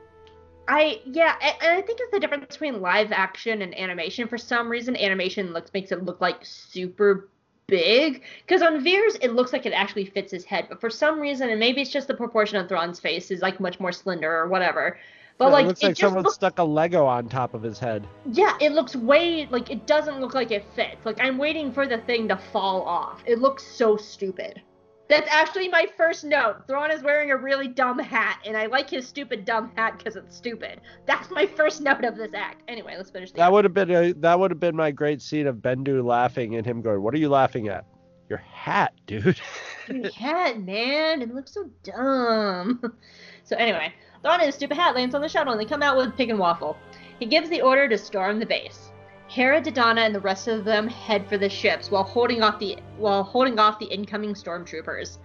I 0.69 1.01
yeah, 1.05 1.35
and 1.41 1.77
I 1.77 1.81
think 1.81 1.99
it's 2.01 2.11
the 2.11 2.19
difference 2.19 2.45
between 2.47 2.79
live 2.81 3.11
action 3.11 3.61
and 3.61 3.77
animation. 3.77 4.27
For 4.29 4.37
some 4.37 4.69
reason, 4.69 4.95
animation 4.95 5.51
looks 5.51 5.71
makes 5.73 5.91
it 5.91 6.03
look 6.05 6.21
like 6.21 6.37
super 6.45 7.27
big. 7.67 8.23
Because 8.45 8.61
on 8.61 8.83
Veers, 8.83 9.15
it 9.21 9.33
looks 9.33 9.53
like 9.53 9.65
it 9.65 9.73
actually 9.73 10.05
fits 10.05 10.31
his 10.31 10.45
head. 10.45 10.67
But 10.69 10.79
for 10.79 10.89
some 10.89 11.19
reason, 11.19 11.49
and 11.49 11.59
maybe 11.59 11.81
it's 11.81 11.91
just 11.91 12.07
the 12.07 12.13
proportion 12.13 12.57
of 12.57 12.67
Thrawn's 12.67 12.99
face 12.99 13.31
is 13.31 13.41
like 13.41 13.59
much 13.59 13.79
more 13.79 13.91
slender 13.91 14.31
or 14.31 14.47
whatever. 14.47 14.97
But 15.37 15.47
Yeah, 15.47 15.51
like 15.51 15.63
it 15.63 15.67
looks 15.67 15.83
it 15.83 15.85
like 15.85 15.97
someone 15.97 16.29
stuck 16.29 16.59
a 16.59 16.63
Lego 16.63 17.05
on 17.05 17.27
top 17.27 17.53
of 17.53 17.63
his 17.63 17.79
head. 17.79 18.07
Yeah, 18.31 18.55
it 18.61 18.71
looks 18.73 18.95
way 18.95 19.47
like 19.49 19.71
it 19.71 19.87
doesn't 19.87 20.19
look 20.21 20.33
like 20.33 20.51
it 20.51 20.65
fits. 20.75 21.05
Like 21.05 21.19
I'm 21.19 21.37
waiting 21.37 21.71
for 21.71 21.87
the 21.87 21.97
thing 21.99 22.27
to 22.27 22.37
fall 22.37 22.83
off. 22.83 23.23
It 23.25 23.39
looks 23.39 23.63
so 23.63 23.97
stupid. 23.97 24.61
That's 25.09 25.27
actually 25.29 25.67
my 25.67 25.85
first 25.97 26.23
note. 26.23 26.65
Thrawn 26.65 26.89
is 26.89 27.03
wearing 27.03 27.31
a 27.31 27.37
really 27.37 27.67
dumb 27.67 27.99
hat, 27.99 28.39
and 28.45 28.55
I 28.55 28.67
like 28.67 28.89
his 28.89 29.05
stupid 29.07 29.43
dumb 29.45 29.71
hat 29.75 29.97
because 29.97 30.15
it's 30.15 30.35
stupid. 30.35 30.79
That's 31.05 31.29
my 31.29 31.45
first 31.45 31.81
note 31.81 32.05
of 32.05 32.15
this 32.15 32.33
act. 32.33 32.63
Anyway, 32.67 32.95
let's 32.97 33.11
finish 33.11 33.31
the 33.31 33.37
That 33.37 33.43
act. 33.43 33.51
would 33.53 33.65
have 33.65 33.73
been 33.73 33.91
a, 33.91 34.13
that 34.13 34.39
would 34.39 34.49
have 34.51 34.59
been 34.61 34.75
my 34.75 34.91
great 34.91 35.21
scene 35.21 35.45
of 35.45 35.57
Bendu 35.57 36.03
laughing 36.03 36.55
and 36.55 36.65
him 36.65 36.81
going, 36.81 37.01
"What 37.01 37.13
are 37.13 37.17
you 37.17 37.29
laughing 37.29 37.67
at? 37.67 37.85
Your 38.29 38.39
hat, 38.39 38.93
dude." 39.05 39.39
Your 39.89 40.09
hat, 40.11 40.61
man. 40.61 41.21
It 41.21 41.35
looks 41.35 41.53
so 41.53 41.69
dumb. 41.83 42.81
so 43.43 43.57
anyway, 43.57 43.93
Thrawn 44.21 44.39
in 44.39 44.45
his 44.45 44.55
stupid 44.55 44.77
hat 44.77 44.95
lands 44.95 45.13
on 45.13 45.19
the 45.21 45.27
shuttle, 45.27 45.51
and 45.51 45.59
they 45.59 45.65
come 45.65 45.83
out 45.83 45.97
with 45.97 46.15
Pig 46.15 46.29
and 46.29 46.39
Waffle. 46.39 46.77
He 47.19 47.25
gives 47.25 47.49
the 47.49 47.61
order 47.61 47.89
to 47.89 47.97
storm 47.97 48.39
the 48.39 48.45
base. 48.45 48.92
Hera, 49.33 49.59
Dodonna, 49.59 50.01
and 50.01 50.13
the 50.13 50.19
rest 50.19 50.47
of 50.47 50.63
them 50.63 50.87
head 50.87 51.27
for 51.27 51.39
the 51.39 51.49
ships 51.49 51.89
while 51.89 52.03
holding 52.03 52.43
off 52.43 52.59
the 52.59 52.77
while 52.97 53.23
holding 53.23 53.57
off 53.57 53.79
the 53.79 53.87
incoming 53.87 54.35
stormtroopers. 54.35 55.17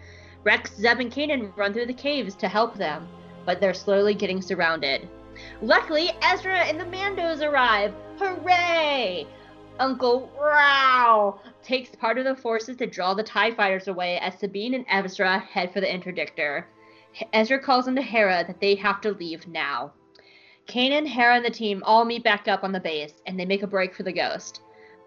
Rex, 0.45 0.75
Zeb, 0.77 1.01
and 1.01 1.13
Kanan 1.13 1.55
run 1.59 1.75
through 1.75 1.85
the 1.85 1.93
caves 1.93 2.35
to 2.37 2.49
help 2.49 2.75
them, 2.75 3.07
but 3.45 3.61
they're 3.61 3.75
slowly 3.75 4.15
getting 4.15 4.41
surrounded. 4.41 5.07
Luckily, 5.61 6.11
Ezra 6.23 6.61
and 6.61 6.81
the 6.81 6.87
Mandos 6.87 7.43
arrive. 7.43 7.93
Hooray! 8.19 9.27
Uncle 9.79 10.33
Rau 10.41 11.39
takes 11.63 11.95
part 11.95 12.17
of 12.17 12.25
the 12.25 12.35
forces 12.35 12.79
to 12.79 12.87
draw 12.87 13.13
the 13.13 13.23
TIE 13.23 13.51
fighters 13.51 13.89
away 13.89 14.19
as 14.21 14.39
Sabine 14.39 14.73
and 14.73 14.87
Ezra 14.89 15.39
head 15.39 15.71
for 15.71 15.83
the 15.83 15.87
interdictor. 15.87 16.65
Ezra 17.35 17.59
calls 17.59 17.87
into 17.87 18.01
Hera 18.01 18.43
that 18.47 18.59
they 18.59 18.75
have 18.77 19.03
to 19.03 19.13
leave 19.13 19.47
now. 19.47 19.93
Kanan, 20.69 21.07
Hera, 21.07 21.37
and 21.37 21.45
the 21.45 21.51
team 21.51 21.83
all 21.87 22.05
meet 22.05 22.23
back 22.23 22.47
up 22.47 22.63
on 22.63 22.73
the 22.73 22.81
base, 22.81 23.23
and 23.27 23.41
they 23.41 23.47
make 23.47 23.63
a 23.63 23.67
break 23.67 23.95
for 23.95 24.03
the 24.03 24.13
Ghost. 24.13 24.61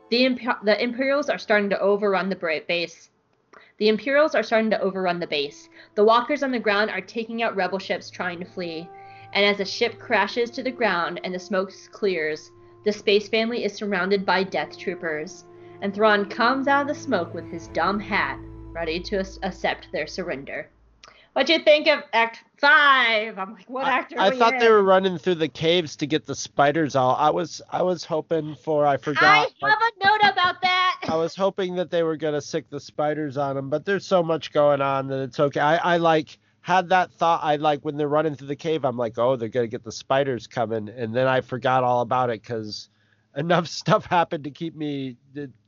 The, 0.09 0.25
Imp- 0.25 0.65
the 0.65 0.83
Imperials 0.83 1.29
are 1.29 1.37
starting 1.37 1.69
to 1.69 1.79
overrun 1.79 2.29
the 2.29 2.35
bra- 2.35 2.65
base. 2.67 3.11
The 3.77 3.87
Imperials 3.87 4.33
are 4.33 4.41
starting 4.41 4.71
to 4.71 4.81
overrun 4.81 5.19
the 5.19 5.27
base. 5.27 5.69
The 5.93 6.03
walkers 6.03 6.41
on 6.41 6.51
the 6.51 6.59
ground 6.59 6.89
are 6.89 6.99
taking 6.99 7.43
out 7.43 7.55
rebel 7.55 7.77
ships 7.77 8.09
trying 8.09 8.39
to 8.39 8.45
flee. 8.45 8.89
And 9.33 9.45
as 9.45 9.59
a 9.59 9.65
ship 9.65 9.99
crashes 9.99 10.49
to 10.51 10.63
the 10.63 10.71
ground 10.71 11.21
and 11.23 11.33
the 11.33 11.39
smoke 11.39 11.71
clears, 11.91 12.51
the 12.83 12.91
space 12.91 13.29
family 13.29 13.63
is 13.63 13.73
surrounded 13.73 14.25
by 14.25 14.43
death 14.43 14.77
troopers. 14.77 15.45
And 15.81 15.93
Thrawn 15.93 16.27
comes 16.27 16.67
out 16.67 16.81
of 16.81 16.87
the 16.87 16.95
smoke 16.95 17.35
with 17.35 17.45
his 17.51 17.67
dumb 17.67 17.99
hat, 17.99 18.39
ready 18.73 18.99
to 18.99 19.19
ac- 19.19 19.39
accept 19.43 19.91
their 19.91 20.07
surrender. 20.07 20.69
What'd 21.33 21.49
you 21.49 21.63
think 21.63 21.87
of 21.87 22.03
Act 22.11 22.43
Five? 22.57 23.39
I'm 23.39 23.53
like, 23.53 23.69
what 23.69 23.85
I, 23.85 23.99
actor? 23.99 24.15
I 24.19 24.29
we 24.31 24.37
thought 24.37 24.55
in? 24.55 24.59
they 24.59 24.69
were 24.69 24.83
running 24.83 25.17
through 25.17 25.35
the 25.35 25.47
caves 25.47 25.95
to 25.97 26.07
get 26.07 26.25
the 26.25 26.35
spiders 26.35 26.95
out. 26.95 27.13
I 27.13 27.29
was 27.29 27.61
I 27.71 27.81
was 27.83 28.03
hoping 28.03 28.55
for 28.55 28.85
I 28.85 28.97
forgot. 28.97 29.49
I 29.63 29.69
have 29.69 29.79
a 29.79 30.05
note 30.05 30.31
about 30.31 30.61
that. 30.61 30.99
I 31.03 31.15
was 31.15 31.33
hoping 31.35 31.75
that 31.75 31.89
they 31.89 32.03
were 32.03 32.17
gonna 32.17 32.41
sick 32.41 32.69
the 32.69 32.81
spiders 32.81 33.37
on 33.37 33.55
them, 33.55 33.69
but 33.69 33.85
there's 33.85 34.05
so 34.05 34.21
much 34.21 34.51
going 34.51 34.81
on 34.81 35.07
that 35.07 35.21
it's 35.21 35.39
okay. 35.39 35.61
I, 35.61 35.95
I 35.95 35.97
like 35.97 36.37
had 36.59 36.89
that 36.89 37.11
thought. 37.13 37.39
I 37.43 37.55
like 37.55 37.85
when 37.85 37.95
they're 37.95 38.09
running 38.09 38.35
through 38.35 38.47
the 38.49 38.55
cave. 38.57 38.83
I'm 38.83 38.97
like, 38.97 39.17
oh, 39.17 39.37
they're 39.37 39.49
gonna 39.49 39.67
get 39.67 39.85
the 39.85 39.91
spiders 39.91 40.47
coming, 40.47 40.89
and 40.89 41.15
then 41.15 41.27
I 41.27 41.39
forgot 41.39 41.85
all 41.85 42.01
about 42.01 42.29
it 42.29 42.41
because 42.41 42.89
enough 43.37 43.67
stuff 43.69 44.05
happened 44.05 44.43
to 44.43 44.51
keep 44.51 44.75
me 44.75 45.15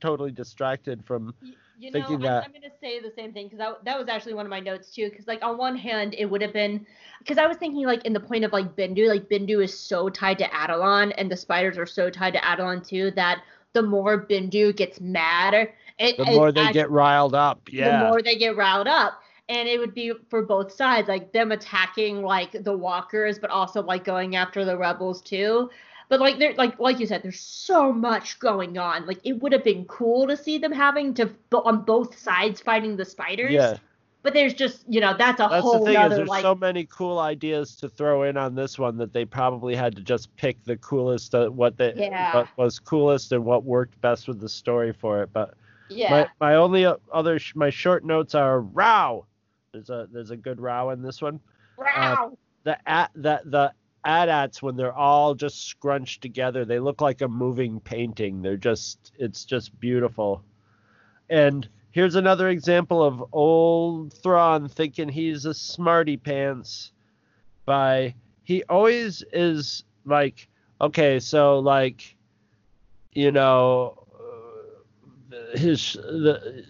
totally 0.02 0.32
distracted 0.32 1.06
from. 1.06 1.34
You 1.80 1.92
know, 1.92 2.00
thinking 2.00 2.16
I'm, 2.16 2.22
that- 2.22 2.46
I'm 2.46 2.52
going 2.52 2.62
to 2.62 2.72
say 2.82 3.00
the 3.00 3.12
same 3.16 3.34
thing 3.34 3.48
because 3.48 3.60
that, 3.60 3.84
that 3.86 3.98
was 4.00 4.08
actually 4.08 4.34
one 4.36 4.46
of 4.46 4.50
my 4.50 4.60
notes 4.60 4.92
too. 4.94 5.10
Because 5.10 5.28
like 5.28 5.44
on 5.44 5.58
one 5.58 5.76
hand, 5.76 6.16
it 6.18 6.26
would 6.26 6.42
have 6.42 6.54
been 6.54 6.86
because 7.20 7.38
I 7.38 7.48
was 7.48 7.58
thinking 7.58 7.86
like 7.86 8.06
in 8.06 8.14
the 8.14 8.20
point 8.20 8.44
of 8.44 8.52
like 8.54 8.76
Bendu, 8.76 9.08
like 9.08 9.30
Bendu 9.30 9.64
is 9.64 9.78
so 9.78 10.10
tied 10.10 10.38
to 10.40 10.46
Atollon, 10.54 11.12
and 11.14 11.32
the 11.32 11.38
spiders 11.38 11.78
are 11.78 11.86
so 11.86 12.10
tied 12.10 12.34
to 12.34 12.46
Atollon 12.46 12.82
too 12.88 13.12
that 13.16 13.42
the 13.74 13.82
more 13.82 14.26
Bendu 14.28 14.76
gets 14.76 15.02
mad, 15.02 15.70
it, 16.00 16.18
The 16.18 16.26
more 16.26 16.52
they 16.52 16.62
act- 16.62 16.74
get 16.74 16.92
riled 16.92 17.34
up, 17.36 17.70
Yeah, 17.72 18.04
the 18.04 18.10
more 18.10 18.22
they 18.22 18.38
get 18.38 18.56
riled 18.56 18.88
up. 18.88 19.20
And 19.50 19.68
it 19.68 19.78
would 19.78 19.94
be 19.94 20.14
for 20.30 20.42
both 20.42 20.72
sides, 20.72 21.10
like 21.10 21.34
them 21.34 21.52
attacking 21.52 22.22
like 22.22 22.64
the 22.64 22.76
walkers, 22.78 23.38
but 23.38 23.50
also 23.50 23.84
like 23.84 24.06
going 24.06 24.36
after 24.38 24.64
the 24.64 24.78
rebels 24.78 25.22
too. 25.22 25.70
But 26.14 26.20
like 26.20 26.38
there, 26.38 26.54
like 26.54 26.78
like 26.78 27.00
you 27.00 27.08
said, 27.08 27.24
there's 27.24 27.40
so 27.40 27.92
much 27.92 28.38
going 28.38 28.78
on. 28.78 29.08
Like 29.08 29.18
it 29.24 29.42
would 29.42 29.52
have 29.52 29.64
been 29.64 29.84
cool 29.86 30.28
to 30.28 30.38
see 30.38 30.60
them 30.60 30.72
having 30.72 31.16
to 31.16 31.32
on 31.52 31.82
both 31.86 32.20
sides 32.20 32.62
fighting 32.62 32.96
the 32.98 33.04
spiders. 33.04 33.52
Yeah. 33.52 33.78
But 34.22 34.36
there's 34.36 34.54
just 34.54 34.84
you 34.88 35.02
know 35.02 35.16
that's 35.18 35.40
a 35.40 35.48
That's 35.50 35.64
whole 35.64 35.80
the 35.80 35.86
thing 35.92 36.00
is 36.00 36.16
there's 36.16 36.30
like 36.30 36.44
so 36.44 36.54
many 36.54 36.86
cool 36.86 37.18
ideas 37.18 37.76
to 37.78 37.90
throw 37.90 38.22
in 38.22 38.38
on 38.38 38.54
this 38.54 38.78
one 38.78 38.96
that 38.98 39.12
they 39.12 39.26
probably 39.26 39.74
had 39.76 39.96
to 39.96 40.04
just 40.04 40.36
pick 40.36 40.64
the 40.66 40.78
coolest 40.78 41.34
uh, 41.34 41.50
what 41.50 41.78
they 41.78 41.94
Yeah. 41.96 42.36
what 42.36 42.48
was 42.58 42.78
coolest 42.78 43.32
and 43.32 43.44
what 43.44 43.64
worked 43.64 44.00
best 44.02 44.28
with 44.28 44.40
the 44.40 44.50
story 44.50 44.94
for 44.94 45.24
it. 45.24 45.32
But 45.34 45.56
yeah 45.90 46.28
my 46.40 46.50
my 46.50 46.56
only 46.58 46.86
other 47.12 47.40
sh- 47.40 47.56
my 47.56 47.72
short 47.72 48.06
notes 48.06 48.36
are 48.36 48.62
row. 48.62 49.26
There's 49.72 49.90
a 49.90 50.08
there's 50.12 50.30
a 50.30 50.38
good 50.38 50.62
row 50.62 50.92
in 50.92 51.02
this 51.02 51.24
one. 51.24 51.40
Wow. 51.76 52.38
The 52.66 52.78
at 52.88 53.10
the 53.16 53.42
the 53.46 53.74
AT-ATs 54.06 54.62
when 54.62 54.76
they're 54.76 54.94
all 54.94 55.36
just 55.36 55.68
scrunched 55.68 56.22
together, 56.22 56.66
they 56.66 56.80
look 56.80 57.02
like 57.02 57.22
a 57.22 57.28
moving 57.28 57.80
painting. 57.80 58.42
They're 58.42 58.58
just 58.58 59.12
it's 59.18 59.46
just 59.46 59.80
beautiful. 59.80 60.44
And 61.30 61.68
here's 61.92 62.16
another 62.16 62.50
example 62.50 63.04
of 63.04 63.24
old 63.32 64.14
Thrawn 64.14 64.68
thinking 64.68 65.10
he's 65.10 65.46
a 65.46 65.54
smarty 65.54 66.18
pants 66.18 66.92
by 67.66 68.16
he 68.44 68.64
always 68.64 69.24
is 69.32 69.84
like 70.06 70.48
okay, 70.82 71.20
so 71.20 71.60
like 71.60 72.16
you 73.14 73.32
know 73.32 74.04
his 75.54 75.94
the 75.94 76.68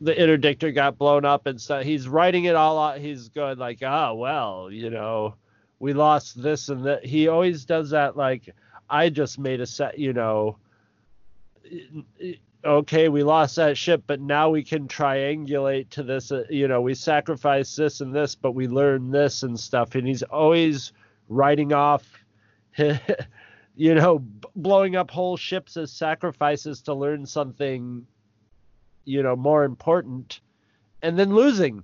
the 0.00 0.14
interdictor 0.14 0.72
got 0.74 0.96
blown 0.96 1.24
up 1.24 1.46
and 1.46 1.60
stuff. 1.60 1.82
He's 1.82 2.08
writing 2.08 2.44
it 2.44 2.54
all 2.54 2.78
out. 2.78 2.98
He's 2.98 3.28
going 3.28 3.58
like, 3.58 3.82
oh 3.82 4.14
well, 4.14 4.68
you 4.70 4.90
know, 4.90 5.34
we 5.78 5.92
lost 5.92 6.40
this 6.42 6.68
and 6.68 6.84
that. 6.84 7.04
He 7.04 7.28
always 7.28 7.64
does 7.64 7.90
that 7.90 8.16
like, 8.16 8.54
I 8.90 9.08
just 9.10 9.38
made 9.38 9.60
a 9.60 9.66
set, 9.66 9.98
you 9.98 10.12
know. 10.12 10.58
Okay, 12.64 13.08
we 13.08 13.22
lost 13.22 13.56
that 13.56 13.76
ship, 13.76 14.02
but 14.06 14.20
now 14.20 14.50
we 14.50 14.64
can 14.64 14.88
triangulate 14.88 15.90
to 15.90 16.02
this. 16.02 16.32
Uh, 16.32 16.44
you 16.50 16.66
know, 16.66 16.80
we 16.80 16.94
sacrificed 16.94 17.76
this 17.76 18.00
and 18.00 18.14
this, 18.14 18.34
but 18.34 18.52
we 18.52 18.66
learned 18.66 19.12
this 19.12 19.42
and 19.42 19.58
stuff. 19.58 19.94
And 19.94 20.06
he's 20.06 20.22
always 20.24 20.92
writing 21.28 21.72
off, 21.72 22.24
you 22.76 23.94
know, 23.94 24.18
blowing 24.56 24.96
up 24.96 25.10
whole 25.10 25.36
ships 25.36 25.76
as 25.76 25.92
sacrifices 25.92 26.82
to 26.82 26.94
learn 26.94 27.26
something 27.26 28.06
you 29.08 29.22
know 29.22 29.34
more 29.34 29.64
important 29.64 30.40
and 31.02 31.18
then 31.18 31.34
losing 31.34 31.82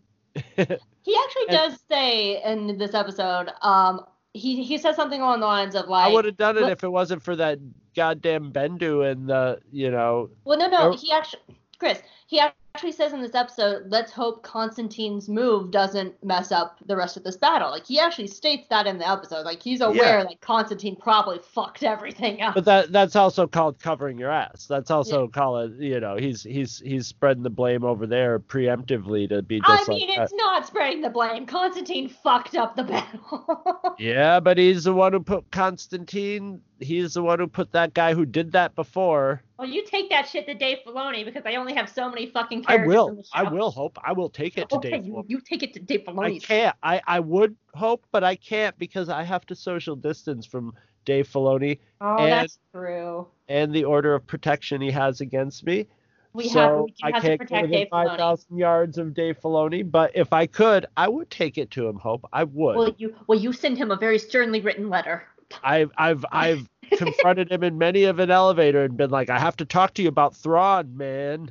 He 1.05 1.15
actually 1.25 1.49
And- 1.49 1.71
does 1.73 1.81
say 1.89 2.43
in 2.43 2.79
this 2.79 2.95
episode, 2.95 3.51
um, 3.63 4.05
he 4.33 4.65
he 4.65 4.79
says 4.79 4.97
something 4.97 5.21
along 5.21 5.41
the 5.41 5.47
lines 5.47 5.77
of 5.77 5.87
like, 5.87 6.11
i 6.11 6.13
would 6.13 6.25
have 6.25 6.37
done 6.37 6.57
it 6.59 6.69
if 6.69 6.83
it 6.83 6.89
wasn't 6.89 7.23
for 7.23 7.37
that 7.37 7.59
goddamn 7.95 8.51
bendu 8.53 9.09
and 9.09 9.29
the 9.29 9.61
you 9.71 9.91
know 9.91 10.29
Well, 10.45 10.59
no, 10.59 10.67
no. 10.67 10.91
Or- 10.91 10.97
He 10.97 11.13
actually, 11.13 11.43
Chris, 11.79 12.03
he 12.27 12.41
actually 12.75 12.91
says 12.93 13.13
in 13.13 13.23
this 13.23 13.37
episode, 13.37 13.85
let's 13.89 14.11
hope 14.11 14.43
Konstantine's 14.43 15.29
move 15.29 15.71
doesn't 15.71 16.13
mess 16.25 16.51
up 16.51 16.79
the 16.87 16.97
rest 16.97 17.17
of 17.17 17.23
this 17.23 17.37
battle. 17.37 17.71
Like, 17.71 17.87
he 17.87 18.01
actually 18.01 18.27
states 18.27 18.67
that 18.69 18.89
in 18.89 18.99
the 18.99 19.09
episode. 19.09 19.45
Like, 19.45 19.63
he's 19.63 19.81
aware, 19.81 20.25
like, 20.25 20.41
Konstantine 20.41 20.97
probably 20.97 21.39
fucked 21.39 21.85
everything 21.85 22.43
up. 22.43 22.55
but 22.55 22.65
that 22.65 22.91
that's 22.91 23.15
also 23.15 23.47
called 23.47 23.79
covering 23.79 24.19
your 24.19 24.31
ass 24.31 24.67
that's 24.67 24.91
also 24.91 25.29
called 25.29 25.79
you 25.79 26.01
know 26.01 26.17
he's 26.17 26.43
he's 26.43 26.79
he's 26.81 27.07
spreading 27.07 27.43
the 27.43 27.51
blame 27.51 27.85
over 27.85 28.07
there 28.07 28.39
preemptively 28.39 29.29
to 29.29 29.43
be 29.43 29.61
I 29.65 29.85
mean, 29.89 30.01
like 30.01 30.19
it's 30.19 30.31
that. 30.33 30.37
not 30.37 30.67
spreading 30.67 31.01
the 31.01 31.11
blame. 31.11 31.47
Konstantine 31.47 32.09
fucked 32.09 32.57
up 32.57 32.77
the 32.77 32.85
battle. 32.85 33.95
yeah 33.99 34.41
but 34.41 34.59
he's 34.59 34.85
the 34.85 34.93
one 34.93 35.13
who 35.13 35.21
put 35.21 35.51
konstantine 35.51 36.61
he's 36.85 37.15
the 37.15 37.23
one 37.23 37.39
who 37.39 37.47
put 37.47 37.73
that 37.73 37.95
guy 37.95 38.15
who 38.15 38.25
did 38.25 38.53
that 38.53 38.75
before 38.75 39.43
well, 39.59 39.69
you 39.69 39.85
take 39.87 40.11
that 40.11 40.29
shit 40.29 40.47
to 40.47 40.55
Dave 40.55 40.79
Filoni 40.87 41.25
because 41.25 41.43
I 41.47 41.55
only 41.55 41.75
have 41.75 41.89
so 41.89 42.09
many 42.09 42.27
fucking 42.27 42.65
i 42.67 42.77
characters. 42.77 42.85
in 42.85 42.89
will 42.97 43.15
the 43.17 43.23
show. 43.23 43.31
i 43.35 43.43
will 43.45 43.71
hope 43.71 43.99
i 44.05 44.13
will 44.13 44.29
take 44.29 44.59
it 44.59 44.69
to 44.69 44.77
Okay, 44.77 44.91
dave 44.91 45.07
you, 45.07 45.13
Filoni. 45.15 45.25
you 45.29 45.41
take 45.41 45.63
it 45.63 45.73
to 45.75 45.81
Dave 45.81 46.05
Filoni. 46.05 46.37
I 46.37 46.39
can't. 46.39 46.77
I, 46.83 47.01
I 47.07 47.21
would 47.21 47.57
hope, 47.75 48.05
but 48.13 48.23
I 48.25 48.37
can't 48.37 48.77
because 48.79 49.09
I 49.09 49.23
have 49.23 49.47
to 49.47 49.55
social 49.55 49.97
distance 49.97 50.45
from 50.47 50.75
Dave 51.05 51.29
Filoni 51.29 51.79
Oh, 52.01 52.17
and- 52.19 52.33
that's 52.33 52.59
true. 52.73 53.29
and 53.49 53.73
the 53.73 53.85
order 53.85 54.15
of 54.15 54.27
protection 54.27 54.81
he 54.81 54.91
has 54.91 55.21
against 55.21 55.65
me. 55.65 55.87
We 56.33 56.49
so 56.49 56.59
have, 56.59 56.81
we 56.81 56.87
do 56.91 56.95
I 57.05 57.11
have 57.13 57.23
to 57.23 57.29
can't 57.39 57.49
go 57.49 57.61
within 57.63 57.87
5,000 57.91 58.59
yards 58.59 58.99
of 58.99 59.15
Dave 59.15 59.39
Filoni, 59.41 59.89
but 59.89 60.11
if 60.17 60.33
I 60.33 60.47
could, 60.47 60.87
I 60.97 61.07
would 61.09 61.31
take 61.31 61.59
it 61.59 61.71
to 61.73 61.87
him, 61.87 61.97
Hope. 61.97 62.25
I 62.33 62.43
would. 62.43 62.77
Well, 62.77 62.95
you 62.99 63.15
well, 63.29 63.39
you 63.39 63.53
send 63.53 63.79
him 63.79 63.93
a 63.93 63.97
very 63.97 64.19
sternly 64.19 64.61
written 64.61 64.91
letter. 64.91 65.23
I've 65.63 65.93
I've 65.97 66.25
I've 66.33 66.69
confronted 66.97 67.51
him 67.51 67.63
in 67.63 67.79
many 67.79 68.05
of 68.05 68.19
an 68.19 68.31
elevator 68.31 68.85
and 68.85 68.97
been 68.97 69.11
like, 69.11 69.31
I 69.31 69.39
have 69.39 69.57
to 69.59 69.65
talk 69.65 69.95
to 69.95 70.03
you 70.03 70.09
about 70.09 70.37
Thrawn, 70.37 70.97
man. 70.97 71.51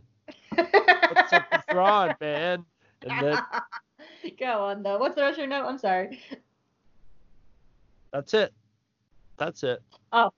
What's 0.55 1.33
up 1.33 1.45
with 1.51 1.63
Thrawn, 1.69 2.15
man? 2.19 2.65
And 3.01 3.25
then 3.25 3.39
Go 4.39 4.65
on 4.65 4.83
though. 4.83 4.97
What's 4.97 5.15
the 5.15 5.21
rest 5.21 5.33
of 5.33 5.39
your 5.39 5.47
note? 5.47 5.65
I'm 5.65 5.77
sorry. 5.77 6.19
that's 8.11 8.33
it. 8.33 8.53
That's 9.37 9.63
it. 9.63 9.81
Oh. 10.11 10.31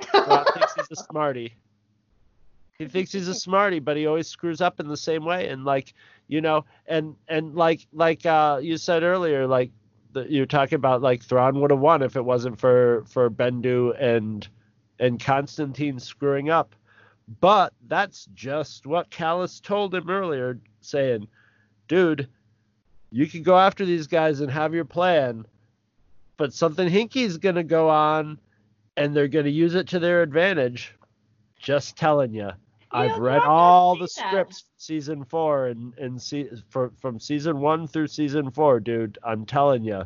Thrawn 0.00 0.44
thinks 0.54 0.74
he's 0.74 0.98
a 0.98 1.02
smarty. 1.02 1.54
He 2.78 2.86
thinks 2.86 3.10
he's 3.10 3.26
a 3.28 3.34
smarty, 3.34 3.80
but 3.80 3.96
he 3.96 4.06
always 4.06 4.28
screws 4.28 4.60
up 4.60 4.78
in 4.78 4.86
the 4.86 4.96
same 4.96 5.24
way. 5.24 5.48
And 5.48 5.64
like, 5.64 5.94
you 6.28 6.40
know, 6.40 6.64
and 6.86 7.16
and 7.26 7.54
like 7.54 7.86
like 7.92 8.24
uh 8.24 8.60
you 8.62 8.76
said 8.76 9.02
earlier, 9.02 9.46
like 9.46 9.70
the, 10.12 10.26
you're 10.30 10.46
talking 10.46 10.76
about 10.76 11.02
like 11.02 11.22
Thrawn 11.22 11.60
would 11.60 11.70
have 11.70 11.80
won 11.80 12.02
if 12.02 12.16
it 12.16 12.24
wasn't 12.24 12.58
for 12.58 13.04
for 13.06 13.30
Bendu 13.30 13.94
and 14.00 14.46
and 14.98 15.22
Constantine 15.22 15.98
screwing 15.98 16.50
up. 16.50 16.74
But 17.40 17.72
that's 17.88 18.26
just 18.34 18.86
what 18.86 19.10
Kallus 19.10 19.60
told 19.60 19.94
him 19.94 20.08
earlier, 20.08 20.58
saying, 20.80 21.28
dude, 21.86 22.28
you 23.10 23.26
can 23.26 23.42
go 23.42 23.58
after 23.58 23.84
these 23.84 24.06
guys 24.06 24.40
and 24.40 24.50
have 24.50 24.74
your 24.74 24.86
plan, 24.86 25.44
but 26.36 26.54
something 26.54 26.88
hinky's 26.88 27.36
gonna 27.36 27.64
go 27.64 27.90
on 27.90 28.38
and 28.96 29.14
they're 29.14 29.28
gonna 29.28 29.48
use 29.48 29.74
it 29.74 29.88
to 29.88 29.98
their 29.98 30.22
advantage. 30.22 30.94
Just 31.58 31.96
telling 31.96 32.32
you. 32.32 32.50
I've 32.90 33.18
read 33.18 33.42
all 33.42 33.96
the 33.96 34.08
scripts 34.08 34.64
season 34.76 35.24
four 35.24 35.66
and 35.66 35.96
and 35.98 36.20
see 36.20 36.48
for, 36.68 36.90
from 37.00 37.18
season 37.20 37.60
one 37.60 37.86
through 37.86 38.06
season 38.08 38.50
four, 38.50 38.80
dude. 38.80 39.18
I'm 39.24 39.44
telling 39.44 39.84
you. 39.84 40.04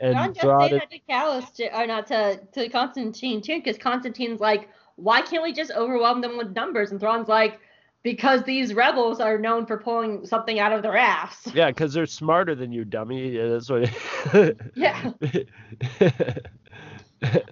And 0.00 0.14
John 0.14 0.34
just 0.34 0.40
say 0.40 0.76
it, 0.76 0.80
that 0.80 0.90
to 0.90 0.98
Kallus, 1.08 1.54
to, 1.56 1.78
or 1.78 1.86
not 1.86 2.06
to 2.08 2.40
to 2.52 2.68
Konstantine 2.68 3.42
too, 3.42 3.56
because 3.56 3.76
Konstantine's 3.78 4.40
like, 4.40 4.68
why 4.96 5.22
can't 5.22 5.42
we 5.42 5.52
just 5.52 5.70
overwhelm 5.72 6.20
them 6.20 6.36
with 6.38 6.54
numbers? 6.54 6.90
And 6.90 7.00
Thrawn's 7.00 7.28
like, 7.28 7.60
because 8.02 8.42
these 8.44 8.72
rebels 8.72 9.20
are 9.20 9.38
known 9.38 9.66
for 9.66 9.76
pulling 9.76 10.24
something 10.24 10.58
out 10.58 10.72
of 10.72 10.82
their 10.82 10.96
ass. 10.96 11.46
yeah, 11.52 11.68
because 11.68 11.92
they're 11.92 12.06
smarter 12.06 12.54
than 12.54 12.72
you, 12.72 12.84
dummy. 12.84 13.28
Yeah, 13.30 13.48
That's 13.48 13.68
what. 13.70 14.56
Yeah. 14.74 15.12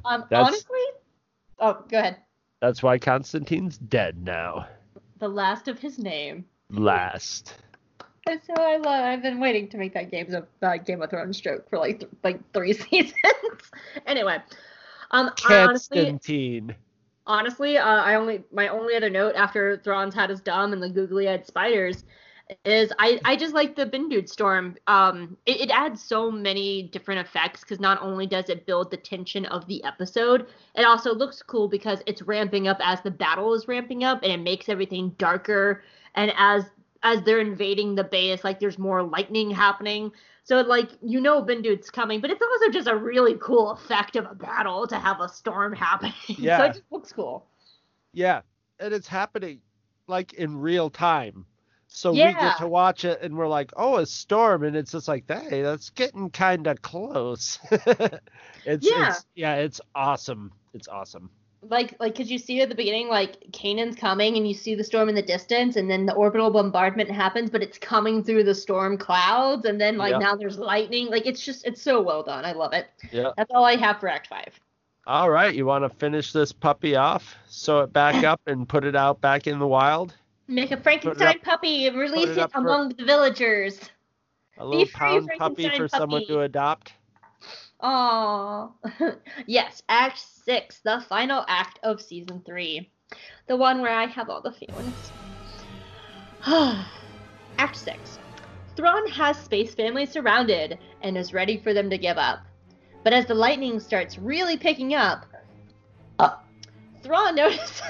Um, 0.05 0.25
That's- 0.31 0.47
honestly, 0.49 0.81
oh, 1.59 1.85
go 1.91 1.99
ahead. 1.99 2.17
That's 2.61 2.83
why 2.83 2.99
Konstantine's 2.99 3.79
dead 3.79 4.23
now. 4.23 4.67
The 5.19 5.29
last 5.29 5.69
of 5.69 5.79
his 5.79 5.99
name. 5.99 6.45
Last. 6.71 7.55
And 8.27 8.41
so 8.45 8.53
I 8.57 8.77
love. 8.77 9.05
I've 9.05 9.23
been 9.23 9.41
waiting 9.41 9.69
to 9.69 9.79
make 9.79 9.95
that 9.95 10.11
Games 10.11 10.35
of 10.35 10.47
uh, 10.63 10.77
Game 10.77 11.01
of 11.01 11.11
Thrones 11.11 11.41
joke 11.41 11.69
for 11.71 11.79
like 11.79 12.01
th- 12.01 12.13
like 12.23 12.41
three 12.53 12.73
seasons. 12.75 13.15
anyway, 14.07 14.39
um, 15.13 15.31
I 15.49 15.63
honestly, 15.63 16.05
Konstantine. 16.05 16.75
honestly, 17.27 17.79
uh, 17.79 17.87
I 17.87 18.17
only 18.17 18.45
my 18.53 18.69
only 18.69 18.95
other 18.97 19.09
note 19.09 19.35
after 19.35 19.79
Thrawn's 19.79 20.15
had 20.15 20.29
his 20.29 20.41
dumb 20.41 20.73
and 20.75 20.83
the 20.83 20.91
googly-eyed 20.91 21.47
spiders 21.47 22.05
is 22.65 22.93
I 22.99 23.20
I 23.25 23.37
just 23.37 23.55
like 23.55 23.77
the 23.77 23.87
Bindude 23.87 24.29
storm. 24.29 24.77
Um, 24.87 25.37
it, 25.47 25.61
it 25.62 25.70
adds 25.70 26.03
so 26.03 26.31
many 26.31 26.85
different 26.85 27.20
effects 27.27 27.61
because 27.61 27.81
not 27.81 28.01
only 28.03 28.27
does 28.27 28.49
it 28.49 28.66
build 28.66 28.91
the 28.91 28.97
tension 28.97 29.45
of 29.47 29.66
the 29.66 29.83
episode, 29.85 30.49
it 30.75 30.85
also 30.85 31.15
looks 31.15 31.43
cool 31.43 31.69
because 31.69 32.03
it's 32.07 32.23
ramping 32.23 32.69
up 32.69 32.79
as 32.81 33.01
the 33.03 33.11
battle 33.11 33.55
is 33.55 33.69
ramping 33.69 34.05
up 34.05 34.23
and 34.23 34.33
it 34.33 34.39
makes 34.39 34.69
everything 34.69 35.11
darker. 35.19 35.83
And 36.15 36.33
as 36.37 36.65
as 37.03 37.23
they're 37.23 37.41
invading 37.41 37.95
the 37.95 38.05
base, 38.05 38.45
like 38.45 38.61
there's 38.61 38.79
more 38.79 39.03
lightning 39.03 39.51
happening. 39.51 40.12
So 40.45 40.61
like 40.62 40.91
you 41.03 41.20
know 41.20 41.43
Bindude's 41.43 41.91
coming, 41.91 42.20
but 42.20 42.31
it's 42.31 42.43
also 42.43 42.70
just 42.70 42.89
a 42.89 42.97
really 42.97 43.37
cool 43.41 43.70
effect 43.73 44.16
of 44.16 44.27
a 44.31 44.35
battle 44.35 44.87
to 44.89 44.99
have 44.99 45.20
a 45.20 45.29
storm 45.29 45.73
happening. 45.75 46.12
so 46.27 46.35
Yeah. 46.37 46.65
it 46.65 46.69
just 46.75 46.85
looks 46.91 47.12
cool. 47.12 47.47
Yeah, 48.12 48.43
and 48.81 48.93
it's 48.95 49.09
happening 49.09 49.61
like 50.09 50.35
in 50.35 50.57
real 50.59 50.91
time. 50.91 51.47
So 51.90 52.12
we 52.12 52.19
get 52.19 52.59
to 52.59 52.69
watch 52.69 53.05
it 53.05 53.23
and 53.23 53.36
we're 53.36 53.48
like, 53.48 53.73
oh, 53.77 53.97
a 53.97 54.06
storm, 54.06 54.62
and 54.62 54.77
it's 54.77 54.93
just 54.93 55.09
like, 55.09 55.24
hey, 55.27 55.62
that's 55.62 55.90
getting 55.90 56.31
kind 56.31 56.66
of 56.66 56.81
close. 56.82 57.59
it's, 57.70 58.86
Yeah. 58.90 59.09
it's 59.09 59.27
yeah, 59.35 59.55
it's 59.56 59.81
awesome. 59.94 60.52
It's 60.74 60.86
awesome. 60.86 61.31
like 61.62 61.97
like 61.98 62.12
because 62.12 62.31
you 62.31 62.39
see 62.39 62.60
at 62.60 62.69
the 62.69 62.74
beginning 62.74 63.09
like 63.09 63.40
Kanan's 63.52 63.97
coming 63.97 64.36
and 64.36 64.47
you 64.47 64.55
see 64.55 64.77
the 64.77 64.85
storm 64.85 65.09
in 65.09 65.15
the 65.16 65.23
distance 65.23 65.74
and 65.74 65.90
then 65.90 66.06
the 66.06 66.15
orbital 66.15 66.51
bombardment 66.52 67.10
happens 67.10 67.51
but 67.51 67.62
it's 67.65 67.78
coming 67.78 68.23
through 68.23 68.44
the 68.44 68.55
storm 68.55 68.97
clouds 68.97 69.65
and 69.65 69.81
then 69.81 69.97
like 69.98 70.12
Yeah. 70.12 70.19
now 70.19 70.36
there's 70.36 70.56
lightning 70.56 71.09
like 71.09 71.27
it's 71.27 71.44
just 71.44 71.66
it's 71.66 71.82
so 71.82 72.01
well 72.01 72.23
done 72.23 72.44
I 72.44 72.52
love 72.52 72.74
it 72.74 72.86
Yeah. 73.10 73.32
that's 73.36 73.51
all 73.52 73.65
I 73.65 73.74
have 73.74 73.98
for 73.98 74.09
Act 74.09 74.28
Five 74.28 74.60
All 75.05 75.31
right, 75.31 75.52
you 75.52 75.66
want 75.66 75.82
to 75.82 75.89
finish 75.89 76.32
this 76.32 76.52
puppy 76.52 76.94
off, 76.94 77.35
sew 77.48 77.81
it 77.81 77.93
back 77.93 78.23
up, 78.32 78.40
and 78.47 78.69
put 78.69 78.85
it 78.85 78.94
out 78.94 79.20
back 79.20 79.48
in 79.48 79.59
the 79.59 79.66
wild? 79.66 80.15
Make 80.49 80.73
a 80.73 80.77
Frankenstein 80.77 81.37
up- 81.37 81.43
puppy 81.43 81.87
and 81.87 81.97
release 81.97 82.31
it 82.31 82.39
it, 82.39 82.41
up 82.41 82.53
for- 82.53 82.59
among 82.59 82.89
the 82.91 83.05
villagers 83.05 83.79
A 84.59 84.65
little 84.65 84.87
free, 84.87 84.93
pound 84.93 85.31
puppy 85.39 85.69
for 85.69 85.89
someone 85.89 86.27
to 86.27 86.41
adopt. 86.41 86.95
Aww. 87.83 88.73
yes, 89.47 89.83
Act 89.89 90.19
6, 90.19 90.81
the 90.81 91.05
final 91.09 91.45
act 91.47 91.79
of 91.85 92.01
Season 92.01 92.43
3. 92.45 92.91
The 93.47 93.57
one 93.57 93.81
where 93.81 93.95
I 93.95 94.07
have 94.07 94.29
all 94.29 94.43
the 94.43 94.53
feelings. 94.53 95.12
act 97.59 97.77
6. 97.77 98.19
Thrawn 98.75 99.07
has 99.09 99.37
Space 99.39 99.75
Family 99.75 100.07
surrounded 100.07 100.79
and 101.03 101.16
is 101.16 101.33
ready 101.33 101.57
for 101.59 101.73
them 101.73 101.89
to 101.91 101.99
give 101.99 102.19
up. 102.19 102.41
But 103.05 103.12
as 103.12 103.27
the 103.27 103.35
lightning 103.35 103.79
starts 103.81 104.19
really 104.19 104.57
picking 104.57 104.95
up, 104.95 105.27
uh, 106.19 106.37
Thrawn 107.03 107.35
notices 107.37 107.81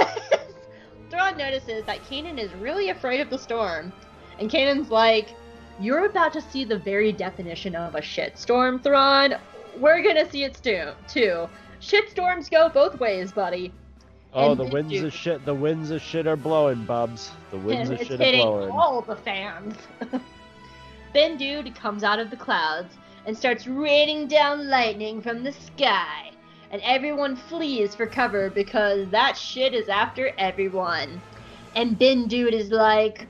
Thrawn 1.11 1.37
notices 1.37 1.85
that 1.85 2.03
Kanan 2.09 2.39
is 2.39 2.53
really 2.55 2.91
afraid 2.91 3.21
of 3.21 3.31
the 3.31 3.39
storm. 3.39 3.93
And 4.39 4.51
Kanan's 4.51 4.91
like, 4.91 5.35
You're 5.81 6.07
about 6.07 6.33
to 6.35 6.41
see 6.41 6.65
the 6.65 6.79
very 6.79 7.13
definition 7.13 7.75
of 7.75 7.95
a 7.95 8.01
shitstorm, 8.01 8.83
Thrawn. 8.83 9.35
We're 9.79 10.03
gonna 10.03 10.29
see 10.31 10.45
it 10.45 10.59
too. 10.63 10.91
Too. 11.09 11.49
Shitstorms 11.81 12.51
go 12.51 12.69
both 12.69 12.99
ways, 12.99 13.33
buddy. 13.33 13.73
Oh, 14.35 14.51
And 14.51 14.61
the 14.61 14.65
winds 14.65 14.93
dude- 14.93 15.05
of 15.07 15.13
shit. 15.15 15.45
The 15.47 15.55
winds 15.55 15.91
of 15.91 16.03
shit 16.03 16.27
are 16.27 16.37
blowing, 16.37 16.85
bubs. 16.85 17.31
The 17.51 17.57
winds 17.59 17.91
of 17.91 17.99
shit 17.99 18.21
are 18.21 18.25
hitting 18.25 18.43
blowing. 18.43 18.71
all 18.71 19.01
the 19.01 19.17
fans. 19.17 19.77
ben 21.15 21.37
Dude 21.39 21.75
comes 21.75 22.05
out 22.05 22.19
of 22.19 22.31
the 22.31 22.37
clouds 22.37 22.95
and 23.27 23.37
starts 23.37 23.67
raining 23.67 24.27
down 24.29 24.69
lightning 24.69 25.23
from 25.23 25.43
the 25.43 25.53
sky. 25.53 26.33
And 26.71 26.83
everyone 26.83 27.37
flees 27.37 27.95
for 27.95 28.07
cover 28.07 28.51
because 28.51 29.09
that 29.11 29.39
shit 29.39 29.73
is 29.73 29.89
after 29.89 30.33
everyone. 30.39 31.23
And 31.75 31.99
Ben 31.99 32.29
Dude 32.29 32.55
is 32.55 32.71
like, 32.71 33.27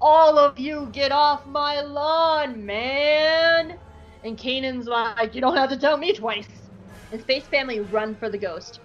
All 0.00 0.38
of 0.38 0.58
you 0.58 0.88
get 0.92 1.10
off 1.10 1.46
my 1.46 1.80
lawn, 1.80 2.64
man! 2.64 3.78
And 4.22 4.38
Kanan's 4.38 4.86
like, 4.86 5.34
You 5.34 5.40
don't 5.40 5.56
have 5.56 5.70
to 5.70 5.76
tell 5.76 5.96
me 5.96 6.12
twice. 6.12 6.48
And 7.10 7.20
Space 7.20 7.46
Family 7.46 7.80
run 7.80 8.14
for 8.14 8.28
the 8.28 8.38
ghost. 8.38 8.80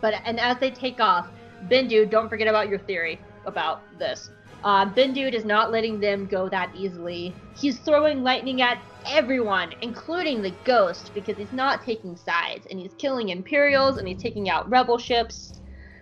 But 0.00 0.14
and 0.24 0.38
as 0.38 0.58
they 0.58 0.70
take 0.70 1.00
off, 1.00 1.28
Bendu, 1.68 2.10
don't 2.10 2.28
forget 2.28 2.48
about 2.48 2.68
your 2.68 2.78
theory 2.80 3.20
about 3.44 3.98
this. 3.98 4.30
Uh, 4.64 4.86
Bendu 4.86 5.32
is 5.32 5.44
not 5.44 5.72
letting 5.72 5.98
them 5.98 6.26
go 6.26 6.48
that 6.48 6.70
easily. 6.76 7.34
He's 7.56 7.78
throwing 7.80 8.22
lightning 8.22 8.62
at 8.62 8.82
everyone, 9.06 9.72
including 9.82 10.42
the 10.42 10.54
ghost, 10.64 11.12
because 11.14 11.36
he's 11.36 11.52
not 11.52 11.84
taking 11.84 12.16
sides, 12.16 12.66
and 12.70 12.78
he's 12.78 12.94
killing 12.94 13.30
Imperials 13.30 13.98
and 13.98 14.06
he's 14.06 14.22
taking 14.22 14.48
out 14.50 14.68
rebel 14.70 14.98
ships. 14.98 15.60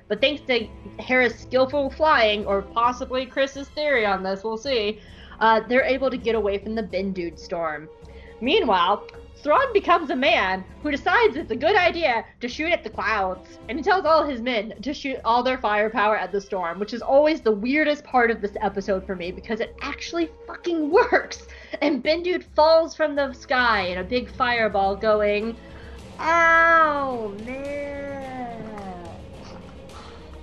But 0.08 0.20
thanks 0.20 0.42
to 0.48 0.66
Hera's 0.98 1.34
skillful 1.38 1.90
flying, 1.90 2.44
or 2.46 2.62
possibly 2.62 3.26
Chris's 3.26 3.68
theory 3.68 4.04
on 4.04 4.22
this, 4.22 4.42
we'll 4.42 4.56
see, 4.56 5.00
uh, 5.38 5.60
they're 5.68 5.84
able 5.84 6.10
to 6.10 6.16
get 6.16 6.34
away 6.34 6.58
from 6.58 6.74
the 6.74 6.82
Bendude 6.82 7.38
storm. 7.38 7.88
Meanwhile, 8.40 9.06
Thrawn 9.42 9.72
becomes 9.72 10.10
a 10.10 10.16
man 10.16 10.62
who 10.82 10.90
decides 10.90 11.34
it's 11.34 11.50
a 11.50 11.56
good 11.56 11.74
idea 11.74 12.26
to 12.40 12.48
shoot 12.48 12.72
at 12.72 12.84
the 12.84 12.90
clouds, 12.90 13.58
and 13.68 13.78
he 13.78 13.82
tells 13.82 14.04
all 14.04 14.22
his 14.22 14.42
men 14.42 14.74
to 14.82 14.92
shoot 14.92 15.18
all 15.24 15.42
their 15.42 15.56
firepower 15.56 16.14
at 16.14 16.30
the 16.30 16.40
storm, 16.40 16.78
which 16.78 16.92
is 16.92 17.00
always 17.00 17.40
the 17.40 17.50
weirdest 17.50 18.04
part 18.04 18.30
of 18.30 18.42
this 18.42 18.54
episode 18.60 19.06
for 19.06 19.16
me 19.16 19.32
because 19.32 19.60
it 19.60 19.74
actually 19.80 20.28
fucking 20.46 20.90
works. 21.12 21.48
And 21.80 22.04
Bendude 22.04 22.44
falls 22.54 22.94
from 22.94 23.14
the 23.14 23.32
sky 23.32 23.86
in 23.86 23.96
a 23.96 24.04
big 24.04 24.30
fireball, 24.30 24.94
going, 24.94 25.56
"Ow, 26.18 27.34
man!" 27.46 29.08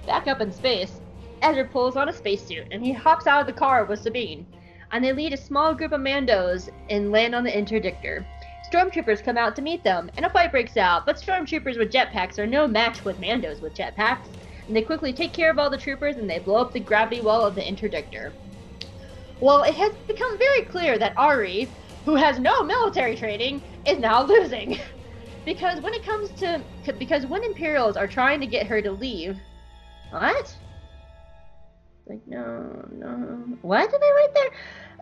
Back 0.07 0.27
up 0.27 0.41
in 0.41 0.51
space, 0.51 1.01
Ezra 1.43 1.65
pulls 1.65 1.97
on 1.97 2.09
a 2.09 2.13
spacesuit 2.13 2.67
and 2.71 2.83
he 2.83 2.93
hops 2.93 3.27
out 3.27 3.41
of 3.41 3.47
the 3.47 3.53
car 3.53 3.85
with 3.85 3.99
Sabine, 3.99 4.47
and 4.91 5.03
they 5.03 5.13
lead 5.13 5.33
a 5.33 5.37
small 5.37 5.75
group 5.75 5.91
of 5.91 6.01
Mandos 6.01 6.69
and 6.89 7.11
land 7.11 7.35
on 7.35 7.43
the 7.43 7.51
interdictor. 7.51 8.25
Stormtroopers 8.69 9.23
come 9.23 9.37
out 9.37 9.55
to 9.55 9.61
meet 9.61 9.83
them, 9.83 10.09
and 10.17 10.25
a 10.25 10.29
fight 10.29 10.51
breaks 10.51 10.75
out, 10.75 11.05
but 11.05 11.15
stormtroopers 11.17 11.77
with 11.77 11.91
jetpacks 11.91 12.37
are 12.37 12.47
no 12.47 12.67
match 12.67 13.05
with 13.05 13.19
Mandos 13.19 13.61
with 13.61 13.73
jetpacks, 13.75 14.27
and 14.67 14.75
they 14.75 14.81
quickly 14.81 15.13
take 15.13 15.33
care 15.33 15.49
of 15.49 15.57
all 15.57 15.69
the 15.69 15.77
troopers 15.77 16.17
and 16.17 16.29
they 16.29 16.39
blow 16.39 16.61
up 16.61 16.73
the 16.73 16.79
gravity 16.79 17.21
well 17.21 17.45
of 17.45 17.55
the 17.55 17.61
interdictor. 17.61 18.33
Well, 19.39 19.63
it 19.63 19.75
has 19.75 19.93
become 20.07 20.37
very 20.37 20.63
clear 20.63 20.97
that 20.99 21.13
Ari, 21.17 21.75
who 22.05 22.15
has 22.15 22.39
no 22.39 22.63
military 22.63 23.15
training, 23.15 23.63
is 23.85 23.99
now 23.99 24.23
losing. 24.27 24.77
because 25.45 25.79
when 25.81 25.93
it 25.93 26.03
comes 26.05 26.31
to 26.39 26.65
because 26.99 27.25
when 27.25 27.43
Imperials 27.45 27.95
are 27.95 28.07
trying 28.07 28.41
to 28.41 28.47
get 28.47 28.67
her 28.67 28.81
to 28.81 28.91
leave, 28.91 29.37
what? 30.09 30.57
Like 32.05 32.21
no, 32.27 32.85
no. 32.91 33.45
What 33.61 33.89
did 33.91 34.01
I 34.03 34.11
write 34.15 34.33
there? 34.33 34.51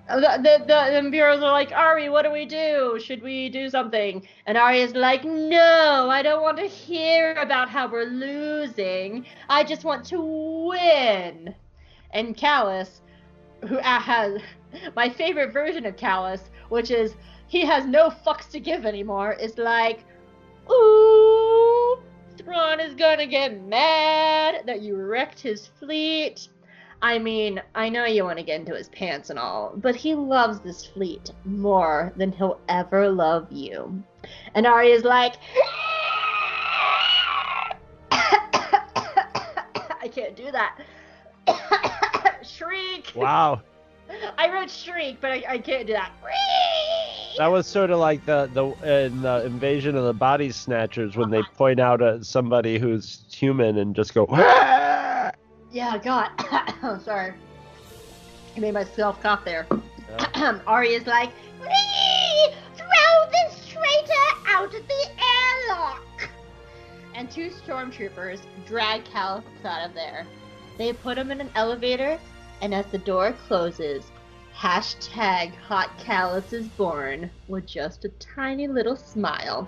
The, 0.08 0.20
the, 0.20 0.66
the 0.68 0.98
Imperials 1.00 1.42
are 1.42 1.52
like, 1.52 1.72
Ari, 1.72 2.10
what 2.10 2.24
do 2.24 2.32
we 2.32 2.46
do? 2.46 3.00
Should 3.04 3.24
we 3.24 3.50
do 3.50 3.70
something? 3.70 4.28
And 4.46 4.56
Ari 4.56 4.82
is 4.82 4.94
like, 4.94 5.24
no, 5.24 6.10
I 6.12 6.22
don't 6.22 6.44
want 6.44 6.58
to 6.58 6.68
hear 6.68 7.34
about 7.34 7.70
how 7.70 7.92
we're 7.92 8.06
losing. 8.06 9.26
I 9.50 9.64
just 9.64 9.84
want 9.84 10.06
to 10.06 10.22
win. 10.22 11.56
And 12.12 12.38
Kallus, 12.38 13.02
who 13.68 13.80
uh, 13.80 14.00
has 14.00 14.42
my 14.96 15.10
favorite 15.10 15.52
version 15.52 15.88
of 15.88 15.96
Kallus, 15.96 16.42
which 16.70 16.92
is 16.92 17.16
he 17.48 17.66
has 17.66 17.86
no 17.86 18.10
fucks 18.10 18.50
to 18.52 18.60
give 18.60 18.86
anymore, 18.86 19.34
is 19.34 19.58
like, 19.58 20.06
ooh, 20.70 21.98
Thrawn 22.38 22.80
is 22.80 22.94
gonna 22.94 23.26
get 23.26 23.64
mad 23.64 24.64
that 24.68 24.82
you 24.82 24.98
wrecked 24.98 25.40
his 25.40 25.66
fleet. 25.80 26.50
I 27.02 27.20
mean, 27.20 27.62
I 27.76 27.90
know 27.90 28.06
you 28.06 28.24
want 28.24 28.40
to 28.40 28.44
get 28.44 28.60
into 28.60 28.74
his 28.74 28.90
pants 28.90 29.30
and 29.30 29.38
all, 29.38 29.74
but 29.76 29.96
he 29.96 30.16
loves 30.16 30.60
this 30.60 30.86
fleet 30.86 31.32
more 31.44 32.14
than 32.16 32.32
he'll 32.32 32.60
ever 32.68 33.10
love 33.10 33.52
you. 33.52 34.04
And 34.56 34.66
Arya's 34.66 35.04
like, 35.04 35.36
I 38.12 40.10
can't 40.12 40.36
do 40.36 40.52
that. 40.52 40.80
shriek. 42.44 43.12
Wow. 43.16 43.62
I 44.38 44.52
wrote 44.52 44.70
shriek, 44.70 45.18
but 45.20 45.32
I, 45.32 45.44
I 45.48 45.58
can't 45.58 45.88
do 45.88 45.94
that. 45.94 46.12
That 47.38 47.48
was 47.48 47.68
sort 47.68 47.92
of 47.92 48.00
like 48.00 48.26
the 48.26 48.50
the 48.54 49.06
in 49.06 49.22
the 49.22 49.46
invasion 49.46 49.96
of 49.96 50.06
the 50.06 50.14
body 50.14 50.52
snatchers 50.52 51.18
when 51.18 51.32
they 51.32 51.42
point 51.58 51.80
out 51.80 52.02
uh, 52.02 52.24
somebody 52.24 52.80
who's 52.80 53.24
human 53.30 53.78
and 53.78 53.96
just 53.96 54.14
go. 54.14 54.26
"Ah!" 55.76 55.96
Yeah, 55.96 55.98
God. 55.98 57.02
Sorry. 57.04 57.34
I 58.56 58.60
made 58.60 58.74
myself 58.74 59.22
cough 59.22 59.44
there. 59.44 59.68
Yeah. 60.10 60.60
Arya's 60.68 61.06
like, 61.06 61.32
"Whee! 61.62 62.56
throw 62.76 63.30
this 63.32 63.68
traitor 63.68 64.48
out 64.48 64.74
of 64.74 64.88
the 64.88 65.06
airlock. 65.68 66.30
And 67.14 67.30
two 67.30 67.50
stormtroopers 67.50 68.40
drag 68.66 69.04
Kallus 69.04 69.44
out 69.66 69.90
of 69.90 69.94
there. 69.94 70.26
They 70.78 70.94
put 70.94 71.18
him 71.18 71.32
in 71.32 71.42
an 71.42 71.52
elevator, 71.56 72.20
and 72.62 72.74
as 72.74 72.86
the 72.88 72.98
door 72.98 73.34
closes, 73.48 74.12
Hashtag 74.56 75.54
Hot 75.56 75.90
Kallus 75.98 76.54
is 76.54 76.70
born 76.70 77.30
with 77.50 77.66
just 77.66 78.06
a 78.06 78.10
tiny 78.10 78.68
little 78.70 78.96
smile. 78.96 79.68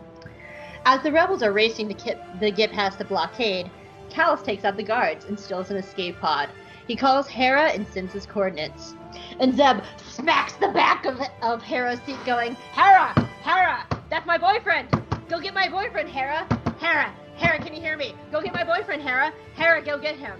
As 0.85 1.03
the 1.03 1.11
rebels 1.11 1.43
are 1.43 1.51
racing 1.51 1.89
to 1.89 1.93
get, 1.93 2.39
to 2.39 2.51
get 2.51 2.71
past 2.71 2.97
the 2.97 3.03
blockade, 3.03 3.69
Kallus 4.09 4.43
takes 4.43 4.65
out 4.65 4.77
the 4.77 4.83
guards 4.83 5.25
and 5.25 5.39
steals 5.39 5.71
an 5.71 5.77
escape 5.77 6.19
pod. 6.19 6.49
He 6.87 6.95
calls 6.95 7.27
Hera 7.27 7.69
and 7.69 7.85
sends 7.87 8.13
his 8.13 8.25
coordinates. 8.25 8.95
And 9.39 9.55
Zeb 9.55 9.81
smacks 9.97 10.53
the 10.53 10.69
back 10.69 11.05
of, 11.05 11.19
of 11.41 11.61
Hera's 11.61 11.99
seat, 12.01 12.17
going, 12.25 12.55
Hera! 12.73 13.13
Hera! 13.43 13.85
That's 14.09 14.25
my 14.25 14.37
boyfriend! 14.37 14.89
Go 15.29 15.39
get 15.41 15.53
my 15.53 15.67
boyfriend, 15.67 16.09
Hera! 16.09 16.47
Hera! 16.79 17.13
Hera, 17.35 17.59
can 17.59 17.73
you 17.75 17.81
hear 17.81 17.97
me? 17.97 18.15
Go 18.31 18.41
get 18.41 18.53
my 18.53 18.63
boyfriend, 18.63 19.01
Hera! 19.01 19.33
Hera, 19.55 19.81
go 19.83 19.97
get 19.97 20.15
him! 20.15 20.39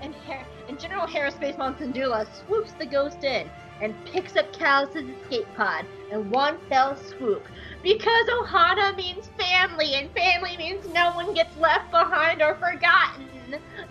And, 0.00 0.14
Her- 0.14 0.46
and 0.68 0.78
General 0.78 1.06
Hera 1.06 1.30
Space 1.30 1.58
Mom 1.58 1.74
Syndulla 1.74 2.26
swoops 2.46 2.72
the 2.72 2.86
ghost 2.86 3.24
in 3.24 3.50
and 3.80 3.94
picks 4.04 4.36
up 4.36 4.52
Kallus's 4.52 5.08
escape 5.08 5.46
pod 5.56 5.84
in 6.12 6.30
one 6.30 6.58
fell 6.68 6.96
swoop. 6.96 7.44
Because 7.84 8.26
Ohana 8.30 8.96
means 8.96 9.28
family, 9.38 9.94
and 9.94 10.10
family 10.12 10.56
means 10.56 10.88
no 10.88 11.12
one 11.14 11.34
gets 11.34 11.54
left 11.58 11.90
behind 11.90 12.40
or 12.40 12.54
forgotten. 12.54 13.28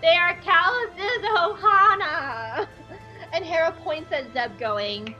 They 0.02 0.16
are 0.16 0.36
Kallus's 0.42 1.24
Ohana. 1.24 2.66
And 3.32 3.44
Hera 3.44 3.70
points 3.70 4.10
at 4.10 4.32
Zeb, 4.32 4.58
going, 4.58 5.14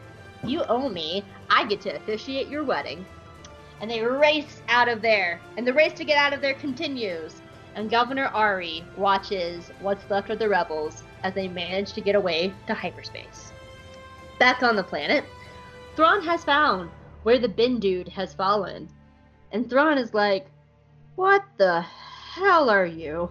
You 0.45 0.65
owe 0.65 0.89
me. 0.89 1.25
I 1.49 1.65
get 1.67 1.83
to 1.83 1.95
officiate 1.95 2.49
your 2.49 2.65
wedding. 2.65 3.07
And 3.81 3.89
they 3.89 4.03
race 4.03 4.61
out 4.69 4.89
of 4.89 5.01
there. 5.01 5.41
And 5.57 5.65
the 5.65 5.73
race 5.73 5.93
to 5.93 6.05
get 6.05 6.19
out 6.19 6.33
of 6.33 6.41
there 6.41 6.55
continues. 6.55 7.37
And 7.77 7.89
Governor 7.89 8.27
Ari 8.27 8.85
watches 8.97 9.71
what's 9.81 10.11
left 10.11 10.31
of 10.31 10.41
the 10.41 10.49
rebels 10.49 11.05
as 11.23 11.33
they 11.33 11.47
manage 11.47 11.93
to 11.93 12.01
get 12.01 12.17
away 12.17 12.53
to 12.67 12.75
hyperspace. 12.75 13.53
Back 14.41 14.65
on 14.65 14.75
the 14.75 14.83
planet, 14.83 15.25
Thrawn 15.95 16.23
has 16.25 16.45
found 16.45 16.91
where 17.25 17.39
the 17.39 17.49
bin 17.49 17.81
dude 17.81 18.09
has 18.09 18.33
fallen. 18.33 18.89
And 19.51 19.69
Thrawn 19.69 19.99
is 19.99 20.15
like, 20.15 20.47
What 21.17 21.45
the 21.59 21.81
hell 21.81 22.71
are 22.71 22.87
you? 22.87 23.31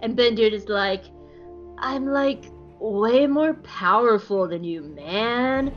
And 0.00 0.14
Ben 0.14 0.34
Dude 0.34 0.52
is 0.52 0.68
like, 0.68 1.04
I'm 1.78 2.06
like 2.06 2.44
way 2.78 3.26
more 3.26 3.54
powerful 3.54 4.46
than 4.46 4.62
you, 4.62 4.82
man. 4.82 5.74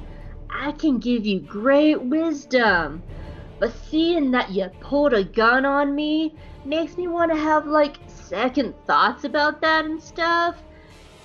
I 0.49 0.72
can 0.74 0.99
give 0.99 1.26
you 1.26 1.40
great 1.40 2.02
wisdom. 2.02 3.02
But 3.60 3.74
seeing 3.74 4.32
that 4.32 4.52
you 4.52 4.70
pulled 4.80 5.14
a 5.14 5.24
gun 5.24 5.66
on 5.66 5.95
me 5.95 6.36
makes 6.66 6.98
me 6.98 7.08
want 7.08 7.32
to 7.32 7.38
have 7.38 7.66
like 7.66 7.98
second 8.08 8.74
thoughts 8.86 9.24
about 9.24 9.62
that 9.62 9.86
and 9.86 10.02
stuff. 10.02 10.62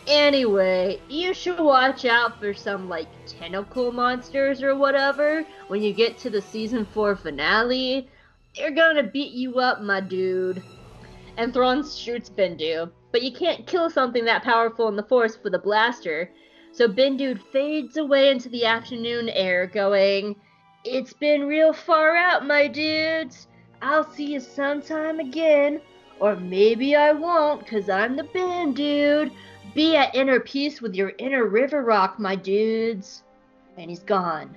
Anyway, 0.06 1.00
you 1.08 1.34
should 1.34 1.58
watch 1.58 2.04
out 2.04 2.38
for 2.38 2.54
some 2.54 2.88
like 2.88 3.08
tentacle 3.26 3.90
monsters 3.90 4.62
or 4.62 4.76
whatever 4.76 5.44
when 5.66 5.82
you 5.82 5.92
get 5.92 6.16
to 6.18 6.30
the 6.30 6.40
season 6.40 6.86
4 6.94 7.16
finale. 7.16 8.08
They're 8.54 8.70
gonna 8.70 9.02
beat 9.02 9.32
you 9.32 9.58
up, 9.58 9.80
my 9.80 10.00
dude. 10.00 10.62
And 11.36 11.52
Thrawn 11.52 11.86
shoots 11.88 12.30
Bendu, 12.30 12.90
but 13.10 13.22
you 13.22 13.32
can't 13.32 13.66
kill 13.66 13.90
something 13.90 14.24
that 14.26 14.44
powerful 14.44 14.88
in 14.88 14.96
the 14.96 15.02
Force 15.02 15.38
with 15.42 15.54
a 15.54 15.58
blaster. 15.58 16.30
So 16.70 16.86
Bendu 16.86 17.40
fades 17.50 17.96
away 17.96 18.30
into 18.30 18.48
the 18.48 18.64
afternoon 18.64 19.28
air, 19.28 19.66
going, 19.66 20.36
It's 20.84 21.14
been 21.14 21.48
real 21.48 21.72
far 21.72 22.14
out, 22.14 22.46
my 22.46 22.68
dudes. 22.68 23.48
I'll 23.82 24.08
see 24.12 24.34
you 24.34 24.40
sometime 24.40 25.18
again. 25.18 25.80
Or 26.20 26.36
maybe 26.36 26.94
I 26.94 27.12
won't, 27.12 27.66
cause 27.66 27.90
I'm 27.90 28.16
the 28.16 28.24
Ben 28.24 28.72
dude. 28.72 29.32
Be 29.76 29.94
at 29.94 30.14
inner 30.14 30.40
peace 30.40 30.80
with 30.80 30.94
your 30.94 31.12
inner 31.18 31.44
river 31.44 31.82
rock, 31.82 32.18
my 32.18 32.34
dudes. 32.34 33.24
And 33.76 33.90
he's 33.90 34.00
gone. 34.00 34.56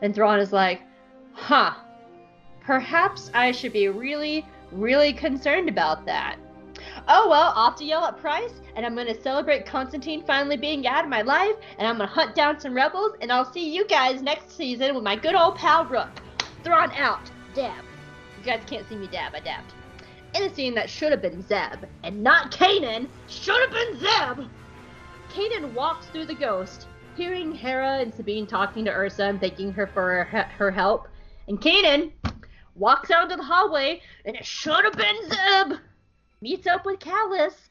And 0.00 0.14
Thrawn 0.14 0.40
is 0.40 0.50
like, 0.50 0.80
huh. 1.34 1.74
Perhaps 2.62 3.30
I 3.34 3.52
should 3.52 3.74
be 3.74 3.88
really, 3.88 4.46
really 4.72 5.12
concerned 5.12 5.68
about 5.68 6.06
that. 6.06 6.38
Oh 7.06 7.28
well, 7.28 7.52
I'll 7.54 7.74
to 7.74 7.84
yell 7.84 8.06
at 8.06 8.18
Pryce, 8.18 8.62
and 8.74 8.86
I'm 8.86 8.96
gonna 8.96 9.20
celebrate 9.20 9.66
Konstantine 9.66 10.24
finally 10.24 10.56
being 10.56 10.86
out 10.86 11.04
of 11.04 11.10
my 11.10 11.20
life, 11.20 11.56
and 11.78 11.86
I'm 11.86 11.98
gonna 11.98 12.08
hunt 12.08 12.34
down 12.34 12.58
some 12.58 12.72
rebels, 12.72 13.12
and 13.20 13.30
I'll 13.30 13.52
see 13.52 13.74
you 13.74 13.86
guys 13.86 14.22
next 14.22 14.56
season 14.56 14.94
with 14.94 15.04
my 15.04 15.16
good 15.16 15.34
old 15.34 15.56
pal 15.56 15.84
Rukh. 15.84 16.08
Thrawn 16.64 16.90
out. 16.92 17.30
Dab. 17.54 17.84
You 18.38 18.44
guys 18.44 18.62
can't 18.66 18.88
see 18.88 18.96
me 18.96 19.06
dab, 19.08 19.34
I 19.34 19.40
dabbed. 19.40 19.74
In 20.36 20.42
a 20.42 20.54
scene 20.54 20.74
that 20.74 20.90
should 20.90 21.12
have 21.12 21.22
been 21.22 21.40
Zeb, 21.40 21.86
and 22.02 22.22
not 22.22 22.50
Kanan, 22.50 23.08
should 23.26 23.58
have 23.58 23.70
been 23.70 23.98
Zeb! 23.98 24.46
Kanan 25.30 25.72
walks 25.72 26.08
through 26.08 26.26
the 26.26 26.34
ghost, 26.34 26.88
hearing 27.16 27.52
Hera 27.52 28.00
and 28.00 28.12
Sabine 28.12 28.46
talking 28.46 28.84
to 28.84 28.90
Ursa 28.90 29.24
and 29.24 29.40
thanking 29.40 29.72
her 29.72 29.86
for 29.86 30.24
her, 30.24 30.42
her 30.42 30.70
help. 30.70 31.08
And 31.48 31.58
Kanan 31.58 32.12
walks 32.74 33.10
out 33.10 33.22
into 33.22 33.36
the 33.36 33.44
hallway, 33.44 34.02
and 34.26 34.36
it 34.36 34.44
should 34.44 34.84
have 34.84 34.98
been 34.98 35.16
Zeb! 35.30 35.78
Meets 36.42 36.66
up 36.66 36.84
with 36.84 37.00
Kallus, 37.00 37.70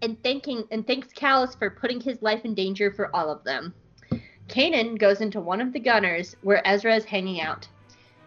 and 0.00 0.22
thanking 0.22 0.68
and 0.70 0.86
thanks 0.86 1.08
Kallus 1.08 1.58
for 1.58 1.68
putting 1.68 2.00
his 2.00 2.22
life 2.22 2.44
in 2.44 2.54
danger 2.54 2.92
for 2.92 3.14
all 3.14 3.28
of 3.28 3.42
them. 3.42 3.74
Kanan 4.46 4.98
goes 4.98 5.20
into 5.20 5.40
one 5.40 5.60
of 5.60 5.72
the 5.72 5.80
gunners 5.80 6.36
where 6.42 6.64
Ezra 6.64 6.94
is 6.94 7.06
hanging 7.06 7.40
out. 7.40 7.66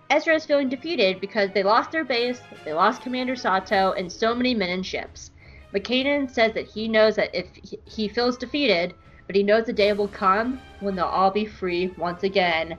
Ezra 0.09 0.35
is 0.35 0.45
feeling 0.45 0.69
defeated 0.69 1.19
because 1.19 1.49
they 1.53 1.63
lost 1.63 1.91
their 1.91 2.05
base, 2.05 2.41
they 2.63 2.73
lost 2.73 3.01
Commander 3.01 3.35
Sato, 3.35 3.91
and 3.93 4.11
so 4.11 4.33
many 4.33 4.53
men 4.55 4.69
and 4.69 4.85
ships. 4.85 5.31
But 5.71 5.83
Kanan 5.83 6.29
says 6.29 6.53
that 6.53 6.67
he 6.67 6.87
knows 6.87 7.17
that 7.17 7.29
if 7.33 7.47
he- 7.85 8.07
feels 8.07 8.37
defeated, 8.37 8.95
but 9.25 9.35
he 9.35 9.43
knows 9.43 9.65
the 9.65 9.73
day 9.73 9.91
will 9.91 10.07
come 10.07 10.61
when 10.79 10.95
they'll 10.95 11.05
all 11.05 11.31
be 11.31 11.45
free 11.45 11.93
once 11.97 12.23
again. 12.23 12.77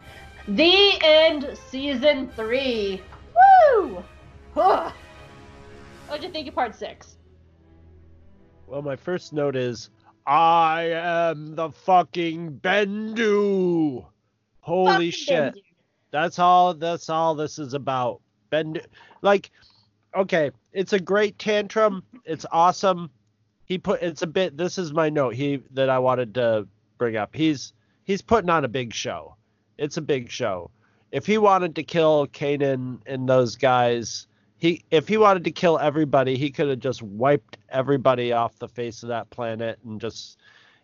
The 0.49 0.99
end, 1.03 1.59
season 1.69 2.31
three. 2.35 3.03
Woo! 3.75 4.03
Huh. 4.55 4.91
What'd 6.07 6.25
you 6.25 6.31
think 6.31 6.49
of 6.49 6.55
part 6.55 6.75
six? 6.75 7.19
Well, 8.67 8.81
my 8.81 8.97
first 8.97 9.35
note 9.35 9.57
is 9.57 9.91
I 10.27 10.91
am 10.93 11.55
the 11.55 11.71
fucking 11.71 12.61
Bendu. 12.63 14.07
Holy 14.61 15.11
shit. 15.11 15.55
Bendu. 15.55 15.68
That's 16.11 16.39
all 16.39 16.75
that's 16.75 17.09
all 17.09 17.35
this 17.35 17.59
is 17.59 17.75
about. 17.75 18.21
Bendu 18.51 18.85
like 19.23 19.51
okay, 20.15 20.51
it's 20.73 20.93
a 20.93 21.01
great 21.01 21.39
tantrum. 21.39 22.03
It's 22.25 22.47
awesome. 22.51 23.11
He 23.65 23.79
put 23.79 24.03
it's 24.03 24.23
a 24.23 24.27
bit 24.27 24.57
this 24.57 24.79
is 24.79 24.93
my 24.93 25.11
note 25.11 25.35
he 25.35 25.63
that 25.73 25.91
I 25.91 25.99
wanted 25.99 26.35
to 26.35 26.67
bring 26.97 27.17
up. 27.17 27.35
He's 27.35 27.73
he's 28.05 28.23
putting 28.23 28.51
on 28.51 28.65
a 28.65 28.69
big 28.69 28.95
show. 28.95 29.37
It's 29.77 29.97
a 29.97 30.03
big 30.03 30.31
show. 30.31 30.71
If 31.13 31.27
he 31.27 31.39
wanted 31.39 31.75
to 31.77 31.83
kill 31.83 32.27
Kanan 32.27 33.01
and 33.07 33.29
those 33.29 33.57
guys, 33.57 34.27
he 34.57 34.85
if 34.91 35.09
he 35.09 35.17
wanted 35.17 35.45
to 35.45 35.51
kill 35.51 35.79
everybody, 35.79 36.37
he 36.37 36.51
could 36.51 36.69
have 36.69 36.81
just 36.81 37.03
wiped 37.03 37.59
everybody 37.69 38.33
off 38.33 38.59
the 38.59 38.69
face 38.69 39.03
of 39.03 39.11
that 39.11 39.31
planet 39.31 39.79
and 39.85 40.01
just 40.01 40.39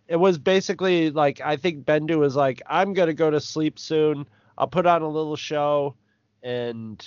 it 0.07 0.17
was 0.17 0.39
basically 0.39 1.11
like 1.11 1.41
I 1.41 1.57
think 1.57 1.85
Bendu 1.85 2.19
was 2.19 2.37
like, 2.37 2.63
I'm 2.67 2.93
gonna 2.93 3.15
go 3.15 3.31
to 3.31 3.41
sleep 3.41 3.79
soon. 3.79 4.27
I'll 4.57 4.67
put 4.67 4.87
on 4.87 5.03
a 5.03 5.09
little 5.09 5.37
show 5.37 5.95
and 6.43 7.05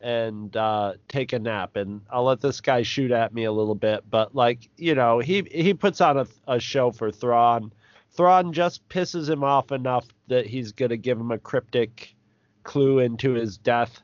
and 0.00 0.56
uh, 0.56 0.94
take 1.08 1.32
a 1.32 1.38
nap 1.38 1.76
and 1.76 2.02
I'll 2.10 2.24
let 2.24 2.40
this 2.40 2.60
guy 2.60 2.82
shoot 2.82 3.10
at 3.10 3.34
me 3.34 3.44
a 3.44 3.52
little 3.52 3.74
bit. 3.74 4.04
But 4.08 4.34
like, 4.34 4.68
you 4.76 4.94
know, 4.94 5.18
he 5.18 5.46
he 5.50 5.74
puts 5.74 6.00
on 6.00 6.18
a, 6.18 6.26
a 6.46 6.60
show 6.60 6.92
for 6.92 7.10
Thrawn. 7.10 7.72
Thrawn 8.12 8.52
just 8.52 8.88
pisses 8.88 9.28
him 9.28 9.44
off 9.44 9.72
enough 9.72 10.06
that 10.28 10.46
he's 10.46 10.72
gonna 10.72 10.96
give 10.96 11.18
him 11.18 11.30
a 11.30 11.38
cryptic 11.38 12.14
clue 12.62 13.00
into 13.00 13.32
his 13.32 13.58
death, 13.58 14.02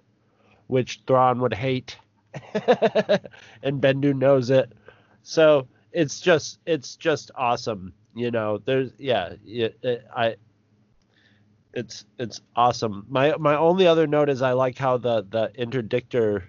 which 0.66 1.00
Thrawn 1.06 1.40
would 1.40 1.54
hate. 1.54 1.96
and 3.62 3.80
Bendu 3.80 4.14
knows 4.14 4.50
it. 4.50 4.72
So 5.22 5.68
it's 5.92 6.20
just 6.20 6.58
it's 6.66 6.96
just 6.96 7.30
awesome. 7.36 7.94
You 8.14 8.30
know, 8.30 8.58
there's 8.58 8.90
yeah, 8.98 9.34
yeah 9.44 9.68
I 10.14 10.36
it's 11.74 12.04
it's 12.18 12.40
awesome. 12.56 13.04
My 13.08 13.34
my 13.38 13.56
only 13.56 13.86
other 13.86 14.06
note 14.06 14.28
is 14.28 14.42
I 14.42 14.52
like 14.52 14.78
how 14.78 14.96
the 14.96 15.26
the 15.28 15.50
interdictor 15.58 16.42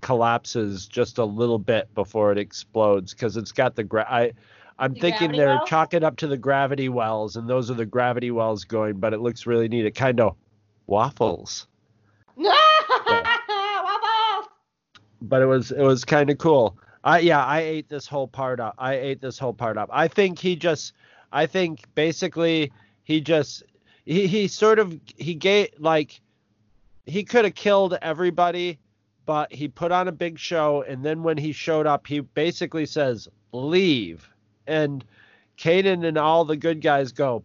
collapses 0.00 0.86
just 0.86 1.18
a 1.18 1.24
little 1.24 1.58
bit 1.58 1.92
before 1.94 2.30
it 2.30 2.38
explodes 2.38 3.14
because 3.14 3.36
it's 3.36 3.52
got 3.52 3.74
the 3.74 3.84
gra- 3.84 4.06
I 4.08 4.32
I'm 4.78 4.94
The 4.94 5.00
thinking 5.00 5.32
they're 5.32 5.56
wells? 5.56 5.68
chalking 5.68 6.04
up 6.04 6.16
to 6.18 6.26
the 6.26 6.36
gravity 6.36 6.88
wells 6.88 7.36
and 7.36 7.48
those 7.48 7.70
are 7.70 7.74
the 7.74 7.86
gravity 7.86 8.30
wells 8.30 8.64
going, 8.64 8.98
but 8.98 9.12
it 9.14 9.20
looks 9.20 9.46
really 9.46 9.68
neat. 9.68 9.86
It 9.86 9.94
kind 9.94 10.20
of 10.20 10.36
waffles, 10.86 11.66
Waffles! 12.36 13.26
but 15.22 15.42
it 15.42 15.46
was 15.46 15.70
it 15.70 15.82
was 15.82 16.04
kind 16.04 16.30
of 16.30 16.38
cool. 16.38 16.76
I 17.02 17.20
yeah, 17.20 17.44
I 17.44 17.60
ate 17.60 17.88
this 17.88 18.06
whole 18.06 18.28
part 18.28 18.60
up. 18.60 18.74
I 18.78 18.94
ate 18.94 19.20
this 19.20 19.38
whole 19.38 19.54
part 19.54 19.76
up. 19.78 19.88
I 19.92 20.08
think 20.08 20.38
he 20.38 20.56
just 20.56 20.92
I 21.32 21.46
think 21.46 21.80
basically 21.94 22.72
he 23.04 23.20
just 23.20 23.62
he, 24.04 24.26
he 24.26 24.48
sort 24.48 24.78
of 24.78 24.98
he 25.16 25.34
gave 25.34 25.68
like 25.78 26.20
he 27.06 27.24
could 27.24 27.44
have 27.44 27.54
killed 27.54 27.98
everybody, 28.00 28.78
but 29.26 29.52
he 29.52 29.68
put 29.68 29.92
on 29.92 30.08
a 30.08 30.12
big 30.12 30.38
show 30.38 30.82
and 30.82 31.04
then 31.04 31.22
when 31.22 31.36
he 31.36 31.52
showed 31.52 31.86
up 31.86 32.06
he 32.06 32.20
basically 32.20 32.86
says 32.86 33.28
leave. 33.52 34.28
And 34.66 35.04
Kanan 35.58 36.06
and 36.06 36.18
all 36.18 36.44
the 36.44 36.56
good 36.56 36.80
guys 36.80 37.12
go, 37.12 37.44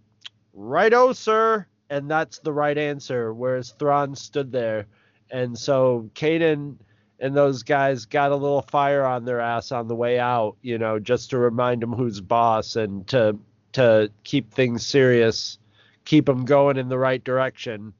righto, 0.53 1.14
sir. 1.14 1.65
And 1.90 2.10
that's 2.10 2.40
the 2.40 2.53
right 2.53 2.77
answer, 2.77 3.34
whereas 3.34 3.72
Thrawn 3.72 4.15
stood 4.15 4.52
there. 4.52 4.86
And 5.31 5.57
so 5.57 6.10
Kanan 6.14 6.77
and 7.19 7.36
those 7.36 7.64
guys 7.64 8.06
got 8.06 8.31
a 8.31 8.36
little 8.36 8.61
fire 8.61 9.06
on 9.06 9.26
their 9.26 9.40
ass 9.40 9.72
on 9.72 9.88
the 9.88 9.95
way 9.95 10.19
out, 10.19 10.56
you 10.61 10.77
know, 10.77 10.99
just 10.99 11.31
to 11.31 11.38
remind 11.38 11.81
them 11.81 11.94
who's 11.94 12.22
boss 12.22 12.76
and 12.76 13.07
to 13.07 13.38
to 13.73 14.11
keep 14.23 14.52
things 14.52 14.86
serious, 14.86 15.60
keep 16.05 16.27
him 16.27 16.45
going 16.45 16.77
in 16.77 16.89
the 16.89 16.97
right 16.97 17.23
direction. 17.23 17.93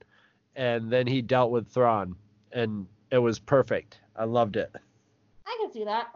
And 0.56 0.92
then 0.92 1.08
he 1.08 1.22
dealt 1.22 1.52
with 1.52 1.70
Thrawn, 1.70 2.16
and 2.52 2.86
it 3.12 3.20
was 3.20 3.40
perfect. 3.40 4.00
I 4.16 4.26
loved 4.26 4.58
it. 4.58 4.76
I 5.46 5.58
can 5.62 5.72
see 5.72 5.86
that. 5.86 6.08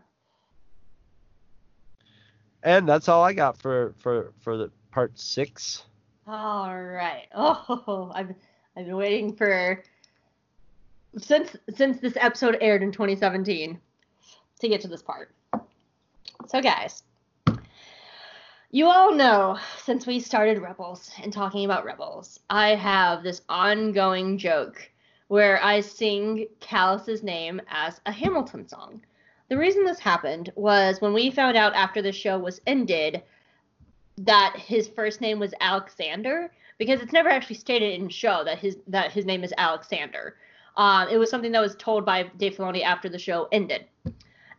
And 2.63 2.87
that's 2.87 3.07
all 3.07 3.23
I 3.23 3.33
got 3.33 3.57
for 3.57 3.93
for 3.97 4.33
for 4.39 4.57
the 4.57 4.71
part 4.91 5.17
six. 5.17 5.83
All 6.27 6.81
right. 6.81 7.27
Oh, 7.35 8.11
I've 8.13 8.33
I've 8.75 8.85
been 8.85 8.95
waiting 8.95 9.35
for 9.35 9.83
since 11.17 11.55
since 11.75 11.99
this 11.99 12.17
episode 12.17 12.57
aired 12.61 12.83
in 12.83 12.91
2017 12.91 13.79
to 14.59 14.67
get 14.67 14.81
to 14.81 14.87
this 14.87 15.01
part. 15.01 15.31
So 16.47 16.61
guys, 16.61 17.03
you 18.73 18.87
all 18.87 19.13
know 19.13 19.55
since 19.83 20.07
we 20.07 20.19
started 20.19 20.57
Rebels 20.57 21.11
and 21.21 21.31
talking 21.31 21.63
about 21.63 21.85
Rebels, 21.85 22.39
I 22.49 22.69
have 22.69 23.21
this 23.21 23.43
ongoing 23.47 24.35
joke 24.35 24.89
where 25.27 25.63
I 25.63 25.79
sing 25.79 26.47
Kallus's 26.59 27.21
name 27.21 27.61
as 27.69 28.01
a 28.07 28.11
Hamilton 28.11 28.67
song. 28.67 28.99
The 29.49 29.59
reason 29.59 29.83
this 29.85 29.99
happened 29.99 30.51
was 30.55 31.01
when 31.01 31.13
we 31.13 31.29
found 31.29 31.55
out 31.55 31.75
after 31.75 32.01
the 32.01 32.11
show 32.11 32.39
was 32.39 32.61
ended 32.65 33.21
that 34.17 34.55
his 34.57 34.87
first 34.87 35.21
name 35.21 35.37
was 35.37 35.53
Alexander 35.61 36.51
because 36.79 36.99
it's 36.99 37.13
never 37.13 37.29
actually 37.29 37.57
stated 37.57 38.01
in 38.01 38.09
show 38.09 38.43
that 38.43 38.57
his 38.57 38.77
that 38.87 39.11
his 39.11 39.25
name 39.25 39.43
is 39.43 39.53
Alexander. 39.55 40.37
Um, 40.77 41.09
it 41.09 41.17
was 41.17 41.29
something 41.29 41.51
that 41.51 41.61
was 41.61 41.75
told 41.75 42.07
by 42.07 42.23
Dave 42.37 42.55
Filoni 42.55 42.81
after 42.81 43.07
the 43.07 43.19
show 43.19 43.47
ended, 43.51 43.85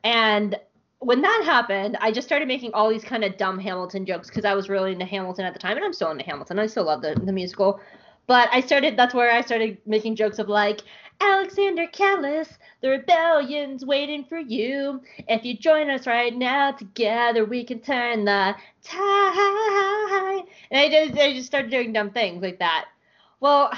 and 0.05 0.57
when 1.05 1.23
that 1.23 1.43
happened, 1.45 1.97
I 2.01 2.11
just 2.11 2.27
started 2.27 2.49
making 2.49 2.73
all 2.73 2.89
these 2.89 3.05
kind 3.05 3.25
of 3.25 3.37
dumb 3.37 3.59
Hamilton 3.59 4.07
jokes 4.07 4.29
because 4.29 4.45
I 4.45 4.55
was 4.55 4.69
really 4.69 4.93
into 4.93 5.05
Hamilton 5.05 5.45
at 5.45 5.53
the 5.53 5.59
time, 5.59 5.77
and 5.77 5.85
I'm 5.85 5.93
still 5.93 6.11
into 6.11 6.25
Hamilton. 6.25 6.59
I 6.59 6.67
still 6.67 6.85
love 6.85 7.03
the 7.03 7.15
the 7.15 7.33
musical, 7.33 7.81
but 8.27 8.49
I 8.53 8.61
started. 8.61 8.97
That's 8.97 9.15
where 9.15 9.31
I 9.31 9.41
started 9.41 9.79
making 9.87 10.17
jokes 10.17 10.39
of 10.39 10.49
like 10.49 10.81
Alexander 11.21 11.87
Kallus, 11.87 12.59
the 12.81 12.91
rebellion's 12.91 13.85
waiting 13.85 14.25
for 14.25 14.39
you. 14.39 15.01
If 15.29 15.45
you 15.45 15.57
join 15.57 15.91
us 15.91 16.07
right 16.07 16.35
now, 16.35 16.73
together 16.73 17.45
we 17.45 17.65
can 17.65 17.81
turn 17.81 18.25
the 18.25 18.55
tide. 18.83 20.43
And 20.71 20.81
I 20.81 20.89
just, 20.91 21.19
I 21.19 21.33
just 21.33 21.47
started 21.47 21.71
doing 21.71 21.93
dumb 21.93 22.11
things 22.11 22.43
like 22.43 22.59
that. 22.59 22.87
Well, 23.41 23.73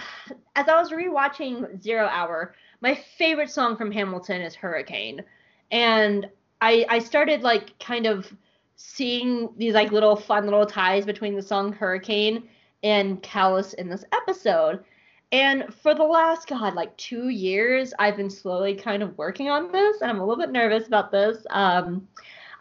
as 0.55 0.69
I 0.69 0.81
was 0.81 0.91
rewatching 0.91 1.83
Zero 1.83 2.07
Hour, 2.07 2.55
my 2.81 2.99
favorite 3.19 3.51
song 3.51 3.77
from 3.77 3.91
Hamilton 3.91 4.41
is 4.41 4.55
Hurricane. 4.55 5.23
And 5.71 6.29
I, 6.61 6.87
I 6.89 6.99
started 6.99 7.43
like 7.43 7.79
kind 7.79 8.07
of 8.07 8.33
seeing 8.77 9.51
these 9.57 9.75
like 9.75 9.93
little 9.93 10.17
fun 10.17 10.45
little 10.45 10.67
ties 10.67 11.05
between 11.05 11.35
the 11.35 11.43
song 11.43 11.73
Hurricane 11.73 12.49
and 12.83 13.23
Kallus 13.23 13.75
in 13.75 13.89
this 13.89 14.05
episode. 14.13 14.85
And 15.33 15.75
for 15.75 15.95
the 15.95 16.05
last, 16.05 16.47
God, 16.47 16.75
like 16.75 16.97
two 16.97 17.31
years, 17.31 17.93
I've 17.99 18.17
been 18.17 18.31
slowly 18.31 18.75
kind 18.75 19.03
of 19.03 19.19
working 19.19 19.49
on 19.49 19.73
this, 19.73 20.01
and 20.01 20.11
I'm 20.11 20.21
a 20.21 20.25
little 20.25 20.43
bit 20.43 20.53
nervous 20.53 20.87
about 20.87 21.11
this. 21.11 21.45
Um, 21.51 22.07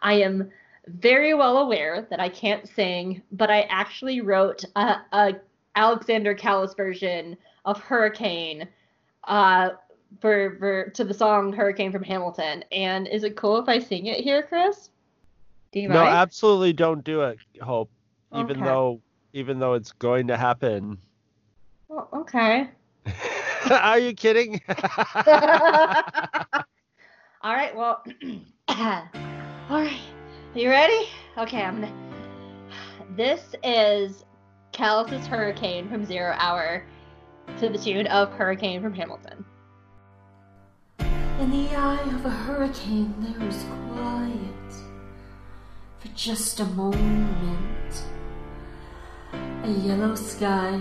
I 0.02 0.14
am 0.14 0.50
very 0.88 1.34
well 1.34 1.58
aware 1.58 2.06
that 2.10 2.18
I 2.18 2.28
can't 2.28 2.68
sing, 2.68 3.22
but 3.32 3.50
I 3.50 3.62
actually 3.62 4.20
wrote 4.20 4.64
a, 4.74 4.96
a 5.12 5.34
Alexander 5.76 6.34
Kallus 6.34 6.76
version 6.76 7.36
of 7.64 7.78
Hurricane 7.80 8.66
uh, 9.24 9.70
for, 10.20 10.56
for 10.58 10.90
to 10.90 11.04
the 11.04 11.14
song 11.14 11.52
Hurricane 11.52 11.92
from 11.92 12.02
Hamilton. 12.02 12.64
And 12.72 13.06
is 13.08 13.24
it 13.24 13.36
cool 13.36 13.58
if 13.58 13.68
I 13.68 13.78
sing 13.78 14.06
it 14.06 14.20
here, 14.20 14.42
Chris? 14.42 14.90
Do 15.72 15.80
you 15.80 15.88
no, 15.88 16.02
mind? 16.02 16.16
absolutely 16.16 16.72
don't 16.72 17.04
do 17.04 17.22
it, 17.22 17.38
Hope. 17.60 17.90
Even 18.34 18.56
Okay. 18.58 18.64
though 18.64 19.00
even 19.32 19.58
though 19.58 19.74
it's 19.74 19.92
going 19.92 20.28
to 20.28 20.36
happen. 20.36 20.98
Well, 21.88 22.08
okay. 22.12 22.70
Are 23.70 23.98
you 23.98 24.14
kidding? 24.14 24.62
All 27.42 27.54
right, 27.54 27.76
well, 27.76 28.02
all 28.68 29.08
right. 29.70 30.00
You 30.54 30.68
ready? 30.68 31.06
Okay, 31.38 31.62
I'm 31.62 31.80
gonna. 31.80 31.92
This 33.14 33.54
is 33.62 34.24
Kallus's 34.72 35.26
Hurricane 35.26 35.88
from 35.88 36.04
Zero 36.04 36.34
Hour 36.38 36.84
to 37.58 37.68
the 37.68 37.78
tune 37.78 38.06
of 38.08 38.32
Hurricane 38.32 38.82
from 38.82 38.94
Hamilton. 38.94 39.44
In 41.38 41.50
the 41.50 41.76
eye 41.76 42.00
of 42.14 42.24
a 42.24 42.30
hurricane, 42.30 43.14
there 43.18 43.46
is 43.46 43.62
quiet 43.92 44.72
for 45.98 46.08
just 46.14 46.60
a 46.60 46.64
moment. 46.64 48.02
A 49.62 49.68
yellow 49.68 50.14
sky. 50.14 50.80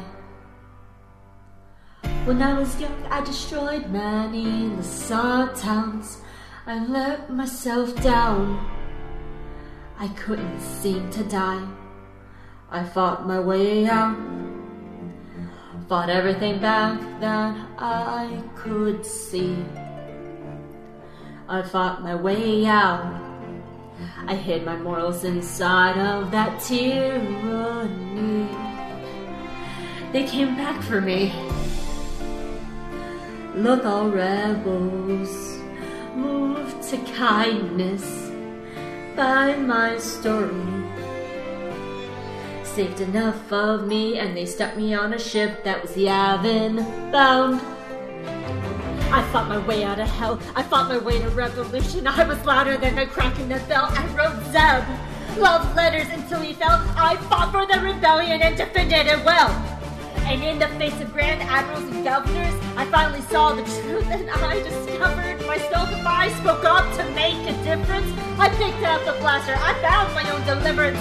When 2.23 2.41
I 2.41 2.57
was 2.57 2.80
young, 2.80 3.06
I 3.11 3.19
destroyed 3.26 3.90
many 3.90 4.69
Lasar 4.69 5.60
towns. 5.60 6.19
I 6.65 6.86
let 6.86 7.30
myself 7.30 7.94
down. 8.02 8.65
I 9.99 10.07
couldn't 10.07 10.61
seem 10.61 11.10
to 11.11 11.23
die. 11.26 11.68
I 12.72 12.86
fought 12.86 13.27
my 13.27 13.41
way 13.41 13.88
out. 13.88 14.18
Fought 15.90 16.10
everything 16.10 16.61
back 16.61 16.98
that 17.19 17.57
I 17.77 18.41
could 18.56 19.06
see. 19.06 19.57
I 21.48 21.62
fought 21.62 22.02
my 22.02 22.16
way 22.16 22.66
out. 22.66 23.22
I 24.26 24.36
hid 24.36 24.66
my 24.66 24.76
morals 24.76 25.24
inside 25.24 25.96
of 25.96 26.32
that 26.32 26.60
tyranny. 26.60 28.50
They 30.12 30.26
came 30.26 30.56
back 30.56 30.82
for 30.82 31.02
me. 31.02 31.34
Look, 33.54 33.86
all 33.86 34.10
rebels 34.10 35.60
moved 36.16 36.82
to 36.90 36.98
kindness 37.14 38.32
by 39.16 39.56
my 39.56 40.00
story. 40.00 40.66
Saved 42.64 43.02
enough 43.02 43.54
of 43.54 43.86
me, 43.86 44.18
and 44.18 44.36
they 44.36 44.48
stuck 44.48 44.76
me 44.76 44.96
on 44.96 45.14
a 45.14 45.20
ship 45.20 45.64
that 45.64 45.84
was 45.84 45.92
Yavin 45.92 47.12
bound. 47.12 47.62
I 49.16 49.24
fought 49.32 49.48
my 49.48 49.66
way 49.66 49.86
out 49.86 49.98
of 49.98 50.10
hell. 50.10 50.38
I 50.58 50.62
fought 50.62 50.90
my 50.90 50.98
way 50.98 51.22
to 51.22 51.30
revolution. 51.30 52.06
I 52.06 52.28
was 52.28 52.44
louder 52.46 52.76
than 52.76 52.98
the 52.98 53.06
crack 53.06 53.40
in 53.40 53.48
the 53.48 53.60
bell. 53.70 53.88
I 53.90 54.06
wrote 54.14 54.44
Zeb 54.52 54.84
love 55.40 55.74
letters 55.74 56.08
until 56.10 56.42
he 56.42 56.52
fell. 56.52 56.84
I 56.98 57.16
fought 57.30 57.50
for 57.54 57.66
the 57.66 57.80
rebellion 57.80 58.42
and 58.42 58.58
defended 58.58 59.08
it 59.08 59.24
well. 59.24 59.50
And 60.28 60.44
in 60.44 60.60
the 60.60 60.68
face 60.80 61.00
of 61.00 61.14
grand 61.14 61.42
admirals 61.44 61.90
and 61.94 62.04
governors, 62.04 62.54
I 62.76 62.84
finally 62.92 63.22
saw 63.22 63.54
the 63.54 63.64
truth 63.64 64.06
and 64.12 64.30
I 64.30 64.62
discovered 64.62 65.48
myself 65.48 65.94
if 65.94 66.06
I 66.06 66.28
spoke 66.42 66.66
up 66.66 66.84
to 66.98 67.04
make 67.12 67.40
a 67.48 67.54
difference. 67.64 68.12
I 68.38 68.50
picked 68.50 68.84
up 68.84 69.06
the 69.06 69.18
blaster. 69.22 69.56
I 69.58 69.80
found 69.82 70.14
my 70.14 70.30
own 70.30 70.46
deliverance. 70.46 71.00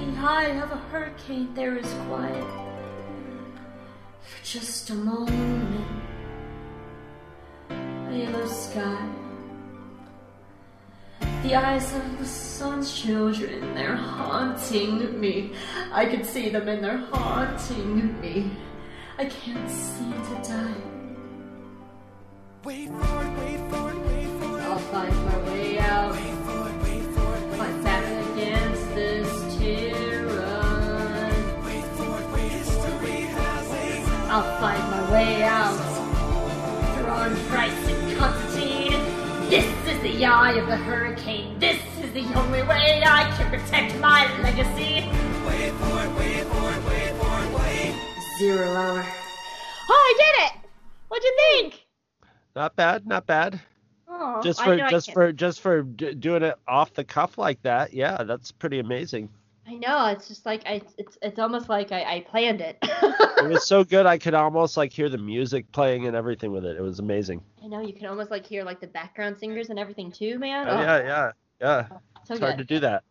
In 0.00 0.14
the 0.14 0.20
eye 0.22 0.58
of 0.62 0.72
a 0.72 0.76
hurricane, 0.90 1.52
there 1.54 1.76
is 1.76 1.92
quiet. 2.06 2.46
For 4.22 4.44
just 4.44 4.88
a 4.88 4.94
moment 4.94 5.77
yellow 8.12 8.46
sky. 8.46 9.08
The 11.42 11.54
eyes 11.54 11.94
of 11.94 12.18
the 12.18 12.26
sun's 12.26 12.92
children, 12.92 13.74
they're 13.74 13.96
haunting 13.96 15.20
me. 15.20 15.52
I 15.92 16.04
can 16.06 16.24
see 16.24 16.48
them 16.48 16.68
and 16.68 16.82
they're 16.82 16.98
haunting 17.12 18.20
me. 18.20 18.50
I 19.18 19.24
can't 19.24 19.70
seem 19.70 20.12
to 20.12 20.48
die. 20.48 20.74
Wait 22.64 22.88
for 22.88 23.22
it, 23.24 23.38
wait 23.38 23.60
for 23.70 23.90
it, 23.90 23.98
wait 23.98 24.28
for 24.40 24.58
it. 24.58 24.62
I'll 24.64 24.78
find 24.78 25.16
my 25.26 25.38
way 25.50 25.78
out. 25.78 26.12
Wait 26.12 26.34
for 26.44 26.68
it, 26.68 26.82
wait 26.82 27.04
for 27.14 27.36
it, 27.36 27.42
wait 27.48 27.58
Fight 27.58 27.84
back 27.84 28.04
against 28.32 28.94
this 28.94 29.28
tyrann. 29.56 31.34
Wait 31.64 31.84
for 31.96 32.18
it, 32.18 32.26
wait 32.34 32.64
for 32.64 32.88
it, 32.88 33.00
wait 33.02 33.30
for 33.30 33.70
it. 33.78 34.28
I'll 34.28 34.60
find 34.60 34.84
my 34.90 35.12
way 35.12 35.42
out. 35.44 35.78
Thrawn, 36.98 37.36
Pryce, 37.46 37.70
and 37.70 37.72
Konstantine. 37.72 37.87
This 39.48 39.64
is 39.88 40.00
the 40.02 40.24
eye 40.26 40.52
of 40.52 40.66
the 40.66 40.76
hurricane. 40.76 41.58
This 41.58 41.80
is 42.02 42.12
the 42.12 42.24
only 42.38 42.62
way 42.62 43.02
I 43.04 43.24
can 43.36 43.48
protect 43.50 43.98
my 43.98 44.26
legacy. 44.42 45.06
Wait 45.46 45.72
for 45.72 46.04
it, 46.04 46.10
wait 46.18 46.44
for 46.44 46.72
it, 46.72 46.84
wait 46.84 47.12
for 47.16 47.42
it, 47.42 47.58
wait. 47.58 47.94
Zero 48.38 48.70
hour. 48.74 49.06
Oh, 49.88 49.90
I 49.90 50.14
did 50.18 50.44
it! 50.46 50.70
What'd 51.08 51.24
you 51.24 51.36
think? 51.38 51.86
not 52.54 52.76
bad, 52.76 53.06
not 53.06 53.26
bad. 53.26 53.58
Oh, 54.08 54.42
Just 54.42 54.62
for 54.62 54.76
just 54.76 55.12
for 55.12 55.32
just 55.32 55.60
for 55.60 55.82
d- 55.82 56.12
doing 56.14 56.42
it 56.42 56.56
off 56.66 56.92
the 56.92 57.04
cuff 57.04 57.38
like 57.38 57.62
that. 57.62 57.94
Yeah, 57.94 58.24
that's 58.24 58.50
pretty 58.52 58.80
amazing. 58.80 59.28
I 59.68 59.74
know. 59.74 60.06
It's 60.06 60.28
just 60.28 60.46
like 60.46 60.62
I. 60.66 60.80
It's 60.96 61.18
it's 61.20 61.38
almost 61.38 61.68
like 61.68 61.92
I, 61.92 62.02
I 62.16 62.20
planned 62.20 62.62
it. 62.62 62.78
It 62.82 63.48
was 63.48 63.66
so 63.66 63.84
good 63.84 64.06
I 64.06 64.16
could 64.16 64.32
almost 64.34 64.76
like 64.78 64.92
hear 64.92 65.08
the 65.10 65.18
music 65.18 65.70
playing 65.72 66.06
and 66.06 66.16
everything 66.16 66.52
with 66.52 66.64
it. 66.64 66.76
It 66.76 66.80
was 66.80 66.98
amazing. 67.00 67.42
I 67.62 67.66
know 67.66 67.80
you 67.80 67.92
can 67.92 68.06
almost 68.06 68.30
like 68.30 68.46
hear 68.46 68.64
like 68.64 68.80
the 68.80 68.86
background 68.86 69.36
singers 69.36 69.68
and 69.68 69.78
everything 69.78 70.10
too, 70.10 70.38
man. 70.38 70.66
Oh, 70.68 70.78
Oh, 70.78 70.80
yeah, 70.80 70.98
yeah, 71.02 71.32
yeah. 71.60 71.88
so 71.88 71.98
It's 72.20 72.28
good. 72.30 72.40
hard 72.40 72.58
to 72.58 72.64
do 72.64 72.80
that. 72.80 73.02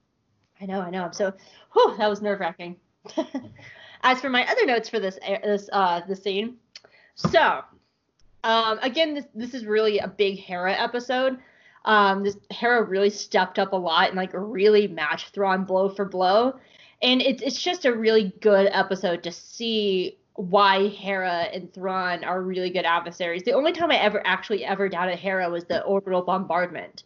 I 0.60 0.66
know, 0.66 0.82
I 0.82 0.90
know. 0.90 1.04
I'm 1.04 1.14
so. 1.14 1.32
Whew, 1.74 1.96
that 1.98 2.10
was 2.10 2.22
nerve 2.24 2.40
wracking. 2.40 2.78
As 4.02 4.20
for 4.20 4.30
my 4.30 4.50
other 4.50 4.66
notes 4.66 4.90
for 4.90 5.00
this 5.00 5.20
this 5.44 5.70
uh 5.72 6.02
this 6.08 6.24
scene, 6.24 6.56
so 7.16 7.62
um 8.44 8.80
again 8.82 9.14
this 9.14 9.26
this 9.36 9.54
is 9.54 9.66
really 9.66 10.00
a 10.00 10.08
big 10.08 10.40
Hera 10.40 10.74
episode. 10.74 11.38
Um, 11.88 12.24
this 12.24 12.38
Hera 12.52 12.84
really 12.84 13.10
stepped 13.10 13.58
up 13.58 13.74
a 13.74 13.78
lot 13.78 14.10
and 14.10 14.18
like 14.18 14.32
really 14.34 14.88
matched 14.88 15.34
Thrawn 15.34 15.64
blow 15.64 15.90
for 15.90 16.06
blow, 16.06 16.60
and 17.02 17.22
it's 17.22 17.42
it's 17.42 17.62
just 17.62 17.86
a 17.86 17.94
really 17.94 18.34
good 18.42 18.70
episode 18.72 19.24
to 19.24 19.32
see 19.32 20.20
why 20.36 20.88
Hera 20.90 21.48
and 21.54 21.74
Thrawn 21.74 22.24
are 22.24 22.44
really 22.44 22.70
good 22.70 22.86
adversaries. 22.86 23.44
The 23.44 23.54
only 23.54 23.72
time 23.72 23.90
I 23.90 23.98
ever 23.98 24.22
actually 24.26 24.64
ever 24.64 24.88
doubted 24.88 25.18
Hera 25.18 25.50
was 25.50 25.66
the 25.66 25.82
orbital 25.84 26.22
bombardment 26.22 27.04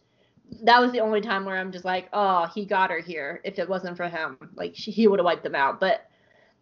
that 0.62 0.80
was 0.80 0.92
the 0.92 1.00
only 1.00 1.20
time 1.20 1.44
where 1.44 1.56
I'm 1.56 1.72
just 1.72 1.84
like, 1.84 2.08
oh, 2.12 2.46
he 2.54 2.64
got 2.64 2.90
her 2.90 3.00
here. 3.00 3.40
If 3.44 3.58
it 3.58 3.68
wasn't 3.68 3.96
for 3.96 4.08
him, 4.08 4.36
like 4.54 4.72
she, 4.74 4.90
he 4.90 5.08
would 5.08 5.18
have 5.18 5.24
wiped 5.24 5.44
them 5.44 5.54
out. 5.54 5.80
But 5.80 6.08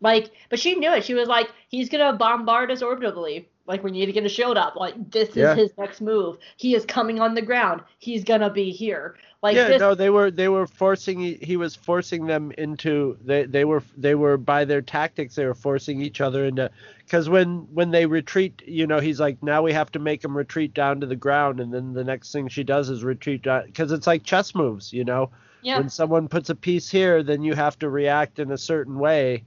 like, 0.01 0.31
but 0.49 0.59
she 0.59 0.75
knew 0.75 0.93
it. 0.93 1.05
She 1.05 1.15
was 1.15 1.29
like, 1.29 1.51
he's 1.69 1.89
gonna 1.89 2.17
bombard 2.17 2.71
us 2.71 2.83
orbitally. 2.83 3.47
Like 3.71 3.85
we 3.85 3.93
need 3.93 4.07
to 4.07 4.13
get 4.13 4.25
a 4.25 4.29
shield 4.29 4.57
up. 4.57 4.75
Like 4.75 5.13
this 5.13 5.31
is 5.31 5.37
Yeah. 5.37 5.55
his 5.55 5.71
next 5.79 6.01
move. 6.01 6.39
He 6.57 6.75
is 6.75 6.85
coming 6.85 7.21
on 7.21 7.35
the 7.35 7.41
ground. 7.43 7.83
He's 8.01 8.25
gonna 8.25 8.51
be 8.51 8.73
here. 8.73 9.15
Like 9.43 9.55
yeah, 9.55 9.69
this. 9.69 9.81
no, 9.81 9.95
they 9.95 10.11
were 10.11 10.31
they 10.33 10.49
were 10.49 10.67
forcing 10.67 11.21
he 11.41 11.57
was 11.57 11.77
forcing 11.77 12.27
them 12.27 12.53
into 12.59 13.17
they 13.25 13.45
they 13.45 13.65
were 13.65 13.83
they 13.97 14.17
were 14.17 14.37
by 14.37 14.65
their 14.65 14.83
tactics 14.83 15.37
they 15.37 15.47
were 15.47 15.55
forcing 15.55 16.03
each 16.03 16.21
other 16.21 16.45
into 16.45 16.69
because 17.05 17.29
when 17.29 17.61
when 17.73 17.93
they 17.93 18.07
retreat 18.07 18.61
you 18.67 18.89
know 18.89 18.99
he's 18.99 19.21
like 19.21 19.41
now 19.43 19.63
we 19.63 19.73
have 19.73 19.91
to 19.93 20.01
make 20.01 20.21
them 20.21 20.37
retreat 20.37 20.75
down 20.75 21.01
to 21.01 21.07
the 21.07 21.17
ground 21.17 21.61
and 21.61 21.73
then 21.73 21.95
the 21.95 22.05
next 22.05 22.33
thing 22.33 22.49
she 22.49 22.65
does 22.65 22.91
is 22.91 23.03
retreat 23.03 23.43
down 23.43 23.65
because 23.67 23.93
it's 23.93 24.07
like 24.07 24.25
chess 24.25 24.55
moves 24.55 24.93
you 24.93 25.05
know 25.05 25.31
yeah. 25.63 25.79
when 25.79 25.89
someone 25.89 26.29
puts 26.29 26.51
a 26.51 26.55
piece 26.55 26.91
here 26.91 27.23
then 27.23 27.43
you 27.43 27.55
have 27.55 27.79
to 27.79 27.89
react 27.89 28.41
in 28.41 28.51
a 28.51 28.59
certain 28.59 28.99
way 28.99 29.43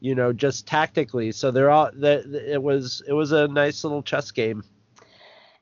you 0.00 0.14
know 0.14 0.32
just 0.32 0.66
tactically 0.66 1.32
so 1.32 1.50
they're 1.50 1.70
all 1.70 1.90
that 1.94 2.24
it 2.26 2.62
was 2.62 3.02
it 3.06 3.12
was 3.12 3.32
a 3.32 3.48
nice 3.48 3.84
little 3.84 4.02
chess 4.02 4.30
game 4.30 4.62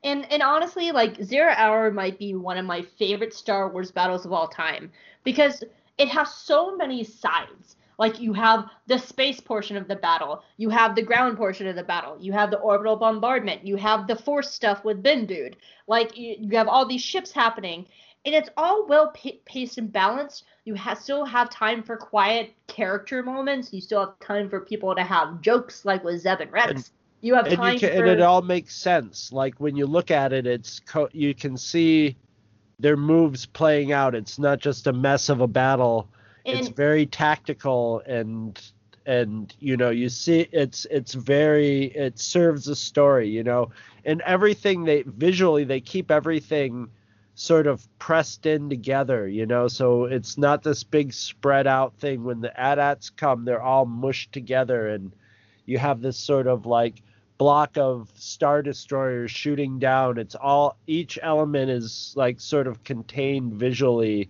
And 0.03 0.31
and 0.31 0.41
honestly, 0.41 0.91
like 0.91 1.21
Zero 1.23 1.53
Hour 1.55 1.91
might 1.91 2.17
be 2.19 2.33
one 2.35 2.57
of 2.57 2.65
my 2.65 2.81
favorite 2.81 3.33
Star 3.33 3.69
Wars 3.69 3.91
battles 3.91 4.25
of 4.25 4.31
all 4.33 4.47
time 4.47 4.91
because 5.23 5.63
it 5.97 6.07
has 6.09 6.33
so 6.33 6.75
many 6.75 7.03
sides. 7.03 7.75
Like 7.97 8.19
you 8.19 8.33
have 8.33 8.69
the 8.87 8.97
space 8.97 9.39
portion 9.41 9.75
of 9.75 9.87
the 9.87 9.95
battle, 9.95 10.43
you 10.57 10.69
have 10.69 10.95
the 10.95 11.01
ground 11.01 11.37
portion 11.37 11.67
of 11.67 11.75
the 11.75 11.83
battle, 11.83 12.17
you 12.19 12.31
have 12.33 12.49
the 12.51 12.59
orbital 12.59 12.95
bombardment, 12.95 13.65
you 13.65 13.75
have 13.75 14.07
the 14.07 14.15
force 14.15 14.51
stuff 14.51 14.85
with 14.85 15.03
Ben 15.03 15.25
Dude. 15.25 15.57
Like 15.87 16.17
you, 16.17 16.35
you 16.39 16.57
have 16.57 16.67
all 16.67 16.85
these 16.85 17.01
ships 17.01 17.31
happening, 17.31 17.87
and 18.25 18.35
it's 18.35 18.49
all 18.57 18.85
well 18.87 19.11
pa- 19.11 19.39
paced 19.45 19.77
and 19.77 19.91
balanced. 19.91 20.45
You 20.65 20.75
ha- 20.75 20.93
still 20.93 21.25
have 21.25 21.49
time 21.49 21.83
for 21.83 21.97
quiet 21.97 22.53
character 22.67 23.23
moments. 23.23 23.73
You 23.73 23.81
still 23.81 24.01
have 24.01 24.19
time 24.19 24.49
for 24.49 24.61
people 24.61 24.93
to 24.95 25.03
have 25.03 25.41
jokes, 25.41 25.85
like 25.85 26.03
with 26.03 26.21
Zeb 26.21 26.41
and 26.41 26.51
Rex. 26.51 26.71
And- 26.71 26.89
you 27.21 27.35
have 27.35 27.47
and 27.47 27.57
time 27.57 27.73
you 27.73 27.79
can, 27.81 27.89
for 27.89 27.95
and 28.03 28.07
it 28.07 28.21
all 28.21 28.41
makes 28.41 28.73
sense. 28.73 29.33
Like 29.33 29.55
when 29.59 29.75
you 29.75 29.85
look 29.85 30.09
at 30.09 30.31
it, 30.31 30.47
it's 30.47 30.79
co- 30.79 31.09
you 31.11 31.35
can 31.35 31.57
see 31.57 32.15
their 32.79 32.95
moves 32.95 33.45
playing 33.45 33.91
out. 33.91 34.15
It's 34.15 34.39
not 34.39 34.59
just 34.59 34.87
a 34.87 34.93
mess 34.93 35.27
of 35.27 35.41
a 35.41 35.47
battle. 35.47 36.07
it's 36.45 36.69
very 36.69 37.05
tactical 37.05 38.01
and 38.05 38.71
and 39.05 39.53
you 39.59 39.75
know 39.75 39.89
you 39.89 40.07
see 40.07 40.47
it's 40.51 40.85
it's 40.89 41.13
very 41.13 41.85
it 41.87 42.17
serves 42.19 42.67
a 42.67 42.75
story 42.75 43.27
you 43.27 43.43
know 43.43 43.69
and 44.05 44.21
everything 44.21 44.83
they 44.85 45.03
visually 45.05 45.63
they 45.63 45.79
keep 45.81 46.09
everything 46.11 46.87
sort 47.39 47.67
of 47.67 47.87
pressed 47.99 48.45
in 48.45 48.69
together 48.69 49.25
you 49.25 49.45
know? 49.45 49.69
So 49.69 50.03
it's 50.03 50.37
not 50.37 50.61
this 50.61 50.83
big 50.83 51.13
spread 51.13 51.67
out 51.67 51.93
thing. 51.97 52.25
When 52.25 52.41
the 52.41 52.59
AT-ATs 52.59 53.11
come 53.11 53.45
they're 53.45 53.61
all 53.61 53.85
mushed 53.85 54.33
together 54.33 54.89
and 54.89 55.13
you 55.65 55.77
have 55.77 56.01
this 56.01 56.17
sort 56.17 56.47
of 56.47 56.65
like 56.65 57.01
block 57.37 57.77
of 57.77 58.11
star 58.15 58.61
destroyers 58.61 59.31
shooting 59.31 59.79
down. 59.79 60.17
It's 60.17 60.35
all 60.35 60.75
each 60.85 61.17
element 61.21 61.71
is 61.71 62.13
like 62.17 62.41
sort 62.41 62.67
of 62.67 62.83
contained 62.83 63.53
visually 63.53 64.29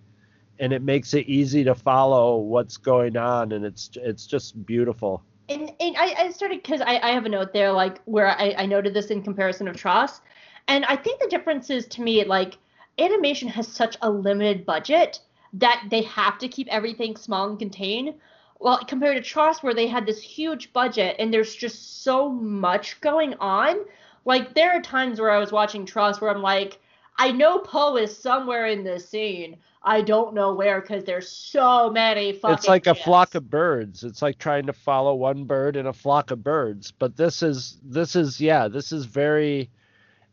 and 0.60 0.72
it 0.72 0.82
makes 0.82 1.12
it 1.12 1.26
easy 1.26 1.64
to 1.64 1.74
follow 1.74 2.36
what's 2.36 2.76
going 2.76 3.16
on 3.16 3.50
and 3.50 3.64
it's 3.64 3.90
it's 3.96 4.24
just 4.24 4.64
beautiful. 4.64 5.24
And, 5.48 5.72
and 5.80 5.96
I, 5.96 6.14
I 6.16 6.30
started 6.30 6.62
because 6.62 6.80
I, 6.80 7.00
I 7.02 7.10
have 7.10 7.26
a 7.26 7.28
note 7.28 7.52
there 7.52 7.72
like 7.72 8.00
where 8.04 8.28
I, 8.28 8.54
I 8.56 8.66
noted 8.66 8.94
this 8.94 9.06
in 9.06 9.20
comparison 9.20 9.66
of 9.66 9.76
TROS, 9.76 10.20
and 10.68 10.84
I 10.84 10.94
think 10.94 11.20
the 11.20 11.26
difference 11.26 11.70
is 11.70 11.86
to 11.88 12.02
me 12.02 12.22
like 12.24 12.56
animation 13.00 13.48
has 13.48 13.66
such 13.66 13.96
a 14.02 14.10
limited 14.10 14.66
budget 14.66 15.20
that 15.54 15.84
they 15.90 16.02
have 16.02 16.38
to 16.38 16.48
keep 16.48 16.68
everything 16.68 17.16
small 17.16 17.48
and 17.48 17.58
contained. 17.58 18.14
Well, 18.58 18.78
compared 18.86 19.16
to 19.16 19.28
TROS, 19.28 19.62
where 19.62 19.74
they 19.74 19.86
had 19.86 20.06
this 20.06 20.20
huge 20.20 20.72
budget 20.72 21.16
and 21.18 21.32
there's 21.32 21.54
just 21.54 22.02
so 22.04 22.28
much 22.28 23.00
going 23.00 23.34
on. 23.40 23.78
Like 24.24 24.54
there 24.54 24.72
are 24.72 24.82
times 24.82 25.20
where 25.20 25.30
I 25.30 25.38
was 25.38 25.50
watching 25.50 25.86
TROS 25.86 26.20
where 26.20 26.30
I'm 26.30 26.42
like, 26.42 26.78
I 27.16 27.32
know 27.32 27.58
Poe 27.58 27.96
is 27.96 28.16
somewhere 28.16 28.66
in 28.66 28.84
this 28.84 29.08
scene. 29.08 29.56
I 29.82 30.02
don't 30.02 30.34
know 30.34 30.54
where 30.54 30.80
because 30.80 31.04
there's 31.04 31.28
so 31.28 31.90
many 31.90 32.32
fucking. 32.32 32.54
it's 32.54 32.68
like 32.68 32.86
a 32.86 32.94
flock 32.94 33.34
of 33.34 33.48
birds 33.48 34.04
it's 34.04 34.20
like 34.20 34.36
trying 34.36 34.66
to 34.66 34.74
follow 34.74 35.14
one 35.14 35.44
bird 35.44 35.74
in 35.74 35.86
a 35.86 35.92
flock 35.92 36.30
of 36.30 36.44
birds 36.44 36.92
but 36.92 37.16
this 37.16 37.42
is 37.42 37.78
this 37.82 38.14
is 38.14 38.40
yeah 38.40 38.68
this 38.68 38.92
is 38.92 39.06
very 39.06 39.70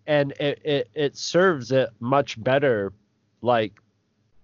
and 0.08 0.32
it 0.40 0.60
it, 0.64 0.90
it 0.96 1.18
serves 1.18 1.72
it 1.72 1.90
much 2.00 2.42
better 2.44 2.94
like 3.42 3.74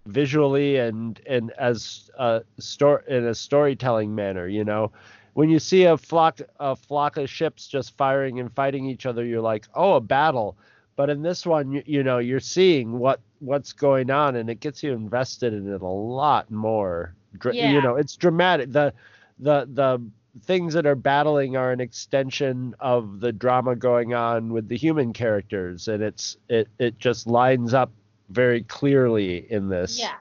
visually 0.06 0.76
and 0.76 1.20
and 1.26 1.50
as 1.52 2.10
a 2.18 2.42
story 2.58 3.02
in 3.08 3.26
a 3.26 3.34
storytelling 3.34 4.14
manner 4.14 4.46
you 4.46 4.64
know? 4.64 4.92
When 5.32 5.48
you 5.50 5.58
see 5.58 5.84
a 5.84 5.96
flock 5.96 6.40
a 6.60 6.76
flock 6.76 7.16
of 7.16 7.28
ships 7.28 7.66
just 7.66 7.96
firing 7.96 8.38
and 8.38 8.52
fighting 8.54 8.86
each 8.86 9.06
other 9.06 9.24
you're 9.24 9.40
like 9.40 9.66
oh 9.74 9.94
a 9.94 10.00
battle. 10.00 10.56
But 10.96 11.10
in 11.10 11.22
this 11.22 11.44
one 11.44 11.72
you, 11.72 11.82
you 11.86 12.02
know 12.04 12.18
you're 12.18 12.38
seeing 12.38 12.98
what 12.98 13.20
what's 13.40 13.72
going 13.72 14.10
on 14.10 14.36
and 14.36 14.48
it 14.48 14.60
gets 14.60 14.82
you 14.82 14.92
invested 14.92 15.52
in 15.52 15.72
it 15.72 15.82
a 15.82 15.86
lot 15.86 16.50
more. 16.50 17.14
Dra- 17.38 17.54
Yeah. 17.54 17.72
you 17.72 17.82
know 17.82 17.96
it's 17.96 18.14
dramatic. 18.16 18.70
The 18.70 18.92
the 19.40 19.66
the 19.72 20.00
things 20.42 20.74
that 20.74 20.86
are 20.86 20.96
battling 20.96 21.56
are 21.56 21.70
an 21.70 21.80
extension 21.80 22.74
of 22.80 23.20
the 23.20 23.32
drama 23.32 23.76
going 23.76 24.14
on 24.14 24.52
with 24.52 24.68
the 24.68 24.76
human 24.76 25.12
characters 25.12 25.86
and 25.86 26.02
it's 26.02 26.36
it 26.48 26.68
it 26.78 26.98
just 26.98 27.26
lines 27.26 27.72
up 27.72 27.92
very 28.30 28.62
clearly 28.62 29.50
in 29.50 29.68
this 29.68 29.98
Yeah. 29.98 30.14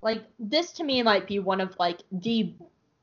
Like 0.00 0.22
this 0.38 0.72
to 0.74 0.84
me 0.84 1.02
might 1.02 1.26
be 1.26 1.40
one 1.40 1.60
of 1.60 1.74
like 1.78 2.02
the 2.12 2.54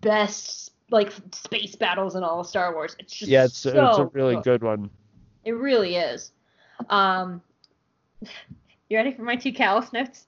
best 0.02 0.72
like 0.90 1.12
space 1.32 1.76
battles 1.76 2.16
in 2.16 2.24
all 2.24 2.40
of 2.40 2.48
Star 2.48 2.74
Wars. 2.74 2.96
It's 3.00 3.14
just 3.14 3.30
yeah 3.30 3.46
it's, 3.46 3.58
so 3.58 3.90
it's 3.90 3.98
a 4.00 4.06
really 4.06 4.38
good 4.42 4.64
one 4.64 4.90
It 5.44 5.54
really 5.54 5.96
is. 5.96 6.32
Um 6.90 7.42
You 8.90 8.98
ready 8.98 9.14
for 9.14 9.24
my 9.24 9.36
two 9.36 9.52
Kallus 9.52 9.92
notes? 9.94 10.28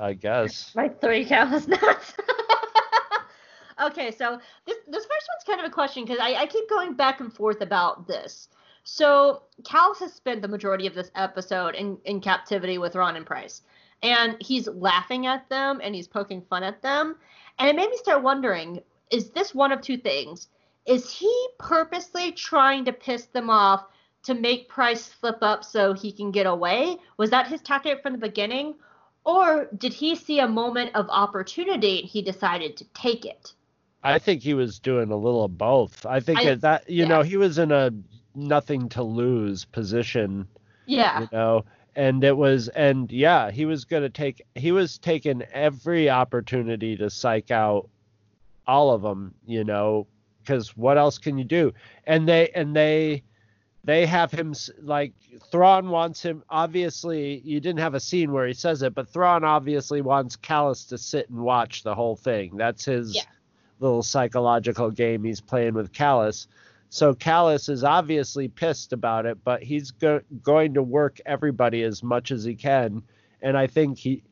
i 0.00 0.12
guess 0.12 0.72
My 0.74 0.88
three 0.88 1.24
Kallus 1.26 1.68
notes. 1.82 2.14
Okay, 3.80 4.10
so 4.10 4.38
this 4.66 4.76
this 4.86 5.04
first 5.04 5.28
one's 5.28 5.44
kind 5.46 5.60
of 5.60 5.66
a 5.66 5.74
question 5.74 6.04
because 6.04 6.20
I, 6.20 6.34
I 6.34 6.46
keep 6.46 6.68
going 6.68 6.94
back 6.94 7.20
and 7.20 7.32
forth 7.32 7.60
about 7.60 8.06
this. 8.06 8.48
So 8.84 9.42
Kallus 9.62 9.98
has 10.00 10.12
spent 10.12 10.42
the 10.42 10.48
majority 10.48 10.86
of 10.86 10.94
this 10.94 11.10
episode 11.14 11.74
in, 11.74 11.98
in 12.04 12.20
captivity 12.20 12.76
with 12.76 12.92
Thrawn 12.92 13.16
and 13.16 13.24
Pryce. 13.24 13.62
And 14.02 14.36
he's 14.40 14.68
laughing 14.68 15.26
at 15.26 15.48
them 15.48 15.80
and 15.82 15.94
he's 15.94 16.06
poking 16.06 16.42
fun 16.42 16.62
at 16.62 16.82
them. 16.82 17.16
And 17.58 17.68
it 17.68 17.76
made 17.76 17.88
me 17.88 17.96
start 17.96 18.22
wondering, 18.22 18.82
is 19.10 19.30
this 19.30 19.54
one 19.54 19.72
of 19.72 19.80
two 19.80 19.96
things? 19.96 20.48
Is 20.84 21.10
he 21.10 21.48
purposely 21.58 22.32
trying 22.32 22.84
to 22.84 22.92
piss 22.92 23.24
them 23.26 23.48
off 23.48 23.86
to 24.24 24.34
make 24.34 24.68
Pryce 24.68 25.14
slip 25.18 25.38
up 25.40 25.64
so 25.64 25.94
he 25.94 26.12
can 26.12 26.30
get 26.30 26.46
away? 26.46 26.98
Was 27.16 27.30
that 27.30 27.46
his 27.46 27.62
tactic 27.62 28.02
from 28.02 28.12
the 28.12 28.18
beginning? 28.18 28.74
Or 29.24 29.66
did 29.78 29.94
he 29.94 30.14
see 30.14 30.40
a 30.40 30.48
moment 30.48 30.94
of 30.94 31.08
opportunity 31.08 32.00
and 32.00 32.08
he 32.08 32.20
decided 32.20 32.76
to 32.76 32.84
take 32.92 33.24
it? 33.24 33.54
I 34.04 34.18
think 34.18 34.42
he 34.42 34.54
was 34.54 34.78
doing 34.78 35.10
a 35.10 35.16
little 35.16 35.44
of 35.44 35.56
both. 35.58 36.04
I 36.06 36.20
think 36.20 36.40
I- 36.40 36.54
that, 36.56 36.88
you 36.90 37.02
yeah. 37.02 37.08
know 37.08 37.22
he 37.22 37.36
was 37.36 37.58
in 37.58 37.72
a 37.72 37.90
nothing 38.34 38.88
to 38.90 39.02
lose 39.02 39.64
position, 39.64 40.46
Yeah. 40.86 41.20
you 41.22 41.28
know, 41.32 41.64
and 41.96 42.22
it 42.24 42.36
was 42.36 42.68
and 42.68 43.10
yeah, 43.10 43.50
he 43.50 43.64
was 43.64 43.84
gonna 43.84 44.10
take 44.10 44.42
he 44.54 44.72
was 44.72 44.98
taking 44.98 45.42
every 45.52 46.10
opportunity 46.10 46.96
to 46.96 47.08
psych 47.10 47.50
out 47.50 47.88
all 48.66 48.90
of 48.92 49.02
them, 49.02 49.34
you 49.46 49.62
know, 49.64 50.06
because 50.42 50.76
what 50.76 50.98
else 50.98 51.18
can 51.18 51.38
you 51.38 51.44
do? 51.44 51.72
And 52.06 52.28
they 52.28 52.48
and 52.50 52.74
they 52.74 53.22
they 53.84 54.06
have 54.06 54.32
him 54.32 54.54
like 54.82 55.12
Thrawn 55.50 55.90
wants 55.90 56.22
him. 56.22 56.42
Obviously, 56.48 57.40
you 57.44 57.60
didn't 57.60 57.80
have 57.80 57.94
a 57.94 58.00
scene 58.00 58.32
where 58.32 58.46
he 58.46 58.54
says 58.54 58.82
it, 58.82 58.94
but 58.94 59.08
Thrawn 59.08 59.44
obviously 59.44 60.00
wants 60.00 60.36
Kallus 60.36 60.88
to 60.88 60.96
sit 60.98 61.28
and 61.28 61.40
watch 61.40 61.82
the 61.82 61.94
whole 61.94 62.16
thing. 62.16 62.56
That's 62.56 62.86
his 62.86 63.14
Yeah. 63.14 63.22
Little 63.84 64.02
psychological 64.02 64.90
game 64.90 65.24
he's 65.24 65.42
playing 65.42 65.74
with 65.74 65.92
Kallus. 65.92 66.46
So 66.88 67.12
Kallus 67.12 67.68
is 67.68 67.84
obviously 67.84 68.48
pissed 68.48 68.94
about 68.94 69.26
it, 69.26 69.36
but 69.44 69.62
he's 69.62 69.90
go- 69.90 70.22
going 70.42 70.72
to 70.74 70.82
work 70.82 71.20
everybody 71.26 71.82
as 71.82 72.02
much 72.02 72.30
as 72.30 72.44
he 72.44 72.54
can. 72.54 73.02
And 73.42 73.58
I 73.58 73.66
think 73.66 73.98
he, 73.98 74.22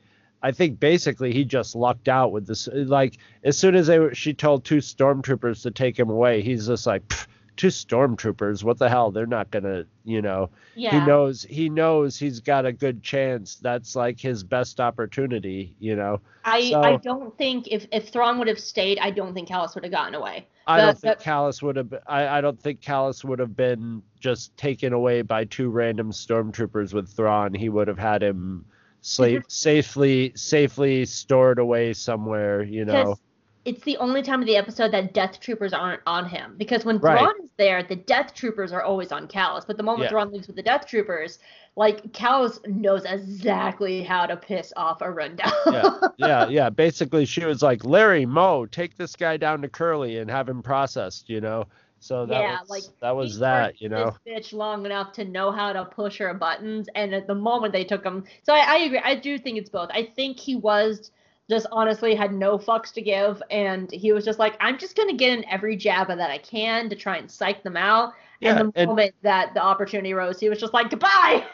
I 0.43 0.53
think 0.53 0.81
basically 0.81 1.35
he 1.35 1.45
just 1.45 1.75
lucked 1.75 2.09
out 2.09 2.33
with 2.33 2.47
this. 2.47 2.67
Like 2.73 3.19
as 3.45 3.59
soon 3.59 3.75
as 3.75 3.89
they 3.89 3.99
were, 3.99 4.15
she 4.15 4.33
told 4.33 4.65
two 4.65 4.79
stormtroopers 4.79 5.63
to 5.65 5.71
take 5.71 5.99
him 5.99 6.09
away, 6.09 6.41
he's 6.41 6.67
just 6.67 6.87
like, 6.87 7.07
"Pff, 7.09 7.27
two 7.57 7.69
stormtroopers, 7.69 8.65
what 8.65 8.79
the 8.79 8.89
hell? 8.89 9.11
They're 9.11 9.27
not 9.27 9.51
gonna, 9.51 9.85
you 10.05 10.23
know. 10.23 10.51
Yeah. 10.75 11.01
He 11.01 11.07
knows 11.07 11.43
he 11.43 11.69
knows 11.69 12.19
he's 12.19 12.41
got 12.41 12.67
a 12.67 12.73
good 12.73 13.03
chance. 13.03 13.57
That's 13.57 13.95
like 13.95 14.21
his 14.21 14.43
best 14.43 14.81
opportunity, 14.81 15.75
you 15.79 15.97
know. 15.97 16.21
I, 16.45 16.71
So- 16.71 16.83
I 16.83 16.97
don't 16.97 17.37
think 17.37 17.69
if, 17.69 17.87
if 17.93 18.09
Thrawn 18.09 18.39
would 18.39 18.49
have 18.49 18.61
stayed, 18.61 18.99
I 18.99 19.11
don't 19.11 19.35
think 19.35 19.49
Kallus 19.49 19.75
would 19.75 19.85
have 19.85 19.93
gotten 19.93 20.15
away. 20.15 20.47
I 20.67 20.79
don't 20.79 20.99
think 20.99 21.19
the- 21.19 21.25
Kallus 21.25 21.63
would 21.63 21.77
have. 21.77 21.93
I, 22.07 22.39
I 22.39 22.41
don't 22.41 22.61
think 22.61 22.81
Kallus 22.81 23.25
would 23.25 23.39
have 23.39 23.57
been 23.57 24.03
just 24.21 24.57
taken 24.57 24.93
away 24.93 25.23
by 25.23 25.45
two 25.45 25.71
random 25.71 26.13
stormtroopers 26.13 26.95
with 26.95 27.09
Thrawn. 27.09 27.53
He 27.53 27.69
would 27.69 27.89
have 27.89 27.99
had 27.99 28.23
him 28.23 28.65
mm-hmm. 29.03 29.37
sla- 29.37 29.51
safely 29.51 30.33
safely 30.37 31.05
stored 31.05 31.59
away 31.59 31.93
somewhere. 31.93 32.63
You 32.63 32.85
know. 32.85 33.19
It's 33.65 33.83
the 33.85 33.97
only 33.99 34.23
time 34.23 34.41
of 34.41 34.47
the 34.47 34.57
episode 34.57 34.91
that 34.93 35.15
Death 35.15 35.39
Troopers 35.41 35.73
aren't 35.73 36.03
on 36.07 36.29
him. 36.29 36.55
Because 36.57 36.85
when 36.85 36.99
Right. 36.99 37.19
Thrawn 37.19 37.35
is 37.45 37.51
there, 37.57 37.83
the 37.83 37.97
Death 37.97 38.35
Troopers 38.35 38.73
are 38.73 38.83
always 38.83 39.13
on 39.13 39.29
Kallus. 39.29 39.67
But 39.67 39.77
the 39.77 39.83
moment 39.83 40.05
Yeah. 40.05 40.09
Thrawn 40.11 40.33
leaves 40.33 40.47
with 40.49 40.57
the 40.57 40.63
Death 40.63 40.87
Troopers, 40.87 41.39
like 41.77 42.13
Kallus 42.13 42.59
knows 42.67 43.05
exactly 43.05 44.03
how 44.03 44.27
to 44.27 44.37
piss 44.37 44.73
off 44.77 44.99
Arihnda. 45.01 45.51
yeah, 45.67 46.09
yeah, 46.19 46.49
yeah. 46.49 46.71
Basically, 46.71 47.25
she 47.25 47.45
was 47.45 47.63
like, 47.63 47.85
"Larry, 47.85 48.27
Mo, 48.27 48.67
take 48.67 48.97
this 48.97 49.17
guy 49.17 49.37
down 49.37 49.63
to 49.63 49.69
Curly 49.69 50.19
and 50.19 50.31
have 50.31 50.49
him 50.49 50.63
processed." 50.63 51.29
You 51.31 51.41
know. 51.41 51.67
So 51.99 52.27
that 52.27 52.41
yeah, 52.41 52.61
was 52.61 52.69
like 52.69 52.83
that 53.01 53.15
was 53.17 53.39
that. 53.39 53.81
You 53.81 53.89
know. 53.89 54.17
this 54.25 54.51
bitch 54.51 54.53
long 54.53 54.85
enough 54.85 55.13
to 55.13 55.25
know 55.25 55.53
how 55.53 55.73
to 55.73 55.85
push 55.85 56.19
her 56.19 56.35
buttons, 56.35 56.89
and 56.97 57.15
at 57.15 57.27
the 57.29 57.35
moment 57.35 57.73
they 57.73 57.85
took 57.85 58.05
him, 58.05 58.25
so 58.43 58.53
I, 58.53 58.59
I 58.59 58.77
agree. 58.79 58.99
I 59.03 59.15
do 59.15 59.39
think 59.39 59.57
it's 59.57 59.71
both. 59.71 59.89
I 59.93 60.11
think 60.17 60.39
he 60.39 60.57
was 60.57 61.13
just 61.53 61.67
honestly 61.71 62.15
had 62.15 62.33
no 62.33 62.59
fucks 62.59 62.93
to 62.95 63.03
give, 63.03 63.43
and 63.51 63.91
he 63.93 64.13
was 64.13 64.25
just 64.25 64.39
like, 64.39 64.57
I'm 64.61 64.79
just 64.79 64.97
gonna 64.97 65.13
get 65.13 65.39
in 65.39 65.45
every 65.49 65.77
jabba 65.77 66.17
that 66.17 66.31
I 66.31 66.39
can 66.39 66.89
to 66.89 66.97
try 66.97 67.19
and 67.19 67.31
psych 67.31 67.63
them 67.63 67.77
out. 67.77 68.15
Yeah, 68.41 68.59
and 68.59 68.73
the 68.73 68.81
and- 68.81 68.89
moment 68.89 69.15
that 69.23 69.55
the 69.55 69.63
opportunity 69.63 70.15
rose, 70.15 70.41
he 70.41 70.49
was 70.49 70.59
just 70.59 70.73
like, 70.73 70.91
goodbye. 70.91 71.45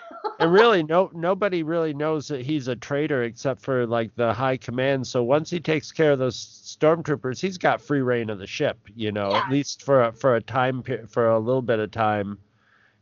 and 0.41 0.53
really 0.61 0.83
no 0.83 1.11
nobody 1.15 1.63
really 1.63 1.93
knows 1.95 2.29
that 2.29 2.41
he's 2.45 2.67
a 2.69 2.77
traitor 2.77 3.25
except 3.25 3.61
for 3.61 3.87
like 3.87 4.15
the 4.17 4.33
high 4.33 4.57
command 4.57 5.07
so 5.07 5.23
once 5.23 5.49
he 5.49 5.61
takes 5.61 5.93
care 5.93 6.11
of 6.11 6.19
those 6.19 6.35
stormtroopers 6.37 7.41
he's 7.41 7.57
got 7.57 7.81
free 7.81 8.01
reign 8.01 8.29
of 8.29 8.39
the 8.41 8.47
ship 8.47 8.77
you 8.97 9.13
know 9.13 9.31
Yeah. 9.31 9.39
at 9.45 9.51
least 9.51 9.83
for 9.85 10.03
a, 10.05 10.13
for 10.13 10.35
a 10.35 10.41
time 10.41 10.83
for 11.09 11.29
a 11.29 11.39
little 11.39 11.63
bit 11.63 11.79
of 11.79 11.93
time 11.93 12.37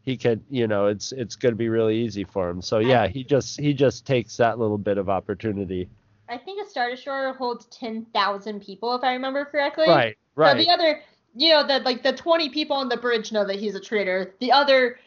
he 0.02 0.14
could 0.18 0.42
you 0.50 0.66
know 0.66 0.86
it's 0.88 1.12
it's 1.12 1.36
going 1.36 1.52
to 1.52 1.56
be 1.56 1.70
really 1.70 1.96
easy 1.96 2.22
for 2.22 2.50
him 2.50 2.60
so 2.60 2.80
yeah 2.80 3.06
he 3.08 3.24
just 3.24 3.58
he 3.58 3.72
just 3.72 4.04
takes 4.04 4.36
that 4.36 4.58
little 4.58 4.78
bit 4.78 4.98
of 4.98 5.08
opportunity 5.08 5.88
I 6.28 6.38
think 6.38 6.64
a 6.64 6.68
Star 6.68 6.90
Destroyer 6.90 7.32
holds 7.32 7.66
ten 7.66 8.06
thousand 8.14 8.60
people, 8.60 8.94
if 8.94 9.04
I 9.04 9.12
remember 9.12 9.44
correctly. 9.44 9.86
right 9.86 10.16
So 10.36 10.42
right 10.42 10.56
the 10.56 10.70
other, 10.70 11.02
you 11.34 11.50
know, 11.50 11.66
the 11.66 11.80
like 11.80 12.02
the 12.02 12.12
twenty 12.12 12.48
people 12.48 12.76
on 12.76 12.88
the 12.88 12.96
bridge 12.96 13.32
know 13.32 13.46
that 13.46 13.56
he's 13.56 13.74
a 13.74 13.80
traitor. 13.80 14.34
The 14.40 14.52
other 14.52 14.98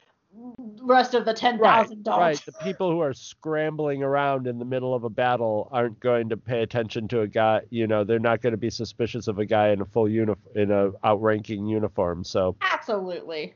rest 0.82 1.14
of 1.14 1.26
the 1.26 1.34
ten 1.34 1.58
Right, 1.58 1.88
don't. 2.04 2.20
right. 2.20 2.46
The 2.46 2.54
people 2.64 2.92
who 2.92 3.00
are 3.00 3.14
scrambling 3.14 4.04
around 4.04 4.48
in 4.48 4.60
the 4.60 4.66
middle 4.66 4.94
of 4.94 5.04
a 5.04 5.10
battle 5.10 5.70
aren't 5.72 6.00
going 6.00 6.30
to 6.30 6.38
pay 6.38 6.62
attention 6.62 7.08
to 7.10 7.22
a 7.22 7.28
guy. 7.28 7.62
You 7.70 7.88
know, 7.88 8.04
they're 8.04 8.20
not 8.20 8.42
going 8.42 8.52
to 8.52 8.58
be 8.58 8.70
suspicious 8.70 9.28
of 9.28 9.40
a 9.40 9.46
guy 9.46 9.70
in 9.70 9.82
a 9.82 9.86
full 9.86 10.10
uniform, 10.10 10.56
in 10.56 10.72
a 10.72 10.92
outranking 11.04 11.66
uniform. 11.66 12.24
So 12.24 12.56
Absolutely. 12.62 13.56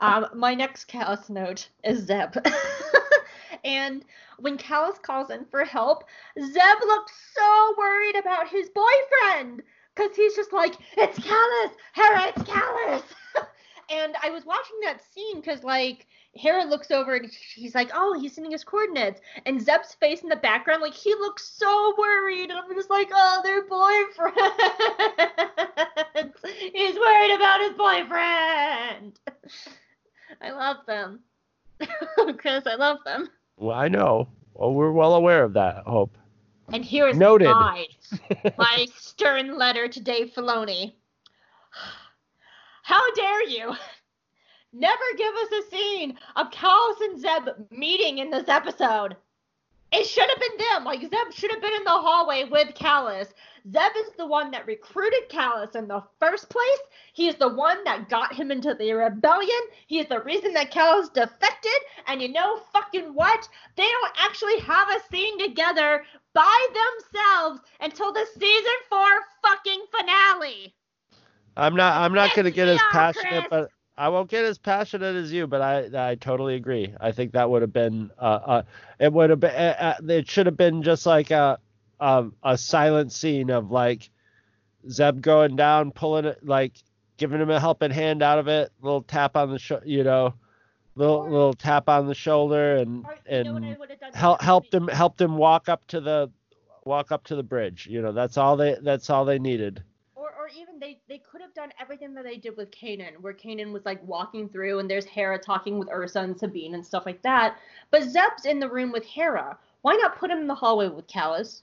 Um, 0.00 0.26
my 0.34 0.54
next 0.54 0.88
Kallus 0.88 1.30
note 1.30 1.68
is 1.84 2.00
Zeb. 2.06 2.36
and 3.64 4.04
when 4.38 4.58
Kallus 4.58 5.00
calls 5.00 5.30
in 5.30 5.46
for 5.46 5.64
help, 5.64 6.04
Zeb 6.38 6.80
looks 6.86 7.12
so 7.34 7.74
worried 7.78 8.16
about 8.16 8.48
his 8.48 8.68
boyfriend. 8.70 9.62
Because 9.94 10.14
he's 10.14 10.36
just 10.36 10.52
like, 10.52 10.74
it's 10.96 11.18
Kallus! 11.18 11.72
Hera, 11.94 12.28
it's 12.28 12.42
Kallus! 12.42 13.02
and 13.90 14.14
I 14.22 14.30
was 14.30 14.44
watching 14.44 14.76
that 14.82 15.00
scene 15.12 15.40
because, 15.40 15.64
like, 15.64 16.06
Hera 16.34 16.64
looks 16.64 16.90
over 16.90 17.14
and 17.14 17.30
he's 17.54 17.74
like, 17.74 17.90
oh, 17.94 18.12
he's 18.18 18.34
sending 18.34 18.52
his 18.52 18.64
coordinates. 18.64 19.20
And 19.46 19.58
Zeb's 19.60 19.94
face 19.94 20.22
in 20.22 20.28
the 20.28 20.36
background, 20.36 20.82
like, 20.82 20.92
he 20.92 21.14
looks 21.14 21.48
so 21.48 21.94
worried. 21.96 22.50
And 22.50 22.58
I'm 22.58 22.74
just 22.74 22.90
like, 22.90 23.08
oh, 23.12 23.40
their 23.42 23.62
boyfriend. 23.62 24.36
he's 26.74 26.96
worried 26.96 27.34
about 27.34 27.62
his 27.62 27.72
boyfriend. 27.72 29.18
I 30.42 30.50
love 30.50 30.84
them. 30.86 31.20
Chris, 32.38 32.66
I 32.66 32.74
love 32.74 32.98
them. 33.04 33.28
Well, 33.56 33.76
I 33.76 33.88
know. 33.88 34.28
Well, 34.54 34.72
we're 34.72 34.92
well 34.92 35.14
aware 35.14 35.44
of 35.44 35.54
that. 35.54 35.84
Hope. 35.86 36.16
And 36.72 36.84
here 36.84 37.08
is 37.08 37.16
Noted. 37.16 37.48
my, 37.48 37.86
my 38.58 38.86
stern 38.96 39.56
letter 39.56 39.88
to 39.88 40.00
Dave 40.00 40.32
Filoni. 40.34 40.94
How 42.82 43.02
dare 43.14 43.48
you 43.48 43.74
never 44.72 45.02
give 45.16 45.34
us 45.34 45.52
a 45.52 45.70
scene 45.70 46.18
of 46.36 46.50
Kallus 46.50 47.00
and 47.00 47.20
Zeb 47.20 47.70
meeting 47.70 48.18
in 48.18 48.30
this 48.30 48.48
episode? 48.48 49.16
It 49.92 50.04
should 50.04 50.28
have 50.28 50.40
been 50.40 50.58
them. 50.58 50.84
Like 50.84 51.00
Zeb 51.00 51.32
should 51.32 51.50
have 51.50 51.60
been 51.60 51.74
in 51.74 51.84
the 51.84 51.90
hallway 51.90 52.44
with 52.44 52.74
Kallus. 52.74 53.28
Zeb 53.72 53.92
is 53.96 54.12
the 54.18 54.26
one 54.26 54.50
that 54.50 54.66
recruited 54.66 55.28
Kallus 55.28 55.74
in 55.76 55.88
the 55.88 56.02
first 56.18 56.48
place. 56.48 56.80
He 57.12 57.28
is 57.28 57.36
the 57.36 57.48
one 57.48 57.82
that 57.84 58.08
got 58.08 58.34
him 58.34 58.50
into 58.50 58.74
the 58.74 58.92
rebellion. 58.92 59.60
He 59.86 60.00
is 60.00 60.08
the 60.08 60.22
reason 60.22 60.52
that 60.54 60.72
Kallus 60.72 61.12
defected. 61.12 61.72
And 62.06 62.20
you 62.20 62.28
know 62.28 62.60
fucking 62.72 63.14
what? 63.14 63.48
They 63.76 63.84
don't 63.86 64.12
actually 64.18 64.58
have 64.60 64.88
a 64.90 65.00
scene 65.10 65.38
together 65.38 66.04
by 66.34 66.66
themselves 66.68 67.60
until 67.80 68.12
the 68.12 68.26
season 68.38 68.74
four 68.88 69.08
fucking 69.42 69.84
finale. 69.90 70.74
I'm 71.56 71.74
not. 71.74 71.96
I'm 71.96 72.12
not 72.12 72.34
going 72.34 72.44
to 72.44 72.50
get 72.50 72.68
as 72.68 72.80
passionate, 72.92 73.30
Chris. 73.30 73.46
but 73.48 73.70
I 73.98 74.08
won't 74.10 74.28
get 74.28 74.44
as 74.44 74.58
passionate 74.58 75.16
as 75.16 75.32
you. 75.32 75.46
But 75.46 75.62
I, 75.62 76.10
I 76.10 76.14
totally 76.16 76.54
agree. 76.54 76.94
I 77.00 77.12
think 77.12 77.32
that 77.32 77.48
would 77.48 77.62
have 77.62 77.72
been. 77.72 78.10
Uh, 78.18 78.24
uh, 78.46 78.62
it 78.98 79.12
would 79.12 79.30
have 79.30 79.40
been. 79.40 79.54
Uh, 79.54 79.94
uh, 80.00 80.12
it 80.12 80.28
should 80.28 80.46
have 80.46 80.56
been 80.56 80.82
just 80.82 81.06
like 81.06 81.30
a, 81.30 81.58
a, 82.00 82.26
a 82.42 82.58
silent 82.58 83.12
scene 83.12 83.50
of 83.50 83.70
like 83.70 84.10
Zeb 84.88 85.20
going 85.20 85.56
down, 85.56 85.92
pulling 85.92 86.26
it, 86.26 86.46
like 86.46 86.72
giving 87.16 87.40
him 87.40 87.50
a 87.50 87.58
helping 87.58 87.90
hand 87.90 88.22
out 88.22 88.38
of 88.38 88.48
it, 88.48 88.70
little 88.82 89.02
tap 89.02 89.36
on 89.36 89.50
the 89.50 89.58
sho 89.58 89.80
you 89.84 90.04
know, 90.04 90.34
little 90.94 91.16
Or- 91.16 91.30
little 91.30 91.54
tap 91.54 91.88
on 91.88 92.06
the 92.06 92.14
shoulder, 92.14 92.76
and 92.76 93.04
Or, 93.04 93.16
you 93.30 93.44
know 93.44 93.56
and 93.56 93.88
help 94.14 94.40
helped 94.42 94.72
him 94.74 94.88
helped 94.88 95.20
him 95.20 95.36
walk 95.38 95.68
up 95.68 95.86
to 95.88 96.00
the 96.00 96.30
walk 96.84 97.10
up 97.12 97.24
to 97.24 97.36
the 97.36 97.42
bridge. 97.42 97.86
You 97.90 98.02
know, 98.02 98.12
that's 98.12 98.36
all 98.36 98.56
they 98.56 98.76
that's 98.82 99.10
all 99.10 99.24
they 99.24 99.38
needed. 99.38 99.82
Or, 100.46 100.50
even 100.60 100.78
they, 100.78 101.00
they 101.08 101.18
could 101.18 101.40
have 101.40 101.52
done 101.54 101.70
everything 101.80 102.14
that 102.14 102.22
they 102.24 102.36
did 102.36 102.56
with 102.56 102.70
Kanan, 102.70 103.20
where 103.20 103.32
Kanan 103.34 103.72
was 103.72 103.84
like 103.84 104.00
walking 104.06 104.48
through 104.48 104.78
and 104.78 104.88
there's 104.88 105.04
Hera 105.04 105.38
talking 105.38 105.76
with 105.78 105.88
Ursa 105.90 106.20
and 106.20 106.38
Sabine 106.38 106.74
and 106.74 106.86
stuff 106.86 107.04
like 107.04 107.20
that. 107.22 107.56
But 107.90 108.04
Zeb's 108.04 108.44
in 108.44 108.60
the 108.60 108.70
room 108.70 108.92
with 108.92 109.04
Hera. 109.04 109.58
Why 109.82 109.94
not 109.96 110.16
put 110.18 110.30
him 110.30 110.38
in 110.38 110.46
the 110.46 110.54
hallway 110.54 110.88
with 110.88 111.08
Kallus? 111.08 111.62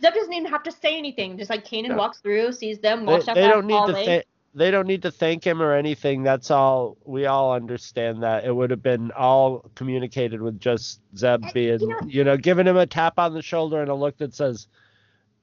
Zeb 0.00 0.14
doesn't 0.14 0.32
even 0.32 0.50
have 0.50 0.62
to 0.62 0.72
say 0.72 0.96
anything. 0.96 1.36
Just 1.36 1.50
like 1.50 1.66
Kanan 1.66 1.90
No. 1.90 1.96
walks 1.96 2.20
through, 2.20 2.52
sees 2.52 2.78
them, 2.78 3.04
They, 3.04 3.12
walks 3.12 3.28
up 3.28 3.34
they 3.34 3.46
don't 3.46 3.66
need 3.66 3.74
hallway. 3.74 4.00
to 4.00 4.04
th- 4.06 4.26
they 4.54 4.70
don't 4.70 4.86
need 4.86 5.02
to 5.02 5.10
thank 5.10 5.44
him 5.46 5.60
or 5.60 5.74
anything. 5.74 6.22
That's 6.22 6.50
all. 6.50 6.96
We 7.04 7.26
all 7.26 7.52
understand 7.52 8.22
that. 8.22 8.44
It 8.46 8.54
would 8.56 8.70
have 8.70 8.82
been 8.82 9.10
all 9.12 9.70
communicated 9.74 10.40
with 10.40 10.58
just 10.60 11.00
Zeb 11.16 11.42
And, 11.44 11.52
being, 11.52 11.80
you 11.80 11.98
you 12.06 12.24
know- 12.24 12.32
know, 12.32 12.36
giving 12.38 12.66
him 12.66 12.76
a 12.78 12.86
tap 12.86 13.18
on 13.18 13.34
the 13.34 13.42
shoulder 13.42 13.80
and 13.82 13.90
a 13.90 13.94
look 13.94 14.16
that 14.18 14.34
says, 14.34 14.66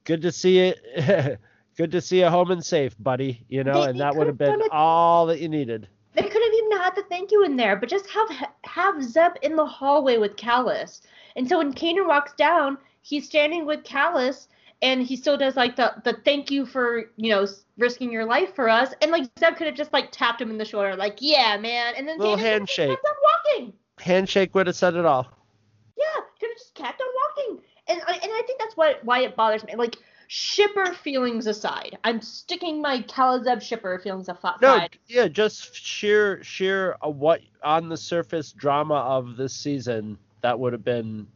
"Good 0.04 0.22
to 0.22 0.32
see 0.32 0.58
it. 0.58 1.38
Good 1.80 1.92
to 1.92 2.02
see 2.02 2.20
you 2.20 2.26
home 2.28 2.50
and 2.50 2.62
safe, 2.62 2.94
buddy." 2.98 3.42
You 3.48 3.64
know, 3.64 3.80
They- 3.80 3.88
and 3.88 3.94
they 3.98 4.02
that 4.04 4.14
would 4.14 4.26
have 4.26 4.36
been 4.36 4.60
it- 4.60 4.70
all 4.70 5.24
that 5.26 5.40
you 5.40 5.48
needed. 5.48 5.88
They 6.12 6.22
could 6.22 6.42
have 6.42 6.52
even 6.52 6.72
had 6.72 6.94
the 6.94 7.04
thank 7.04 7.30
you 7.32 7.42
in 7.42 7.56
there, 7.56 7.74
but 7.74 7.88
just 7.88 8.06
have 8.10 8.28
have 8.64 9.02
Zeb 9.02 9.32
in 9.40 9.56
the 9.56 9.64
hallway 9.64 10.18
with 10.18 10.36
Kallus. 10.36 11.00
And 11.36 11.48
so 11.48 11.56
when 11.56 11.72
Kanan 11.72 12.06
walks 12.06 12.34
down, 12.34 12.76
he's 13.00 13.24
standing 13.24 13.64
with 13.64 13.82
Kallus, 13.82 14.48
and 14.82 15.02
he 15.02 15.16
still 15.16 15.38
does 15.38 15.56
like 15.56 15.74
the 15.76 15.94
the 16.04 16.12
thank 16.22 16.50
you 16.50 16.66
for 16.66 17.10
you 17.16 17.30
know 17.30 17.46
risking 17.78 18.12
your 18.12 18.26
life 18.26 18.54
for 18.54 18.68
us. 18.68 18.92
And 19.00 19.10
like 19.10 19.30
Zeb 19.38 19.56
could 19.56 19.66
have 19.66 19.76
just 19.76 19.94
like 19.94 20.10
tapped 20.10 20.42
him 20.42 20.50
in 20.50 20.58
the 20.58 20.66
shoulder, 20.66 20.96
like 20.96 21.16
yeah, 21.20 21.56
man. 21.56 21.94
And 21.96 22.06
then 22.06 22.18
Little 22.18 22.36
Kanan 22.36 22.40
handshake. 22.40 22.90
kept 22.90 23.06
on 23.06 23.14
walking. 23.22 23.72
Handshake 23.98 24.54
would 24.54 24.66
have 24.66 24.76
said 24.76 24.96
it 24.96 25.06
all. 25.06 25.26
Yeah, 25.96 26.04
could 26.38 26.50
have 26.50 26.58
just 26.58 26.74
kept 26.74 27.00
on 27.00 27.08
walking. 27.22 27.64
And 27.88 28.02
I 28.06 28.12
and 28.14 28.32
I 28.32 28.42
think 28.46 28.58
that's 28.58 28.76
what 28.76 29.02
why 29.02 29.20
it 29.20 29.34
bothers 29.34 29.64
me. 29.64 29.74
Like 29.76 29.96
shipper 30.32 30.92
feelings 30.94 31.48
aside, 31.48 31.98
I'm 32.04 32.20
sticking 32.22 32.80
my 32.80 33.02
Kalazeb 33.02 33.60
shipper 33.60 33.98
feelings 33.98 34.28
aside. 34.28 34.54
No, 34.62 34.86
yeah, 35.08 35.26
just 35.26 35.74
sheer 35.74 36.40
sheer 36.44 36.96
uh, 37.04 37.08
what 37.08 37.40
on 37.64 37.88
the 37.88 37.96
surface 37.96 38.52
drama 38.52 38.94
of 38.94 39.36
this 39.36 39.52
season 39.52 40.16
that 40.42 40.56
would 40.58 40.72
have 40.72 40.84
been 40.84 41.26